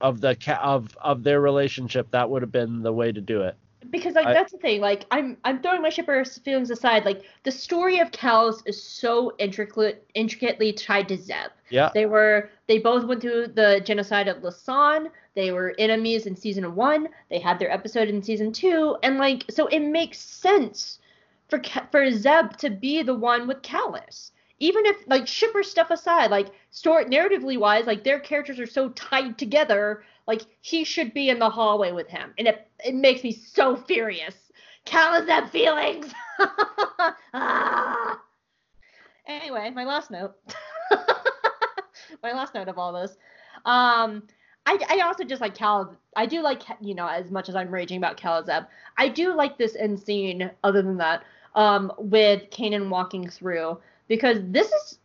of 0.00 0.20
the 0.20 0.36
ca- 0.36 0.60
of 0.62 0.96
of 1.02 1.24
their 1.24 1.40
relationship 1.40 2.12
that 2.12 2.30
would 2.30 2.42
have 2.42 2.52
been 2.52 2.80
the 2.82 2.92
way 2.92 3.10
to 3.10 3.20
do 3.20 3.42
it. 3.42 3.56
because 3.90 4.14
like 4.14 4.26
I- 4.28 4.32
that's 4.34 4.52
the 4.52 4.58
thing 4.58 4.80
like 4.80 5.04
i'm 5.10 5.36
i'm 5.44 5.60
throwing 5.60 5.82
my 5.82 5.88
shipper 5.90 6.24
feelings 6.24 6.70
aside 6.70 7.04
like 7.04 7.22
the 7.42 7.50
story 7.50 7.98
of 7.98 8.12
Kallus 8.12 8.62
is 8.66 8.80
so 8.80 9.32
intricate 9.40 10.08
intricately 10.14 10.72
tied 10.72 11.08
to 11.08 11.16
zeb 11.16 11.50
Yeah. 11.70 11.90
they 11.92 12.06
were 12.06 12.50
they 12.68 12.78
both 12.78 13.04
went 13.04 13.20
through 13.20 13.48
the 13.48 13.80
genocide 13.84 14.28
of 14.28 14.36
lasan 14.38 15.08
they 15.34 15.50
were 15.50 15.74
enemies 15.78 16.26
in 16.26 16.36
season 16.36 16.74
one. 16.74 17.08
They 17.30 17.38
had 17.38 17.58
their 17.58 17.70
episode 17.70 18.08
in 18.08 18.22
season 18.22 18.52
two. 18.52 18.96
And 19.02 19.18
like 19.18 19.44
so 19.50 19.66
it 19.66 19.80
makes 19.80 20.18
sense 20.18 20.98
for 21.48 21.60
for 21.90 22.10
zeb 22.10 22.56
to 22.58 22.70
be 22.70 23.02
the 23.02 23.14
one 23.14 23.46
with 23.46 23.62
Kallus. 23.62 24.32
Even 24.58 24.86
if 24.86 24.96
like 25.06 25.26
shipper 25.26 25.62
stuff 25.62 25.90
aside 25.90 26.30
like 26.30 26.48
story 26.70 27.04
narratively 27.06 27.58
wise 27.58 27.86
like 27.86 28.04
their 28.04 28.20
characters 28.20 28.60
are 28.60 28.66
so 28.66 28.90
tied 28.90 29.38
together 29.38 30.04
like 30.26 30.42
he 30.60 30.84
should 30.84 31.12
be 31.14 31.30
in 31.30 31.38
the 31.38 31.50
hallway 31.50 31.92
with 31.92 32.08
him. 32.08 32.34
And 32.38 32.48
it 32.48 32.70
it 32.84 32.94
makes 32.94 33.24
me 33.24 33.32
so 33.32 33.76
furious. 33.76 34.34
Calazeb 34.84 35.48
feelings 35.50 36.12
ah. 37.32 38.20
anyway 39.26 39.70
my 39.70 39.84
last 39.84 40.10
note. 40.10 40.34
My 42.22 42.32
last 42.32 42.54
note 42.54 42.68
of 42.68 42.78
all 42.78 42.92
this. 42.92 43.16
Um 43.64 44.22
I, 44.66 44.78
I 44.88 45.00
also 45.00 45.24
just 45.24 45.40
like 45.40 45.54
Cal. 45.54 45.96
I 46.16 46.26
do 46.26 46.40
like 46.42 46.62
you 46.80 46.94
know 46.94 47.06
as 47.06 47.30
much 47.30 47.48
as 47.48 47.56
I'm 47.56 47.70
raging 47.70 47.98
about 47.98 48.16
Calazeb, 48.16 48.66
I 48.96 49.08
do 49.08 49.34
like 49.34 49.58
this 49.58 49.76
end 49.76 50.00
scene. 50.00 50.50
Other 50.62 50.82
than 50.82 50.96
that, 50.98 51.24
um, 51.54 51.92
with 51.98 52.50
Kanan 52.50 52.88
walking 52.88 53.28
through 53.28 53.78
because 54.08 54.38
this 54.42 54.70
is 54.70 54.98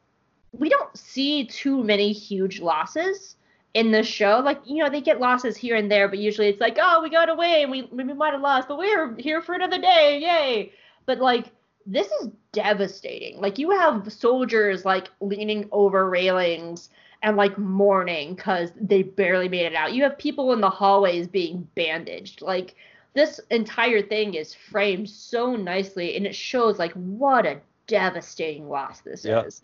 we 0.51 0.69
don't 0.69 0.95
see 0.95 1.45
too 1.45 1.83
many 1.83 2.11
huge 2.11 2.61
losses 2.61 3.35
in 3.73 3.91
the 3.91 4.03
show. 4.03 4.41
Like 4.43 4.61
you 4.65 4.83
know 4.83 4.89
they 4.89 5.01
get 5.01 5.19
losses 5.19 5.57
here 5.57 5.75
and 5.75 5.91
there, 5.91 6.07
but 6.07 6.19
usually 6.19 6.49
it's 6.49 6.61
like 6.61 6.77
oh 6.79 7.01
we 7.01 7.09
got 7.09 7.29
away 7.29 7.63
and 7.63 7.71
we 7.71 7.83
we 7.91 8.03
might 8.03 8.33
have 8.33 8.41
lost, 8.41 8.67
but 8.67 8.77
we're 8.77 9.15
here 9.17 9.41
for 9.41 9.55
another 9.55 9.79
day, 9.79 10.19
yay! 10.21 10.71
But 11.05 11.19
like 11.19 11.51
this 11.87 12.07
is 12.21 12.29
devastating. 12.51 13.41
Like 13.41 13.57
you 13.57 13.71
have 13.71 14.11
soldiers 14.11 14.85
like 14.85 15.07
leaning 15.21 15.67
over 15.71 16.09
railings 16.09 16.89
and 17.23 17.37
like 17.37 17.57
mourning 17.57 18.35
because 18.35 18.71
they 18.79 19.03
barely 19.03 19.49
made 19.49 19.65
it 19.65 19.75
out. 19.75 19.93
You 19.93 20.03
have 20.03 20.17
people 20.17 20.53
in 20.53 20.61
the 20.61 20.69
hallways 20.69 21.27
being 21.27 21.67
bandaged. 21.75 22.41
Like 22.41 22.75
this 23.13 23.39
entire 23.49 24.01
thing 24.01 24.35
is 24.35 24.53
framed 24.53 25.09
so 25.09 25.55
nicely, 25.55 26.15
and 26.15 26.25
it 26.25 26.35
shows 26.35 26.77
like 26.79 26.93
what 26.93 27.45
a 27.45 27.59
devastating 27.87 28.69
loss 28.69 29.01
this 29.01 29.25
Yeah. 29.25 29.43
is. 29.43 29.61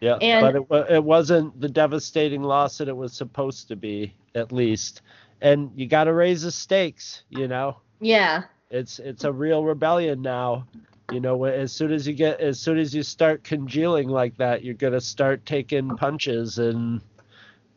Yeah, 0.00 0.16
And- 0.20 0.66
but 0.68 0.86
it, 0.88 0.94
it 0.96 1.04
wasn't 1.04 1.60
the 1.60 1.68
devastating 1.68 2.42
loss 2.42 2.78
that 2.78 2.88
it 2.88 2.96
was 2.96 3.12
supposed 3.12 3.68
to 3.68 3.76
be, 3.76 4.12
at 4.34 4.50
least. 4.50 5.02
And 5.40 5.70
you 5.76 5.86
got 5.86 6.04
to 6.04 6.12
raise 6.12 6.42
the 6.42 6.50
stakes, 6.50 7.22
you 7.30 7.46
know. 7.48 7.76
Yeah. 8.00 8.42
It's 8.70 8.98
it's 8.98 9.24
a 9.24 9.32
real 9.32 9.64
rebellion 9.64 10.22
now. 10.22 10.66
You 11.12 11.20
know, 11.20 11.44
as 11.44 11.72
soon 11.72 11.92
as 11.92 12.06
you 12.06 12.14
get 12.14 12.40
as 12.40 12.58
soon 12.58 12.78
as 12.78 12.94
you 12.94 13.02
start 13.02 13.44
congealing 13.44 14.08
like 14.08 14.36
that, 14.38 14.64
you're 14.64 14.74
gonna 14.74 15.00
start 15.00 15.44
taking 15.44 15.96
punches, 15.96 16.58
and 16.58 17.00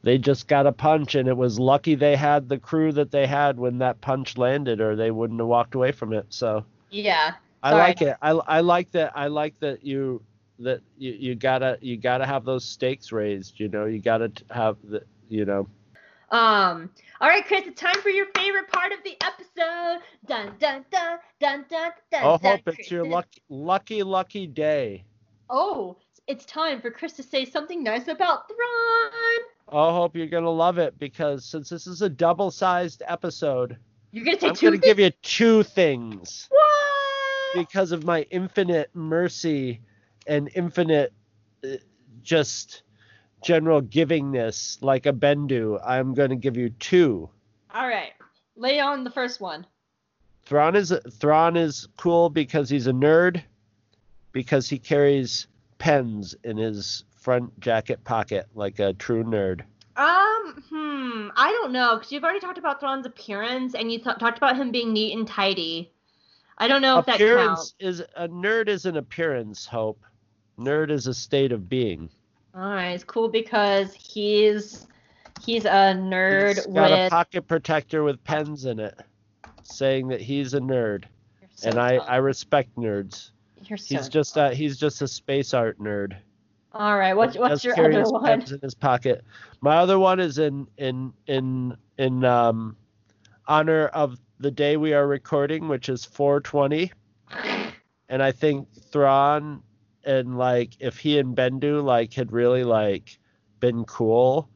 they 0.04 0.18
just 0.18 0.48
got 0.48 0.68
a 0.68 0.72
punch, 0.72 1.16
and 1.16 1.28
it 1.28 1.36
was 1.38 1.60
lucky 1.60 1.96
they 1.96 2.16
had 2.16 2.48
the 2.48 2.58
crew 2.60 2.92
that 2.94 3.12
they 3.12 3.28
had 3.28 3.58
when 3.58 3.80
that 3.80 4.02
punch 4.02 4.38
landed, 4.38 4.80
or 4.82 4.96
they 4.96 5.12
wouldn't 5.12 5.40
have 5.40 5.48
walked 5.48 5.76
away 5.76 5.92
from 5.92 6.14
it. 6.14 6.26
So. 6.30 6.66
Yeah. 6.92 7.34
I 7.64 7.72
Sorry. 7.72 7.82
like 7.82 8.02
it. 8.02 8.18
I, 8.22 8.30
I 8.32 8.60
like 8.62 8.92
that. 8.92 9.12
I 9.16 9.28
like 9.28 9.60
that 9.60 9.84
you 9.84 10.22
that 10.60 10.82
you, 10.98 11.12
you 11.12 11.36
gotta 11.36 11.78
you 11.82 11.98
gotta 11.98 12.26
have 12.26 12.46
those 12.46 12.64
stakes 12.64 13.12
raised. 13.12 13.60
You 13.60 13.68
know, 13.70 13.86
you 13.86 14.00
gotta 14.00 14.32
have 14.52 14.78
the 14.84 15.04
you 15.30 15.46
know. 15.46 15.68
Um. 16.32 16.90
All 17.22 17.30
right, 17.30 17.46
Chris. 17.46 17.68
It's 17.68 17.80
time 17.80 18.02
for 18.02 18.10
your 18.10 18.26
favorite 18.36 18.68
part 18.70 18.92
of 18.92 19.00
the 19.04 19.16
episode. 19.24 20.02
Dun 20.28 20.54
dun 20.60 20.86
dun 20.92 21.20
dun 21.40 21.66
dun 21.70 21.92
dun. 22.12 22.22
Dun, 22.22 22.40
hope 22.42 22.62
it's 22.68 22.90
your 22.92 23.06
lucky 23.06 23.42
lucky 23.50 24.04
lucky 24.04 24.48
day. 24.48 25.06
Oh, 25.50 25.98
it's 26.28 26.46
time 26.46 26.82
for 26.82 26.90
Chris 26.90 27.14
to 27.14 27.24
say 27.24 27.46
something 27.46 27.84
nice 27.84 28.08
about 28.08 28.48
Thrawn. 28.48 29.42
I 29.70 29.92
hope 29.94 30.16
you're 30.16 30.28
gonna 30.28 30.50
love 30.50 30.78
it 30.78 30.98
because 30.98 31.46
since 31.46 31.70
this 31.70 31.88
is 31.88 32.02
a 32.02 32.10
double-sized 32.10 33.02
episode, 33.08 33.78
You're 34.12 34.26
gonna 34.26 34.40
say 34.40 34.48
I'm 34.50 34.56
two 34.56 34.68
gonna 34.68 34.78
give 34.78 35.00
you 35.00 35.12
two 35.22 35.64
things 35.64 36.48
What? 36.50 37.68
because 37.68 37.92
of 37.92 38.04
my 38.04 38.24
infinite 38.32 38.90
mercy 38.94 39.82
and 40.28 40.50
infinite 40.56 41.14
uh, 41.64 41.78
just 42.24 42.84
general 43.46 43.80
givingness 43.80 44.82
like 44.82 45.06
a 45.06 45.14
Bendu. 45.14 45.80
I'm 45.86 46.16
gonna 46.16 46.36
give 46.36 46.58
you 46.58 46.72
two. 46.72 47.30
All 47.74 47.88
right. 47.88 48.12
Lay 48.58 48.80
on 48.80 49.04
the 49.04 49.12
first 49.12 49.40
one. 49.40 49.68
Thrawn 50.44 50.76
is 50.76 50.92
Thrawn 51.12 51.56
is 51.56 51.88
cool 51.96 52.30
because 52.30 52.70
he's 52.70 52.88
a 52.88 52.92
nerd, 52.92 53.44
because 54.32 54.68
he 54.68 54.80
carries 54.80 55.48
pens 55.78 56.36
in 56.44 56.58
his 56.58 57.04
front 57.16 57.60
jacket 57.60 58.04
pocket 58.04 58.48
like 58.56 58.80
a 58.80 58.94
true 58.94 59.24
nerd. 59.24 59.62
Um, 59.96 60.64
hmm, 60.70 61.30
I 61.36 61.52
don't 61.52 61.72
know, 61.72 61.96
because 61.96 62.12
you've 62.12 62.24
already 62.24 62.40
talked 62.40 62.58
about 62.58 62.80
Thrawn's 62.80 63.06
appearance, 63.06 63.76
and 63.76 63.92
you 63.92 64.00
th- 64.00 64.18
talked 64.18 64.38
about 64.38 64.58
him 64.58 64.72
being 64.72 64.92
neat 64.92 65.16
and 65.16 65.28
tidy. 65.28 65.92
I 66.58 66.68
don't 66.68 66.82
know 66.82 67.00
if 67.00 67.06
that 67.06 67.16
appearance 67.16 67.48
counts. 67.48 67.76
is 67.80 68.02
a 68.16 68.28
nerd 68.28 68.70
is 68.70 68.86
an 68.86 68.98
appearance. 68.98 69.66
Hope 69.66 70.04
nerd 70.60 70.90
is 70.90 71.08
a 71.08 71.14
state 71.14 71.52
of 71.52 71.70
being. 71.70 72.10
All 72.56 72.70
right, 72.70 72.92
it's 72.92 73.04
cool 73.04 73.28
because 73.28 73.94
he's 73.94 74.88
he's 75.46 75.66
a 75.66 75.94
nerd 75.94 76.56
He's 76.56 76.68
got 76.68 76.92
a 76.92 77.10
pocket 77.10 77.48
protector 77.48 78.04
with 78.04 78.24
pens 78.24 78.64
in 78.64 78.80
it, 78.80 78.98
saying 79.64 80.08
that 80.08 80.22
he's 80.22 80.54
a 80.54 80.62
nerd, 80.62 81.04
so 81.56 81.70
and 81.70 81.80
I 81.80 81.98
dumb. 81.98 82.06
I 82.08 82.16
respect 82.18 82.74
nerds. 82.78 83.32
You're 83.64 83.78
so 83.78 83.98
He's 83.98 84.08
just 84.08 84.38
a 84.38 84.54
he's 84.54 84.78
just 84.78 85.02
a 85.02 85.08
space 85.08 85.54
art 85.54 85.80
nerd. 85.80 86.16
All 86.72 86.98
right, 86.98 87.14
what's 87.14 87.38
what's 87.38 87.66
your 87.66 87.78
other 87.78 88.04
one? 88.04 88.24
pens 88.24 88.54
in 88.54 88.60
his 88.62 88.74
pocket. 88.74 89.26
My 89.60 89.78
other 89.78 90.00
one 90.00 90.22
is 90.22 90.38
in 90.38 90.68
in 90.78 91.12
in 91.28 91.76
in 91.98 92.24
um 92.24 92.78
honor 93.48 93.88
of 93.88 94.18
the 94.40 94.52
day 94.52 94.78
we 94.78 94.94
are 94.94 95.08
recording, 95.08 95.68
which 95.68 95.90
is 95.90 96.06
420. 96.06 96.92
And 98.08 98.22
I 98.22 98.32
think 98.32 98.68
Thrawn 98.92 99.64
and 100.06 100.38
like 100.38 100.76
if 100.80 100.98
he 100.98 101.20
and 101.20 101.36
Bendu 101.36 101.84
like 101.84 102.14
had 102.14 102.32
really 102.32 102.64
like 102.64 103.20
been 103.60 103.84
cool, 103.86 104.50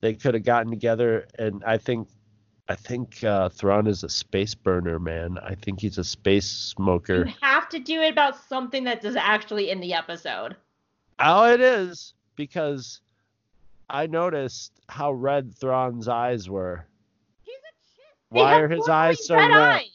they 0.00 0.14
could 0.14 0.34
have 0.34 0.44
gotten 0.44 0.70
together 0.70 1.26
and 1.38 1.62
I 1.64 1.78
think 1.78 2.08
I 2.68 2.74
think 2.74 3.22
uh, 3.24 3.48
Thrawn 3.48 3.86
is 3.86 4.04
a 4.04 4.08
space 4.08 4.54
burner, 4.54 4.98
man. 4.98 5.36
I 5.42 5.54
think 5.54 5.80
he's 5.80 5.98
a 5.98 6.04
space 6.04 6.48
smoker. 6.48 7.26
You 7.26 7.34
have 7.40 7.68
to 7.70 7.78
do 7.78 8.00
it 8.00 8.12
about 8.12 8.36
something 8.48 8.84
that 8.84 9.04
is 9.04 9.16
actually 9.16 9.70
in 9.70 9.80
the 9.80 9.92
episode. 9.92 10.56
Oh, 11.18 11.44
it 11.52 11.60
is 11.60 12.14
because 12.36 13.00
I 13.90 14.06
noticed 14.06 14.72
how 14.88 15.12
red 15.12 15.54
Thrawn's 15.54 16.08
eyes 16.08 16.48
were. 16.48 16.86
He's 17.42 17.56
a 17.56 18.34
chiss. 18.34 18.40
Why 18.40 18.58
are 18.60 18.68
his 18.68 18.88
eyes 18.88 19.26
so 19.26 19.34
red? 19.34 19.50
red? 19.50 19.58
Eyes. 19.58 19.88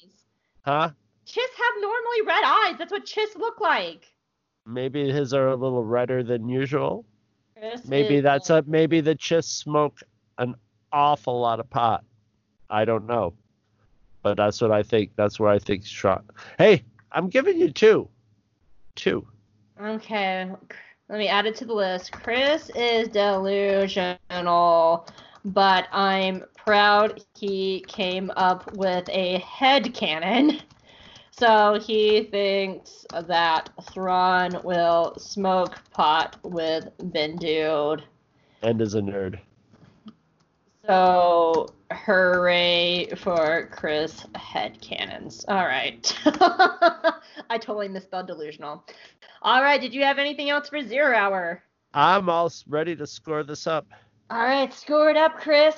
Huh? 0.62 0.90
Chiss 1.26 1.38
have 1.38 1.82
normally 1.82 2.22
red 2.26 2.44
eyes. 2.46 2.76
That's 2.78 2.92
what 2.92 3.06
chiss 3.06 3.36
look 3.38 3.60
like. 3.60 4.08
Maybe 4.68 5.10
his 5.10 5.34
are 5.34 5.48
a 5.48 5.56
little 5.56 5.84
redder 5.84 6.24
than 6.24 6.50
usual. 6.50 7.06
Chris 7.58 7.88
Maybe 7.88 8.18
is 8.18 8.24
that's 8.24 8.50
a 8.50 8.64
maybe 8.68 9.00
the 9.00 9.16
Chiss 9.16 9.46
smoke 9.46 10.02
an 10.38 10.56
awful 10.92 11.40
lot 11.40 11.60
of 11.60 11.70
pot. 11.70 12.04
I 12.70 12.86
don't 12.86 13.08
know. 13.08 13.34
But 14.24 14.36
that's 14.36 14.62
what 14.62 14.72
I 14.72 14.84
think. 14.84 15.12
That's 15.16 15.40
where 15.40 15.50
I 15.50 15.60
think 15.60 15.86
shot. 15.86 16.26
Hey, 16.58 16.84
I'm 17.12 17.30
giving 17.30 17.58
you 17.58 17.72
two. 17.72 18.10
Two. 18.96 19.26
Okay, 19.82 20.52
let 21.08 21.20
me 21.20 21.28
add 21.28 21.46
it 21.46 21.56
to 21.58 21.66
the 21.66 21.74
list. 21.74 22.12
Chris 22.12 22.70
is 22.76 23.08
delusional, 23.08 25.08
but 25.46 25.88
I'm 25.92 26.44
proud 26.58 27.22
he 27.36 27.86
came 27.88 28.32
up 28.36 28.74
with 28.74 29.08
a 29.10 29.40
head 29.40 29.94
cannon. 29.94 30.60
So 31.38 31.80
he 31.80 32.24
thinks 32.24 33.06
that 33.28 33.70
Thrawn 33.92 34.60
will 34.64 35.14
smoke 35.20 35.78
pot 35.92 36.36
with 36.44 36.90
Bendude. 36.98 38.02
And 38.64 38.82
is 38.82 38.96
a 38.96 39.02
nerd. 39.02 39.40
So 40.88 41.68
hooray 41.92 43.10
for 43.18 43.70
Chris 43.72 44.26
head 44.34 44.82
cannons. 44.82 45.46
All 45.48 45.66
right. 45.66 46.12
I 46.26 47.58
totally 47.60 47.88
misspelled 47.88 48.26
delusional. 48.26 48.84
All 49.44 49.62
right, 49.62 49.80
did 49.80 49.94
you 49.94 50.04
have 50.04 50.18
anything 50.18 50.50
else 50.50 50.70
for 50.70 50.82
zero 50.82 51.16
hour? 51.16 51.62
I'm 51.94 52.30
all 52.30 52.52
ready 52.68 52.96
to 52.96 53.06
score 53.06 53.44
this 53.44 53.68
up. 53.68 53.86
All 54.32 54.42
right, 54.42 54.74
score 54.74 55.12
it 55.12 55.18
up, 55.18 55.38
Chris. 55.38 55.76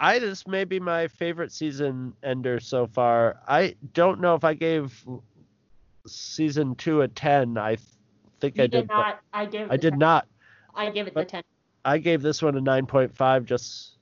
I 0.00 0.18
this 0.18 0.46
may 0.46 0.64
be 0.64 0.80
my 0.80 1.08
favorite 1.08 1.52
season 1.52 2.14
ender 2.22 2.58
so 2.58 2.86
far. 2.86 3.36
I 3.46 3.76
don't 3.92 4.20
know 4.20 4.34
if 4.34 4.44
I 4.44 4.54
gave 4.54 5.04
season 6.06 6.74
two 6.74 7.02
a 7.02 7.08
ten. 7.08 7.58
I 7.58 7.76
think 8.40 8.56
You 8.56 8.64
I 8.64 8.66
did 8.66 8.88
not. 8.88 9.20
I 9.32 9.44
gave. 9.44 9.70
I 9.70 9.76
did 9.76 9.90
10. 9.90 9.98
not. 9.98 10.26
I 10.74 10.90
gave 10.90 11.06
it 11.06 11.14
the 11.14 11.26
ten. 11.26 11.42
I 11.84 11.98
gave 11.98 12.22
this 12.22 12.42
one 12.42 12.56
a 12.56 12.60
9.5 12.60 13.44
just 13.44 13.96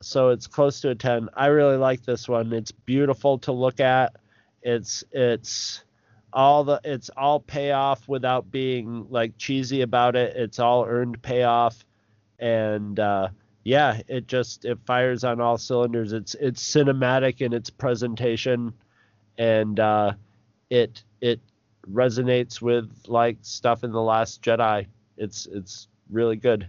so 0.00 0.28
it's 0.28 0.46
close 0.46 0.80
to 0.82 0.90
a 0.90 0.94
10. 0.94 1.28
I 1.34 1.46
really 1.46 1.76
like 1.76 2.04
this 2.04 2.28
one. 2.28 2.52
It's 2.52 2.72
beautiful 2.72 3.38
to 3.38 3.52
look 3.52 3.80
at. 3.80 4.16
It's 4.62 5.04
it's 5.12 5.84
all 6.32 6.64
the 6.64 6.80
it's 6.84 7.10
all 7.16 7.40
payoff 7.40 8.08
without 8.08 8.50
being 8.50 9.06
like 9.10 9.36
cheesy 9.36 9.82
about 9.82 10.16
it. 10.16 10.36
It's 10.36 10.58
all 10.58 10.84
earned 10.86 11.20
payoff 11.22 11.84
and 12.38 12.98
uh 12.98 13.28
yeah, 13.68 14.00
it 14.08 14.26
just 14.26 14.64
it 14.64 14.78
fires 14.86 15.24
on 15.24 15.42
all 15.42 15.58
cylinders. 15.58 16.14
It's 16.14 16.34
it's 16.36 16.64
cinematic 16.64 17.42
in 17.42 17.52
its 17.52 17.68
presentation 17.68 18.72
and 19.36 19.78
uh 19.78 20.12
it 20.70 21.02
it 21.20 21.38
resonates 21.92 22.62
with 22.62 22.90
like 23.06 23.36
stuff 23.42 23.84
in 23.84 23.92
the 23.92 24.00
last 24.00 24.40
Jedi. 24.40 24.86
It's 25.18 25.44
it's 25.52 25.88
really 26.08 26.36
good. 26.36 26.66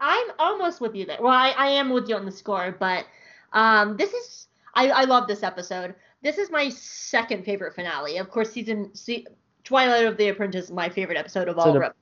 I'm 0.00 0.26
almost 0.40 0.80
with 0.80 0.96
you 0.96 1.06
there. 1.06 1.18
Well, 1.20 1.32
I, 1.32 1.50
I 1.50 1.68
am 1.68 1.90
with 1.90 2.08
you 2.08 2.16
on 2.16 2.24
the 2.24 2.32
score, 2.32 2.74
but 2.80 3.06
um, 3.52 3.96
this 3.96 4.12
is 4.12 4.48
I, 4.74 4.88
I 4.88 5.04
love 5.04 5.28
this 5.28 5.44
episode. 5.44 5.94
This 6.20 6.36
is 6.36 6.50
my 6.50 6.68
second 6.68 7.44
favorite 7.44 7.76
finale. 7.76 8.18
Of 8.18 8.28
course, 8.28 8.50
season 8.50 8.90
se- 8.92 9.26
Twilight 9.62 10.06
of 10.06 10.16
the 10.16 10.30
Apprentice 10.30 10.64
is 10.64 10.72
my 10.72 10.88
favorite 10.88 11.16
episode 11.16 11.46
of 11.46 11.56
It's 11.56 11.64
all 11.64 11.76
an-. 11.76 11.92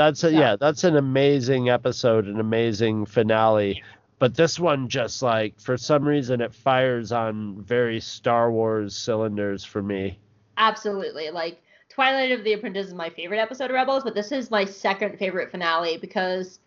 That's 0.00 0.24
a 0.24 0.32
Yeah. 0.32 0.40
yeah, 0.40 0.56
that's 0.56 0.84
an 0.84 0.96
amazing 0.96 1.68
episode, 1.68 2.26
an 2.26 2.40
amazing 2.40 3.04
finale. 3.04 3.82
But 4.18 4.34
this 4.34 4.58
one 4.58 4.88
just 4.88 5.20
like 5.20 5.60
for 5.60 5.76
some 5.76 6.08
reason 6.08 6.40
it 6.40 6.54
fires 6.54 7.12
on 7.12 7.60
very 7.60 8.00
Star 8.00 8.50
Wars 8.50 8.96
cylinders 8.96 9.62
for 9.62 9.82
me. 9.82 10.18
Absolutely. 10.56 11.28
Like 11.28 11.60
Twilight 11.90 12.32
of 12.32 12.44
the 12.44 12.54
Apprentice 12.54 12.86
is 12.86 12.94
my 12.94 13.10
favorite 13.10 13.40
episode 13.40 13.66
of 13.66 13.74
Rebels, 13.74 14.02
but 14.02 14.14
this 14.14 14.32
is 14.32 14.50
my 14.50 14.64
second 14.64 15.18
favorite 15.18 15.50
finale 15.50 15.98
because 15.98 16.60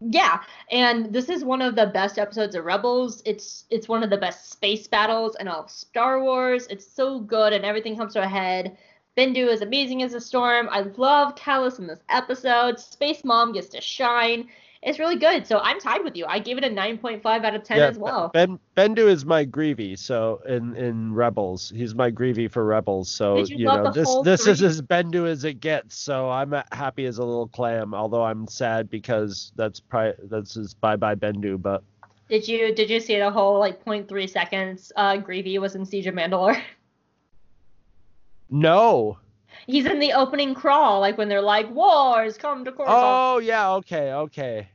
yeah, 0.00 0.42
and 0.70 1.14
this 1.14 1.30
is 1.30 1.42
one 1.42 1.62
of 1.62 1.76
the 1.76 1.86
best 1.86 2.18
episodes 2.18 2.54
of 2.54 2.66
Rebels. 2.66 3.22
It's 3.24 3.64
it's 3.70 3.88
one 3.88 4.02
of 4.02 4.10
the 4.10 4.18
best 4.18 4.52
space 4.52 4.86
battles 4.86 5.34
in 5.40 5.48
all 5.48 5.60
of 5.60 5.70
Star 5.70 6.22
Wars. 6.22 6.66
It's 6.66 6.86
so 6.86 7.20
good 7.20 7.54
and 7.54 7.64
everything 7.64 7.96
comes 7.96 8.12
to 8.14 8.22
a 8.22 8.28
head. 8.28 8.76
Bendu 9.16 9.48
is 9.48 9.60
amazing 9.60 10.02
as 10.02 10.14
a 10.14 10.20
storm. 10.20 10.68
I 10.70 10.82
love 10.96 11.34
Kallus 11.34 11.78
in 11.78 11.86
this 11.86 12.00
episode. 12.08 12.78
Space 12.78 13.24
Mom 13.24 13.52
gets 13.52 13.68
to 13.70 13.80
shine. 13.80 14.48
It's 14.82 14.98
really 14.98 15.16
good. 15.16 15.46
So 15.46 15.58
I'm 15.58 15.78
tied 15.78 16.04
with 16.04 16.16
you. 16.16 16.24
I 16.26 16.38
gave 16.38 16.56
it 16.56 16.64
a 16.64 16.68
9.5 16.68 17.26
out 17.26 17.54
of 17.54 17.64
10 17.64 17.76
yeah, 17.76 17.86
as 17.88 17.98
well. 17.98 18.30
Ben 18.32 18.58
Bendu 18.76 19.08
is 19.08 19.26
my 19.26 19.44
Greavy, 19.44 19.94
so 19.94 20.40
in 20.48 20.74
in 20.74 21.12
Rebels, 21.12 21.70
he's 21.74 21.94
my 21.94 22.08
Greavy 22.08 22.48
for 22.48 22.64
Rebels. 22.64 23.10
So 23.10 23.36
you 23.36 23.58
you, 23.58 23.64
know 23.66 23.92
this 23.92 24.08
this 24.24 24.46
is 24.46 24.62
as 24.62 24.80
Bendu 24.80 25.26
as 25.26 25.44
it 25.44 25.60
gets. 25.60 25.96
So 25.96 26.30
I'm 26.30 26.54
uh, 26.54 26.62
happy 26.72 27.04
as 27.04 27.18
a 27.18 27.24
little 27.24 27.48
clam, 27.48 27.92
although 27.92 28.24
I'm 28.24 28.46
sad 28.46 28.88
because 28.88 29.52
that's 29.54 29.80
pri- 29.80 30.14
that's 30.30 30.54
his 30.54 30.72
bye 30.72 30.96
bye 30.96 31.14
Bendu. 31.14 31.60
But 31.60 31.82
Did 32.30 32.48
you 32.48 32.74
did 32.74 32.88
you 32.88 33.00
see 33.00 33.18
the 33.18 33.30
whole 33.30 33.58
like 33.58 33.84
0.3 33.84 34.30
seconds 34.30 34.92
uh 34.96 35.18
Greavy 35.18 35.58
was 35.58 35.74
in 35.74 35.84
Siege 35.84 36.06
of 36.06 36.14
Mandalore? 36.14 36.62
no. 38.50 39.18
He's 39.66 39.86
in 39.86 40.00
the 40.00 40.12
opening 40.12 40.54
crawl, 40.54 41.00
like 41.00 41.18
when 41.18 41.28
they're 41.28 41.42
like, 41.42 41.70
Wars 41.70 42.36
come 42.36 42.64
to 42.64 42.72
Coruscant. 42.72 42.98
Oh 43.02 43.38
yeah, 43.38 43.72
okay, 43.74 44.12
okay. 44.12 44.68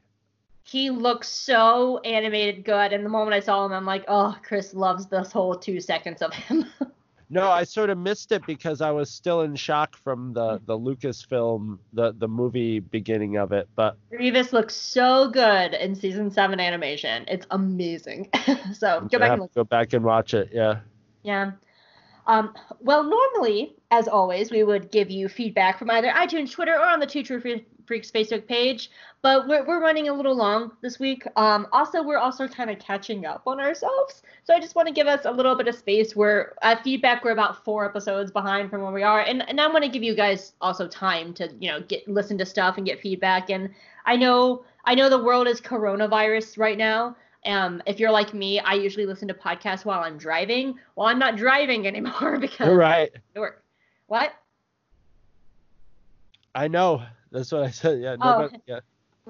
He 0.63 0.89
looks 0.89 1.27
so 1.27 1.99
animated 1.99 2.65
good, 2.65 2.91
and 2.91 3.05
the 3.05 3.09
moment 3.09 3.33
I 3.35 3.39
saw 3.39 3.65
him, 3.65 3.71
I'm 3.71 3.85
like, 3.85 4.05
oh, 4.07 4.35
Chris 4.43 4.73
loves 4.73 5.05
this 5.05 5.31
whole 5.31 5.55
two 5.55 5.79
seconds 5.79 6.21
of 6.21 6.33
him. 6.33 6.65
No, 7.29 7.49
I 7.49 7.63
sort 7.63 7.89
of 7.89 7.97
missed 7.97 8.31
it 8.31 8.45
because 8.45 8.81
I 8.81 8.91
was 8.91 9.09
still 9.09 9.41
in 9.41 9.55
shock 9.55 9.95
from 9.95 10.33
the 10.33 10.61
the 10.65 10.77
Lucasfilm 10.77 11.79
the 11.93 12.13
the 12.13 12.27
movie 12.27 12.79
beginning 12.79 13.37
of 13.37 13.51
it. 13.51 13.67
But 13.75 13.97
Grievous 14.09 14.53
looks 14.53 14.75
so 14.75 15.29
good 15.29 15.73
in 15.73 15.95
season 15.95 16.29
seven 16.29 16.59
animation. 16.59 17.25
It's 17.27 17.47
amazing. 17.49 18.29
so 18.73 19.01
go 19.11 19.17
back 19.17 19.31
and 19.31 19.41
look. 19.41 19.53
go 19.55 19.63
back 19.63 19.93
and 19.93 20.05
watch 20.05 20.33
it. 20.33 20.49
Yeah. 20.53 20.79
Yeah. 21.23 21.53
Um, 22.27 22.53
well, 22.79 23.03
normally, 23.03 23.75
as 23.91 24.07
always, 24.07 24.51
we 24.51 24.63
would 24.63 24.91
give 24.91 25.09
you 25.11 25.29
feedback 25.29 25.77
from 25.77 25.89
either 25.91 26.09
iTunes, 26.09 26.51
Twitter, 26.51 26.73
or 26.73 26.85
on 26.85 26.99
the 26.99 27.05
Two 27.05 27.23
True 27.23 27.39
Freaks 27.85 28.09
Facebook 28.09 28.47
page, 28.47 28.89
but 29.21 29.47
we're, 29.47 29.63
we're 29.65 29.81
running 29.81 30.09
a 30.09 30.13
little 30.13 30.35
long 30.35 30.71
this 30.81 30.99
week. 30.99 31.23
Um, 31.35 31.67
also, 31.71 32.01
we're 32.01 32.17
also 32.17 32.47
kind 32.47 32.69
of 32.69 32.79
catching 32.79 33.25
up 33.25 33.43
on 33.45 33.59
ourselves, 33.59 34.23
so 34.43 34.53
I 34.53 34.59
just 34.59 34.75
want 34.75 34.87
to 34.87 34.93
give 34.93 35.07
us 35.07 35.25
a 35.25 35.31
little 35.31 35.55
bit 35.55 35.67
of 35.67 35.75
space. 35.75 36.15
We're 36.15 36.53
feedback. 36.83 37.23
We're 37.23 37.31
about 37.31 37.63
four 37.63 37.85
episodes 37.85 38.31
behind 38.31 38.69
from 38.69 38.81
where 38.81 38.91
we 38.91 39.03
are, 39.03 39.21
and 39.21 39.47
and 39.47 39.61
I 39.61 39.67
want 39.67 39.83
to 39.83 39.89
give 39.89 40.03
you 40.03 40.15
guys 40.15 40.53
also 40.61 40.87
time 40.87 41.33
to 41.35 41.51
you 41.59 41.69
know 41.69 41.81
get 41.81 42.07
listen 42.07 42.37
to 42.39 42.45
stuff 42.45 42.77
and 42.77 42.85
get 42.85 43.01
feedback. 43.01 43.49
And 43.49 43.69
I 44.05 44.15
know 44.15 44.65
I 44.85 44.95
know 44.95 45.09
the 45.09 45.23
world 45.23 45.47
is 45.47 45.61
coronavirus 45.61 46.57
right 46.57 46.77
now. 46.77 47.15
Um, 47.45 47.81
if 47.85 47.99
you're 47.99 48.11
like 48.11 48.33
me, 48.33 48.59
I 48.59 48.73
usually 48.73 49.05
listen 49.05 49.27
to 49.27 49.33
podcasts 49.33 49.85
while 49.85 49.99
I'm 49.99 50.17
driving. 50.17 50.79
Well, 50.95 51.07
I'm 51.07 51.19
not 51.19 51.35
driving 51.35 51.85
anymore 51.91 52.37
because 52.39 52.67
You're 52.67 52.75
right. 52.77 53.11
Work. 53.35 53.63
What? 54.07 54.33
I 56.53 56.67
know. 56.67 57.03
That's 57.31 57.51
what 57.51 57.63
I 57.63 57.69
said. 57.71 57.99
Yeah. 57.99 58.15
No, 58.15 58.49
Oh. 58.53 58.57
yeah. 58.65 58.79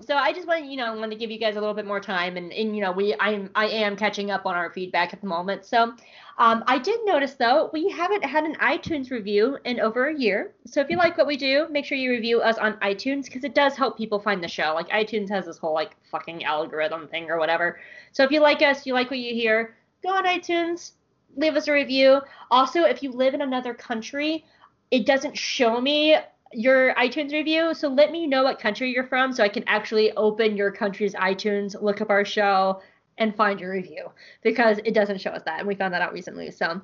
So 0.02 0.18
I 0.18 0.34
just 0.34 0.46
want 0.46 0.66
you 0.66 0.76
know 0.76 0.86
I 0.86 0.96
want 0.96 1.12
to 1.12 1.18
give 1.18 1.32
you 1.32 1.40
guys 1.40 1.56
a 1.56 1.60
little 1.60 1.74
bit 1.74 1.86
more 1.86 2.02
time 2.02 2.36
and, 2.36 2.52
and 2.52 2.76
you 2.76 2.82
know 2.82 2.92
we 2.92 3.16
I'm 3.18 3.50
I 3.56 3.68
am 3.68 3.96
catching 3.96 4.30
up 4.30 4.46
on 4.46 4.54
our 4.54 4.70
feedback 4.70 5.14
at 5.14 5.22
the 5.22 5.28
moment. 5.28 5.64
So 5.66 5.94
um, 6.38 6.66
I 6.68 6.78
did 6.80 7.00
notice 7.06 7.36
though 7.36 7.70
we 7.72 7.90
haven't 7.90 8.26
had 8.26 8.44
an 8.44 8.56
iTunes 8.56 9.10
review 9.10 9.58
in 9.64 9.80
over 9.80 10.08
a 10.08 10.14
year. 10.14 10.54
So 10.66 10.82
if 10.82 10.90
you 10.90 10.98
like 10.98 11.18
what 11.18 11.28
we 11.28 11.38
do, 11.38 11.68
make 11.72 11.86
sure 11.86 11.98
you 11.98 12.12
review 12.12 12.42
us 12.42 12.58
on 12.58 12.74
iTunes 12.80 13.26
because 13.26 13.46
it 13.46 13.56
does 13.56 13.78
help 13.78 13.98
people 13.98 14.20
find 14.20 14.44
the 14.44 14.50
show. 14.50 14.74
Like 14.74 14.90
iTunes 14.90 15.30
has 15.30 15.46
this 15.46 15.58
whole 15.58 15.74
like 15.74 15.96
fucking 16.12 16.44
algorithm 16.44 17.08
thing 17.08 17.30
or 17.30 17.40
whatever. 17.40 17.80
So 18.12 18.24
if 18.24 18.32
you 18.32 18.42
like 18.42 18.62
us, 18.62 18.86
you 18.86 18.94
like 18.94 19.10
what 19.10 19.20
you 19.20 19.34
hear, 19.34 19.76
go 20.04 20.10
on 20.10 20.26
iTunes, 20.26 20.92
leave 21.38 21.56
us 21.56 21.70
a 21.70 21.72
review. 21.72 22.20
Also, 22.52 22.84
if 22.84 23.02
you 23.02 23.14
live 23.14 23.34
in 23.34 23.42
another 23.42 23.74
country, 23.74 24.44
it 24.92 25.06
doesn't 25.06 25.38
show 25.38 25.80
me 25.80 26.18
your 26.56 26.94
iTunes 26.96 27.32
review. 27.32 27.74
So 27.74 27.88
let 27.88 28.12
me 28.12 28.28
know 28.28 28.44
what 28.44 28.60
country 28.60 28.94
you're 28.94 29.08
from 29.08 29.34
so 29.34 29.44
I 29.44 29.50
can 29.50 29.64
actually 29.68 30.12
open 30.14 30.56
your 30.56 30.72
country's 30.72 31.14
iTunes, 31.14 31.82
look 31.82 32.02
up 32.02 32.10
our 32.10 32.26
show, 32.26 32.82
and 33.18 33.36
find 33.36 33.60
your 33.60 33.72
review 33.72 34.12
because 34.42 34.80
it 34.84 34.94
doesn't 34.94 35.22
show 35.22 35.32
us 35.32 35.44
that. 35.44 35.60
And 35.60 35.68
we 35.68 35.76
found 35.76 35.94
that 35.94 36.02
out 36.02 36.14
recently. 36.14 36.52
So, 36.52 36.82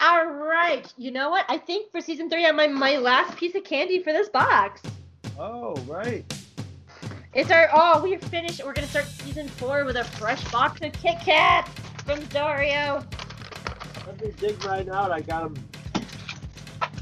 all 0.00 0.26
right. 0.26 0.92
You 0.96 1.10
know 1.10 1.30
what? 1.30 1.44
I 1.48 1.58
think 1.58 1.90
for 1.90 2.00
season 2.00 2.28
three, 2.28 2.46
I'm 2.46 2.56
my, 2.56 2.66
my 2.66 2.96
last 2.96 3.36
piece 3.36 3.54
of 3.54 3.64
candy 3.64 4.02
for 4.02 4.12
this 4.12 4.28
box. 4.28 4.82
Oh 5.38 5.74
right. 5.86 6.24
It's 7.34 7.50
our, 7.50 7.70
oh, 7.72 8.02
we're 8.02 8.18
finished. 8.18 8.58
We're 8.62 8.74
going 8.74 8.84
to 8.86 8.90
start 8.90 9.06
season 9.06 9.48
four 9.48 9.86
with 9.86 9.96
a 9.96 10.04
fresh 10.04 10.44
box 10.52 10.82
of 10.82 10.92
Kit 10.92 11.16
Kats 11.24 11.70
from 12.04 12.22
Dario. 12.26 13.02
Let 14.06 14.20
me 14.20 14.32
dig 14.38 14.62
right 14.66 14.86
out. 14.88 15.10
I 15.10 15.20
got 15.20 15.54
them 15.54 15.64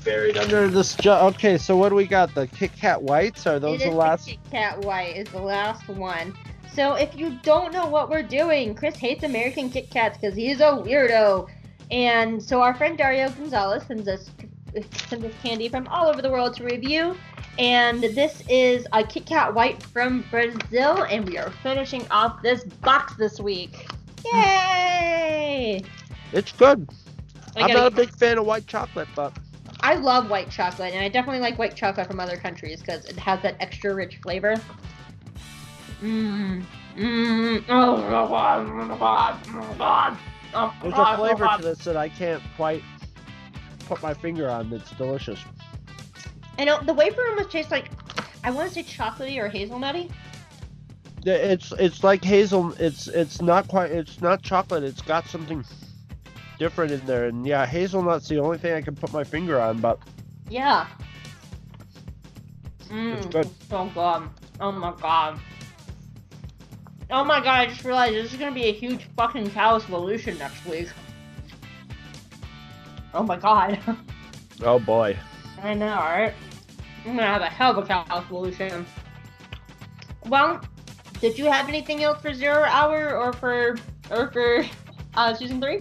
buried 0.04 0.36
under 0.36 0.68
this. 0.68 0.94
Ju- 0.94 1.10
okay, 1.10 1.58
so 1.58 1.76
what 1.76 1.90
do 1.90 1.94
we 1.94 2.06
got? 2.06 2.34
The 2.34 2.46
Kit 2.46 2.72
Kat 2.76 3.02
Whites? 3.02 3.46
Are 3.46 3.58
those 3.58 3.80
It 3.80 3.84
the 3.84 3.90
is 3.90 3.94
last? 3.94 4.28
Kit 4.28 4.38
Kat 4.50 4.78
White 4.84 5.16
is 5.16 5.28
the 5.28 5.40
last 5.40 5.88
one. 5.88 6.34
So 6.72 6.94
if 6.94 7.16
you 7.16 7.38
don't 7.42 7.72
know 7.72 7.86
what 7.86 8.08
we're 8.10 8.22
doing, 8.22 8.74
Chris 8.74 8.96
hates 8.96 9.24
American 9.24 9.70
Kit 9.70 9.90
Kats 9.90 10.18
because 10.18 10.36
he's 10.36 10.60
a 10.60 10.64
weirdo. 10.72 11.48
And 11.90 12.42
so 12.42 12.62
our 12.62 12.74
friend 12.74 12.96
Dario 12.96 13.28
Gonzalez 13.30 13.82
sends 13.84 14.06
us 14.06 14.30
sends 15.08 15.24
us 15.24 15.32
candy 15.42 15.68
from 15.68 15.88
all 15.88 16.06
over 16.06 16.22
the 16.22 16.30
world 16.30 16.54
to 16.56 16.64
review. 16.64 17.16
And 17.58 18.02
this 18.02 18.42
is 18.48 18.86
a 18.92 19.02
Kit 19.04 19.26
Kat 19.26 19.52
White 19.52 19.82
from 19.82 20.24
Brazil, 20.30 21.02
and 21.02 21.28
we 21.28 21.36
are 21.36 21.50
finishing 21.62 22.06
off 22.10 22.40
this 22.42 22.64
box 22.64 23.14
this 23.16 23.40
week. 23.40 23.88
Yay! 24.32 25.82
It's 26.32 26.52
good. 26.52 26.88
I 27.56 27.62
I'm 27.62 27.72
not 27.72 27.86
a 27.86 27.90
big 27.90 28.10
fan 28.16 28.38
of 28.38 28.46
white 28.46 28.66
chocolate, 28.66 29.08
but 29.16 29.36
I 29.82 29.94
love 29.94 30.30
white 30.30 30.50
chocolate, 30.50 30.92
and 30.92 31.02
I 31.02 31.08
definitely 31.08 31.40
like 31.40 31.58
white 31.58 31.74
chocolate 31.74 32.06
from 32.06 32.20
other 32.20 32.36
countries 32.36 32.80
because 32.80 33.04
it 33.06 33.18
has 33.18 33.40
that 33.42 33.56
extra 33.60 33.94
rich 33.94 34.18
flavor. 34.18 34.56
Mmm. 36.02 36.64
Mmm. 36.96 37.64
Oh. 37.68 37.96
My 37.96 38.08
god. 38.98 39.38
Oh, 39.46 39.52
my 39.52 39.74
god. 39.76 40.18
Oh, 40.52 40.74
oh, 40.74 40.74
There's 40.82 40.94
a 40.94 41.16
flavor 41.16 41.48
to 41.56 41.62
this 41.62 41.78
that 41.84 41.96
I 41.96 42.08
can't 42.08 42.42
quite 42.56 42.82
put 43.86 44.02
my 44.02 44.14
finger 44.14 44.48
on. 44.50 44.72
It's 44.72 44.90
delicious. 44.92 45.40
I 46.58 46.64
know 46.64 46.80
the 46.82 46.92
wafer 46.92 47.22
almost 47.28 47.50
tastes 47.50 47.70
like 47.70 47.90
I 48.44 48.50
want 48.50 48.68
to 48.68 48.74
say 48.74 48.82
chocolatey 48.82 49.38
or 49.38 49.48
hazelnutty. 49.48 50.10
It's 51.24 51.72
it's 51.78 52.02
like 52.02 52.24
hazel. 52.24 52.72
It's 52.78 53.06
it's 53.08 53.40
not 53.40 53.68
quite. 53.68 53.90
It's 53.90 54.20
not 54.20 54.42
chocolate. 54.42 54.84
It's 54.84 55.02
got 55.02 55.26
something 55.26 55.64
different 56.60 56.92
in 56.92 57.04
there. 57.06 57.24
And 57.24 57.44
yeah, 57.44 57.66
hazelnut's 57.66 58.28
the 58.28 58.38
only 58.38 58.58
thing 58.58 58.74
I 58.74 58.82
can 58.82 58.94
put 58.94 59.12
my 59.12 59.24
finger 59.24 59.58
on. 59.58 59.80
But 59.80 59.98
Yeah. 60.48 60.86
Mmm. 62.88 63.16
It's 63.16 63.26
good. 63.26 63.48
So 63.68 63.86
good. 63.86 64.28
Oh 64.60 64.70
my 64.70 64.92
god. 65.00 65.40
Oh 67.10 67.24
my 67.24 67.38
god, 67.40 67.60
I 67.60 67.66
just 67.66 67.84
realized 67.84 68.14
this 68.14 68.32
is 68.32 68.38
gonna 68.38 68.54
be 68.54 68.66
a 68.66 68.72
huge 68.72 69.08
fucking 69.16 69.50
Chaos 69.50 69.84
Evolution 69.84 70.38
next 70.38 70.64
week. 70.66 70.88
Oh 73.12 73.24
my 73.24 73.36
god. 73.36 73.80
Oh 74.62 74.78
boy. 74.78 75.16
I 75.62 75.72
know, 75.72 75.94
right? 75.94 76.34
I'm 77.06 77.16
gonna 77.16 77.26
have 77.26 77.40
a 77.40 77.46
hell 77.46 77.70
of 77.70 77.78
a 77.78 77.86
Chaos 77.86 78.06
Evolution. 78.26 78.84
Well, 80.26 80.60
did 81.18 81.38
you 81.38 81.46
have 81.46 81.66
anything 81.66 82.02
else 82.02 82.20
for 82.20 82.34
Zero 82.34 82.64
Hour 82.64 83.16
or 83.16 83.32
for 83.32 83.78
or 84.10 84.30
for 84.30 84.66
uh, 85.14 85.32
season 85.32 85.62
three? 85.62 85.80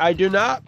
I 0.00 0.12
do 0.12 0.30
not. 0.30 0.62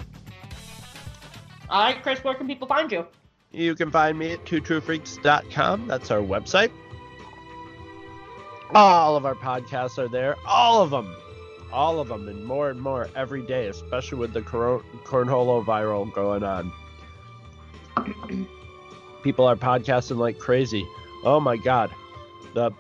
Alright, 1.71 2.03
Chris, 2.03 2.23
where 2.23 2.35
can 2.35 2.47
people 2.47 2.69
find 2.69 2.93
you? 2.93 3.07
You 3.51 3.75
can 3.75 3.91
find 3.91 4.19
me 4.19 4.33
at 4.33 4.45
twotruefreaks.com. 4.45 5.87
That's 5.87 6.11
our 6.11 6.21
website. 6.21 6.71
All 8.75 9.17
of 9.17 9.27
our 9.27 9.35
podcasts 9.35 9.99
are 9.99 10.09
there. 10.09 10.37
All 10.47 10.83
of 10.83 10.91
them. 10.91 11.17
All 11.73 12.01
of 12.01 12.09
them, 12.09 12.29
and 12.29 12.45
more 12.45 12.69
and 12.69 12.81
more 12.81 13.09
every 13.17 13.43
day, 13.43 13.69
especially 13.69 14.19
with 14.19 14.35
the 14.35 14.43
cornholo 14.43 15.65
viral 15.65 16.13
going 16.13 16.43
on. 16.43 16.71
People 19.23 19.47
are 19.47 19.57
podcasting 19.57 20.19
like 20.19 20.39
crazy. 20.39 20.87
Oh 21.25 21.41
my 21.41 21.57
god. 21.57 21.91
The 22.53 22.73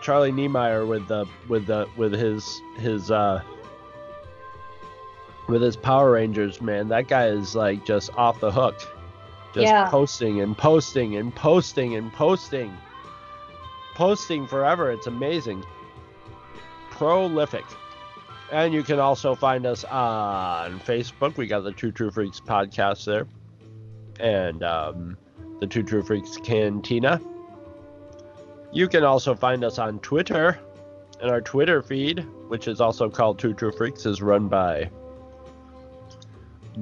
Charlie 0.00 0.32
Niemeyer 0.32 0.86
with 0.86 1.06
the 1.08 1.26
with 1.48 1.66
the 1.66 1.86
with 1.96 2.12
his 2.12 2.60
his 2.78 3.10
uh 3.10 3.42
with 5.48 5.62
his 5.62 5.76
Power 5.76 6.12
Rangers, 6.12 6.60
man, 6.60 6.88
that 6.88 7.08
guy 7.08 7.26
is 7.28 7.54
like 7.54 7.84
just 7.84 8.14
off 8.16 8.40
the 8.40 8.50
hook. 8.50 8.76
Just 9.52 9.66
Yeah. 9.66 9.88
posting 9.88 10.40
and 10.40 10.56
posting 10.56 11.16
and 11.16 11.34
posting 11.34 11.94
and 11.96 12.12
posting. 12.12 12.76
Posting 13.94 14.46
forever. 14.46 14.90
It's 14.90 15.06
amazing. 15.06 15.64
Prolific. 16.90 17.64
And 18.50 18.74
you 18.74 18.82
can 18.82 18.98
also 18.98 19.34
find 19.34 19.66
us 19.66 19.84
on 19.84 20.80
Facebook. 20.80 21.36
We 21.36 21.46
got 21.46 21.60
the 21.60 21.72
Two 21.72 21.92
True 21.92 22.10
Freaks 22.10 22.40
podcast 22.40 23.04
there. 23.04 23.26
And 24.20 24.62
um, 24.62 25.16
the 25.60 25.66
Two 25.66 25.82
True 25.82 26.02
Freaks 26.02 26.36
Cantina. 26.38 27.20
You 28.72 28.88
can 28.88 29.04
also 29.04 29.34
find 29.34 29.64
us 29.64 29.78
on 29.78 29.98
Twitter. 30.00 30.58
And 31.20 31.30
our 31.30 31.40
Twitter 31.40 31.80
feed, 31.80 32.26
which 32.48 32.66
is 32.66 32.80
also 32.80 33.08
called 33.08 33.38
Two 33.38 33.54
True 33.54 33.72
Freaks, 33.72 34.04
is 34.04 34.20
run 34.20 34.48
by 34.48 34.90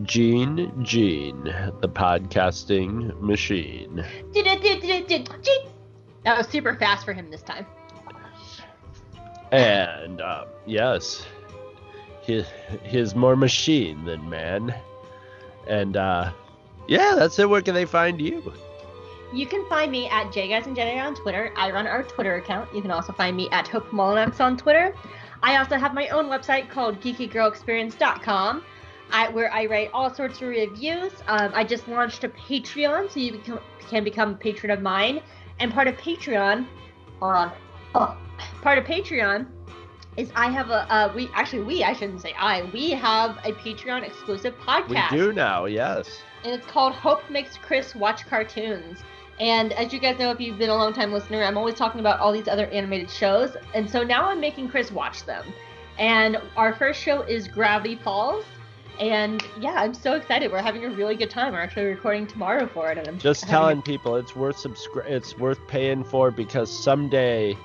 Gene 0.02 0.73
Gene, 0.82 1.44
the 1.81 1.89
podcasting 1.89 3.19
machine. 3.20 4.05
That 6.24 6.39
was 6.39 6.47
super 6.48 6.74
fast 6.77 7.05
for 7.05 7.12
him 7.12 7.31
this 7.31 7.43
time. 7.43 7.66
And 9.51 10.20
uh, 10.20 10.47
yes, 10.66 11.27
he 12.23 12.44
he's 12.85 13.14
more 13.14 13.36
machine 13.36 14.05
than 14.05 14.28
man. 14.31 14.74
And 15.66 15.97
uh, 15.97 16.32
yeah, 16.89 17.14
that's 17.16 17.39
it. 17.39 17.48
Where 17.48 17.60
can 17.60 17.74
they 17.74 17.85
find 17.85 18.20
you? 18.20 18.52
You 19.32 19.47
can 19.47 19.66
find 19.69 19.90
me 19.90 20.09
at 20.09 20.27
JGuys 20.27 20.66
and 20.66 20.77
Jedi 20.77 21.02
on 21.02 21.14
Twitter. 21.14 21.52
I 21.56 21.70
run 21.70 21.86
our 21.86 22.02
Twitter 22.02 22.36
account. 22.36 22.74
You 22.74 22.82
can 22.82 22.90
also 22.90 23.12
find 23.12 23.36
me 23.36 23.48
at 23.51 23.66
Hope 23.69 23.89
Mullinax 23.90 24.40
on 24.40 24.56
Twitter. 24.56 24.94
I 25.43 25.56
also 25.56 25.77
have 25.77 25.94
my 25.94 26.09
own 26.09 26.27
website 26.27 26.69
called 26.69 27.01
geekygirlexperience.com, 27.01 28.62
I, 29.12 29.28
where 29.28 29.52
I 29.52 29.66
write 29.66 29.90
all 29.93 30.12
sorts 30.12 30.40
of 30.40 30.48
reviews. 30.48 31.12
Um, 31.28 31.52
I 31.55 31.64
just 31.64 31.86
launched 31.86 32.24
a 32.24 32.28
Patreon, 32.28 33.10
so 33.10 33.20
you 33.20 33.32
become, 33.32 33.60
can 33.89 34.05
become 34.05 34.30
a 34.30 34.36
patron 34.36 34.70
of 34.70 34.80
mine. 34.80 35.20
And 35.60 35.72
part 35.72 35.86
of 35.86 35.97
Patreon, 35.97 36.66
hold 37.20 37.34
on, 37.34 37.52
oh, 37.94 38.16
part 38.62 38.78
of 38.78 38.84
Patreon 38.84 39.47
is 40.16 40.30
I 40.34 40.51
have 40.51 40.70
a 40.70 40.93
uh, 40.93 41.12
we 41.14 41.28
actually 41.34 41.62
we 41.62 41.84
I 41.84 41.93
shouldn't 41.93 42.20
say 42.20 42.34
I 42.39 42.62
we 42.72 42.90
have 42.90 43.39
a 43.44 43.52
Patreon 43.52 44.05
exclusive 44.05 44.55
podcast 44.59 45.10
We 45.12 45.18
do 45.18 45.32
now, 45.32 45.66
yes. 45.66 46.20
and 46.44 46.52
it's 46.52 46.66
called 46.66 46.93
Hope 46.94 47.28
Makes 47.30 47.56
Chris 47.56 47.94
Watch 47.94 48.26
Cartoons. 48.26 49.02
And 49.40 49.72
as 49.72 49.93
you 49.93 49.98
guys 49.98 50.18
know, 50.18 50.30
if 50.30 50.40
you've 50.40 50.59
been 50.59 50.70
a 50.70 50.74
long 50.74 50.93
time 50.93 51.12
listener, 51.12 51.43
I'm 51.43 51.56
always 51.56 51.74
talking 51.74 52.01
about 52.01 52.20
all 52.20 52.32
these 52.32 52.48
other 52.48 52.66
animated 52.66 53.10
shows. 53.10 53.56
And 53.74 53.89
so 53.89 54.02
now 54.02 54.28
I'm 54.28 54.40
making 54.40 54.68
Chris 54.68 54.93
watch 54.93 55.24
them. 55.24 55.52
And 55.98 56.40
our 56.56 56.74
first 56.74 57.01
show 57.01 57.22
is 57.22 57.48
Gravity 57.48 57.97
Falls. 57.97 58.44
And 59.03 59.45
yeah, 59.59 59.73
I'm 59.79 59.95
so 59.95 60.15
excited. 60.15 60.53
We're 60.53 60.62
having 60.62 60.85
a 60.85 60.91
really 60.91 61.16
good 61.16 61.29
time. 61.29 61.55
We're 61.55 61.61
actually 61.61 61.87
recording 61.87 62.24
tomorrow 62.24 62.69
for 62.69 62.89
it. 62.93 62.99
And 62.99 63.09
I'm 63.09 63.19
Just 63.19 63.43
having 63.45 63.49
a- 63.55 63.59
telling 63.59 63.83
people 63.83 64.15
it's 64.15 64.37
worth 64.37 64.57
subscri- 64.59 65.11
it's 65.11 65.37
worth 65.37 65.59
paying 65.66 66.05
for 66.05 66.31
because 66.31 66.70
someday, 66.70 67.57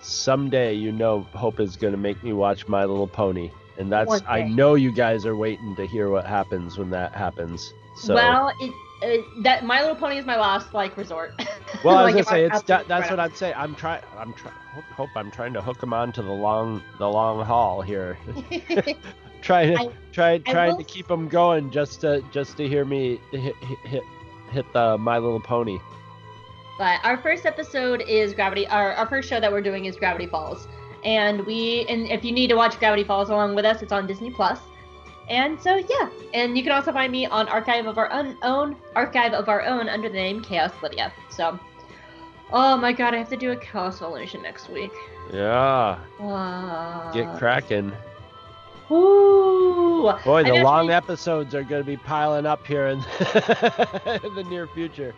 someday 0.00 0.72
you 0.72 0.92
know 0.92 1.20
Hope 1.34 1.60
is 1.60 1.76
gonna 1.76 1.98
make 1.98 2.22
me 2.24 2.32
watch 2.32 2.66
My 2.66 2.86
Little 2.86 3.06
Pony, 3.06 3.50
and 3.76 3.92
that's 3.92 4.22
I 4.26 4.44
know 4.44 4.74
you 4.74 4.90
guys 4.90 5.26
are 5.26 5.36
waiting 5.36 5.76
to 5.76 5.86
hear 5.86 6.08
what 6.08 6.24
happens 6.24 6.78
when 6.78 6.88
that 6.90 7.14
happens. 7.14 7.74
So 7.98 8.14
Well, 8.14 8.50
it, 8.58 8.72
it, 9.02 9.42
that 9.42 9.66
My 9.66 9.82
Little 9.82 9.96
Pony 9.96 10.16
is 10.16 10.24
my 10.24 10.38
last 10.38 10.72
like 10.72 10.96
resort. 10.96 11.34
Well, 11.84 11.96
I 11.98 12.04
Like, 12.04 12.14
was 12.14 12.24
gonna 12.24 12.36
say 12.38 12.44
it's 12.46 12.62
that, 12.62 12.88
that's 12.88 13.10
what. 13.10 13.20
I'd 13.20 13.36
say. 13.36 13.52
I'm 13.52 13.74
trying. 13.74 14.00
I'm 14.16 14.32
trying. 14.32 14.54
Hope, 14.72 14.84
hope 14.84 15.10
I'm 15.14 15.30
trying 15.30 15.52
to 15.52 15.60
hook 15.60 15.82
him 15.82 15.92
on 15.92 16.10
to 16.12 16.22
the 16.22 16.32
long, 16.32 16.82
the 16.98 17.08
long 17.08 17.44
haul 17.44 17.82
here. 17.82 18.16
trying 19.46 19.76
to 19.76 19.82
I- 19.82 19.92
try 20.12 20.38
trying 20.38 20.76
to 20.76 20.84
keep 20.84 21.06
them 21.06 21.28
going 21.28 21.70
just 21.70 22.00
to 22.00 22.22
just 22.32 22.56
to 22.56 22.68
hear 22.68 22.84
me 22.84 23.20
hit 23.30 23.54
hit 23.56 24.02
hit, 24.50 24.72
the 24.72 24.98
My 24.98 25.18
Little 25.18 25.40
Pony. 25.40 25.78
But 26.78 27.00
our 27.04 27.16
first 27.16 27.46
episode 27.46 28.02
is 28.02 28.34
Gravity. 28.34 28.66
Our, 28.66 28.92
our 28.92 29.06
first 29.06 29.28
show 29.28 29.40
that 29.40 29.50
we're 29.50 29.62
doing 29.62 29.86
is 29.86 29.96
Gravity 29.96 30.26
Falls, 30.26 30.68
and 31.04 31.44
we 31.46 31.86
and 31.88 32.06
if 32.08 32.24
you 32.24 32.32
need 32.32 32.48
to 32.48 32.56
watch 32.56 32.78
Gravity 32.78 33.04
Falls 33.04 33.30
along 33.30 33.54
with 33.54 33.64
us, 33.64 33.82
it's 33.82 33.92
on 33.92 34.06
Disney 34.06 34.30
Plus. 34.30 34.58
And 35.28 35.60
so 35.60 35.76
yeah, 35.76 36.08
and 36.34 36.56
you 36.56 36.62
can 36.62 36.72
also 36.72 36.92
find 36.92 37.10
me 37.10 37.26
on 37.26 37.48
Archive 37.48 37.86
of 37.86 37.98
Our 37.98 38.12
Own, 38.12 38.36
own 38.42 38.76
Archive 38.94 39.32
of 39.32 39.48
Our 39.48 39.62
Own 39.62 39.88
under 39.88 40.08
the 40.08 40.14
name 40.14 40.42
Chaos 40.42 40.72
Lydia. 40.82 41.12
So, 41.30 41.58
oh 42.52 42.76
my 42.76 42.92
God, 42.92 43.12
I 43.14 43.18
have 43.18 43.28
to 43.30 43.36
do 43.36 43.50
a 43.52 43.56
Chaos 43.56 44.02
Evolution 44.02 44.42
next 44.42 44.68
week. 44.68 44.92
Yeah, 45.32 45.98
Uh, 46.20 47.10
get 47.12 47.36
cracking. 47.38 47.90
Ooh. 48.90 50.12
Boy, 50.24 50.44
the 50.44 50.54
long 50.62 50.90
episodes 50.90 51.54
are 51.54 51.62
going 51.64 51.82
to 51.82 51.86
be 51.86 51.96
piling 51.96 52.46
up 52.46 52.66
here 52.66 52.86
in, 52.86 52.98
in 53.00 54.34
the 54.34 54.44
near 54.48 54.66
future. 54.68 55.14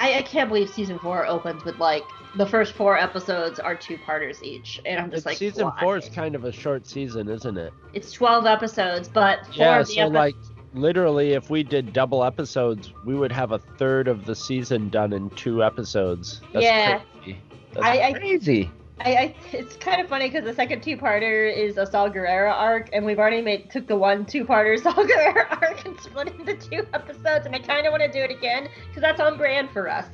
I, 0.00 0.18
I 0.18 0.22
can't 0.22 0.48
believe 0.48 0.70
season 0.70 0.98
four 0.98 1.26
opens 1.26 1.64
with 1.64 1.78
like 1.78 2.04
the 2.36 2.46
first 2.46 2.74
four 2.74 2.96
episodes 2.98 3.58
are 3.58 3.74
two 3.74 3.98
parters 3.98 4.42
each, 4.44 4.80
and 4.86 5.00
I'm 5.00 5.10
just 5.10 5.18
It's 5.20 5.26
like 5.26 5.36
season 5.38 5.66
why? 5.66 5.80
four 5.80 5.96
is 5.96 6.08
kind 6.08 6.34
of 6.36 6.44
a 6.44 6.52
short 6.52 6.86
season, 6.86 7.28
isn't 7.28 7.56
it? 7.58 7.72
It's 7.94 8.12
12 8.12 8.46
episodes, 8.46 9.08
but 9.08 9.44
four 9.46 9.54
Yeah, 9.56 9.82
so 9.82 9.92
episodes. 9.92 10.12
like 10.14 10.34
literally, 10.74 11.32
if 11.32 11.50
we 11.50 11.64
did 11.64 11.92
double 11.92 12.22
episodes, 12.22 12.92
we 13.04 13.16
would 13.16 13.32
have 13.32 13.50
a 13.50 13.58
third 13.58 14.06
of 14.06 14.24
the 14.24 14.36
season 14.36 14.88
done 14.88 15.12
in 15.12 15.30
two 15.30 15.64
episodes. 15.64 16.40
That's 16.52 16.64
Yeah. 16.64 17.00
crazy. 17.22 17.40
That's 17.72 17.86
I- 17.86 18.12
crazy. 18.12 18.70
I, 18.72 18.77
I 19.00 19.34
it's 19.52 19.76
kind 19.76 20.00
of 20.00 20.08
funny 20.08 20.28
because 20.28 20.44
the 20.44 20.54
second 20.54 20.82
two-parter 20.82 21.54
is 21.54 21.76
a 21.78 21.86
Saw 21.86 22.08
Gerrera 22.08 22.52
arc, 22.52 22.90
and 22.92 23.04
we've 23.06 23.18
already 23.18 23.40
made 23.40 23.70
took 23.70 23.86
the 23.86 23.96
one 23.96 24.24
two-parter 24.24 24.78
Saw 24.82 24.92
Gerrera 24.92 25.50
arc 25.62 25.84
and 25.86 25.98
split 26.00 26.28
it 26.28 26.40
into 26.40 26.54
two 26.56 26.86
episodes, 26.92 27.46
and 27.46 27.54
I 27.54 27.58
kind 27.60 27.86
of 27.86 27.92
want 27.92 28.02
to 28.02 28.10
do 28.10 28.18
it 28.18 28.30
again 28.30 28.68
because 28.88 29.02
that's 29.02 29.20
on 29.20 29.36
brand 29.36 29.70
for 29.70 29.88
us. 29.88 30.06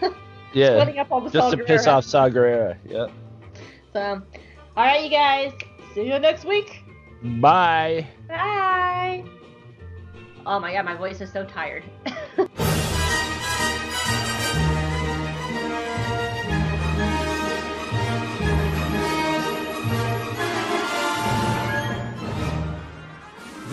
Yeah, 0.52 0.76
Splitting 0.80 1.00
up 1.00 1.10
all 1.10 1.20
the 1.20 1.30
just 1.30 1.42
Saul 1.42 1.50
to 1.50 1.56
Guerrero. 1.56 1.66
piss 1.66 1.86
off 1.88 2.04
Saw 2.04 2.28
Gerrera. 2.28 2.76
Yep. 2.88 3.10
So, 3.92 4.00
all 4.76 4.84
right, 4.84 5.02
you 5.02 5.10
guys, 5.10 5.52
see 5.96 6.06
you 6.06 6.16
next 6.20 6.44
week. 6.44 6.84
Bye. 7.40 8.06
Bye. 8.28 9.24
Oh 10.46 10.60
my 10.60 10.72
god, 10.72 10.84
my 10.84 10.94
voice 10.94 11.20
is 11.20 11.32
so 11.32 11.44
tired. 11.44 11.82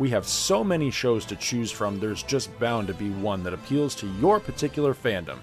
We 0.00 0.08
have 0.08 0.26
so 0.26 0.64
many 0.64 0.90
shows 0.90 1.26
to 1.26 1.36
choose 1.36 1.70
from, 1.70 2.00
there's 2.00 2.22
just 2.22 2.58
bound 2.58 2.86
to 2.86 2.94
be 2.94 3.10
one 3.10 3.42
that 3.42 3.52
appeals 3.52 3.94
to 3.96 4.06
your 4.18 4.40
particular 4.40 4.94
fandom. 4.94 5.40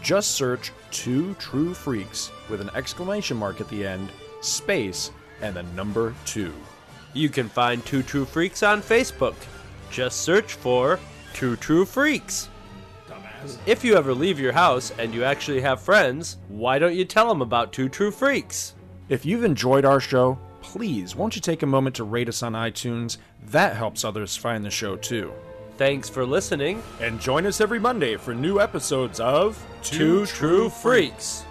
Just 0.00 0.30
search 0.30 0.72
Two 0.90 1.34
True 1.34 1.74
Freaks 1.74 2.30
with 2.48 2.62
an 2.62 2.70
exclamation 2.74 3.36
mark 3.36 3.60
at 3.60 3.68
the 3.68 3.86
end, 3.86 4.08
space, 4.40 5.10
and 5.42 5.54
the 5.54 5.64
number 5.74 6.14
two. 6.24 6.50
You 7.12 7.28
can 7.28 7.50
find 7.50 7.84
Two 7.84 8.02
True 8.02 8.24
Freaks 8.24 8.62
on 8.62 8.80
Facebook. 8.80 9.34
Just 9.90 10.22
search 10.22 10.54
for 10.54 10.98
Two 11.34 11.56
True 11.56 11.84
Freaks. 11.84 12.48
Dumbass. 13.06 13.58
If 13.66 13.84
you 13.84 13.96
ever 13.96 14.14
leave 14.14 14.40
your 14.40 14.52
house 14.52 14.92
and 14.98 15.12
you 15.12 15.24
actually 15.24 15.60
have 15.60 15.78
friends, 15.78 16.38
why 16.48 16.78
don't 16.78 16.96
you 16.96 17.04
tell 17.04 17.28
them 17.28 17.42
about 17.42 17.74
Two 17.74 17.90
True 17.90 18.10
Freaks? 18.10 18.74
If 19.10 19.26
you've 19.26 19.44
enjoyed 19.44 19.84
our 19.84 20.00
show, 20.00 20.38
please 20.62 21.14
won't 21.14 21.36
you 21.36 21.42
take 21.42 21.62
a 21.62 21.66
moment 21.66 21.96
to 21.96 22.04
rate 22.04 22.30
us 22.30 22.42
on 22.42 22.54
iTunes? 22.54 23.18
That 23.48 23.76
helps 23.76 24.04
others 24.04 24.36
find 24.36 24.64
the 24.64 24.70
show 24.70 24.96
too. 24.96 25.32
Thanks 25.76 26.08
for 26.08 26.26
listening. 26.26 26.82
And 27.00 27.20
join 27.20 27.46
us 27.46 27.60
every 27.60 27.78
Monday 27.78 28.16
for 28.16 28.34
new 28.34 28.60
episodes 28.60 29.18
of 29.18 29.64
Two 29.82 30.26
True 30.26 30.68
Freaks. 30.68 31.44